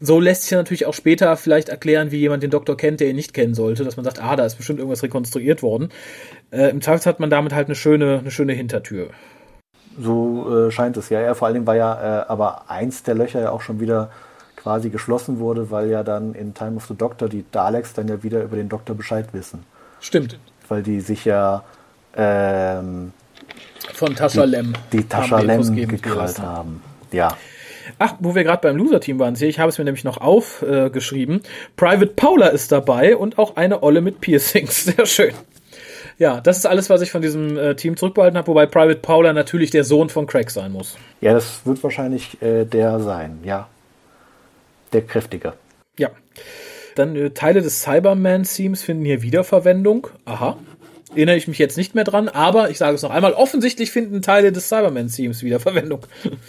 so 0.00 0.20
lässt 0.20 0.42
sich 0.42 0.50
ja 0.50 0.58
natürlich 0.58 0.86
auch 0.86 0.94
später 0.94 1.36
vielleicht 1.36 1.68
erklären, 1.68 2.10
wie 2.10 2.18
jemand 2.18 2.42
den 2.42 2.50
Doktor 2.50 2.76
kennt, 2.76 3.00
der 3.00 3.08
ihn 3.08 3.16
nicht 3.16 3.32
kennen 3.32 3.54
sollte, 3.54 3.84
dass 3.84 3.96
man 3.96 4.04
sagt, 4.04 4.22
ah, 4.22 4.36
da 4.36 4.44
ist 4.44 4.56
bestimmt 4.56 4.78
irgendwas 4.78 5.02
rekonstruiert 5.02 5.62
worden. 5.62 5.90
Äh, 6.50 6.70
Im 6.70 6.80
Zweifel 6.82 7.06
hat 7.06 7.20
man 7.20 7.30
damit 7.30 7.54
halt 7.54 7.68
eine 7.68 7.74
schöne, 7.74 8.18
eine 8.18 8.30
schöne 8.30 8.52
Hintertür. 8.52 9.08
So 9.98 10.66
äh, 10.66 10.70
scheint 10.70 10.96
es 10.96 11.08
ja. 11.08 11.20
ja. 11.20 11.34
Vor 11.34 11.52
Dingen 11.52 11.66
war 11.66 11.76
ja 11.76 12.22
äh, 12.22 12.26
aber 12.26 12.70
eins 12.70 13.02
der 13.02 13.14
Löcher 13.14 13.40
ja 13.40 13.50
auch 13.50 13.60
schon 13.60 13.80
wieder 13.80 14.10
quasi 14.56 14.90
geschlossen 14.90 15.38
wurde, 15.38 15.70
weil 15.70 15.90
ja 15.90 16.02
dann 16.02 16.34
in 16.34 16.54
Time 16.54 16.76
of 16.76 16.86
the 16.86 16.94
Doctor 16.94 17.28
die 17.28 17.44
Daleks 17.52 17.92
dann 17.92 18.08
ja 18.08 18.22
wieder 18.22 18.42
über 18.42 18.56
den 18.56 18.68
Doktor 18.68 18.94
Bescheid 18.94 19.28
wissen. 19.32 19.64
Stimmt. 20.00 20.38
Weil 20.68 20.82
die 20.82 21.00
sich 21.00 21.24
ja 21.24 21.62
ähm, 22.16 23.12
von 23.92 24.16
Tascha 24.16 24.44
Lem 24.44 24.72
die 24.92 25.06
Tascha 25.06 25.40
Lem 25.40 25.76
gekrallt 25.86 26.38
haben. 26.38 26.82
Ja. 27.12 27.28
Ach, 27.98 28.14
wo 28.20 28.34
wir 28.34 28.44
gerade 28.44 28.62
beim 28.62 28.76
Loser-Team 28.76 29.18
waren, 29.18 29.36
sehe 29.36 29.48
ich, 29.48 29.58
habe 29.58 29.68
es 29.68 29.78
mir 29.78 29.84
nämlich 29.84 30.04
noch 30.04 30.18
aufgeschrieben. 30.18 31.36
Äh, 31.40 31.42
Private 31.76 32.12
Paula 32.14 32.48
ist 32.48 32.72
dabei 32.72 33.16
und 33.16 33.38
auch 33.38 33.56
eine 33.56 33.82
Olle 33.82 34.00
mit 34.00 34.20
Piercings. 34.20 34.84
Sehr 34.96 35.06
schön. 35.06 35.34
Ja, 36.18 36.40
das 36.40 36.58
ist 36.58 36.66
alles, 36.66 36.90
was 36.90 37.00
ich 37.02 37.10
von 37.10 37.22
diesem 37.22 37.58
äh, 37.58 37.74
Team 37.74 37.96
zurückbehalten 37.96 38.38
habe, 38.38 38.46
wobei 38.46 38.66
Private 38.66 39.00
Paula 39.00 39.32
natürlich 39.32 39.70
der 39.70 39.82
Sohn 39.82 40.10
von 40.10 40.26
Craig 40.26 40.50
sein 40.50 40.70
muss. 40.70 40.96
Ja, 41.20 41.32
das 41.32 41.62
wird 41.64 41.82
wahrscheinlich 41.82 42.40
äh, 42.40 42.64
der 42.64 43.00
sein, 43.00 43.40
ja 43.42 43.68
der 44.94 45.02
kräftige. 45.02 45.52
Ja. 45.98 46.10
Dann 46.94 47.16
äh, 47.16 47.30
Teile 47.30 47.60
des 47.60 47.82
Cyberman-Themes 47.82 48.82
finden 48.82 49.04
hier 49.04 49.22
Wiederverwendung. 49.22 50.06
Aha. 50.24 50.58
Erinnere 51.10 51.36
ich 51.36 51.46
mich 51.46 51.58
jetzt 51.58 51.76
nicht 51.76 51.94
mehr 51.94 52.04
dran, 52.04 52.28
aber 52.28 52.70
ich 52.70 52.78
sage 52.78 52.94
es 52.94 53.02
noch 53.02 53.10
einmal, 53.10 53.34
offensichtlich 53.34 53.90
finden 53.90 54.22
Teile 54.22 54.52
des 54.52 54.68
Cyberman-Themes 54.68 55.42
Wiederverwendung. 55.42 56.00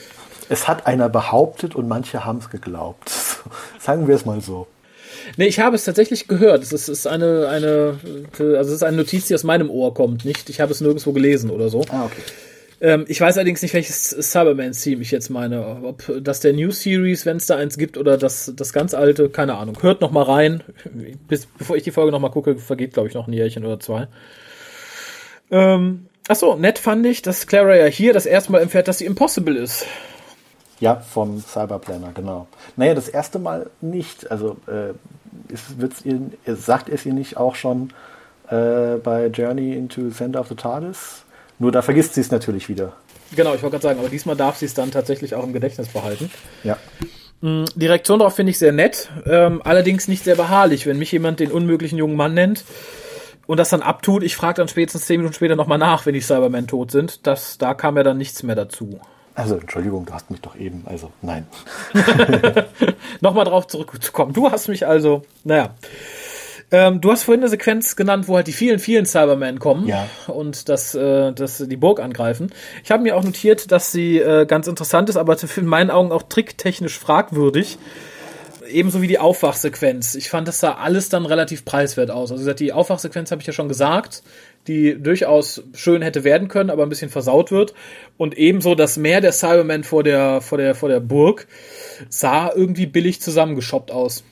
Es 0.49 0.67
hat 0.67 0.87
einer 0.87 1.09
behauptet 1.09 1.75
und 1.75 1.87
manche 1.87 2.25
haben 2.25 2.39
es 2.39 2.49
geglaubt. 2.49 3.11
Sagen 3.79 4.07
wir 4.07 4.15
es 4.15 4.25
mal 4.25 4.41
so. 4.41 4.67
Nee, 5.37 5.47
ich 5.47 5.59
habe 5.59 5.75
es 5.75 5.85
tatsächlich 5.85 6.27
gehört. 6.27 6.61
Es 6.61 6.71
ist, 6.71 6.87
ist 6.87 7.07
eine, 7.07 7.47
eine, 7.47 7.97
also 8.37 8.59
es 8.59 8.75
ist 8.75 8.83
eine 8.83 8.97
Notiz, 8.97 9.27
die 9.27 9.35
aus 9.35 9.43
meinem 9.43 9.69
Ohr 9.69 9.93
kommt, 9.93 10.23
nicht? 10.23 10.49
Ich 10.49 10.61
habe 10.61 10.71
es 10.71 10.81
nirgendwo 10.81 11.13
gelesen 11.13 11.49
oder 11.49 11.69
so. 11.69 11.83
Ah, 11.89 12.05
okay. 12.05 12.21
Ähm, 12.81 13.05
ich 13.07 13.21
weiß 13.21 13.37
allerdings 13.37 13.61
nicht, 13.61 13.73
welches 13.73 14.09
Cyberman-Theme 14.09 15.01
ich 15.01 15.11
jetzt 15.11 15.29
meine. 15.29 15.83
Ob 15.83 16.03
das 16.21 16.41
der 16.41 16.53
New 16.53 16.71
Series, 16.71 17.25
wenn 17.25 17.37
es 17.37 17.47
da 17.47 17.55
eins 17.55 17.77
gibt, 17.77 17.97
oder 17.97 18.17
das, 18.17 18.51
das 18.55 18.73
ganz 18.73 18.93
alte, 18.93 19.29
keine 19.29 19.55
Ahnung. 19.55 19.77
Hört 19.81 20.01
noch 20.01 20.11
mal 20.11 20.23
rein. 20.23 20.63
Bis, 21.27 21.47
bevor 21.47 21.75
ich 21.77 21.83
die 21.83 21.91
Folge 21.91 22.11
noch 22.11 22.19
mal 22.19 22.29
gucke, 22.29 22.57
vergeht, 22.57 22.93
glaube 22.93 23.09
ich, 23.09 23.15
noch 23.15 23.27
ein 23.27 23.33
Jährchen 23.33 23.65
oder 23.65 23.79
zwei. 23.79 24.07
Ähm, 25.49 26.07
Achso, 26.27 26.55
nett 26.55 26.79
fand 26.79 27.05
ich, 27.05 27.21
dass 27.21 27.45
Clara 27.45 27.75
ja 27.75 27.85
hier 27.85 28.11
das 28.11 28.25
erste 28.25 28.51
Mal 28.51 28.61
erfährt, 28.61 28.87
dass 28.87 28.97
sie 28.97 29.05
Impossible 29.05 29.55
ist. 29.55 29.85
Ja, 30.79 30.95
vom 30.97 31.39
Cyberplanner, 31.39 32.11
genau. 32.13 32.47
Naja, 32.75 32.93
das 32.93 33.07
erste 33.07 33.39
Mal 33.39 33.69
nicht. 33.81 34.29
Also 34.29 34.57
äh, 34.67 34.91
ist, 35.51 35.79
wird's 35.79 36.03
ihr, 36.03 36.19
sagt 36.45 36.89
es 36.89 37.05
ihr 37.05 37.13
nicht 37.13 37.37
auch 37.37 37.55
schon 37.55 37.91
äh, 38.49 38.97
bei 38.97 39.27
Journey 39.27 39.73
into 39.73 40.09
Center 40.09 40.41
of 40.41 40.49
the 40.49 40.55
TARDIS? 40.55 41.23
Nur 41.59 41.71
da 41.71 41.81
vergisst 41.81 42.15
sie 42.15 42.21
es 42.21 42.31
natürlich 42.31 42.67
wieder. 42.67 42.93
Genau, 43.35 43.53
ich 43.53 43.63
wollte 43.63 43.75
gerade 43.75 43.83
sagen, 43.83 43.99
aber 43.99 44.09
diesmal 44.09 44.35
darf 44.35 44.57
sie 44.57 44.65
es 44.65 44.73
dann 44.73 44.91
tatsächlich 44.91 45.35
auch 45.35 45.43
im 45.43 45.53
Gedächtnis 45.53 45.87
behalten. 45.87 46.29
Ja. 46.63 46.77
Mm, 47.41 47.65
die 47.75 47.87
Reaktion 47.87 48.19
darauf 48.19 48.35
finde 48.35 48.51
ich 48.51 48.59
sehr 48.59 48.71
nett, 48.71 49.09
ähm, 49.25 49.61
allerdings 49.63 50.07
nicht 50.07 50.23
sehr 50.23 50.35
beharrlich. 50.35 50.85
Wenn 50.85 50.99
mich 50.99 51.11
jemand 51.11 51.39
den 51.39 51.51
unmöglichen 51.51 51.97
jungen 51.97 52.15
Mann 52.15 52.33
nennt 52.33 52.65
und 53.47 53.57
das 53.57 53.69
dann 53.69 53.81
abtut, 53.81 54.23
ich 54.23 54.35
frage 54.35 54.55
dann 54.55 54.67
spätestens 54.67 55.05
zehn 55.05 55.19
Minuten 55.19 55.35
später 55.35 55.55
nochmal 55.55 55.77
nach, 55.77 56.05
wenn 56.05 56.13
die 56.13 56.21
Cybermen 56.21 56.67
tot 56.67 56.91
sind. 56.91 57.25
Das, 57.25 57.57
da 57.57 57.73
kam 57.73 57.97
ja 57.97 58.03
dann 58.03 58.17
nichts 58.17 58.43
mehr 58.43 58.55
dazu. 58.55 58.99
Also, 59.35 59.57
Entschuldigung, 59.57 60.05
du 60.05 60.13
hast 60.13 60.31
mich 60.31 60.39
doch 60.41 60.55
eben, 60.55 60.83
also, 60.85 61.11
nein. 61.21 61.45
nochmal 63.21 63.45
drauf 63.45 63.67
zurückzukommen. 63.67 64.33
Du 64.33 64.49
hast 64.49 64.69
mich 64.69 64.87
also, 64.87 65.23
naja. 65.43 65.75
Ähm, 66.71 66.99
du 66.99 67.11
hast 67.11 67.23
vorhin 67.23 67.41
eine 67.41 67.49
Sequenz 67.49 67.95
genannt, 67.95 68.27
wo 68.27 68.35
halt 68.37 68.47
die 68.47 68.53
vielen, 68.53 68.79
vielen 68.79 69.05
Cybermen 69.05 69.59
kommen 69.59 69.87
Ja. 69.87 70.07
und 70.27 70.67
das, 70.67 70.95
äh, 70.95 71.31
das 71.31 71.57
die 71.59 71.75
Burg 71.77 71.99
angreifen. 71.99 72.51
Ich 72.83 72.91
habe 72.91 73.03
mir 73.03 73.15
auch 73.15 73.23
notiert, 73.23 73.71
dass 73.71 73.91
sie 73.91 74.17
äh, 74.17 74.45
ganz 74.45 74.67
interessant 74.67 75.09
ist, 75.09 75.17
aber 75.17 75.37
in 75.57 75.65
meinen 75.65 75.91
Augen 75.91 76.11
auch 76.11 76.23
tricktechnisch 76.23 76.97
fragwürdig. 76.97 77.77
Ebenso 78.67 79.01
wie 79.03 79.07
die 79.07 79.19
Aufwachsequenz. 79.19 80.15
Ich 80.15 80.29
fand, 80.29 80.47
das 80.47 80.59
sah 80.59 80.73
alles 80.73 81.09
dann 81.09 81.27
relativ 81.27 81.65
preiswert 81.65 82.09
aus. 82.09 82.31
Also 82.31 82.51
die 82.53 82.73
Aufwachsequenz 82.73 83.29
habe 83.29 83.41
ich 83.41 83.47
ja 83.47 83.53
schon 83.53 83.67
gesagt, 83.67 84.23
die 84.67 85.01
durchaus 85.01 85.63
schön 85.73 86.01
hätte 86.01 86.23
werden 86.23 86.47
können, 86.47 86.69
aber 86.69 86.83
ein 86.83 86.89
bisschen 86.89 87.09
versaut 87.09 87.51
wird. 87.51 87.73
Und 88.17 88.37
ebenso 88.37 88.75
das 88.75 88.97
Meer 88.97 89.21
der 89.21 89.31
Cybermen 89.31 89.83
vor 89.83 90.03
der, 90.03 90.41
vor 90.41 90.57
der, 90.57 90.75
vor 90.75 90.89
der 90.89 90.99
Burg 90.99 91.47
sah 92.09 92.51
irgendwie 92.53 92.85
billig 92.85 93.21
zusammengeschoppt 93.21 93.91
aus. 93.91 94.23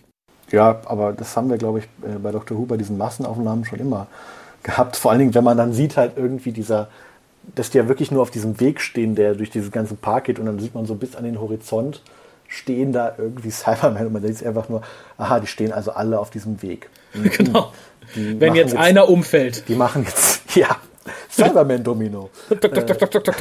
Ja, 0.51 0.81
aber 0.85 1.13
das 1.13 1.35
haben 1.35 1.49
wir, 1.49 1.57
glaube 1.57 1.79
ich, 1.79 1.85
äh, 2.07 2.17
bei 2.19 2.31
Dr. 2.31 2.57
Who 2.57 2.65
bei 2.65 2.77
diesen 2.77 2.97
Massenaufnahmen 2.97 3.65
schon 3.65 3.79
immer 3.79 4.07
gehabt. 4.61 4.95
Vor 4.95 5.11
allen 5.11 5.19
Dingen, 5.19 5.35
wenn 5.35 5.43
man 5.43 5.57
dann 5.57 5.73
sieht 5.73 5.97
halt 5.97 6.13
irgendwie 6.15 6.51
dieser, 6.51 6.89
dass 7.55 7.69
die 7.69 7.77
ja 7.77 7.87
wirklich 7.87 8.11
nur 8.11 8.21
auf 8.21 8.31
diesem 8.31 8.59
Weg 8.59 8.81
stehen, 8.81 9.15
der 9.15 9.35
durch 9.35 9.49
diesen 9.49 9.71
ganzen 9.71 9.97
Park 9.97 10.25
geht 10.25 10.39
und 10.39 10.45
dann 10.45 10.59
sieht 10.59 10.75
man 10.75 10.85
so 10.85 10.95
bis 10.95 11.15
an 11.15 11.23
den 11.23 11.39
Horizont 11.39 12.01
stehen 12.47 12.93
da 12.93 13.13
irgendwie 13.17 13.51
Cybermen 13.51 14.05
und 14.05 14.13
man 14.13 14.21
denkt 14.21 14.45
einfach 14.45 14.69
nur, 14.69 14.81
aha, 15.17 15.39
die 15.39 15.47
stehen 15.47 15.71
also 15.71 15.91
alle 15.91 16.19
auf 16.19 16.29
diesem 16.29 16.61
Weg. 16.61 16.89
Genau. 17.37 17.71
Die 18.15 18.39
Wenn 18.39 18.49
machen 18.49 18.55
jetzt 18.57 18.75
einer 18.75 19.09
umfällt. 19.09 19.67
Die 19.67 19.75
machen 19.75 20.03
jetzt, 20.03 20.41
ja, 20.55 20.77
Cyberman-Domino. 21.31 22.29
Tok. 22.61 23.35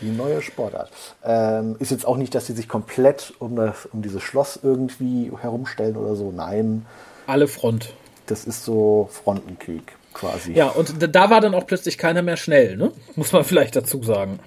Die 0.00 0.10
neue 0.10 0.42
Sportart. 0.42 0.90
Ähm, 1.24 1.76
ist 1.78 1.90
jetzt 1.90 2.06
auch 2.06 2.16
nicht, 2.16 2.34
dass 2.34 2.46
sie 2.46 2.52
sich 2.52 2.68
komplett 2.68 3.32
um, 3.38 3.56
das, 3.56 3.86
um 3.92 4.02
dieses 4.02 4.22
Schloss 4.22 4.58
irgendwie 4.62 5.32
herumstellen 5.40 5.96
oder 5.96 6.14
so. 6.16 6.30
Nein, 6.32 6.84
Alle 7.26 7.48
Front. 7.48 7.92
das 8.26 8.44
ist 8.44 8.64
so 8.64 9.08
Frontenkrieg 9.10 9.96
quasi. 10.12 10.52
Ja, 10.52 10.68
und 10.68 10.94
da- 11.14 11.30
war 11.30 11.40
dann 11.40 11.54
auch 11.54 11.66
plötzlich 11.66 11.96
keiner 11.98 12.22
mehr 12.22 12.36
schnell, 12.36 12.76
ne? 12.76 12.92
Muss 13.16 13.32
man 13.32 13.44
vielleicht 13.44 13.76
dazu 13.76 14.02
sagen. 14.02 14.38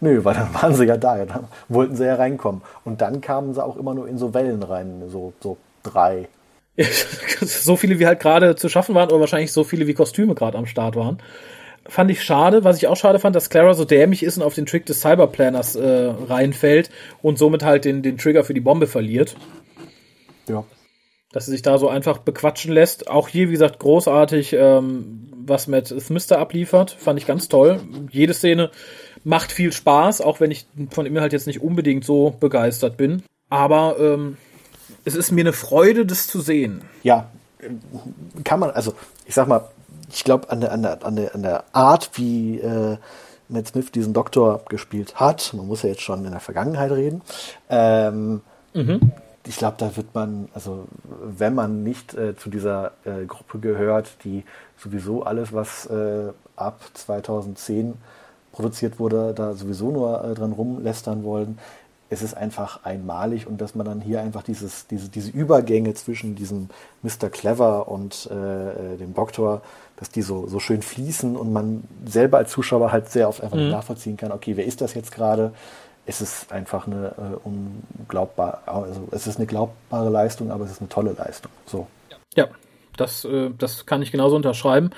Nö, 0.00 0.24
weil 0.24 0.34
dann 0.34 0.52
waren 0.54 0.74
sie 0.74 0.84
ja 0.84 0.96
da, 0.96 1.24
dann 1.24 1.48
wollten 1.68 1.96
sie 1.96 2.04
ja 2.04 2.16
reinkommen. 2.16 2.62
Und 2.84 3.00
dann 3.00 3.20
kamen 3.20 3.54
sie 3.54 3.64
auch 3.64 3.76
immer 3.76 3.94
nur 3.94 4.08
in 4.08 4.18
so 4.18 4.34
Wellen 4.34 4.62
rein, 4.62 5.02
so, 5.08 5.32
so 5.40 5.56
drei. 5.82 6.28
so 7.40 7.76
viele 7.76 7.98
wie 7.98 8.06
halt 8.06 8.20
gerade 8.20 8.56
zu 8.56 8.68
schaffen 8.68 8.94
waren 8.94 9.08
oder 9.08 9.20
wahrscheinlich 9.20 9.52
so 9.52 9.64
viele 9.64 9.86
wie 9.86 9.94
Kostüme 9.94 10.34
gerade 10.34 10.58
am 10.58 10.66
Start 10.66 10.96
waren. 10.96 11.18
Fand 11.88 12.10
ich 12.10 12.22
schade. 12.22 12.64
Was 12.64 12.78
ich 12.78 12.88
auch 12.88 12.96
schade 12.96 13.18
fand, 13.18 13.36
dass 13.36 13.50
Clara 13.50 13.74
so 13.74 13.84
dämlich 13.84 14.22
ist 14.22 14.36
und 14.36 14.42
auf 14.42 14.54
den 14.54 14.66
Trick 14.66 14.86
des 14.86 15.00
Cyberplanners 15.00 15.76
äh, 15.76 16.12
reinfällt 16.28 16.90
und 17.22 17.38
somit 17.38 17.62
halt 17.62 17.84
den, 17.84 18.02
den 18.02 18.18
Trigger 18.18 18.44
für 18.44 18.54
die 18.54 18.60
Bombe 18.60 18.86
verliert. 18.86 19.36
Ja. 20.48 20.64
Dass 21.32 21.46
sie 21.46 21.52
sich 21.52 21.62
da 21.62 21.78
so 21.78 21.88
einfach 21.88 22.18
bequatschen 22.18 22.72
lässt. 22.72 23.08
Auch 23.08 23.28
hier, 23.28 23.48
wie 23.48 23.52
gesagt, 23.52 23.78
großartig, 23.78 24.54
ähm, 24.54 25.32
was 25.44 25.68
Matt 25.68 25.88
Smith 25.88 26.26
da 26.26 26.38
abliefert. 26.38 26.90
Fand 26.90 27.20
ich 27.20 27.26
ganz 27.26 27.48
toll. 27.48 27.80
Jede 28.10 28.34
Szene 28.34 28.70
macht 29.22 29.52
viel 29.52 29.72
Spaß, 29.72 30.20
auch 30.20 30.40
wenn 30.40 30.50
ich 30.50 30.66
von 30.90 31.06
ihm 31.06 31.20
halt 31.20 31.32
jetzt 31.32 31.46
nicht 31.46 31.62
unbedingt 31.62 32.04
so 32.04 32.34
begeistert 32.40 32.96
bin. 32.96 33.22
Aber 33.48 33.96
ähm, 34.00 34.36
es 35.06 35.14
ist 35.14 35.30
mir 35.30 35.42
eine 35.42 35.52
Freude, 35.52 36.04
das 36.04 36.26
zu 36.26 36.40
sehen. 36.40 36.82
Ja, 37.02 37.30
kann 38.44 38.60
man, 38.60 38.70
also 38.70 38.92
ich 39.24 39.34
sag 39.34 39.48
mal, 39.48 39.62
ich 40.12 40.24
glaube 40.24 40.50
an 40.50 40.60
der, 40.60 40.72
an, 40.72 40.82
der, 40.82 41.04
an, 41.04 41.16
der, 41.16 41.34
an 41.34 41.42
der 41.42 41.64
Art, 41.72 42.10
wie 42.14 42.58
äh, 42.58 42.96
Matt 43.48 43.68
Smith 43.68 43.92
diesen 43.92 44.12
Doktor 44.12 44.62
gespielt 44.68 45.18
hat, 45.18 45.54
man 45.54 45.66
muss 45.66 45.82
ja 45.82 45.90
jetzt 45.90 46.02
schon 46.02 46.24
in 46.24 46.32
der 46.32 46.40
Vergangenheit 46.40 46.90
reden, 46.90 47.22
ähm, 47.70 48.42
ich 49.46 49.56
glaube, 49.56 49.76
da 49.78 49.96
wird 49.96 50.12
man, 50.12 50.48
also 50.54 50.86
wenn 51.04 51.54
man 51.54 51.84
nicht 51.84 52.14
äh, 52.14 52.36
zu 52.36 52.50
dieser 52.50 52.92
äh, 53.04 53.26
Gruppe 53.26 53.60
gehört, 53.60 54.24
die 54.24 54.44
sowieso 54.76 55.22
alles, 55.22 55.52
was 55.52 55.86
äh, 55.86 56.32
ab 56.56 56.80
2010 56.94 57.94
produziert 58.50 58.98
wurde, 58.98 59.34
da 59.34 59.54
sowieso 59.54 59.92
nur 59.92 60.24
äh, 60.24 60.34
dran 60.34 60.52
rumlästern 60.52 61.22
wollen. 61.22 61.58
Es 62.08 62.22
ist 62.22 62.34
einfach 62.34 62.84
einmalig 62.84 63.46
und 63.46 63.60
dass 63.60 63.74
man 63.74 63.86
dann 63.86 64.00
hier 64.00 64.20
einfach 64.20 64.42
dieses, 64.42 64.86
diese, 64.86 65.08
diese 65.08 65.30
Übergänge 65.30 65.94
zwischen 65.94 66.34
diesem 66.36 66.68
Mr. 67.02 67.28
Clever 67.30 67.88
und 67.88 68.28
äh, 68.30 68.94
äh, 68.94 68.96
dem 68.96 69.14
Doktor, 69.14 69.62
dass 69.96 70.10
die 70.10 70.22
so, 70.22 70.46
so 70.46 70.60
schön 70.60 70.82
fließen 70.82 71.36
und 71.36 71.52
man 71.52 71.84
selber 72.04 72.38
als 72.38 72.50
Zuschauer 72.52 72.92
halt 72.92 73.10
sehr 73.10 73.28
oft 73.28 73.42
einfach 73.42 73.56
nicht 73.56 73.70
nachvollziehen 73.70 74.16
kann, 74.16 74.30
okay, 74.30 74.56
wer 74.56 74.66
ist 74.66 74.80
das 74.80 74.94
jetzt 74.94 75.12
gerade? 75.12 75.52
Es 76.04 76.20
ist 76.20 76.52
einfach 76.52 76.86
eine 76.86 77.14
äh, 77.18 77.48
unglaubbar, 77.98 78.62
also 78.66 79.08
es 79.10 79.26
ist 79.26 79.38
eine 79.38 79.46
glaubbare 79.46 80.08
Leistung, 80.08 80.52
aber 80.52 80.64
es 80.64 80.70
ist 80.70 80.80
eine 80.80 80.88
tolle 80.88 81.12
Leistung. 81.12 81.50
So. 81.66 81.88
Ja, 82.36 82.46
das, 82.96 83.24
äh, 83.24 83.50
das 83.58 83.86
kann 83.86 84.02
ich 84.02 84.12
genauso 84.12 84.36
unterschreiben. 84.36 84.90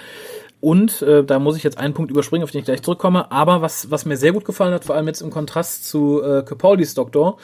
Und 0.60 1.02
äh, 1.02 1.22
da 1.22 1.38
muss 1.38 1.56
ich 1.56 1.62
jetzt 1.62 1.78
einen 1.78 1.94
Punkt 1.94 2.10
überspringen, 2.10 2.42
auf 2.42 2.50
den 2.50 2.60
ich 2.60 2.64
gleich 2.64 2.82
zurückkomme. 2.82 3.30
Aber 3.30 3.62
was, 3.62 3.90
was 3.90 4.04
mir 4.04 4.16
sehr 4.16 4.32
gut 4.32 4.44
gefallen 4.44 4.74
hat, 4.74 4.84
vor 4.84 4.96
allem 4.96 5.06
jetzt 5.06 5.20
im 5.20 5.30
Kontrast 5.30 5.88
zu 5.88 6.22
äh, 6.22 6.42
Capaldis 6.42 6.94
Doktor, 6.94 7.38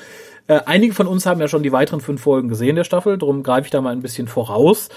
äh, 0.46 0.60
einige 0.66 0.94
von 0.94 1.06
uns 1.06 1.24
haben 1.24 1.40
ja 1.40 1.48
schon 1.48 1.62
die 1.62 1.72
weiteren 1.72 2.00
fünf 2.00 2.22
Folgen 2.22 2.48
gesehen 2.48 2.76
der 2.76 2.84
Staffel, 2.84 3.16
darum 3.16 3.42
greife 3.42 3.66
ich 3.66 3.70
da 3.70 3.80
mal 3.80 3.92
ein 3.92 4.02
bisschen 4.02 4.26
voraus. 4.26 4.88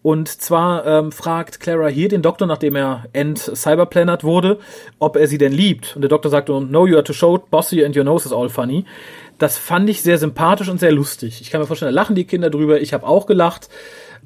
Und 0.00 0.28
zwar 0.28 0.86
ähm, 0.86 1.10
fragt 1.10 1.58
Clara 1.58 1.88
hier 1.88 2.08
den 2.08 2.22
Doktor, 2.22 2.46
nachdem 2.46 2.76
er 2.76 3.06
ent-cyberplannert 3.12 4.22
wurde, 4.22 4.60
ob 5.00 5.16
er 5.16 5.26
sie 5.26 5.38
denn 5.38 5.52
liebt. 5.52 5.96
Und 5.96 6.02
der 6.02 6.08
Doktor 6.08 6.30
sagt, 6.30 6.48
no, 6.48 6.86
you 6.86 6.94
are 6.94 7.02
too 7.02 7.12
short, 7.12 7.50
bossy 7.50 7.84
and 7.84 7.96
your 7.96 8.04
nose 8.04 8.24
is 8.24 8.32
all 8.32 8.48
funny. 8.48 8.84
Das 9.38 9.58
fand 9.58 9.90
ich 9.90 10.02
sehr 10.02 10.18
sympathisch 10.18 10.68
und 10.68 10.78
sehr 10.78 10.92
lustig. 10.92 11.40
Ich 11.40 11.50
kann 11.50 11.60
mir 11.60 11.66
vorstellen, 11.66 11.92
da 11.92 12.00
lachen 12.00 12.14
die 12.14 12.24
Kinder 12.24 12.48
drüber. 12.48 12.80
Ich 12.80 12.94
habe 12.94 13.06
auch 13.06 13.26
gelacht. 13.26 13.68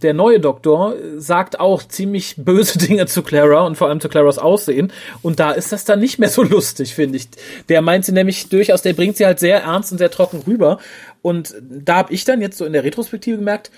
Der 0.02 0.14
neue 0.14 0.40
Doktor 0.40 0.94
sagt 1.16 1.60
auch 1.60 1.82
ziemlich 1.82 2.36
böse 2.36 2.78
Dinge 2.86 3.06
zu 3.06 3.22
Clara 3.22 3.64
und 3.66 3.76
vor 3.76 3.88
allem 3.88 4.00
zu 4.00 4.08
Claras 4.08 4.38
Aussehen. 4.38 4.92
Und 5.22 5.40
da 5.40 5.52
ist 5.52 5.72
das 5.72 5.84
dann 5.84 6.00
nicht 6.00 6.18
mehr 6.18 6.28
so 6.28 6.42
lustig, 6.42 6.94
finde 6.94 7.16
ich. 7.16 7.28
Der 7.68 7.82
meint 7.82 8.04
sie 8.04 8.12
nämlich 8.12 8.48
durchaus, 8.48 8.82
der 8.82 8.92
bringt 8.92 9.16
sie 9.16 9.26
halt 9.26 9.38
sehr 9.38 9.62
ernst 9.62 9.92
und 9.92 9.98
sehr 9.98 10.10
trocken 10.10 10.42
rüber. 10.46 10.78
Und 11.22 11.54
da 11.60 11.96
habe 11.96 12.12
ich 12.12 12.24
dann 12.24 12.40
jetzt 12.40 12.58
so 12.58 12.64
in 12.64 12.72
der 12.72 12.84
Retrospektive 12.84 13.38
gemerkt, 13.38 13.70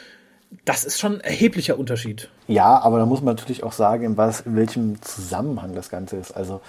das 0.64 0.84
ist 0.84 1.00
schon 1.00 1.16
ein 1.16 1.20
erheblicher 1.20 1.78
Unterschied. 1.78 2.28
Ja, 2.46 2.78
aber 2.78 2.98
da 2.98 3.06
muss 3.06 3.22
man 3.22 3.34
natürlich 3.34 3.64
auch 3.64 3.72
sagen, 3.72 4.04
in, 4.04 4.16
was, 4.16 4.42
in 4.42 4.56
welchem 4.56 5.02
Zusammenhang 5.02 5.74
das 5.74 5.90
Ganze 5.90 6.16
ist. 6.16 6.32
Also 6.32 6.60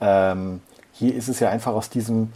ähm, 0.00 0.60
hier 0.92 1.14
ist 1.14 1.28
es 1.28 1.40
ja 1.40 1.48
einfach 1.48 1.72
aus 1.72 1.90
diesem, 1.90 2.32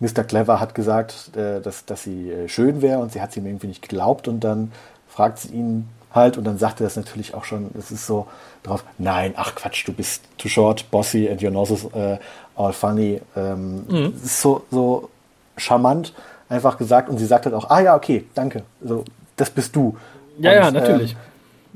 Mr. 0.00 0.24
Clever 0.24 0.60
hat 0.60 0.74
gesagt, 0.74 1.36
äh, 1.36 1.60
dass, 1.60 1.84
dass 1.84 2.04
sie 2.04 2.30
äh, 2.30 2.48
schön 2.48 2.82
wäre 2.82 3.00
und 3.00 3.12
sie 3.12 3.20
hat 3.20 3.30
es 3.30 3.36
ihm 3.36 3.46
irgendwie 3.46 3.66
nicht 3.66 3.82
geglaubt 3.82 4.28
und 4.28 4.40
dann 4.40 4.72
fragt 5.08 5.38
sie 5.38 5.54
ihn 5.54 5.88
halt 6.14 6.38
und 6.38 6.44
dann 6.44 6.58
sagt 6.58 6.80
er 6.80 6.84
das 6.84 6.96
natürlich 6.96 7.34
auch 7.34 7.44
schon, 7.44 7.70
es 7.78 7.90
ist 7.90 8.06
so 8.06 8.26
drauf, 8.62 8.84
nein, 8.98 9.34
ach 9.36 9.54
Quatsch, 9.54 9.86
du 9.86 9.92
bist 9.92 10.22
too 10.38 10.48
short, 10.48 10.90
bossy 10.90 11.28
and 11.28 11.42
your 11.42 11.50
nose 11.50 11.74
is 11.74 11.84
äh, 11.94 12.18
all 12.56 12.72
funny. 12.72 13.20
Ähm, 13.36 13.84
Es 14.16 14.24
ist 14.24 14.40
so, 14.40 14.64
so 14.70 15.10
charmant 15.56 16.12
einfach 16.48 16.78
gesagt 16.78 17.08
und 17.08 17.18
sie 17.18 17.26
sagt 17.26 17.46
halt 17.46 17.54
auch, 17.54 17.70
ah 17.70 17.80
ja, 17.80 17.96
okay, 17.96 18.24
danke, 18.34 18.62
so, 18.82 19.04
das 19.36 19.50
bist 19.50 19.74
du. 19.74 19.96
Ja, 20.38 20.50
und, 20.50 20.56
ja, 20.56 20.70
natürlich. 20.70 21.12
ähm, 21.12 21.18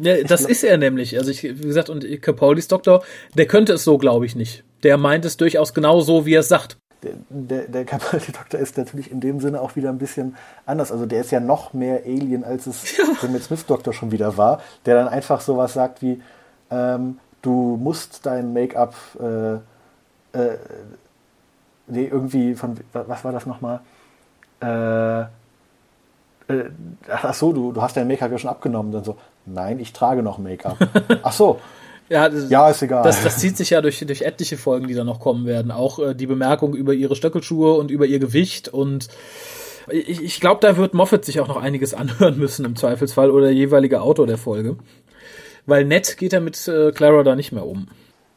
ja, 0.01 0.23
das 0.23 0.43
ist 0.43 0.63
er 0.63 0.79
nämlich. 0.79 1.19
Also 1.19 1.31
ich, 1.31 1.43
wie 1.43 1.55
gesagt, 1.55 1.91
und 1.91 2.07
Capaldis 2.23 2.69
Doktor, 2.69 3.03
der 3.35 3.47
könnte 3.47 3.73
es 3.73 3.83
so, 3.83 3.99
glaube 3.99 4.27
ich, 4.27 4.37
nicht. 4.37 4.63
Der 4.85 4.97
meint 4.97 5.25
es 5.25 5.37
durchaus 5.37 5.75
genau 5.75 6.01
so, 6.01 6.25
wie 6.25 6.35
er 6.35 6.41
es 6.41 6.49
sagt. 6.49 6.77
Der, 7.03 7.13
der, 7.29 7.63
der 7.69 7.85
Capaldi-Doktor 7.85 8.59
ist 8.61 8.77
natürlich 8.77 9.11
in 9.11 9.21
dem 9.21 9.41
Sinne 9.41 9.61
auch 9.61 9.77
wieder 9.77 9.91
ein 9.91 9.99
bisschen 9.99 10.37
anders. 10.67 10.93
Also 10.93 11.07
der 11.07 11.21
ist 11.21 11.31
ja 11.31 11.41
noch 11.41 11.73
mehr 11.73 12.03
Alien, 12.05 12.45
als 12.45 12.67
es 12.67 12.97
der 13.23 13.31
Matt 13.31 13.43
Smith-Doktor 13.43 13.93
schon 13.93 14.11
wieder 14.11 14.37
war, 14.37 14.61
der 14.87 14.97
dann 14.97 15.09
einfach 15.09 15.41
sowas 15.41 15.75
sagt 15.75 16.03
wie, 16.03 16.23
ähm, 16.71 17.19
du 17.43 17.79
musst 17.81 18.27
dein 18.27 18.53
Make-up, 18.53 18.95
äh, 19.21 19.55
äh, 20.39 20.59
nee, 21.87 22.07
irgendwie 22.07 22.55
von, 22.55 22.77
was 22.93 23.25
war 23.25 23.33
das 23.33 23.47
nochmal? 23.47 23.81
Äh, 24.61 25.23
äh, 26.49 26.71
ach 27.11 27.35
so, 27.35 27.53
du, 27.53 27.73
du 27.73 27.83
hast 27.83 27.97
dein 27.97 28.09
Make-up 28.09 28.31
ja 28.31 28.39
schon 28.39 28.51
abgenommen. 28.51 28.93
Dann 28.93 29.05
so, 29.05 29.17
nein, 29.47 29.79
ich 29.79 29.93
trage 29.93 30.23
noch 30.23 30.39
Make-up. 30.39 30.77
ach 31.23 31.33
so, 31.33 31.61
Ja, 32.09 32.29
das, 32.29 32.51
ja, 32.51 32.71
ist 32.71 32.83
egal. 32.83 33.03
Das, 33.03 33.23
das 33.23 33.39
zieht 33.39 33.57
sich 33.57 33.71
ja 33.71 33.81
durch, 33.81 33.99
durch 34.01 34.23
etliche 34.23 34.57
Folgen, 34.57 34.89
die 34.89 34.95
da 34.95 35.05
noch 35.05 35.21
kommen 35.21 35.47
werden. 35.47 35.71
Auch 35.71 35.99
äh, 35.99 36.15
die 36.15 36.27
Bemerkung 36.27 36.75
über 36.75 36.95
ihre 36.95 37.17
Stöckelschuhe 37.17 37.75
und 37.75 37.91
über 37.91 38.07
ihr 38.07 38.19
Gewicht 38.19 38.69
und 38.69 39.09
ich, 39.91 40.23
ich 40.23 40.41
glaube, 40.41 40.61
da 40.61 40.77
wird 40.77 40.95
Moffat 40.95 41.25
sich 41.25 41.41
auch 41.41 41.49
noch 41.49 41.57
einiges 41.57 41.95
anhören 41.95 42.39
müssen 42.39 42.65
im 42.65 42.77
Zweifelsfall 42.77 43.31
oder 43.31 43.47
der 43.47 43.55
jeweilige 43.55 44.01
Autor 44.01 44.27
der 44.27 44.39
Folge. 44.39 44.77
Weil 45.67 45.85
nett 45.85 46.17
geht 46.17 46.33
er 46.33 46.41
mit 46.41 46.67
äh, 46.69 46.93
Clara 46.93 47.23
da 47.23 47.37
nicht 47.37 47.53
mehr 47.53 47.67
um. 47.67 47.89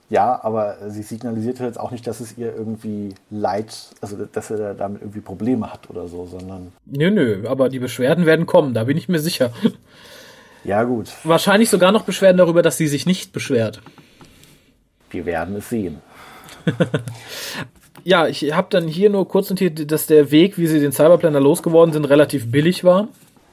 Ja, 0.10 0.44
aber 0.44 0.76
sie 0.90 1.04
signalisiert 1.04 1.62
jetzt 1.62 1.80
auch 1.80 1.92
nicht, 1.92 2.06
dass 2.06 2.20
es 2.20 2.38
ihr 2.38 2.54
irgendwie 2.54 3.16
leid, 3.30 3.74
also 4.02 4.18
dass 4.26 4.52
er 4.52 4.74
damit 4.74 5.02
irgendwie 5.02 5.22
Probleme 5.22 5.72
hat 5.72 5.90
oder 5.90 6.10
so, 6.10 6.26
sondern. 6.26 6.74
Nö, 6.86 7.10
nö, 7.10 7.48
aber 7.48 7.70
die 7.70 7.80
Beschwerden 7.80 8.26
werden 8.26 8.46
kommen, 8.46 8.74
da 8.74 8.84
bin 8.84 8.98
ich 8.98 9.08
mir 9.08 9.20
sicher. 9.20 9.54
Ja, 10.64 10.84
gut. 10.84 11.12
Wahrscheinlich 11.24 11.70
sogar 11.70 11.92
noch 11.92 12.04
Beschwerden 12.04 12.38
darüber, 12.38 12.62
dass 12.62 12.78
sie 12.78 12.88
sich 12.88 13.06
nicht 13.06 13.34
beschwert. 13.34 13.82
Wir 15.10 15.26
werden 15.26 15.56
es 15.56 15.70
sehen. 15.70 16.02
ja, 18.04 18.28
ich 18.28 18.54
habe 18.54 18.68
dann 18.70 18.88
hier 18.88 19.10
nur 19.10 19.28
kurz 19.28 19.50
notiert, 19.50 19.92
dass 19.92 20.06
der 20.06 20.32
Weg, 20.32 20.58
wie 20.58 20.68
sie 20.68 20.80
den 20.80 20.92
Cyberplaner 20.92 21.40
losgeworden 21.40 21.94
sind, 21.94 22.06
relativ 22.06 22.52
billig 22.52 22.84
war. 22.84 23.08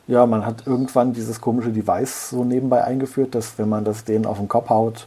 Ja, 0.06 0.24
man 0.24 0.46
hat 0.46 0.66
irgendwann 0.66 1.12
dieses 1.12 1.40
komische 1.40 1.70
Device 1.70 2.30
so 2.30 2.44
nebenbei 2.44 2.82
eingeführt, 2.84 3.34
dass 3.34 3.58
wenn 3.58 3.68
man 3.68 3.84
das 3.84 4.04
denen 4.04 4.24
auf 4.24 4.38
den 4.38 4.48
Kopf 4.48 4.70
haut, 4.70 5.06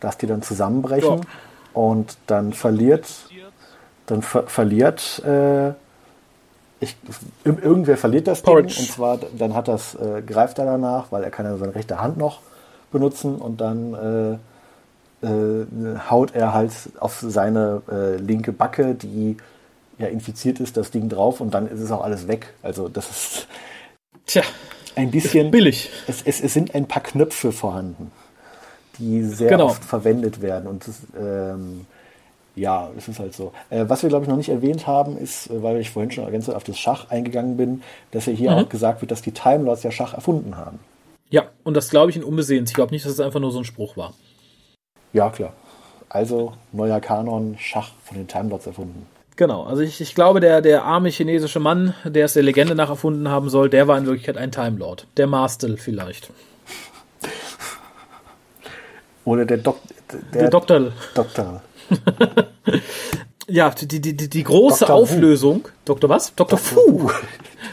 dass 0.00 0.18
die 0.18 0.26
dann 0.26 0.42
zusammenbrechen 0.42 1.18
ja. 1.18 1.24
und 1.72 2.18
dann 2.26 2.52
verliert, 2.52 3.06
dann 4.06 4.20
ver 4.20 4.42
verliert, 4.46 5.22
äh, 5.24 5.72
ich, 6.82 6.96
irgendwer 7.44 7.96
verliert 7.96 8.26
das 8.26 8.42
Porridge. 8.42 8.74
Ding 8.74 8.84
und 8.84 8.90
zwar 8.90 9.18
dann 9.38 9.54
hat 9.54 9.68
das, 9.68 9.94
äh, 9.94 10.22
greift 10.22 10.58
er 10.58 10.66
danach, 10.66 11.12
weil 11.12 11.22
er 11.22 11.30
kann 11.30 11.46
ja 11.46 11.56
seine 11.56 11.74
rechte 11.74 12.00
Hand 12.00 12.18
noch 12.18 12.40
benutzen 12.90 13.36
und 13.36 13.60
dann 13.60 14.38
äh, 15.22 15.26
äh, 15.26 15.66
haut 16.10 16.34
er 16.34 16.52
halt 16.52 16.72
auf 16.98 17.24
seine 17.26 17.82
äh, 17.90 18.16
linke 18.16 18.52
Backe, 18.52 18.94
die 18.94 19.36
ja 19.98 20.08
infiziert 20.08 20.60
ist, 20.60 20.76
das 20.76 20.90
Ding 20.90 21.08
drauf 21.08 21.40
und 21.40 21.54
dann 21.54 21.68
ist 21.68 21.80
es 21.80 21.90
auch 21.92 22.02
alles 22.02 22.26
weg. 22.26 22.52
Also 22.62 22.88
das 22.88 23.08
ist 23.10 23.46
Tja, 24.26 24.42
ein 24.96 25.10
bisschen 25.10 25.50
billig. 25.50 25.90
Es, 26.06 26.22
es, 26.22 26.40
es 26.40 26.52
sind 26.52 26.74
ein 26.74 26.86
paar 26.86 27.02
Knöpfe 27.02 27.52
vorhanden, 27.52 28.10
die 28.98 29.22
sehr 29.24 29.50
genau. 29.50 29.66
oft 29.66 29.84
verwendet 29.84 30.42
werden 30.42 30.66
und 30.66 30.86
das, 30.86 30.96
ähm, 31.18 31.86
ja, 32.54 32.90
es 32.96 33.08
ist 33.08 33.18
halt 33.18 33.34
so. 33.34 33.52
Äh, 33.70 33.84
was 33.88 34.02
wir, 34.02 34.08
glaube 34.08 34.24
ich, 34.24 34.28
noch 34.28 34.36
nicht 34.36 34.50
erwähnt 34.50 34.86
haben, 34.86 35.16
ist, 35.16 35.50
äh, 35.50 35.62
weil 35.62 35.78
ich 35.78 35.90
vorhin 35.90 36.10
schon 36.10 36.30
ganz 36.30 36.48
auf 36.48 36.64
das 36.64 36.78
Schach 36.78 37.10
eingegangen 37.10 37.56
bin, 37.56 37.82
dass 38.10 38.26
ja 38.26 38.32
hier 38.32 38.50
mhm. 38.50 38.58
auch 38.58 38.68
gesagt 38.68 39.00
wird, 39.00 39.10
dass 39.10 39.22
die 39.22 39.32
Time 39.32 39.64
Lords 39.64 39.82
ja 39.82 39.90
Schach 39.90 40.14
erfunden 40.14 40.56
haben. 40.56 40.78
Ja, 41.30 41.44
und 41.64 41.74
das 41.74 41.88
glaube 41.88 42.10
ich 42.10 42.16
in 42.16 42.24
Unbesehens. 42.24 42.70
Ich 42.70 42.74
glaube 42.74 42.92
nicht, 42.92 43.04
dass 43.06 43.12
es 43.12 43.20
einfach 43.20 43.40
nur 43.40 43.52
so 43.52 43.58
ein 43.58 43.64
Spruch 43.64 43.96
war. 43.96 44.12
Ja, 45.12 45.30
klar. 45.30 45.54
Also 46.10 46.52
neuer 46.72 47.00
Kanon, 47.00 47.56
Schach 47.58 47.92
von 48.04 48.18
den 48.18 48.28
Time 48.28 48.50
Lords 48.50 48.66
erfunden. 48.66 49.06
Genau, 49.36 49.62
also 49.64 49.80
ich, 49.80 50.00
ich 50.02 50.14
glaube, 50.14 50.40
der, 50.40 50.60
der 50.60 50.84
arme 50.84 51.08
chinesische 51.08 51.58
Mann, 51.58 51.94
der 52.04 52.26
es 52.26 52.34
der 52.34 52.42
Legende 52.42 52.74
nach 52.74 52.90
erfunden 52.90 53.30
haben 53.30 53.48
soll, 53.48 53.70
der 53.70 53.88
war 53.88 53.96
in 53.96 54.04
Wirklichkeit 54.04 54.36
ein 54.36 54.52
Time 54.52 54.78
Lord. 54.78 55.06
Der 55.16 55.26
Marstel 55.26 55.78
vielleicht. 55.78 56.30
Oder 59.24 59.46
der, 59.46 59.58
Dok 59.58 59.78
der, 60.12 60.42
der 60.42 60.50
Doktor. 60.50 60.92
Doktor. 61.14 61.62
ja, 63.48 63.70
die, 63.70 63.86
die, 63.86 64.16
die, 64.16 64.28
die 64.28 64.42
große 64.44 64.86
Dr. 64.86 64.96
Auflösung. 64.96 65.64
Wu. 65.64 65.70
Dr. 65.84 66.10
was? 66.10 66.34
Dr. 66.34 66.56
Dr. 66.56 66.58
Fu. 66.58 67.10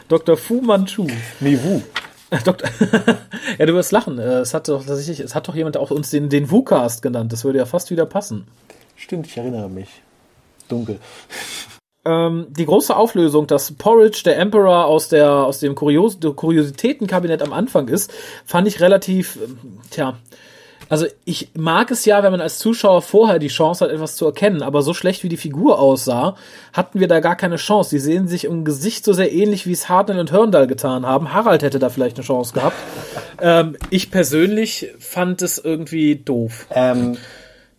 Dr. 0.08 0.38
Fu 0.38 0.62
Manchu. 0.62 1.08
Nee, 1.40 1.60
Wu. 1.62 1.82
Doktor 2.46 2.70
ja, 3.58 3.66
du 3.66 3.74
wirst 3.74 3.92
lachen. 3.92 4.20
Äh, 4.20 4.40
es 4.40 4.54
hat 4.54 4.68
doch 4.68 4.86
tatsächlich, 4.86 5.20
es 5.20 5.36
hat 5.36 5.48
doch 5.48 5.56
jemand 5.56 5.78
auch 5.78 5.92
uns 5.92 6.10
den, 6.10 6.30
den 6.30 6.52
Wu-Cast 6.52 7.02
genannt. 7.02 7.34
Das 7.34 7.44
würde 7.44 7.60
ja 7.60 7.66
fast 7.66 7.90
wieder 7.90 8.06
passen. 8.06 8.48
Stimmt, 8.96 9.28
ich 9.28 9.38
erinnere 9.38 9.70
mich. 9.70 9.90
Dunkel. 10.68 11.00
Ähm, 12.06 12.48
die 12.50 12.66
große 12.66 12.96
Auflösung, 12.96 13.48
dass 13.48 13.72
Porridge 13.72 14.22
der 14.24 14.38
Emperor 14.38 14.86
aus 14.86 15.10
der 15.10 15.32
aus 15.32 15.60
dem 15.60 15.76
Kurios 15.76 16.20
Kuriositätenkabinett 16.20 17.42
am 17.42 17.54
Anfang 17.54 17.88
ist, 17.88 18.14
fand 18.46 18.68
ich 18.68 18.80
relativ, 18.80 19.38
ähm, 19.44 19.80
tja, 19.90 20.18
also 20.90 21.06
ich 21.24 21.52
mag 21.56 21.92
es 21.92 22.06
ja, 22.06 22.24
wenn 22.24 22.32
man 22.32 22.42
als 22.42 22.58
Zuschauer 22.58 23.02
vorher 23.02 23.40
die 23.40 23.48
Chance 23.48 23.86
hat, 23.86 23.92
etwas 23.92 24.16
zu 24.16 24.26
erkennen, 24.26 24.64
aber 24.64 24.82
so 24.82 24.94
schlecht 24.94 25.24
wie 25.24 25.30
die 25.30 25.38
Figur 25.38 25.80
aussah, 25.80 26.36
hatten 26.74 27.00
wir 27.00 27.08
da 27.08 27.20
gar 27.20 27.36
keine 27.36 27.58
Chance. 27.58 27.92
Die 27.92 28.00
sehen 28.00 28.28
sich 28.28 28.46
im 28.46 28.66
Gesicht 28.66 29.06
so 29.06 29.14
sehr 29.14 29.32
ähnlich, 29.32 29.68
wie 29.68 29.72
es 29.72 29.88
Hartnell 29.88 30.20
und 30.20 30.32
Hörndal 30.32 30.68
getan 30.68 31.06
haben. 31.06 31.34
Harald 31.34 31.62
hätte 31.62 31.80
da 31.80 31.90
vielleicht 31.90 32.18
eine 32.18 32.26
Chance 32.26 32.54
gehabt. 32.54 32.76
ähm, 33.42 33.78
ich 33.92 34.12
persönlich 34.12 34.92
fand 35.00 35.42
es 35.42 35.60
irgendwie 35.60 36.16
doof. 36.16 36.66
Ähm, 36.72 37.18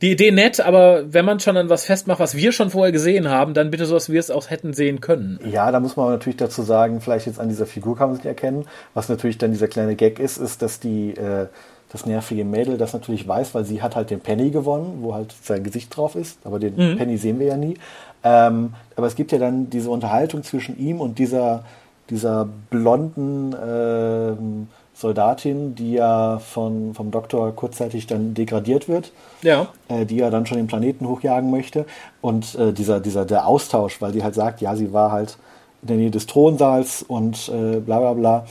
die 0.02 0.12
Idee 0.12 0.30
nett, 0.30 0.60
aber 0.60 1.12
wenn 1.12 1.26
man 1.26 1.40
schon 1.40 1.58
an 1.58 1.68
was 1.68 1.84
festmacht, 1.84 2.20
was 2.20 2.34
wir 2.34 2.52
schon 2.52 2.70
vorher 2.70 2.90
gesehen 2.90 3.28
haben, 3.28 3.52
dann 3.52 3.70
bitte 3.70 3.84
so, 3.84 3.94
dass 3.94 4.10
wir 4.10 4.18
es 4.18 4.30
auch 4.30 4.48
hätten 4.48 4.72
sehen 4.72 5.02
können. 5.02 5.38
Ja, 5.44 5.70
da 5.70 5.78
muss 5.78 5.96
man 5.96 6.10
natürlich 6.10 6.38
dazu 6.38 6.62
sagen, 6.62 7.02
vielleicht 7.02 7.26
jetzt 7.26 7.38
an 7.38 7.50
dieser 7.50 7.66
Figur 7.66 7.98
kann 7.98 8.08
man 8.08 8.16
es 8.16 8.24
nicht 8.24 8.28
erkennen. 8.28 8.64
Was 8.94 9.10
natürlich 9.10 9.36
dann 9.36 9.52
dieser 9.52 9.68
kleine 9.68 9.96
Gag 9.96 10.18
ist, 10.18 10.38
ist, 10.38 10.62
dass 10.62 10.80
die 10.80 11.10
äh, 11.10 11.48
das 11.92 12.06
nervige 12.06 12.44
Mädel 12.44 12.78
das 12.78 12.92
natürlich 12.92 13.26
weiß, 13.26 13.54
weil 13.54 13.64
sie 13.64 13.82
hat 13.82 13.96
halt 13.96 14.10
den 14.10 14.20
Penny 14.20 14.50
gewonnen, 14.50 14.98
wo 15.00 15.14
halt 15.14 15.34
sein 15.42 15.64
Gesicht 15.64 15.94
drauf 15.94 16.14
ist, 16.14 16.38
aber 16.44 16.58
den 16.58 16.76
mhm. 16.76 16.96
Penny 16.96 17.16
sehen 17.18 17.38
wir 17.38 17.48
ja 17.48 17.56
nie. 17.56 17.76
Ähm, 18.22 18.74
aber 18.96 19.06
es 19.06 19.16
gibt 19.16 19.32
ja 19.32 19.38
dann 19.38 19.70
diese 19.70 19.90
Unterhaltung 19.90 20.42
zwischen 20.42 20.78
ihm 20.78 21.00
und 21.00 21.18
dieser, 21.18 21.64
dieser 22.08 22.48
blonden 22.70 23.54
ähm, 23.54 24.68
Soldatin, 24.94 25.74
die 25.74 25.94
ja 25.94 26.38
von, 26.38 26.94
vom 26.94 27.10
Doktor 27.10 27.56
kurzzeitig 27.56 28.06
dann 28.06 28.34
degradiert 28.34 28.88
wird, 28.88 29.12
ja. 29.42 29.68
Äh, 29.88 30.04
die 30.04 30.16
ja 30.16 30.30
dann 30.30 30.44
schon 30.46 30.58
den 30.58 30.66
Planeten 30.66 31.08
hochjagen 31.08 31.50
möchte. 31.50 31.86
Und 32.20 32.54
äh, 32.56 32.72
dieser, 32.72 33.00
dieser, 33.00 33.24
der 33.24 33.46
Austausch, 33.46 34.00
weil 34.02 34.12
die 34.12 34.22
halt 34.22 34.34
sagt, 34.34 34.60
ja, 34.60 34.76
sie 34.76 34.92
war 34.92 35.10
halt 35.10 35.38
in 35.82 35.88
der 35.88 35.96
Nähe 35.96 36.10
des 36.10 36.26
Thronsaals 36.26 37.02
und 37.02 37.48
äh, 37.48 37.80
bla 37.80 37.98
bla 38.00 38.12
bla, 38.12 38.46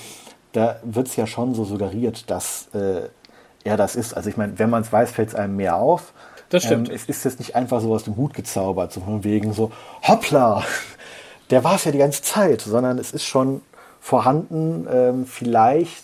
da 0.53 0.77
wird 0.83 1.07
es 1.07 1.15
ja 1.15 1.27
schon 1.27 1.53
so 1.53 1.63
suggeriert, 1.63 2.29
dass 2.31 2.69
äh, 2.73 3.01
er 3.63 3.77
das 3.77 3.95
ist. 3.95 4.13
Also 4.13 4.29
ich 4.29 4.37
meine, 4.37 4.57
wenn 4.57 4.69
man 4.69 4.83
es 4.83 4.91
weiß, 4.91 5.11
fällt 5.11 5.29
es 5.29 5.35
einem 5.35 5.55
mehr 5.55 5.75
auf. 5.75 6.13
Das 6.49 6.63
stimmt. 6.63 6.89
Ähm, 6.89 6.95
es 6.95 7.05
ist 7.05 7.25
jetzt 7.25 7.39
nicht 7.39 7.55
einfach 7.55 7.81
so 7.81 7.93
aus 7.93 8.03
dem 8.03 8.17
Hut 8.17 8.33
gezaubert, 8.33 8.91
so 8.91 9.01
von 9.01 9.23
wegen 9.23 9.53
so, 9.53 9.71
hoppla, 10.01 10.63
der 11.49 11.63
war 11.63 11.75
es 11.75 11.85
ja 11.85 11.91
die 11.91 11.97
ganze 11.99 12.21
Zeit, 12.21 12.61
sondern 12.61 12.97
es 12.97 13.11
ist 13.11 13.25
schon 13.25 13.61
vorhanden, 13.99 14.87
ähm, 14.91 15.25
vielleicht 15.25 16.03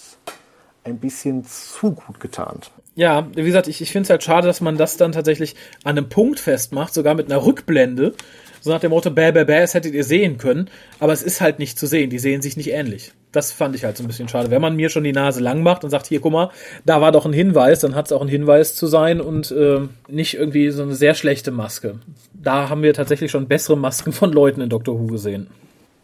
ein 0.83 0.99
bisschen 0.99 1.45
zu 1.45 1.91
gut 1.91 2.19
getarnt. 2.19 2.71
Ja, 2.95 3.27
wie 3.35 3.43
gesagt, 3.43 3.67
ich, 3.67 3.81
ich 3.81 3.91
finde 3.91 4.03
es 4.03 4.09
halt 4.09 4.23
schade, 4.23 4.47
dass 4.47 4.61
man 4.61 4.77
das 4.77 4.95
dann 4.97 5.11
tatsächlich 5.11 5.55
an 5.83 5.97
einem 5.97 6.07
Punkt 6.07 6.39
festmacht, 6.39 6.93
sogar 6.93 7.15
mit 7.15 7.29
einer 7.29 7.43
Rückblende, 7.43 8.13
so 8.61 8.71
nach 8.71 8.79
dem 8.79 8.91
Motto, 8.91 9.11
bäh, 9.11 9.31
bäh, 9.31 9.43
bäh, 9.43 9.61
es 9.61 9.73
hättet 9.73 9.93
ihr 9.93 10.03
sehen 10.03 10.37
können. 10.37 10.69
Aber 10.99 11.13
es 11.13 11.21
ist 11.21 11.41
halt 11.41 11.59
nicht 11.59 11.77
zu 11.77 11.85
sehen. 11.85 12.09
Die 12.09 12.17
sehen 12.17 12.41
sich 12.41 12.57
nicht 12.57 12.71
ähnlich. 12.71 13.11
Das 13.35 13.51
fand 13.51 13.75
ich 13.75 13.83
halt 13.83 13.97
so 13.97 14.03
ein 14.03 14.07
bisschen 14.07 14.29
schade. 14.29 14.49
Wenn 14.49 14.61
man 14.61 14.77
mir 14.77 14.89
schon 14.89 15.03
die 15.03 15.11
Nase 15.11 15.41
lang 15.41 15.61
macht 15.61 15.83
und 15.83 15.89
sagt, 15.89 16.07
hier, 16.07 16.21
guck 16.21 16.31
mal, 16.31 16.51
da 16.85 17.01
war 17.01 17.11
doch 17.11 17.25
ein 17.25 17.33
Hinweis, 17.33 17.81
dann 17.81 17.93
hat 17.93 18.05
es 18.05 18.11
auch 18.13 18.21
ein 18.21 18.29
Hinweis 18.29 18.75
zu 18.75 18.87
sein 18.87 19.19
und 19.19 19.51
äh, 19.51 19.81
nicht 20.07 20.35
irgendwie 20.35 20.69
so 20.71 20.83
eine 20.83 20.95
sehr 20.95 21.15
schlechte 21.15 21.51
Maske. 21.51 21.99
Da 22.33 22.69
haben 22.69 22.81
wir 22.81 22.93
tatsächlich 22.93 23.31
schon 23.31 23.47
bessere 23.47 23.77
Masken 23.77 24.13
von 24.13 24.31
Leuten 24.31 24.61
in 24.61 24.69
Doctor 24.69 24.97
Who 24.97 25.07
gesehen. 25.07 25.47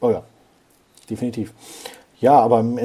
Oh 0.02 0.10
ja, 0.12 0.24
definitiv. 1.10 1.54
Ja, 2.20 2.34
aber 2.34 2.60
im 2.60 2.78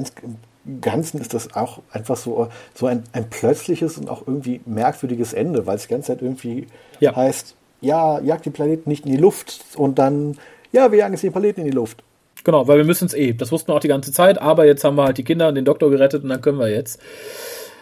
Ganzen 0.80 1.20
ist 1.20 1.34
das 1.34 1.54
auch 1.56 1.80
einfach 1.90 2.16
so, 2.16 2.48
so 2.72 2.86
ein, 2.86 3.02
ein 3.12 3.28
plötzliches 3.28 3.98
und 3.98 4.08
auch 4.08 4.22
irgendwie 4.26 4.60
merkwürdiges 4.64 5.32
Ende, 5.32 5.66
weil 5.66 5.74
es 5.74 5.82
die 5.82 5.88
ganze 5.88 6.08
Zeit 6.08 6.22
irgendwie 6.22 6.68
ja. 7.00 7.16
heißt, 7.16 7.56
ja, 7.80 8.20
jagt 8.20 8.46
die 8.46 8.50
Planeten 8.50 8.88
nicht 8.88 9.06
in 9.06 9.10
die 9.10 9.18
Luft 9.18 9.64
und 9.76 9.98
dann, 9.98 10.38
ja, 10.70 10.92
wir 10.92 10.98
jagen 11.00 11.14
jetzt 11.14 11.24
den 11.24 11.32
Planeten 11.32 11.60
in 11.62 11.66
die 11.66 11.72
Luft. 11.72 12.04
Genau, 12.46 12.68
weil 12.68 12.78
wir 12.78 12.84
müssen 12.84 13.06
es 13.06 13.14
eh. 13.14 13.32
Das 13.32 13.50
wussten 13.50 13.72
wir 13.72 13.74
auch 13.74 13.80
die 13.80 13.88
ganze 13.88 14.12
Zeit, 14.12 14.40
aber 14.40 14.66
jetzt 14.66 14.84
haben 14.84 14.94
wir 14.96 15.02
halt 15.02 15.18
die 15.18 15.24
Kinder 15.24 15.48
und 15.48 15.56
den 15.56 15.64
Doktor 15.64 15.90
gerettet 15.90 16.22
und 16.22 16.28
dann 16.28 16.40
können 16.40 16.60
wir 16.60 16.70
jetzt. 16.70 17.00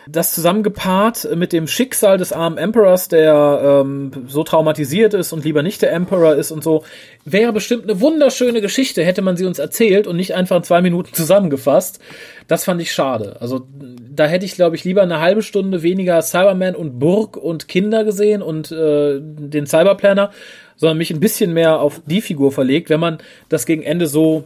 Das 0.08 0.32
zusammengepaart 0.34 1.36
mit 1.36 1.52
dem 1.52 1.66
Schicksal 1.66 2.16
des 2.16 2.32
armen 2.32 2.56
Emperors, 2.56 3.08
der 3.08 3.82
ähm, 3.84 4.10
so 4.26 4.42
traumatisiert 4.42 5.12
ist 5.12 5.34
und 5.34 5.44
lieber 5.44 5.62
nicht 5.62 5.82
der 5.82 5.92
Emperor 5.92 6.34
ist 6.34 6.50
und 6.50 6.64
so, 6.64 6.82
wäre 7.26 7.52
bestimmt 7.52 7.84
eine 7.84 8.00
wunderschöne 8.00 8.62
Geschichte, 8.62 9.04
hätte 9.04 9.20
man 9.20 9.36
sie 9.36 9.44
uns 9.44 9.58
erzählt 9.58 10.06
und 10.06 10.16
nicht 10.16 10.34
einfach 10.34 10.56
in 10.56 10.62
zwei 10.62 10.80
Minuten 10.80 11.12
zusammengefasst. 11.12 12.00
Das 12.48 12.64
fand 12.64 12.80
ich 12.80 12.90
schade. 12.90 13.36
Also 13.40 13.66
da 13.70 14.24
hätte 14.24 14.46
ich, 14.46 14.54
glaube 14.54 14.76
ich, 14.76 14.84
lieber 14.84 15.02
eine 15.02 15.20
halbe 15.20 15.42
Stunde 15.42 15.82
weniger 15.82 16.22
Cyberman 16.22 16.74
und 16.74 16.98
Burg 16.98 17.36
und 17.36 17.68
Kinder 17.68 18.04
gesehen 18.04 18.40
und 18.40 18.72
äh, 18.72 19.20
den 19.20 19.66
Cyberplanner, 19.66 20.30
sondern 20.76 20.98
mich 20.98 21.10
ein 21.10 21.20
bisschen 21.20 21.52
mehr 21.52 21.80
auf 21.80 22.00
die 22.06 22.20
Figur 22.20 22.52
verlegt, 22.52 22.90
wenn 22.90 23.00
man 23.00 23.18
das 23.48 23.66
gegen 23.66 23.82
Ende 23.82 24.06
so, 24.06 24.44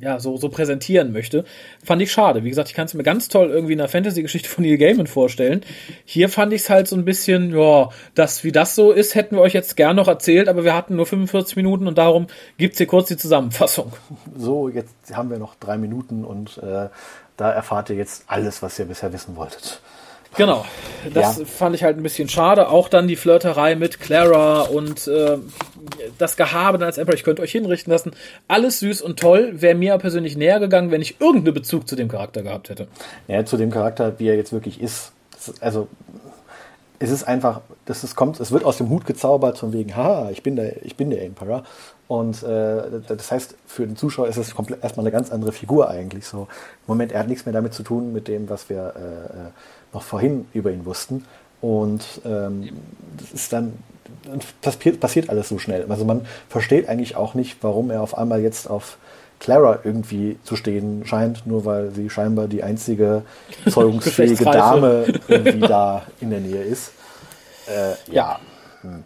ja, 0.00 0.18
so, 0.18 0.36
so 0.36 0.48
präsentieren 0.48 1.12
möchte. 1.12 1.44
Fand 1.84 2.02
ich 2.02 2.12
schade. 2.12 2.44
Wie 2.44 2.48
gesagt, 2.48 2.68
ich 2.68 2.74
kann 2.74 2.86
es 2.86 2.94
mir 2.94 3.02
ganz 3.02 3.28
toll 3.28 3.48
irgendwie 3.50 3.74
in 3.74 3.80
einer 3.80 3.88
Fantasy-Geschichte 3.88 4.48
von 4.48 4.64
Neil 4.64 4.78
Gaiman 4.78 5.06
vorstellen. 5.06 5.62
Hier 6.04 6.28
fand 6.28 6.52
ich 6.52 6.62
es 6.62 6.70
halt 6.70 6.88
so 6.88 6.96
ein 6.96 7.04
bisschen, 7.04 7.56
ja, 7.56 7.90
das, 8.14 8.44
wie 8.44 8.52
das 8.52 8.74
so 8.74 8.92
ist, 8.92 9.14
hätten 9.14 9.36
wir 9.36 9.42
euch 9.42 9.54
jetzt 9.54 9.76
gern 9.76 9.96
noch 9.96 10.08
erzählt, 10.08 10.48
aber 10.48 10.64
wir 10.64 10.74
hatten 10.74 10.96
nur 10.96 11.06
45 11.06 11.56
Minuten 11.56 11.86
und 11.86 11.98
darum 11.98 12.26
gibt's 12.58 12.78
hier 12.78 12.86
kurz 12.86 13.08
die 13.08 13.16
Zusammenfassung. 13.16 13.92
So, 14.36 14.68
jetzt 14.68 14.94
haben 15.12 15.30
wir 15.30 15.38
noch 15.38 15.54
drei 15.56 15.78
Minuten 15.78 16.24
und 16.24 16.58
äh, 16.58 16.88
da 17.36 17.50
erfahrt 17.50 17.90
ihr 17.90 17.96
jetzt 17.96 18.24
alles, 18.26 18.62
was 18.62 18.78
ihr 18.78 18.86
bisher 18.86 19.12
wissen 19.12 19.36
wolltet. 19.36 19.80
Genau. 20.36 20.64
Das 21.14 21.38
ja. 21.38 21.44
fand 21.44 21.74
ich 21.74 21.84
halt 21.84 21.96
ein 21.96 22.02
bisschen 22.02 22.28
schade. 22.28 22.68
Auch 22.68 22.88
dann 22.88 23.08
die 23.08 23.16
Flirterei 23.16 23.76
mit 23.76 24.00
Clara 24.00 24.62
und 24.62 25.06
äh, 25.06 25.38
das 26.18 26.36
Gehabe 26.36 26.78
dann 26.78 26.86
als 26.86 26.98
Emperor. 26.98 27.14
Ich 27.14 27.24
könnte 27.24 27.42
euch 27.42 27.52
hinrichten 27.52 27.92
lassen. 27.92 28.12
Alles 28.48 28.80
süß 28.80 29.02
und 29.02 29.18
toll. 29.18 29.60
Wäre 29.60 29.74
mir 29.74 29.96
persönlich 29.98 30.36
näher 30.36 30.60
gegangen, 30.60 30.90
wenn 30.90 31.02
ich 31.02 31.20
irgendeinen 31.20 31.54
Bezug 31.54 31.88
zu 31.88 31.96
dem 31.96 32.08
Charakter 32.08 32.42
gehabt 32.42 32.68
hätte. 32.68 32.88
Ja, 33.28 33.44
zu 33.44 33.56
dem 33.56 33.70
Charakter, 33.70 34.18
wie 34.18 34.28
er 34.28 34.36
jetzt 34.36 34.52
wirklich 34.52 34.80
ist. 34.80 35.12
Also 35.60 35.88
es 36.98 37.10
ist 37.10 37.24
einfach, 37.24 37.60
das 37.84 38.04
ist, 38.04 38.16
kommt, 38.16 38.40
es 38.40 38.52
wird 38.52 38.64
aus 38.64 38.78
dem 38.78 38.88
Hut 38.88 39.06
gezaubert 39.06 39.58
von 39.58 39.72
wegen, 39.72 39.94
haha, 39.94 40.30
ich 40.30 40.42
bin 40.42 40.56
der, 40.56 40.84
ich 40.84 40.96
bin 40.96 41.10
der 41.10 41.22
Emperor. 41.22 41.62
Und 42.08 42.42
äh, 42.42 43.00
das 43.06 43.32
heißt, 43.32 43.56
für 43.66 43.86
den 43.86 43.96
Zuschauer 43.96 44.28
ist 44.28 44.36
es 44.36 44.54
komplett 44.54 44.82
erstmal 44.82 45.04
eine 45.04 45.12
ganz 45.12 45.30
andere 45.30 45.52
Figur 45.52 45.90
eigentlich. 45.90 46.26
So 46.26 46.42
im 46.42 46.46
Moment, 46.86 47.12
er 47.12 47.20
hat 47.20 47.28
nichts 47.28 47.44
mehr 47.44 47.52
damit 47.52 47.74
zu 47.74 47.82
tun 47.82 48.12
mit 48.12 48.28
dem, 48.28 48.48
was 48.48 48.68
wir 48.68 48.94
äh, 48.96 49.00
äh 49.00 49.50
noch 49.96 50.02
vorhin 50.02 50.46
über 50.52 50.70
ihn 50.70 50.84
wussten. 50.84 51.24
Und 51.60 52.04
ähm, 52.24 52.68
das 53.18 53.32
ist 53.32 53.52
dann 53.52 53.72
passiert, 54.60 55.00
passiert 55.00 55.30
alles 55.30 55.48
so 55.48 55.58
schnell. 55.58 55.86
Also 55.88 56.04
man 56.04 56.26
versteht 56.48 56.88
eigentlich 56.88 57.16
auch 57.16 57.34
nicht, 57.34 57.56
warum 57.62 57.90
er 57.90 58.02
auf 58.02 58.16
einmal 58.16 58.42
jetzt 58.42 58.68
auf 58.68 58.98
Clara 59.40 59.80
irgendwie 59.84 60.38
zu 60.44 60.56
stehen 60.56 61.04
scheint, 61.06 61.46
nur 61.46 61.64
weil 61.64 61.90
sie 61.92 62.10
scheinbar 62.10 62.46
die 62.46 62.62
einzige 62.62 63.22
zeugungsfähige 63.68 64.44
Dame 64.44 65.06
irgendwie 65.28 65.60
da 65.60 66.06
in 66.20 66.30
der 66.30 66.40
Nähe 66.40 66.62
ist. 66.62 66.92
Äh, 67.66 67.94
ja. 68.12 68.38
Hm. 68.82 69.04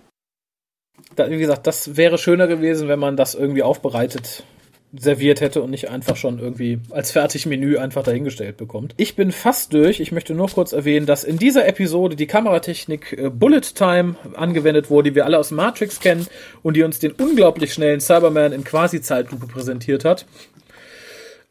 Da, 1.17 1.31
wie 1.31 1.39
gesagt, 1.39 1.67
das 1.67 1.97
wäre 1.97 2.19
schöner 2.19 2.47
gewesen, 2.47 2.89
wenn 2.89 2.99
man 2.99 3.17
das 3.17 3.35
irgendwie 3.35 3.63
aufbereitet 3.63 4.45
serviert 4.93 5.41
hätte 5.41 5.63
und 5.63 5.71
nicht 5.71 5.89
einfach 5.89 6.17
schon 6.17 6.39
irgendwie 6.39 6.81
als 6.91 7.13
Fertigmenü 7.13 7.79
einfach 7.79 8.03
dahingestellt 8.03 8.57
bekommt. 8.57 8.95
Ich 8.97 9.15
bin 9.15 9.31
fast 9.31 9.73
durch. 9.73 10.01
Ich 10.01 10.11
möchte 10.11 10.35
nur 10.35 10.49
kurz 10.49 10.73
erwähnen, 10.73 11.07
dass 11.07 11.23
in 11.23 11.39
dieser 11.39 11.67
Episode 11.67 12.17
die 12.17 12.27
Kameratechnik 12.27 13.13
äh, 13.13 13.31
Bullet 13.31 13.61
Time 13.75 14.17
angewendet 14.35 14.91
wurde, 14.91 15.11
die 15.11 15.15
wir 15.15 15.27
alle 15.27 15.39
aus 15.39 15.53
Matrix 15.53 16.01
kennen 16.01 16.27
und 16.63 16.77
die 16.77 16.83
uns 16.83 16.99
den 16.99 17.13
unglaublich 17.13 17.73
schnellen 17.73 18.01
Cyberman 18.01 18.53
in 18.53 18.65
Quasi-Zeitlupe 18.65 19.47
präsentiert 19.47 20.05
hat. 20.05 20.27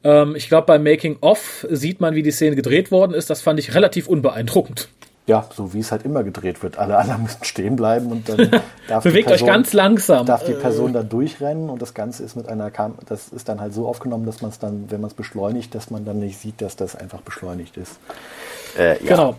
Ähm, 0.04 0.36
ich 0.36 0.50
glaube, 0.50 0.68
beim 0.68 0.84
Making 0.84 1.18
of 1.22 1.66
sieht 1.70 2.02
man, 2.02 2.16
wie 2.16 2.24
die 2.24 2.32
Szene 2.32 2.58
gedreht 2.58 2.92
worden 2.92 3.14
ist. 3.14 3.30
Das 3.30 3.42
fand 3.42 3.60
ich 3.60 3.74
relativ 3.74 4.08
unbeeindruckend 4.08 4.90
ja, 5.30 5.46
so 5.56 5.74
wie 5.74 5.80
es 5.80 5.92
halt 5.92 6.04
immer 6.04 6.24
gedreht 6.24 6.64
wird. 6.64 6.80
Alle 6.80 6.98
anderen 6.98 7.22
müssen 7.24 7.44
stehen 7.44 7.76
bleiben 7.76 8.12
und 8.12 8.28
dann 8.28 8.50
darf 8.88 9.04
Bewegt 9.04 9.28
Person, 9.28 9.48
euch 9.48 9.54
ganz 9.54 9.74
langsam. 9.74 10.26
Darf 10.26 10.44
die 10.44 10.54
Person 10.54 10.92
da 10.92 11.04
durchrennen 11.04 11.70
und 11.70 11.82
das 11.82 11.94
Ganze 11.94 12.24
ist 12.24 12.36
mit 12.36 12.50
einer 12.50 12.72
Kam 12.72 12.96
das 13.06 13.30
ist 13.30 13.48
dann 13.48 13.62
halt 13.62 13.74
so 13.74 13.88
aufgenommen, 13.88 14.26
dass 14.26 14.42
man 14.42 14.50
es 14.50 14.58
dann, 14.58 14.90
wenn 14.90 15.00
man 15.00 15.10
es 15.10 15.14
beschleunigt, 15.14 15.74
dass 15.76 15.92
man 15.92 16.04
dann 16.04 16.20
nicht 16.20 16.40
sieht, 16.40 16.62
dass 16.62 16.76
das 16.76 16.96
einfach 16.96 17.22
beschleunigt 17.22 17.78
ist. 17.78 18.00
Äh, 18.78 19.04
ja. 19.06 19.16
Genau. 19.16 19.36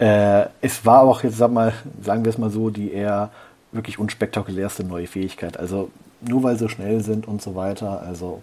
Äh, 0.00 0.48
es 0.60 0.84
war 0.84 1.02
auch 1.02 1.22
jetzt, 1.22 1.36
sag 1.36 1.52
mal, 1.52 1.72
sagen 2.02 2.24
wir 2.24 2.30
es 2.30 2.38
mal 2.38 2.50
so, 2.50 2.70
die 2.70 2.92
eher 2.92 3.30
wirklich 3.70 4.00
unspektakulärste 4.00 4.82
neue 4.82 5.06
Fähigkeit. 5.06 5.56
Also 5.56 5.90
nur 6.20 6.42
weil 6.42 6.58
sie 6.58 6.68
schnell 6.68 7.02
sind 7.02 7.28
und 7.28 7.40
so 7.40 7.54
weiter. 7.54 8.02
Also 8.02 8.42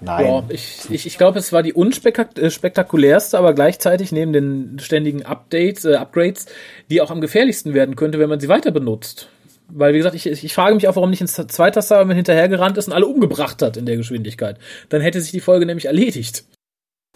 Nein. 0.00 0.26
Ja, 0.26 0.44
ich 0.48 0.90
ich, 0.90 1.06
ich 1.06 1.18
glaube, 1.18 1.38
es 1.38 1.52
war 1.52 1.62
die 1.62 1.72
unspektakulärste, 1.72 3.38
aber 3.38 3.54
gleichzeitig 3.54 4.12
neben 4.12 4.32
den 4.32 4.78
ständigen 4.78 5.24
Updates, 5.24 5.84
äh, 5.84 5.94
Upgrades, 5.94 6.46
die 6.90 7.00
auch 7.00 7.10
am 7.10 7.20
gefährlichsten 7.20 7.74
werden 7.74 7.96
könnte, 7.96 8.18
wenn 8.18 8.28
man 8.28 8.40
sie 8.40 8.48
weiter 8.48 8.70
benutzt. 8.70 9.28
Weil, 9.68 9.94
wie 9.94 9.98
gesagt, 9.98 10.14
ich, 10.14 10.26
ich 10.26 10.54
frage 10.54 10.74
mich 10.74 10.88
auch, 10.88 10.96
warum 10.96 11.10
nicht 11.10 11.22
ein 11.22 11.28
zweiter 11.28 11.80
Cyberman 11.80 12.16
hinterhergerannt 12.16 12.76
ist 12.76 12.88
und 12.88 12.92
alle 12.92 13.06
umgebracht 13.06 13.62
hat 13.62 13.76
in 13.76 13.86
der 13.86 13.96
Geschwindigkeit. 13.96 14.58
Dann 14.90 15.00
hätte 15.00 15.20
sich 15.20 15.30
die 15.30 15.40
Folge 15.40 15.64
nämlich 15.64 15.86
erledigt. 15.86 16.44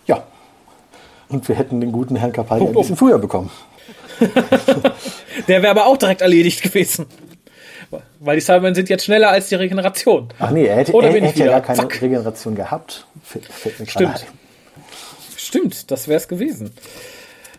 Ja. 0.06 0.26
Und 1.28 1.46
wir 1.46 1.56
hätten 1.56 1.80
den 1.80 1.92
guten 1.92 2.16
Herrn 2.16 2.32
Kapaldi 2.32 2.64
oh, 2.64 2.68
oh. 2.68 2.70
ein 2.70 2.74
bisschen 2.74 2.96
früher 2.96 3.18
bekommen. 3.18 3.50
der 4.20 5.62
wäre 5.62 5.68
aber 5.68 5.86
auch 5.86 5.98
direkt 5.98 6.22
erledigt 6.22 6.62
gewesen. 6.62 7.06
Weil 8.20 8.36
die 8.36 8.42
Cybermen 8.42 8.74
sind 8.74 8.88
jetzt 8.88 9.04
schneller 9.04 9.30
als 9.30 9.48
die 9.48 9.54
Regeneration. 9.54 10.28
Ach 10.38 10.50
nee, 10.50 10.66
er 10.66 10.76
hätte, 10.76 10.92
Oder 10.92 11.08
er, 11.08 11.16
er 11.16 11.28
hätte 11.28 11.38
ja 11.38 11.50
gar 11.52 11.62
keine 11.62 11.78
Zack. 11.78 12.02
Regeneration 12.02 12.54
gehabt. 12.54 13.06
Stimmt. 13.86 14.26
Stimmt, 15.36 15.90
das 15.90 16.08
wäre 16.08 16.18
es 16.18 16.28
gewesen. 16.28 16.72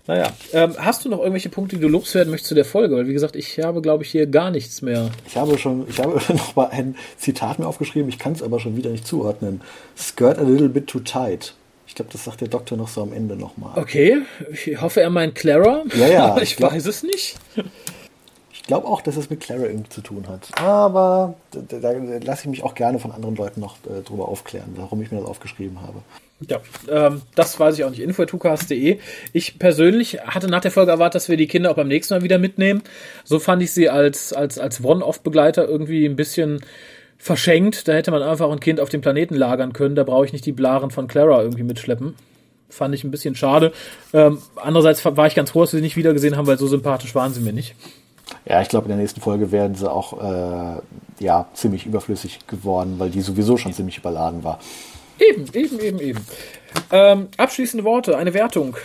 Naja, 0.05 0.32
ähm, 0.53 0.75
hast 0.77 1.05
du 1.05 1.09
noch 1.09 1.19
irgendwelche 1.19 1.49
Punkte, 1.49 1.75
die 1.75 1.82
du 1.82 1.88
loswerden 1.88 2.32
möchtest 2.32 2.49
zu 2.49 2.55
der 2.55 2.65
Folge? 2.65 2.95
Weil, 2.95 3.07
wie 3.07 3.13
gesagt, 3.13 3.36
ich 3.36 3.59
habe, 3.59 3.82
glaube 3.82 4.03
ich, 4.03 4.09
hier 4.09 4.25
gar 4.25 4.49
nichts 4.49 4.82
mehr. 4.82 5.11
Ich 5.27 5.38
habe 5.38 5.57
schon, 5.57 5.88
ich 5.88 5.99
habe 5.99 6.19
noch 6.34 6.55
mal 6.55 6.69
ein 6.71 6.95
Zitat 7.17 7.59
mir 7.59 7.67
aufgeschrieben, 7.67 8.09
ich 8.09 8.17
kann 8.17 8.34
es 8.34 8.41
aber 8.41 8.59
schon 8.59 8.75
wieder 8.75 8.89
nicht 8.89 9.05
zuordnen. 9.05 9.61
Skirt 9.95 10.39
a 10.39 10.43
little 10.43 10.69
bit 10.69 10.88
too 10.88 10.99
tight. 10.99 11.53
Ich 11.88 11.95
glaube, 11.95 12.11
das 12.11 12.23
sagt 12.23 12.41
der 12.41 12.47
Doktor 12.47 12.75
noch 12.75 12.88
so 12.88 13.01
am 13.01 13.13
Ende 13.13 13.36
nochmal. 13.36 13.71
Okay, 13.75 14.17
ich 14.51 14.82
hoffe, 14.82 15.01
er 15.01 15.09
meint 15.09 15.36
Clara. 15.36 15.84
Ja, 15.95 16.07
ja. 16.07 16.38
ich, 16.41 16.43
ich 16.43 16.57
glaub, 16.57 16.73
weiß 16.73 16.86
es 16.86 17.03
nicht 17.03 17.36
glaube 18.70 18.88
auch, 18.88 19.01
dass 19.01 19.17
es 19.17 19.32
mit 19.32 19.39
Clara 19.39 19.63
irgendwie 19.63 19.89
zu 19.89 20.01
tun 20.01 20.28
hat. 20.28 20.47
Aber 20.61 21.34
da, 21.49 21.59
da, 21.67 21.80
da 21.80 21.91
lasse 22.24 22.43
ich 22.43 22.49
mich 22.49 22.63
auch 22.63 22.76
gerne 22.76 22.99
von 22.99 23.11
anderen 23.11 23.36
Leuten 23.36 23.59
noch 23.59 23.78
äh, 23.86 24.03
drüber 24.03 24.28
aufklären, 24.28 24.76
warum 24.76 25.01
ich 25.01 25.11
mir 25.11 25.20
das 25.20 25.28
aufgeschrieben 25.28 25.82
habe. 25.82 26.03
Ja, 26.47 26.59
ähm, 26.88 27.24
das 27.34 27.59
weiß 27.59 27.80
ich 27.80 27.84
auch 27.84 27.89
nicht. 27.89 27.99
info.tukas.de. 27.99 28.99
Ich 29.34 29.57
persönlich 29.57 30.22
hatte 30.22 30.47
nach 30.47 30.61
der 30.61 30.70
Folge 30.70 30.91
erwartet, 30.91 31.15
dass 31.15 31.30
wir 31.30 31.36
die 31.36 31.47
Kinder 31.47 31.72
auch 31.72 31.76
beim 31.78 31.88
nächsten 31.88 32.13
Mal 32.13 32.22
wieder 32.22 32.38
mitnehmen. 32.38 32.84
So 33.24 33.39
fand 33.39 33.63
ich 33.63 33.72
sie 33.72 33.89
als, 33.89 34.34
als, 34.34 34.59
als 34.59 34.84
One-Off-Begleiter 34.84 35.67
irgendwie 35.67 36.05
ein 36.05 36.15
bisschen 36.15 36.61
verschenkt. 37.17 37.88
Da 37.88 37.93
hätte 37.93 38.11
man 38.11 38.22
einfach 38.22 38.51
ein 38.51 38.59
Kind 38.59 38.80
auf 38.80 38.89
dem 38.89 39.01
Planeten 39.01 39.34
lagern 39.34 39.74
können. 39.74 39.95
Da 39.95 40.03
brauche 40.03 40.26
ich 40.26 40.32
nicht 40.32 40.45
die 40.45 40.51
Blaren 40.51 40.91
von 40.91 41.07
Clara 41.07 41.41
irgendwie 41.41 41.63
mitschleppen. 41.63 42.13
Fand 42.70 42.93
ich 42.93 43.03
ein 43.03 43.09
bisschen 43.09 43.34
schade. 43.34 43.74
Ähm, 44.13 44.38
andererseits 44.57 45.03
war 45.03 45.26
ich 45.26 45.34
ganz 45.34 45.49
froh, 45.49 45.61
dass 45.61 45.74
wir 45.74 45.80
sie 45.80 45.84
nicht 45.84 45.97
wiedergesehen 45.97 46.38
haben, 46.38 46.45
weil 46.45 46.59
so 46.59 46.67
sympathisch 46.67 47.15
waren 47.15 47.34
sie 47.34 47.41
mir 47.41 47.51
nicht. 47.51 47.74
Ja, 48.45 48.61
ich 48.61 48.69
glaube, 48.69 48.86
in 48.86 48.89
der 48.89 48.97
nächsten 48.97 49.21
Folge 49.21 49.51
werden 49.51 49.75
sie 49.75 49.89
auch 49.89 50.13
äh, 50.21 50.82
ja, 51.19 51.47
ziemlich 51.53 51.86
überflüssig 51.86 52.47
geworden, 52.47 52.95
weil 52.97 53.09
die 53.09 53.21
sowieso 53.21 53.57
schon 53.57 53.73
ziemlich 53.73 53.97
überladen 53.97 54.43
war. 54.43 54.59
Eben, 55.19 55.45
eben, 55.53 55.80
eben, 55.80 55.99
eben. 55.99 56.25
Ähm, 56.91 57.27
abschließende 57.38 57.84
Worte, 57.84 58.17
eine 58.17 58.34
Wertung. 58.34 58.77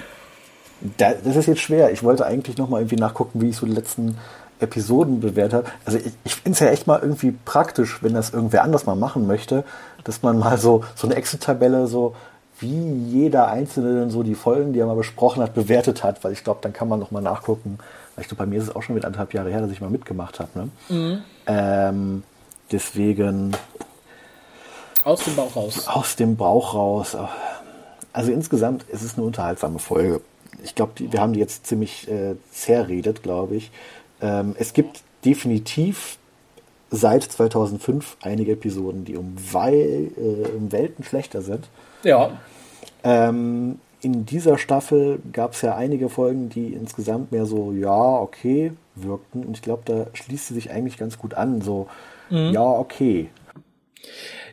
Da, 0.98 1.12
das 1.12 1.36
ist 1.36 1.46
jetzt 1.46 1.60
schwer. 1.60 1.92
Ich 1.92 2.02
wollte 2.02 2.26
eigentlich 2.26 2.58
noch 2.58 2.68
mal 2.68 2.80
irgendwie 2.80 2.96
nachgucken, 2.96 3.40
wie 3.40 3.50
ich 3.50 3.56
so 3.56 3.66
die 3.66 3.72
letzten 3.72 4.18
Episoden 4.60 5.20
bewertet 5.20 5.52
habe. 5.52 5.70
Also 5.84 5.98
ich, 5.98 6.12
ich 6.24 6.34
finde 6.34 6.52
es 6.52 6.60
ja 6.60 6.68
echt 6.68 6.86
mal 6.86 7.00
irgendwie 7.00 7.32
praktisch, 7.44 8.02
wenn 8.02 8.14
das 8.14 8.30
irgendwer 8.30 8.64
anders 8.64 8.86
mal 8.86 8.96
machen 8.96 9.26
möchte, 9.26 9.64
dass 10.04 10.22
man 10.22 10.38
mal 10.38 10.58
so, 10.58 10.84
so 10.94 11.06
eine 11.06 11.16
Excel-Tabelle 11.16 11.86
so 11.86 12.14
wie 12.60 12.92
jeder 13.08 13.48
Einzelne 13.48 14.10
so 14.10 14.22
die 14.22 14.34
Folgen, 14.34 14.72
die 14.72 14.80
er 14.80 14.86
mal 14.86 14.96
besprochen 14.96 15.42
hat, 15.42 15.54
bewertet 15.54 16.04
hat, 16.04 16.22
weil 16.22 16.32
ich 16.32 16.44
glaube, 16.44 16.60
dann 16.62 16.72
kann 16.72 16.88
man 16.88 17.00
noch 17.00 17.10
mal 17.10 17.20
nachgucken, 17.20 17.78
ich 18.16 18.28
glaube, 18.28 18.44
bei 18.44 18.46
mir 18.46 18.58
ist 18.58 18.68
es 18.68 18.76
auch 18.76 18.82
schon 18.82 18.96
wieder 18.96 19.06
anderthalb 19.06 19.34
Jahre 19.34 19.50
her, 19.50 19.60
dass 19.60 19.70
ich 19.70 19.80
mal 19.80 19.90
mitgemacht 19.90 20.40
habe. 20.40 20.50
Ne? 20.54 20.68
Mhm. 20.88 21.22
Ähm, 21.46 22.22
deswegen. 22.70 23.56
Aus 25.04 25.24
dem 25.24 25.36
Bauch 25.36 25.56
raus. 25.56 25.88
Aus 25.88 26.16
dem 26.16 26.36
Bauch 26.36 26.74
raus. 26.74 27.16
Also 28.12 28.32
insgesamt 28.32 28.84
ist 28.84 29.02
es 29.02 29.16
eine 29.16 29.26
unterhaltsame 29.26 29.78
Folge. 29.78 30.20
Ich 30.62 30.74
glaube, 30.74 30.92
wir 30.98 31.20
haben 31.20 31.32
die 31.32 31.40
jetzt 31.40 31.66
ziemlich 31.66 32.08
äh, 32.08 32.36
zerredet, 32.52 33.22
glaube 33.22 33.56
ich. 33.56 33.70
Ähm, 34.22 34.54
es 34.58 34.72
gibt 34.72 35.02
definitiv 35.24 36.16
seit 36.90 37.24
2005 37.24 38.16
einige 38.22 38.52
Episoden, 38.52 39.04
die 39.04 39.16
um, 39.16 39.36
Weil, 39.52 40.10
äh, 40.16 40.48
um 40.56 40.72
Welten 40.72 41.04
schlechter 41.04 41.42
sind. 41.42 41.66
Ja. 42.02 42.38
Ähm, 43.02 43.78
in 44.04 44.26
dieser 44.26 44.58
Staffel 44.58 45.18
gab 45.32 45.52
es 45.52 45.62
ja 45.62 45.76
einige 45.76 46.08
Folgen, 46.08 46.48
die 46.48 46.72
insgesamt 46.72 47.32
mehr 47.32 47.46
so, 47.46 47.72
ja, 47.72 48.18
okay, 48.18 48.72
wirkten. 48.94 49.44
Und 49.44 49.56
ich 49.56 49.62
glaube, 49.62 49.82
da 49.84 50.06
schließt 50.12 50.48
sie 50.48 50.54
sich 50.54 50.70
eigentlich 50.70 50.98
ganz 50.98 51.18
gut 51.18 51.34
an. 51.34 51.60
So, 51.60 51.88
mhm. 52.30 52.52
ja, 52.52 52.62
okay. 52.62 53.28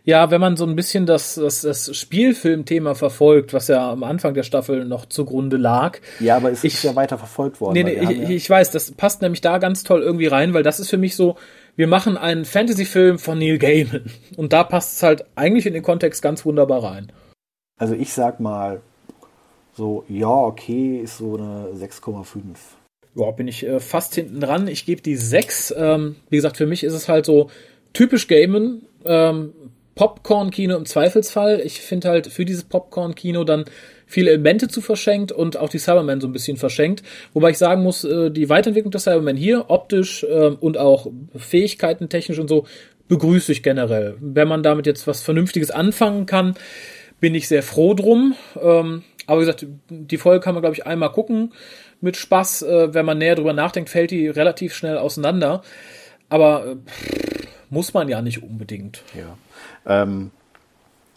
Ja, 0.03 0.31
wenn 0.31 0.41
man 0.41 0.57
so 0.57 0.65
ein 0.65 0.75
bisschen 0.75 1.05
das, 1.05 1.35
das, 1.35 1.61
das 1.61 1.95
Spielfilmthema 1.95 2.95
verfolgt, 2.95 3.53
was 3.53 3.67
ja 3.67 3.91
am 3.91 4.03
Anfang 4.03 4.33
der 4.33 4.43
Staffel 4.43 4.85
noch 4.85 5.05
zugrunde 5.05 5.57
lag. 5.57 5.99
Ja, 6.19 6.37
aber 6.37 6.51
es 6.51 6.63
ich, 6.63 6.73
ist 6.73 6.83
ja 6.83 6.95
weiter 6.95 7.19
verfolgt 7.19 7.61
worden. 7.61 7.73
Nee, 7.73 7.83
nee, 7.83 7.93
ich, 7.93 8.09
ja 8.09 8.29
ich 8.29 8.49
weiß, 8.49 8.71
das 8.71 8.91
passt 8.91 9.21
nämlich 9.21 9.41
da 9.41 9.59
ganz 9.59 9.83
toll 9.83 10.01
irgendwie 10.01 10.27
rein, 10.27 10.53
weil 10.55 10.63
das 10.63 10.79
ist 10.79 10.89
für 10.89 10.97
mich 10.97 11.15
so, 11.15 11.35
wir 11.75 11.87
machen 11.87 12.17
einen 12.17 12.45
Fantasy-Film 12.45 13.19
von 13.19 13.37
Neil 13.37 13.59
Gaiman. 13.59 14.05
Und 14.37 14.53
da 14.53 14.63
passt 14.63 14.97
es 14.97 15.03
halt 15.03 15.25
eigentlich 15.35 15.67
in 15.67 15.73
den 15.73 15.83
Kontext 15.83 16.23
ganz 16.23 16.45
wunderbar 16.45 16.83
rein. 16.83 17.11
Also 17.77 17.93
ich 17.93 18.11
sag 18.13 18.39
mal, 18.39 18.81
so, 19.81 20.05
ja, 20.07 20.29
okay, 20.29 20.99
ist 21.03 21.17
so 21.17 21.37
eine 21.37 21.69
6,5. 21.75 22.37
Ja, 23.15 23.31
bin 23.31 23.47
ich 23.47 23.65
äh, 23.65 23.79
fast 23.79 24.13
hinten 24.13 24.39
dran. 24.39 24.67
Ich 24.67 24.85
gebe 24.85 25.01
die 25.01 25.15
6. 25.15 25.73
Ähm, 25.75 26.17
wie 26.29 26.35
gesagt, 26.35 26.57
für 26.57 26.67
mich 26.67 26.83
ist 26.83 26.93
es 26.93 27.09
halt 27.09 27.25
so 27.25 27.49
typisch 27.91 28.27
Gamen. 28.27 28.83
Ähm, 29.03 29.53
Popcorn-Kino 29.95 30.77
im 30.77 30.85
Zweifelsfall. 30.85 31.61
Ich 31.65 31.81
finde 31.81 32.09
halt 32.09 32.27
für 32.27 32.45
dieses 32.45 32.63
Popcorn-Kino 32.65 33.43
dann 33.43 33.65
viele 34.05 34.29
Elemente 34.29 34.67
zu 34.67 34.81
verschenkt 34.81 35.31
und 35.31 35.57
auch 35.57 35.69
die 35.69 35.79
Cybermen 35.79 36.21
so 36.21 36.27
ein 36.27 36.31
bisschen 36.31 36.57
verschenkt. 36.57 37.01
Wobei 37.33 37.49
ich 37.49 37.57
sagen 37.57 37.81
muss, 37.81 38.03
äh, 38.03 38.29
die 38.29 38.49
Weiterentwicklung 38.49 38.91
des 38.91 39.05
Cybermen 39.05 39.35
hier, 39.35 39.71
optisch 39.71 40.23
äh, 40.23 40.49
und 40.59 40.77
auch 40.77 41.07
Fähigkeiten 41.35 42.07
technisch 42.07 42.37
und 42.37 42.49
so, 42.49 42.67
begrüße 43.07 43.51
ich 43.51 43.63
generell. 43.63 44.15
Wenn 44.19 44.47
man 44.47 44.61
damit 44.61 44.85
jetzt 44.85 45.07
was 45.07 45.23
Vernünftiges 45.23 45.71
anfangen 45.71 46.27
kann, 46.27 46.53
bin 47.21 47.35
ich 47.35 47.47
sehr 47.47 47.63
froh 47.63 47.93
drum. 47.93 48.35
Aber 49.31 49.39
wie 49.39 49.45
gesagt, 49.45 49.65
die 49.87 50.17
Folge 50.17 50.43
kann 50.43 50.55
man, 50.55 50.61
glaube 50.61 50.75
ich, 50.75 50.85
einmal 50.85 51.09
gucken 51.09 51.53
mit 52.01 52.17
Spaß. 52.17 52.63
Äh, 52.63 52.93
wenn 52.93 53.05
man 53.05 53.17
näher 53.17 53.35
drüber 53.35 53.53
nachdenkt, 53.53 53.89
fällt 53.89 54.11
die 54.11 54.27
relativ 54.27 54.73
schnell 54.73 54.97
auseinander. 54.97 55.61
Aber 56.27 56.65
äh, 56.65 56.75
muss 57.69 57.93
man 57.93 58.09
ja 58.09 58.21
nicht 58.21 58.43
unbedingt. 58.43 59.03
Ja. 59.15 60.01
Ähm, 60.01 60.31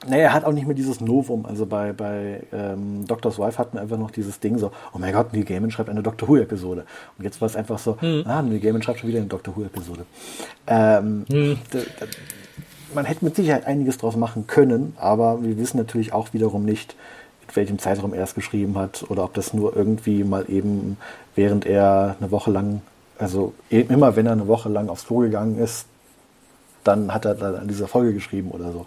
naja, 0.07 0.23
er 0.23 0.33
hat 0.33 0.45
auch 0.45 0.53
nicht 0.53 0.65
mehr 0.65 0.77
dieses 0.77 1.01
Novum. 1.01 1.45
Also 1.45 1.67
bei, 1.67 1.93
bei 1.93 2.45
ähm, 2.53 3.05
Doctor's 3.05 3.37
Wife 3.37 3.59
hatten 3.59 3.79
wir 3.79 3.81
einfach 3.81 3.99
noch 3.99 4.13
dieses 4.13 4.39
Ding 4.39 4.59
so, 4.59 4.71
oh 4.93 4.99
mein 4.99 5.13
Gott, 5.13 5.33
Neil 5.33 5.43
Gaiman 5.43 5.73
schreibt 5.73 5.91
eine 5.91 6.05
Doctor 6.05 6.29
Who-Episode. 6.29 6.85
Und 7.19 7.25
jetzt 7.25 7.41
war 7.41 7.47
es 7.47 7.57
einfach 7.57 7.81
so, 7.81 8.01
hm. 8.01 8.23
ah, 8.27 8.43
Neil 8.43 8.61
Gaiman 8.61 8.81
schreibt 8.81 9.01
schon 9.01 9.09
wieder 9.09 9.19
eine 9.19 9.27
Doctor 9.27 9.57
Who-Episode. 9.57 10.07
Ähm, 10.69 11.25
hm. 11.29 11.59
Man 12.95 13.07
hätte 13.07 13.25
mit 13.25 13.35
Sicherheit 13.35 13.67
einiges 13.67 13.99
draus 13.99 14.15
machen 14.15 14.47
können, 14.47 14.93
aber 14.99 15.43
wir 15.43 15.59
wissen 15.59 15.79
natürlich 15.79 16.13
auch 16.13 16.33
wiederum 16.33 16.65
nicht, 16.65 16.95
welchem 17.55 17.79
Zeitraum 17.79 18.15
er 18.15 18.25
es 18.25 18.35
geschrieben 18.35 18.77
hat 18.79 19.05
oder 19.09 19.25
ob 19.25 19.35
das 19.35 19.55
nur 19.55 19.77
irgendwie 19.77 20.25
mal 20.25 20.45
eben, 20.49 20.97
während 21.35 21.67
er 21.67 22.17
eine 22.21 22.31
Woche 22.31 22.51
lang, 22.51 22.83
also 23.19 23.55
immer 23.71 24.17
wenn 24.17 24.27
er 24.27 24.33
eine 24.33 24.49
Woche 24.49 24.69
lang 24.69 24.89
aufs 24.89 25.07
Klo 25.07 25.19
gegangen 25.19 25.59
ist, 25.59 25.87
dann 26.85 27.13
hat 27.13 27.25
er 27.25 27.35
dann 27.35 27.57
an 27.57 27.69
dieser 27.69 27.89
Folge 27.89 28.13
geschrieben 28.13 28.51
oder 28.51 28.73
so. 28.73 28.87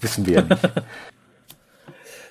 Wissen 0.00 0.26
wir 0.26 0.42
nicht. 0.42 0.70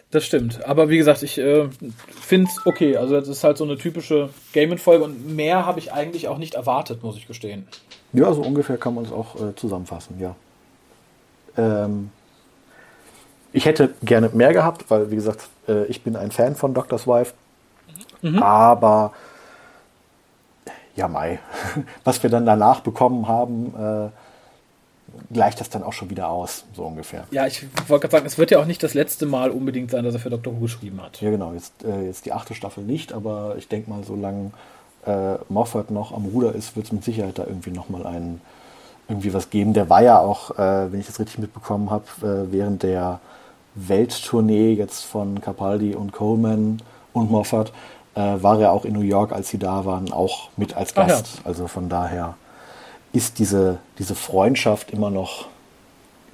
Das 0.10 0.26
stimmt. 0.26 0.64
Aber 0.64 0.90
wie 0.90 0.98
gesagt, 0.98 1.22
ich 1.22 1.38
äh, 1.38 1.68
finde 2.10 2.50
es 2.50 2.66
okay. 2.66 2.96
Also 2.96 3.20
das 3.20 3.28
ist 3.28 3.44
halt 3.44 3.58
so 3.58 3.66
eine 3.66 3.78
typische 3.78 4.30
Gaming-Folge 4.54 5.04
und 5.04 5.36
mehr 5.36 5.66
habe 5.66 5.80
ich 5.80 5.92
eigentlich 5.92 6.30
auch 6.30 6.38
nicht 6.38 6.54
erwartet, 6.54 7.04
muss 7.04 7.18
ich 7.18 7.28
gestehen. 7.28 7.68
Ja, 8.14 8.32
so 8.32 8.42
ungefähr 8.42 8.78
kann 8.78 8.96
man 8.96 9.04
es 9.04 9.12
auch 9.12 9.36
äh, 9.36 9.54
zusammenfassen, 9.56 10.18
ja. 10.20 10.36
Ähm, 11.58 12.10
ich 13.52 13.66
hätte 13.66 13.94
gerne 14.02 14.30
mehr 14.34 14.54
gehabt, 14.54 14.86
weil, 14.90 15.12
wie 15.12 15.16
gesagt, 15.16 15.50
äh, 15.68 15.86
ich 15.86 16.04
bin 16.04 16.16
ein 16.16 16.32
Fan 16.32 16.56
von 16.56 16.74
Doctor's 16.74 17.08
Wife. 17.08 17.34
Mhm. 18.22 18.42
Aber 18.42 19.14
ja, 20.96 21.08
Mai. 21.08 21.40
Was 22.04 22.22
wir 22.24 22.30
dann 22.30 22.46
danach 22.46 22.82
bekommen 22.82 23.28
haben, 23.28 23.74
äh, 23.78 25.34
gleicht 25.34 25.60
das 25.60 25.70
dann 25.70 25.84
auch 25.84 25.94
schon 25.94 26.10
wieder 26.10 26.30
aus, 26.30 26.66
so 26.74 26.84
ungefähr. 26.84 27.26
Ja, 27.32 27.48
ich 27.48 27.66
wollte 27.88 28.08
gerade 28.08 28.12
sagen, 28.12 28.26
es 28.26 28.38
wird 28.38 28.52
ja 28.52 28.60
auch 28.60 28.66
nicht 28.66 28.84
das 28.84 28.94
letzte 28.94 29.26
Mal 29.26 29.52
unbedingt 29.52 29.92
sein, 29.92 30.04
dass 30.04 30.14
er 30.14 30.20
für 30.20 30.30
Dr. 30.30 30.54
Who 30.54 30.62
geschrieben 30.62 31.02
hat. 31.02 31.22
Ja, 31.22 31.30
genau. 31.30 31.54
Jetzt, 31.54 31.84
äh, 31.84 32.06
jetzt 32.06 32.26
die 32.26 32.34
achte 32.34 32.56
Staffel 32.56 32.84
nicht, 32.84 33.14
aber 33.14 33.56
ich 33.58 33.68
denke 33.68 33.90
mal, 33.90 34.04
solange 34.04 34.52
äh, 35.06 35.36
Moffat 35.50 35.92
noch 35.92 36.12
am 36.14 36.26
Ruder 36.26 36.54
ist, 36.54 36.76
wird 36.76 36.88
es 36.88 36.92
mit 36.92 37.04
Sicherheit 37.04 37.38
da 37.38 37.46
irgendwie 37.46 37.72
nochmal 37.72 38.06
einen 38.06 38.42
irgendwie 39.08 39.34
was 39.34 39.50
geben. 39.50 39.74
Der 39.74 39.90
war 39.90 40.02
ja 40.02 40.20
auch, 40.20 40.52
äh, 40.58 40.92
wenn 40.92 41.00
ich 41.00 41.08
das 41.08 41.20
richtig 41.20 41.38
mitbekommen 41.38 41.90
habe, 41.90 42.06
äh, 42.22 42.52
während 42.52 42.84
der 42.84 43.20
Welttournee 43.78 44.74
jetzt 44.74 45.06
von 45.06 45.42
Capaldi 45.42 45.96
und 45.96 46.12
Coleman 46.12 46.82
und 47.14 47.32
Moffat, 47.32 47.72
äh, 48.16 48.20
war 48.20 48.60
er 48.60 48.72
auch 48.72 48.86
in 48.86 48.94
New 48.94 49.02
York, 49.02 49.32
als 49.32 49.50
sie 49.50 49.60
da 49.60 49.86
waren, 49.86 50.12
auch 50.12 50.50
mit 50.58 50.76
als 50.76 50.94
Gast. 50.94 51.36
Ja. 51.36 51.42
Also 51.46 51.68
von 51.68 51.90
daher 51.90 52.36
ist 53.14 53.40
diese, 53.40 53.80
diese 54.00 54.16
Freundschaft 54.16 54.92
immer 54.92 55.10
noch 55.10 55.48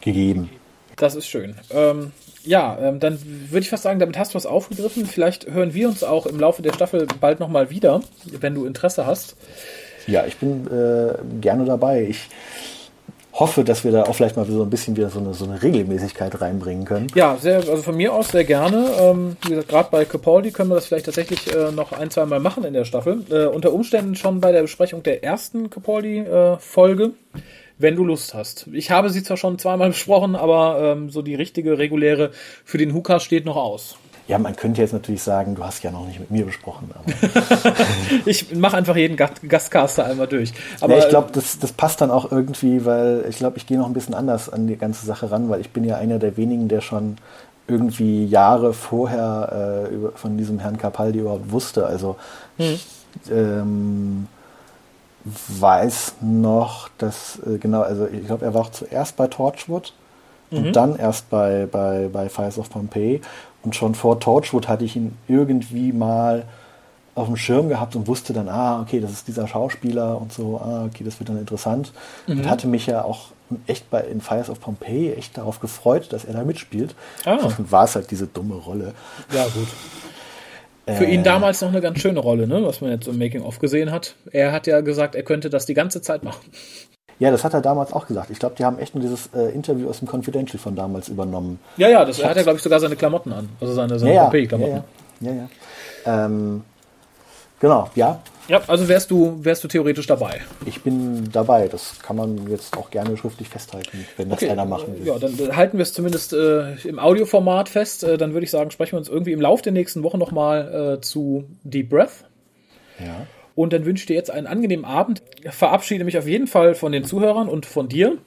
gegeben. 0.01 0.49
Das 0.95 1.15
ist 1.15 1.27
schön. 1.27 1.55
Ähm, 1.71 2.11
ja, 2.43 2.77
ähm, 2.79 2.99
dann 2.99 3.19
würde 3.49 3.63
ich 3.63 3.69
fast 3.69 3.83
sagen, 3.83 3.99
damit 3.99 4.17
hast 4.17 4.33
du 4.33 4.35
was 4.35 4.45
aufgegriffen. 4.45 5.05
Vielleicht 5.05 5.47
hören 5.47 5.73
wir 5.73 5.87
uns 5.87 6.03
auch 6.03 6.25
im 6.25 6.39
Laufe 6.39 6.61
der 6.61 6.73
Staffel 6.73 7.07
bald 7.19 7.39
nochmal 7.39 7.69
wieder, 7.69 8.01
wenn 8.39 8.53
du 8.53 8.65
Interesse 8.65 9.05
hast. 9.05 9.35
Ja, 10.07 10.25
ich 10.25 10.37
bin 10.37 10.67
äh, 10.67 11.15
gerne 11.39 11.65
dabei. 11.65 12.03
Ich 12.03 12.29
hoffe, 13.34 13.64
dass 13.64 13.84
wir 13.84 13.91
da 13.91 14.03
auch 14.03 14.14
vielleicht 14.14 14.35
mal 14.35 14.45
so 14.45 14.61
ein 14.61 14.69
bisschen 14.69 14.95
wieder 14.95 15.10
so 15.10 15.19
eine, 15.19 15.34
so 15.34 15.45
eine 15.45 15.61
Regelmäßigkeit 15.61 16.39
reinbringen 16.39 16.85
können. 16.85 17.07
Ja, 17.15 17.38
sehr, 17.38 17.57
also 17.57 17.77
von 17.77 17.97
mir 17.97 18.14
aus 18.14 18.30
sehr 18.30 18.43
gerne. 18.43 18.85
Ähm, 18.99 19.38
wie 19.43 19.49
gesagt, 19.49 19.69
gerade 19.69 19.89
bei 19.91 20.05
Capaldi 20.05 20.51
können 20.51 20.69
wir 20.69 20.76
das 20.76 20.85
vielleicht 20.85 21.05
tatsächlich 21.05 21.53
äh, 21.53 21.72
noch 21.72 21.91
ein, 21.91 22.11
zwei 22.11 22.26
Mal 22.26 22.39
machen 22.39 22.64
in 22.64 22.73
der 22.73 22.85
Staffel. 22.85 23.23
Äh, 23.31 23.45
unter 23.45 23.73
Umständen 23.73 24.15
schon 24.15 24.39
bei 24.39 24.51
der 24.51 24.61
Besprechung 24.61 25.01
der 25.01 25.23
ersten 25.23 25.69
Capaldi-Folge, 25.69 27.03
äh, 27.05 27.39
wenn 27.80 27.95
du 27.95 28.05
Lust 28.05 28.35
hast. 28.35 28.68
Ich 28.72 28.91
habe 28.91 29.10
sie 29.10 29.23
zwar 29.23 29.38
schon 29.38 29.57
zweimal 29.57 29.88
besprochen, 29.89 30.35
aber 30.35 30.80
ähm, 30.81 31.10
so 31.10 31.22
die 31.23 31.35
richtige, 31.35 31.80
reguläre 31.80 32.31
für 32.64 32.77
den 32.77 32.93
Huka 32.93 33.19
steht 33.19 33.45
noch 33.45 33.55
aus. 33.55 33.97
Ja, 34.27 34.37
man 34.39 34.55
könnte 34.55 34.81
jetzt 34.81 34.93
natürlich 34.93 35.21
sagen, 35.21 35.55
du 35.55 35.65
hast 35.65 35.83
ja 35.83 35.91
noch 35.91 36.05
nicht 36.07 36.19
mit 36.19 36.31
mir 36.31 36.45
besprochen. 36.45 36.89
ich 38.25 38.55
mache 38.55 38.77
einfach 38.77 38.95
jeden 38.95 39.17
Gastcaster 39.17 40.05
einmal 40.05 40.27
durch. 40.27 40.53
Aber 40.79 40.95
ja, 40.95 41.03
ich 41.03 41.09
glaube, 41.09 41.29
das, 41.33 41.59
das 41.59 41.73
passt 41.73 41.99
dann 41.99 42.09
auch 42.09 42.31
irgendwie, 42.31 42.85
weil 42.85 43.25
ich 43.29 43.37
glaube, 43.37 43.57
ich 43.57 43.67
gehe 43.67 43.77
noch 43.77 43.87
ein 43.87 43.93
bisschen 43.93 44.13
anders 44.13 44.47
an 44.47 44.67
die 44.67 44.77
ganze 44.77 45.05
Sache 45.05 45.29
ran, 45.29 45.49
weil 45.49 45.59
ich 45.59 45.71
bin 45.71 45.83
ja 45.83 45.97
einer 45.97 46.19
der 46.19 46.37
wenigen, 46.37 46.69
der 46.69 46.79
schon 46.79 47.17
irgendwie 47.67 48.25
Jahre 48.25 48.73
vorher 48.73 49.87
äh, 49.91 49.93
über, 49.93 50.11
von 50.13 50.37
diesem 50.37 50.59
Herrn 50.59 50.77
Capaldi 50.77 51.19
überhaupt 51.19 51.51
wusste. 51.51 51.85
Also 51.85 52.15
hm. 52.57 52.73
ich 52.73 52.87
ähm, 53.29 54.27
weiß 55.25 56.15
noch, 56.21 56.89
dass, 56.97 57.39
äh, 57.45 57.57
genau, 57.57 57.81
also 57.81 58.07
ich 58.07 58.25
glaube, 58.25 58.45
er 58.45 58.53
war 58.53 58.61
auch 58.61 58.71
zuerst 58.71 59.15
bei 59.15 59.27
Torchwood 59.27 59.93
und 60.51 60.67
mhm. 60.67 60.73
dann 60.73 60.95
erst 60.97 61.29
bei, 61.29 61.67
bei, 61.71 62.09
bei 62.11 62.29
Fires 62.29 62.57
of 62.57 62.69
Pompeii. 62.69 63.21
Und 63.64 63.76
schon 63.76 63.95
vor 63.95 64.19
Torchwood 64.19 64.68
hatte 64.68 64.85
ich 64.85 64.95
ihn 64.95 65.18
irgendwie 65.27 65.94
mal 65.94 66.45
auf 67.15 67.27
dem 67.27 67.38
Schirm 67.38 67.69
gehabt 67.69 67.95
und 67.95 68.07
wusste 68.07 68.34
dann, 68.34 68.49
ah, 68.49 68.81
okay, 68.81 68.99
das 68.99 69.11
ist 69.11 69.27
dieser 69.27 69.48
Schauspieler 69.48 70.19
und 70.19 70.34
so, 70.34 70.57
ah, 70.57 70.85
okay, 70.85 71.03
das 71.03 71.19
wird 71.19 71.30
dann 71.30 71.38
interessant. 71.38 71.91
Mhm. 72.27 72.40
Und 72.40 72.49
hatte 72.49 72.68
mich 72.68 72.88
ja 72.88 73.03
auch 73.03 73.27
echt 73.68 73.90
bei 73.91 74.02
in 74.02 74.19
Fires 74.19 74.49
of 74.49 74.60
Pompeii 74.60 75.14
echt 75.14 75.38
darauf 75.38 75.60
gefreut, 75.60 76.11
dass 76.11 76.26
er 76.26 76.34
da 76.34 76.44
mitspielt. 76.44 76.95
Ah. 77.26 77.35
Und 77.35 77.72
war 77.72 77.85
es 77.85 77.95
halt 77.95 78.10
diese 78.10 78.27
dumme 78.27 78.56
Rolle. 78.56 78.94
Ja, 79.31 79.45
gut. 79.45 79.68
Für 80.85 81.06
äh, 81.06 81.14
ihn 81.14 81.23
damals 81.23 81.61
noch 81.61 81.69
eine 81.69 81.81
ganz 81.81 81.99
schöne 81.99 82.19
Rolle, 82.19 82.48
ne? 82.48 82.65
was 82.65 82.81
man 82.81 82.91
jetzt 82.91 83.07
im 83.07 83.18
Making-of 83.18 83.60
gesehen 83.60 83.91
hat. 83.91 84.15
Er 84.31 84.52
hat 84.52 84.68
ja 84.68 84.81
gesagt, 84.81 85.15
er 85.15 85.23
könnte 85.23 85.49
das 85.49 85.65
die 85.65 85.73
ganze 85.73 86.02
Zeit 86.02 86.23
machen. 86.23 86.41
Ja, 87.23 87.31
das 87.31 87.45
hat 87.45 87.53
er 87.53 87.61
damals 87.61 87.93
auch 87.93 88.05
gesagt. 88.05 88.31
Ich 88.31 88.39
glaube, 88.39 88.55
die 88.57 88.65
haben 88.65 88.77
echt 88.79 88.95
nur 88.95 89.01
dieses 89.01 89.29
äh, 89.33 89.53
Interview 89.53 89.89
aus 89.89 89.99
dem 89.99 90.09
Confidential 90.09 90.59
von 90.59 90.75
damals 90.75 91.07
übernommen. 91.07 91.57
Ja, 91.77 91.87
ja, 91.87 92.03
das 92.03 92.21
hat 92.21 92.35
er, 92.35 92.43
glaube 92.43 92.57
ich, 92.57 92.63
sogar 92.63 92.81
seine 92.81 92.97
Klamotten 92.97 93.31
an. 93.31 93.47
Also 93.61 93.73
seine, 93.73 93.97
seine 93.97 94.13
ja, 94.13 94.29
Klamotten. 94.29 94.83
Ja, 95.21 95.31
ja. 95.31 95.31
ja, 95.31 95.47
ja. 96.05 96.25
Ähm, 96.25 96.63
genau, 97.61 97.89
ja. 97.95 98.19
Ja, 98.49 98.61
also 98.67 98.89
wärst 98.89 99.09
du, 99.09 99.39
wärst 99.39 99.63
du 99.63 99.69
theoretisch 99.69 100.05
dabei. 100.05 100.41
Ich 100.65 100.81
bin 100.83 101.31
dabei. 101.31 101.69
Das 101.69 101.97
kann 102.01 102.17
man 102.17 102.49
jetzt 102.49 102.75
auch 102.75 102.89
gerne 102.89 103.15
schriftlich 103.15 103.47
festhalten, 103.47 104.05
wenn 104.17 104.27
das 104.27 104.39
okay. 104.39 104.49
einer 104.49 104.65
machen 104.65 104.93
will. 104.93 105.07
Ja, 105.07 105.17
dann 105.17 105.55
halten 105.55 105.77
wir 105.77 105.83
es 105.83 105.93
zumindest 105.93 106.33
äh, 106.33 106.73
im 106.85 106.99
Audioformat 106.99 107.69
fest. 107.69 108.03
Äh, 108.03 108.17
dann 108.17 108.33
würde 108.33 108.43
ich 108.43 108.51
sagen, 108.51 108.69
sprechen 108.69 108.95
wir 108.95 108.99
uns 108.99 109.07
irgendwie 109.07 109.31
im 109.31 109.39
Laufe 109.39 109.63
der 109.63 109.71
nächsten 109.71 110.03
Woche 110.03 110.17
nochmal 110.17 110.97
äh, 110.97 111.01
zu 111.01 111.45
Deep 111.63 111.89
Breath. 111.89 112.25
Ja. 112.99 113.27
Und 113.55 113.73
dann 113.73 113.85
wünsche 113.85 114.03
ich 114.03 114.07
dir 114.07 114.15
jetzt 114.15 114.31
einen 114.31 114.47
angenehmen 114.47 114.85
Abend. 114.85 115.21
Verabschiede 115.49 116.03
mich 116.03 116.17
auf 116.17 116.27
jeden 116.27 116.47
Fall 116.47 116.75
von 116.75 116.91
den 116.91 117.03
Zuhörern 117.03 117.49
und 117.49 117.65
von 117.65 117.88
dir. 117.88 118.17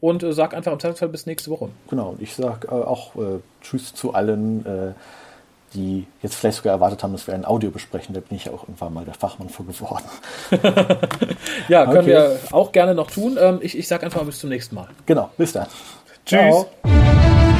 Und 0.00 0.22
äh, 0.22 0.32
sag 0.32 0.54
einfach 0.54 0.72
im 0.72 0.80
Zweifelsfall 0.80 1.08
bis 1.08 1.26
nächste 1.26 1.50
Woche. 1.50 1.68
Genau, 1.88 2.16
ich 2.18 2.34
sage 2.34 2.68
äh, 2.68 2.70
auch 2.70 3.14
äh, 3.16 3.40
Tschüss 3.60 3.94
zu 3.94 4.14
allen, 4.14 4.64
äh, 4.66 4.92
die 5.74 6.06
jetzt 6.22 6.34
vielleicht 6.34 6.56
sogar 6.56 6.72
erwartet 6.72 7.02
haben, 7.02 7.12
dass 7.12 7.26
wir 7.26 7.34
ein 7.34 7.44
Audio 7.44 7.70
besprechen. 7.70 8.14
Da 8.14 8.20
bin 8.20 8.36
ich 8.36 8.48
auch 8.48 8.62
irgendwann 8.64 8.92
mal 8.92 9.04
der 9.04 9.14
Fachmann 9.14 9.50
für 9.50 9.62
geworden. 9.62 10.04
ja, 11.68 11.84
können 11.84 11.98
okay. 11.98 12.06
wir 12.06 12.38
auch 12.50 12.72
gerne 12.72 12.94
noch 12.94 13.10
tun. 13.10 13.38
Ähm, 13.40 13.60
ich 13.62 13.76
ich 13.78 13.86
sage 13.86 14.04
einfach 14.04 14.20
mal 14.20 14.26
bis 14.26 14.40
zum 14.40 14.50
nächsten 14.50 14.74
Mal. 14.74 14.88
Genau, 15.06 15.30
bis 15.36 15.52
dann. 15.52 15.66
Tschüss. 16.24 16.66
Ciao. 16.84 17.59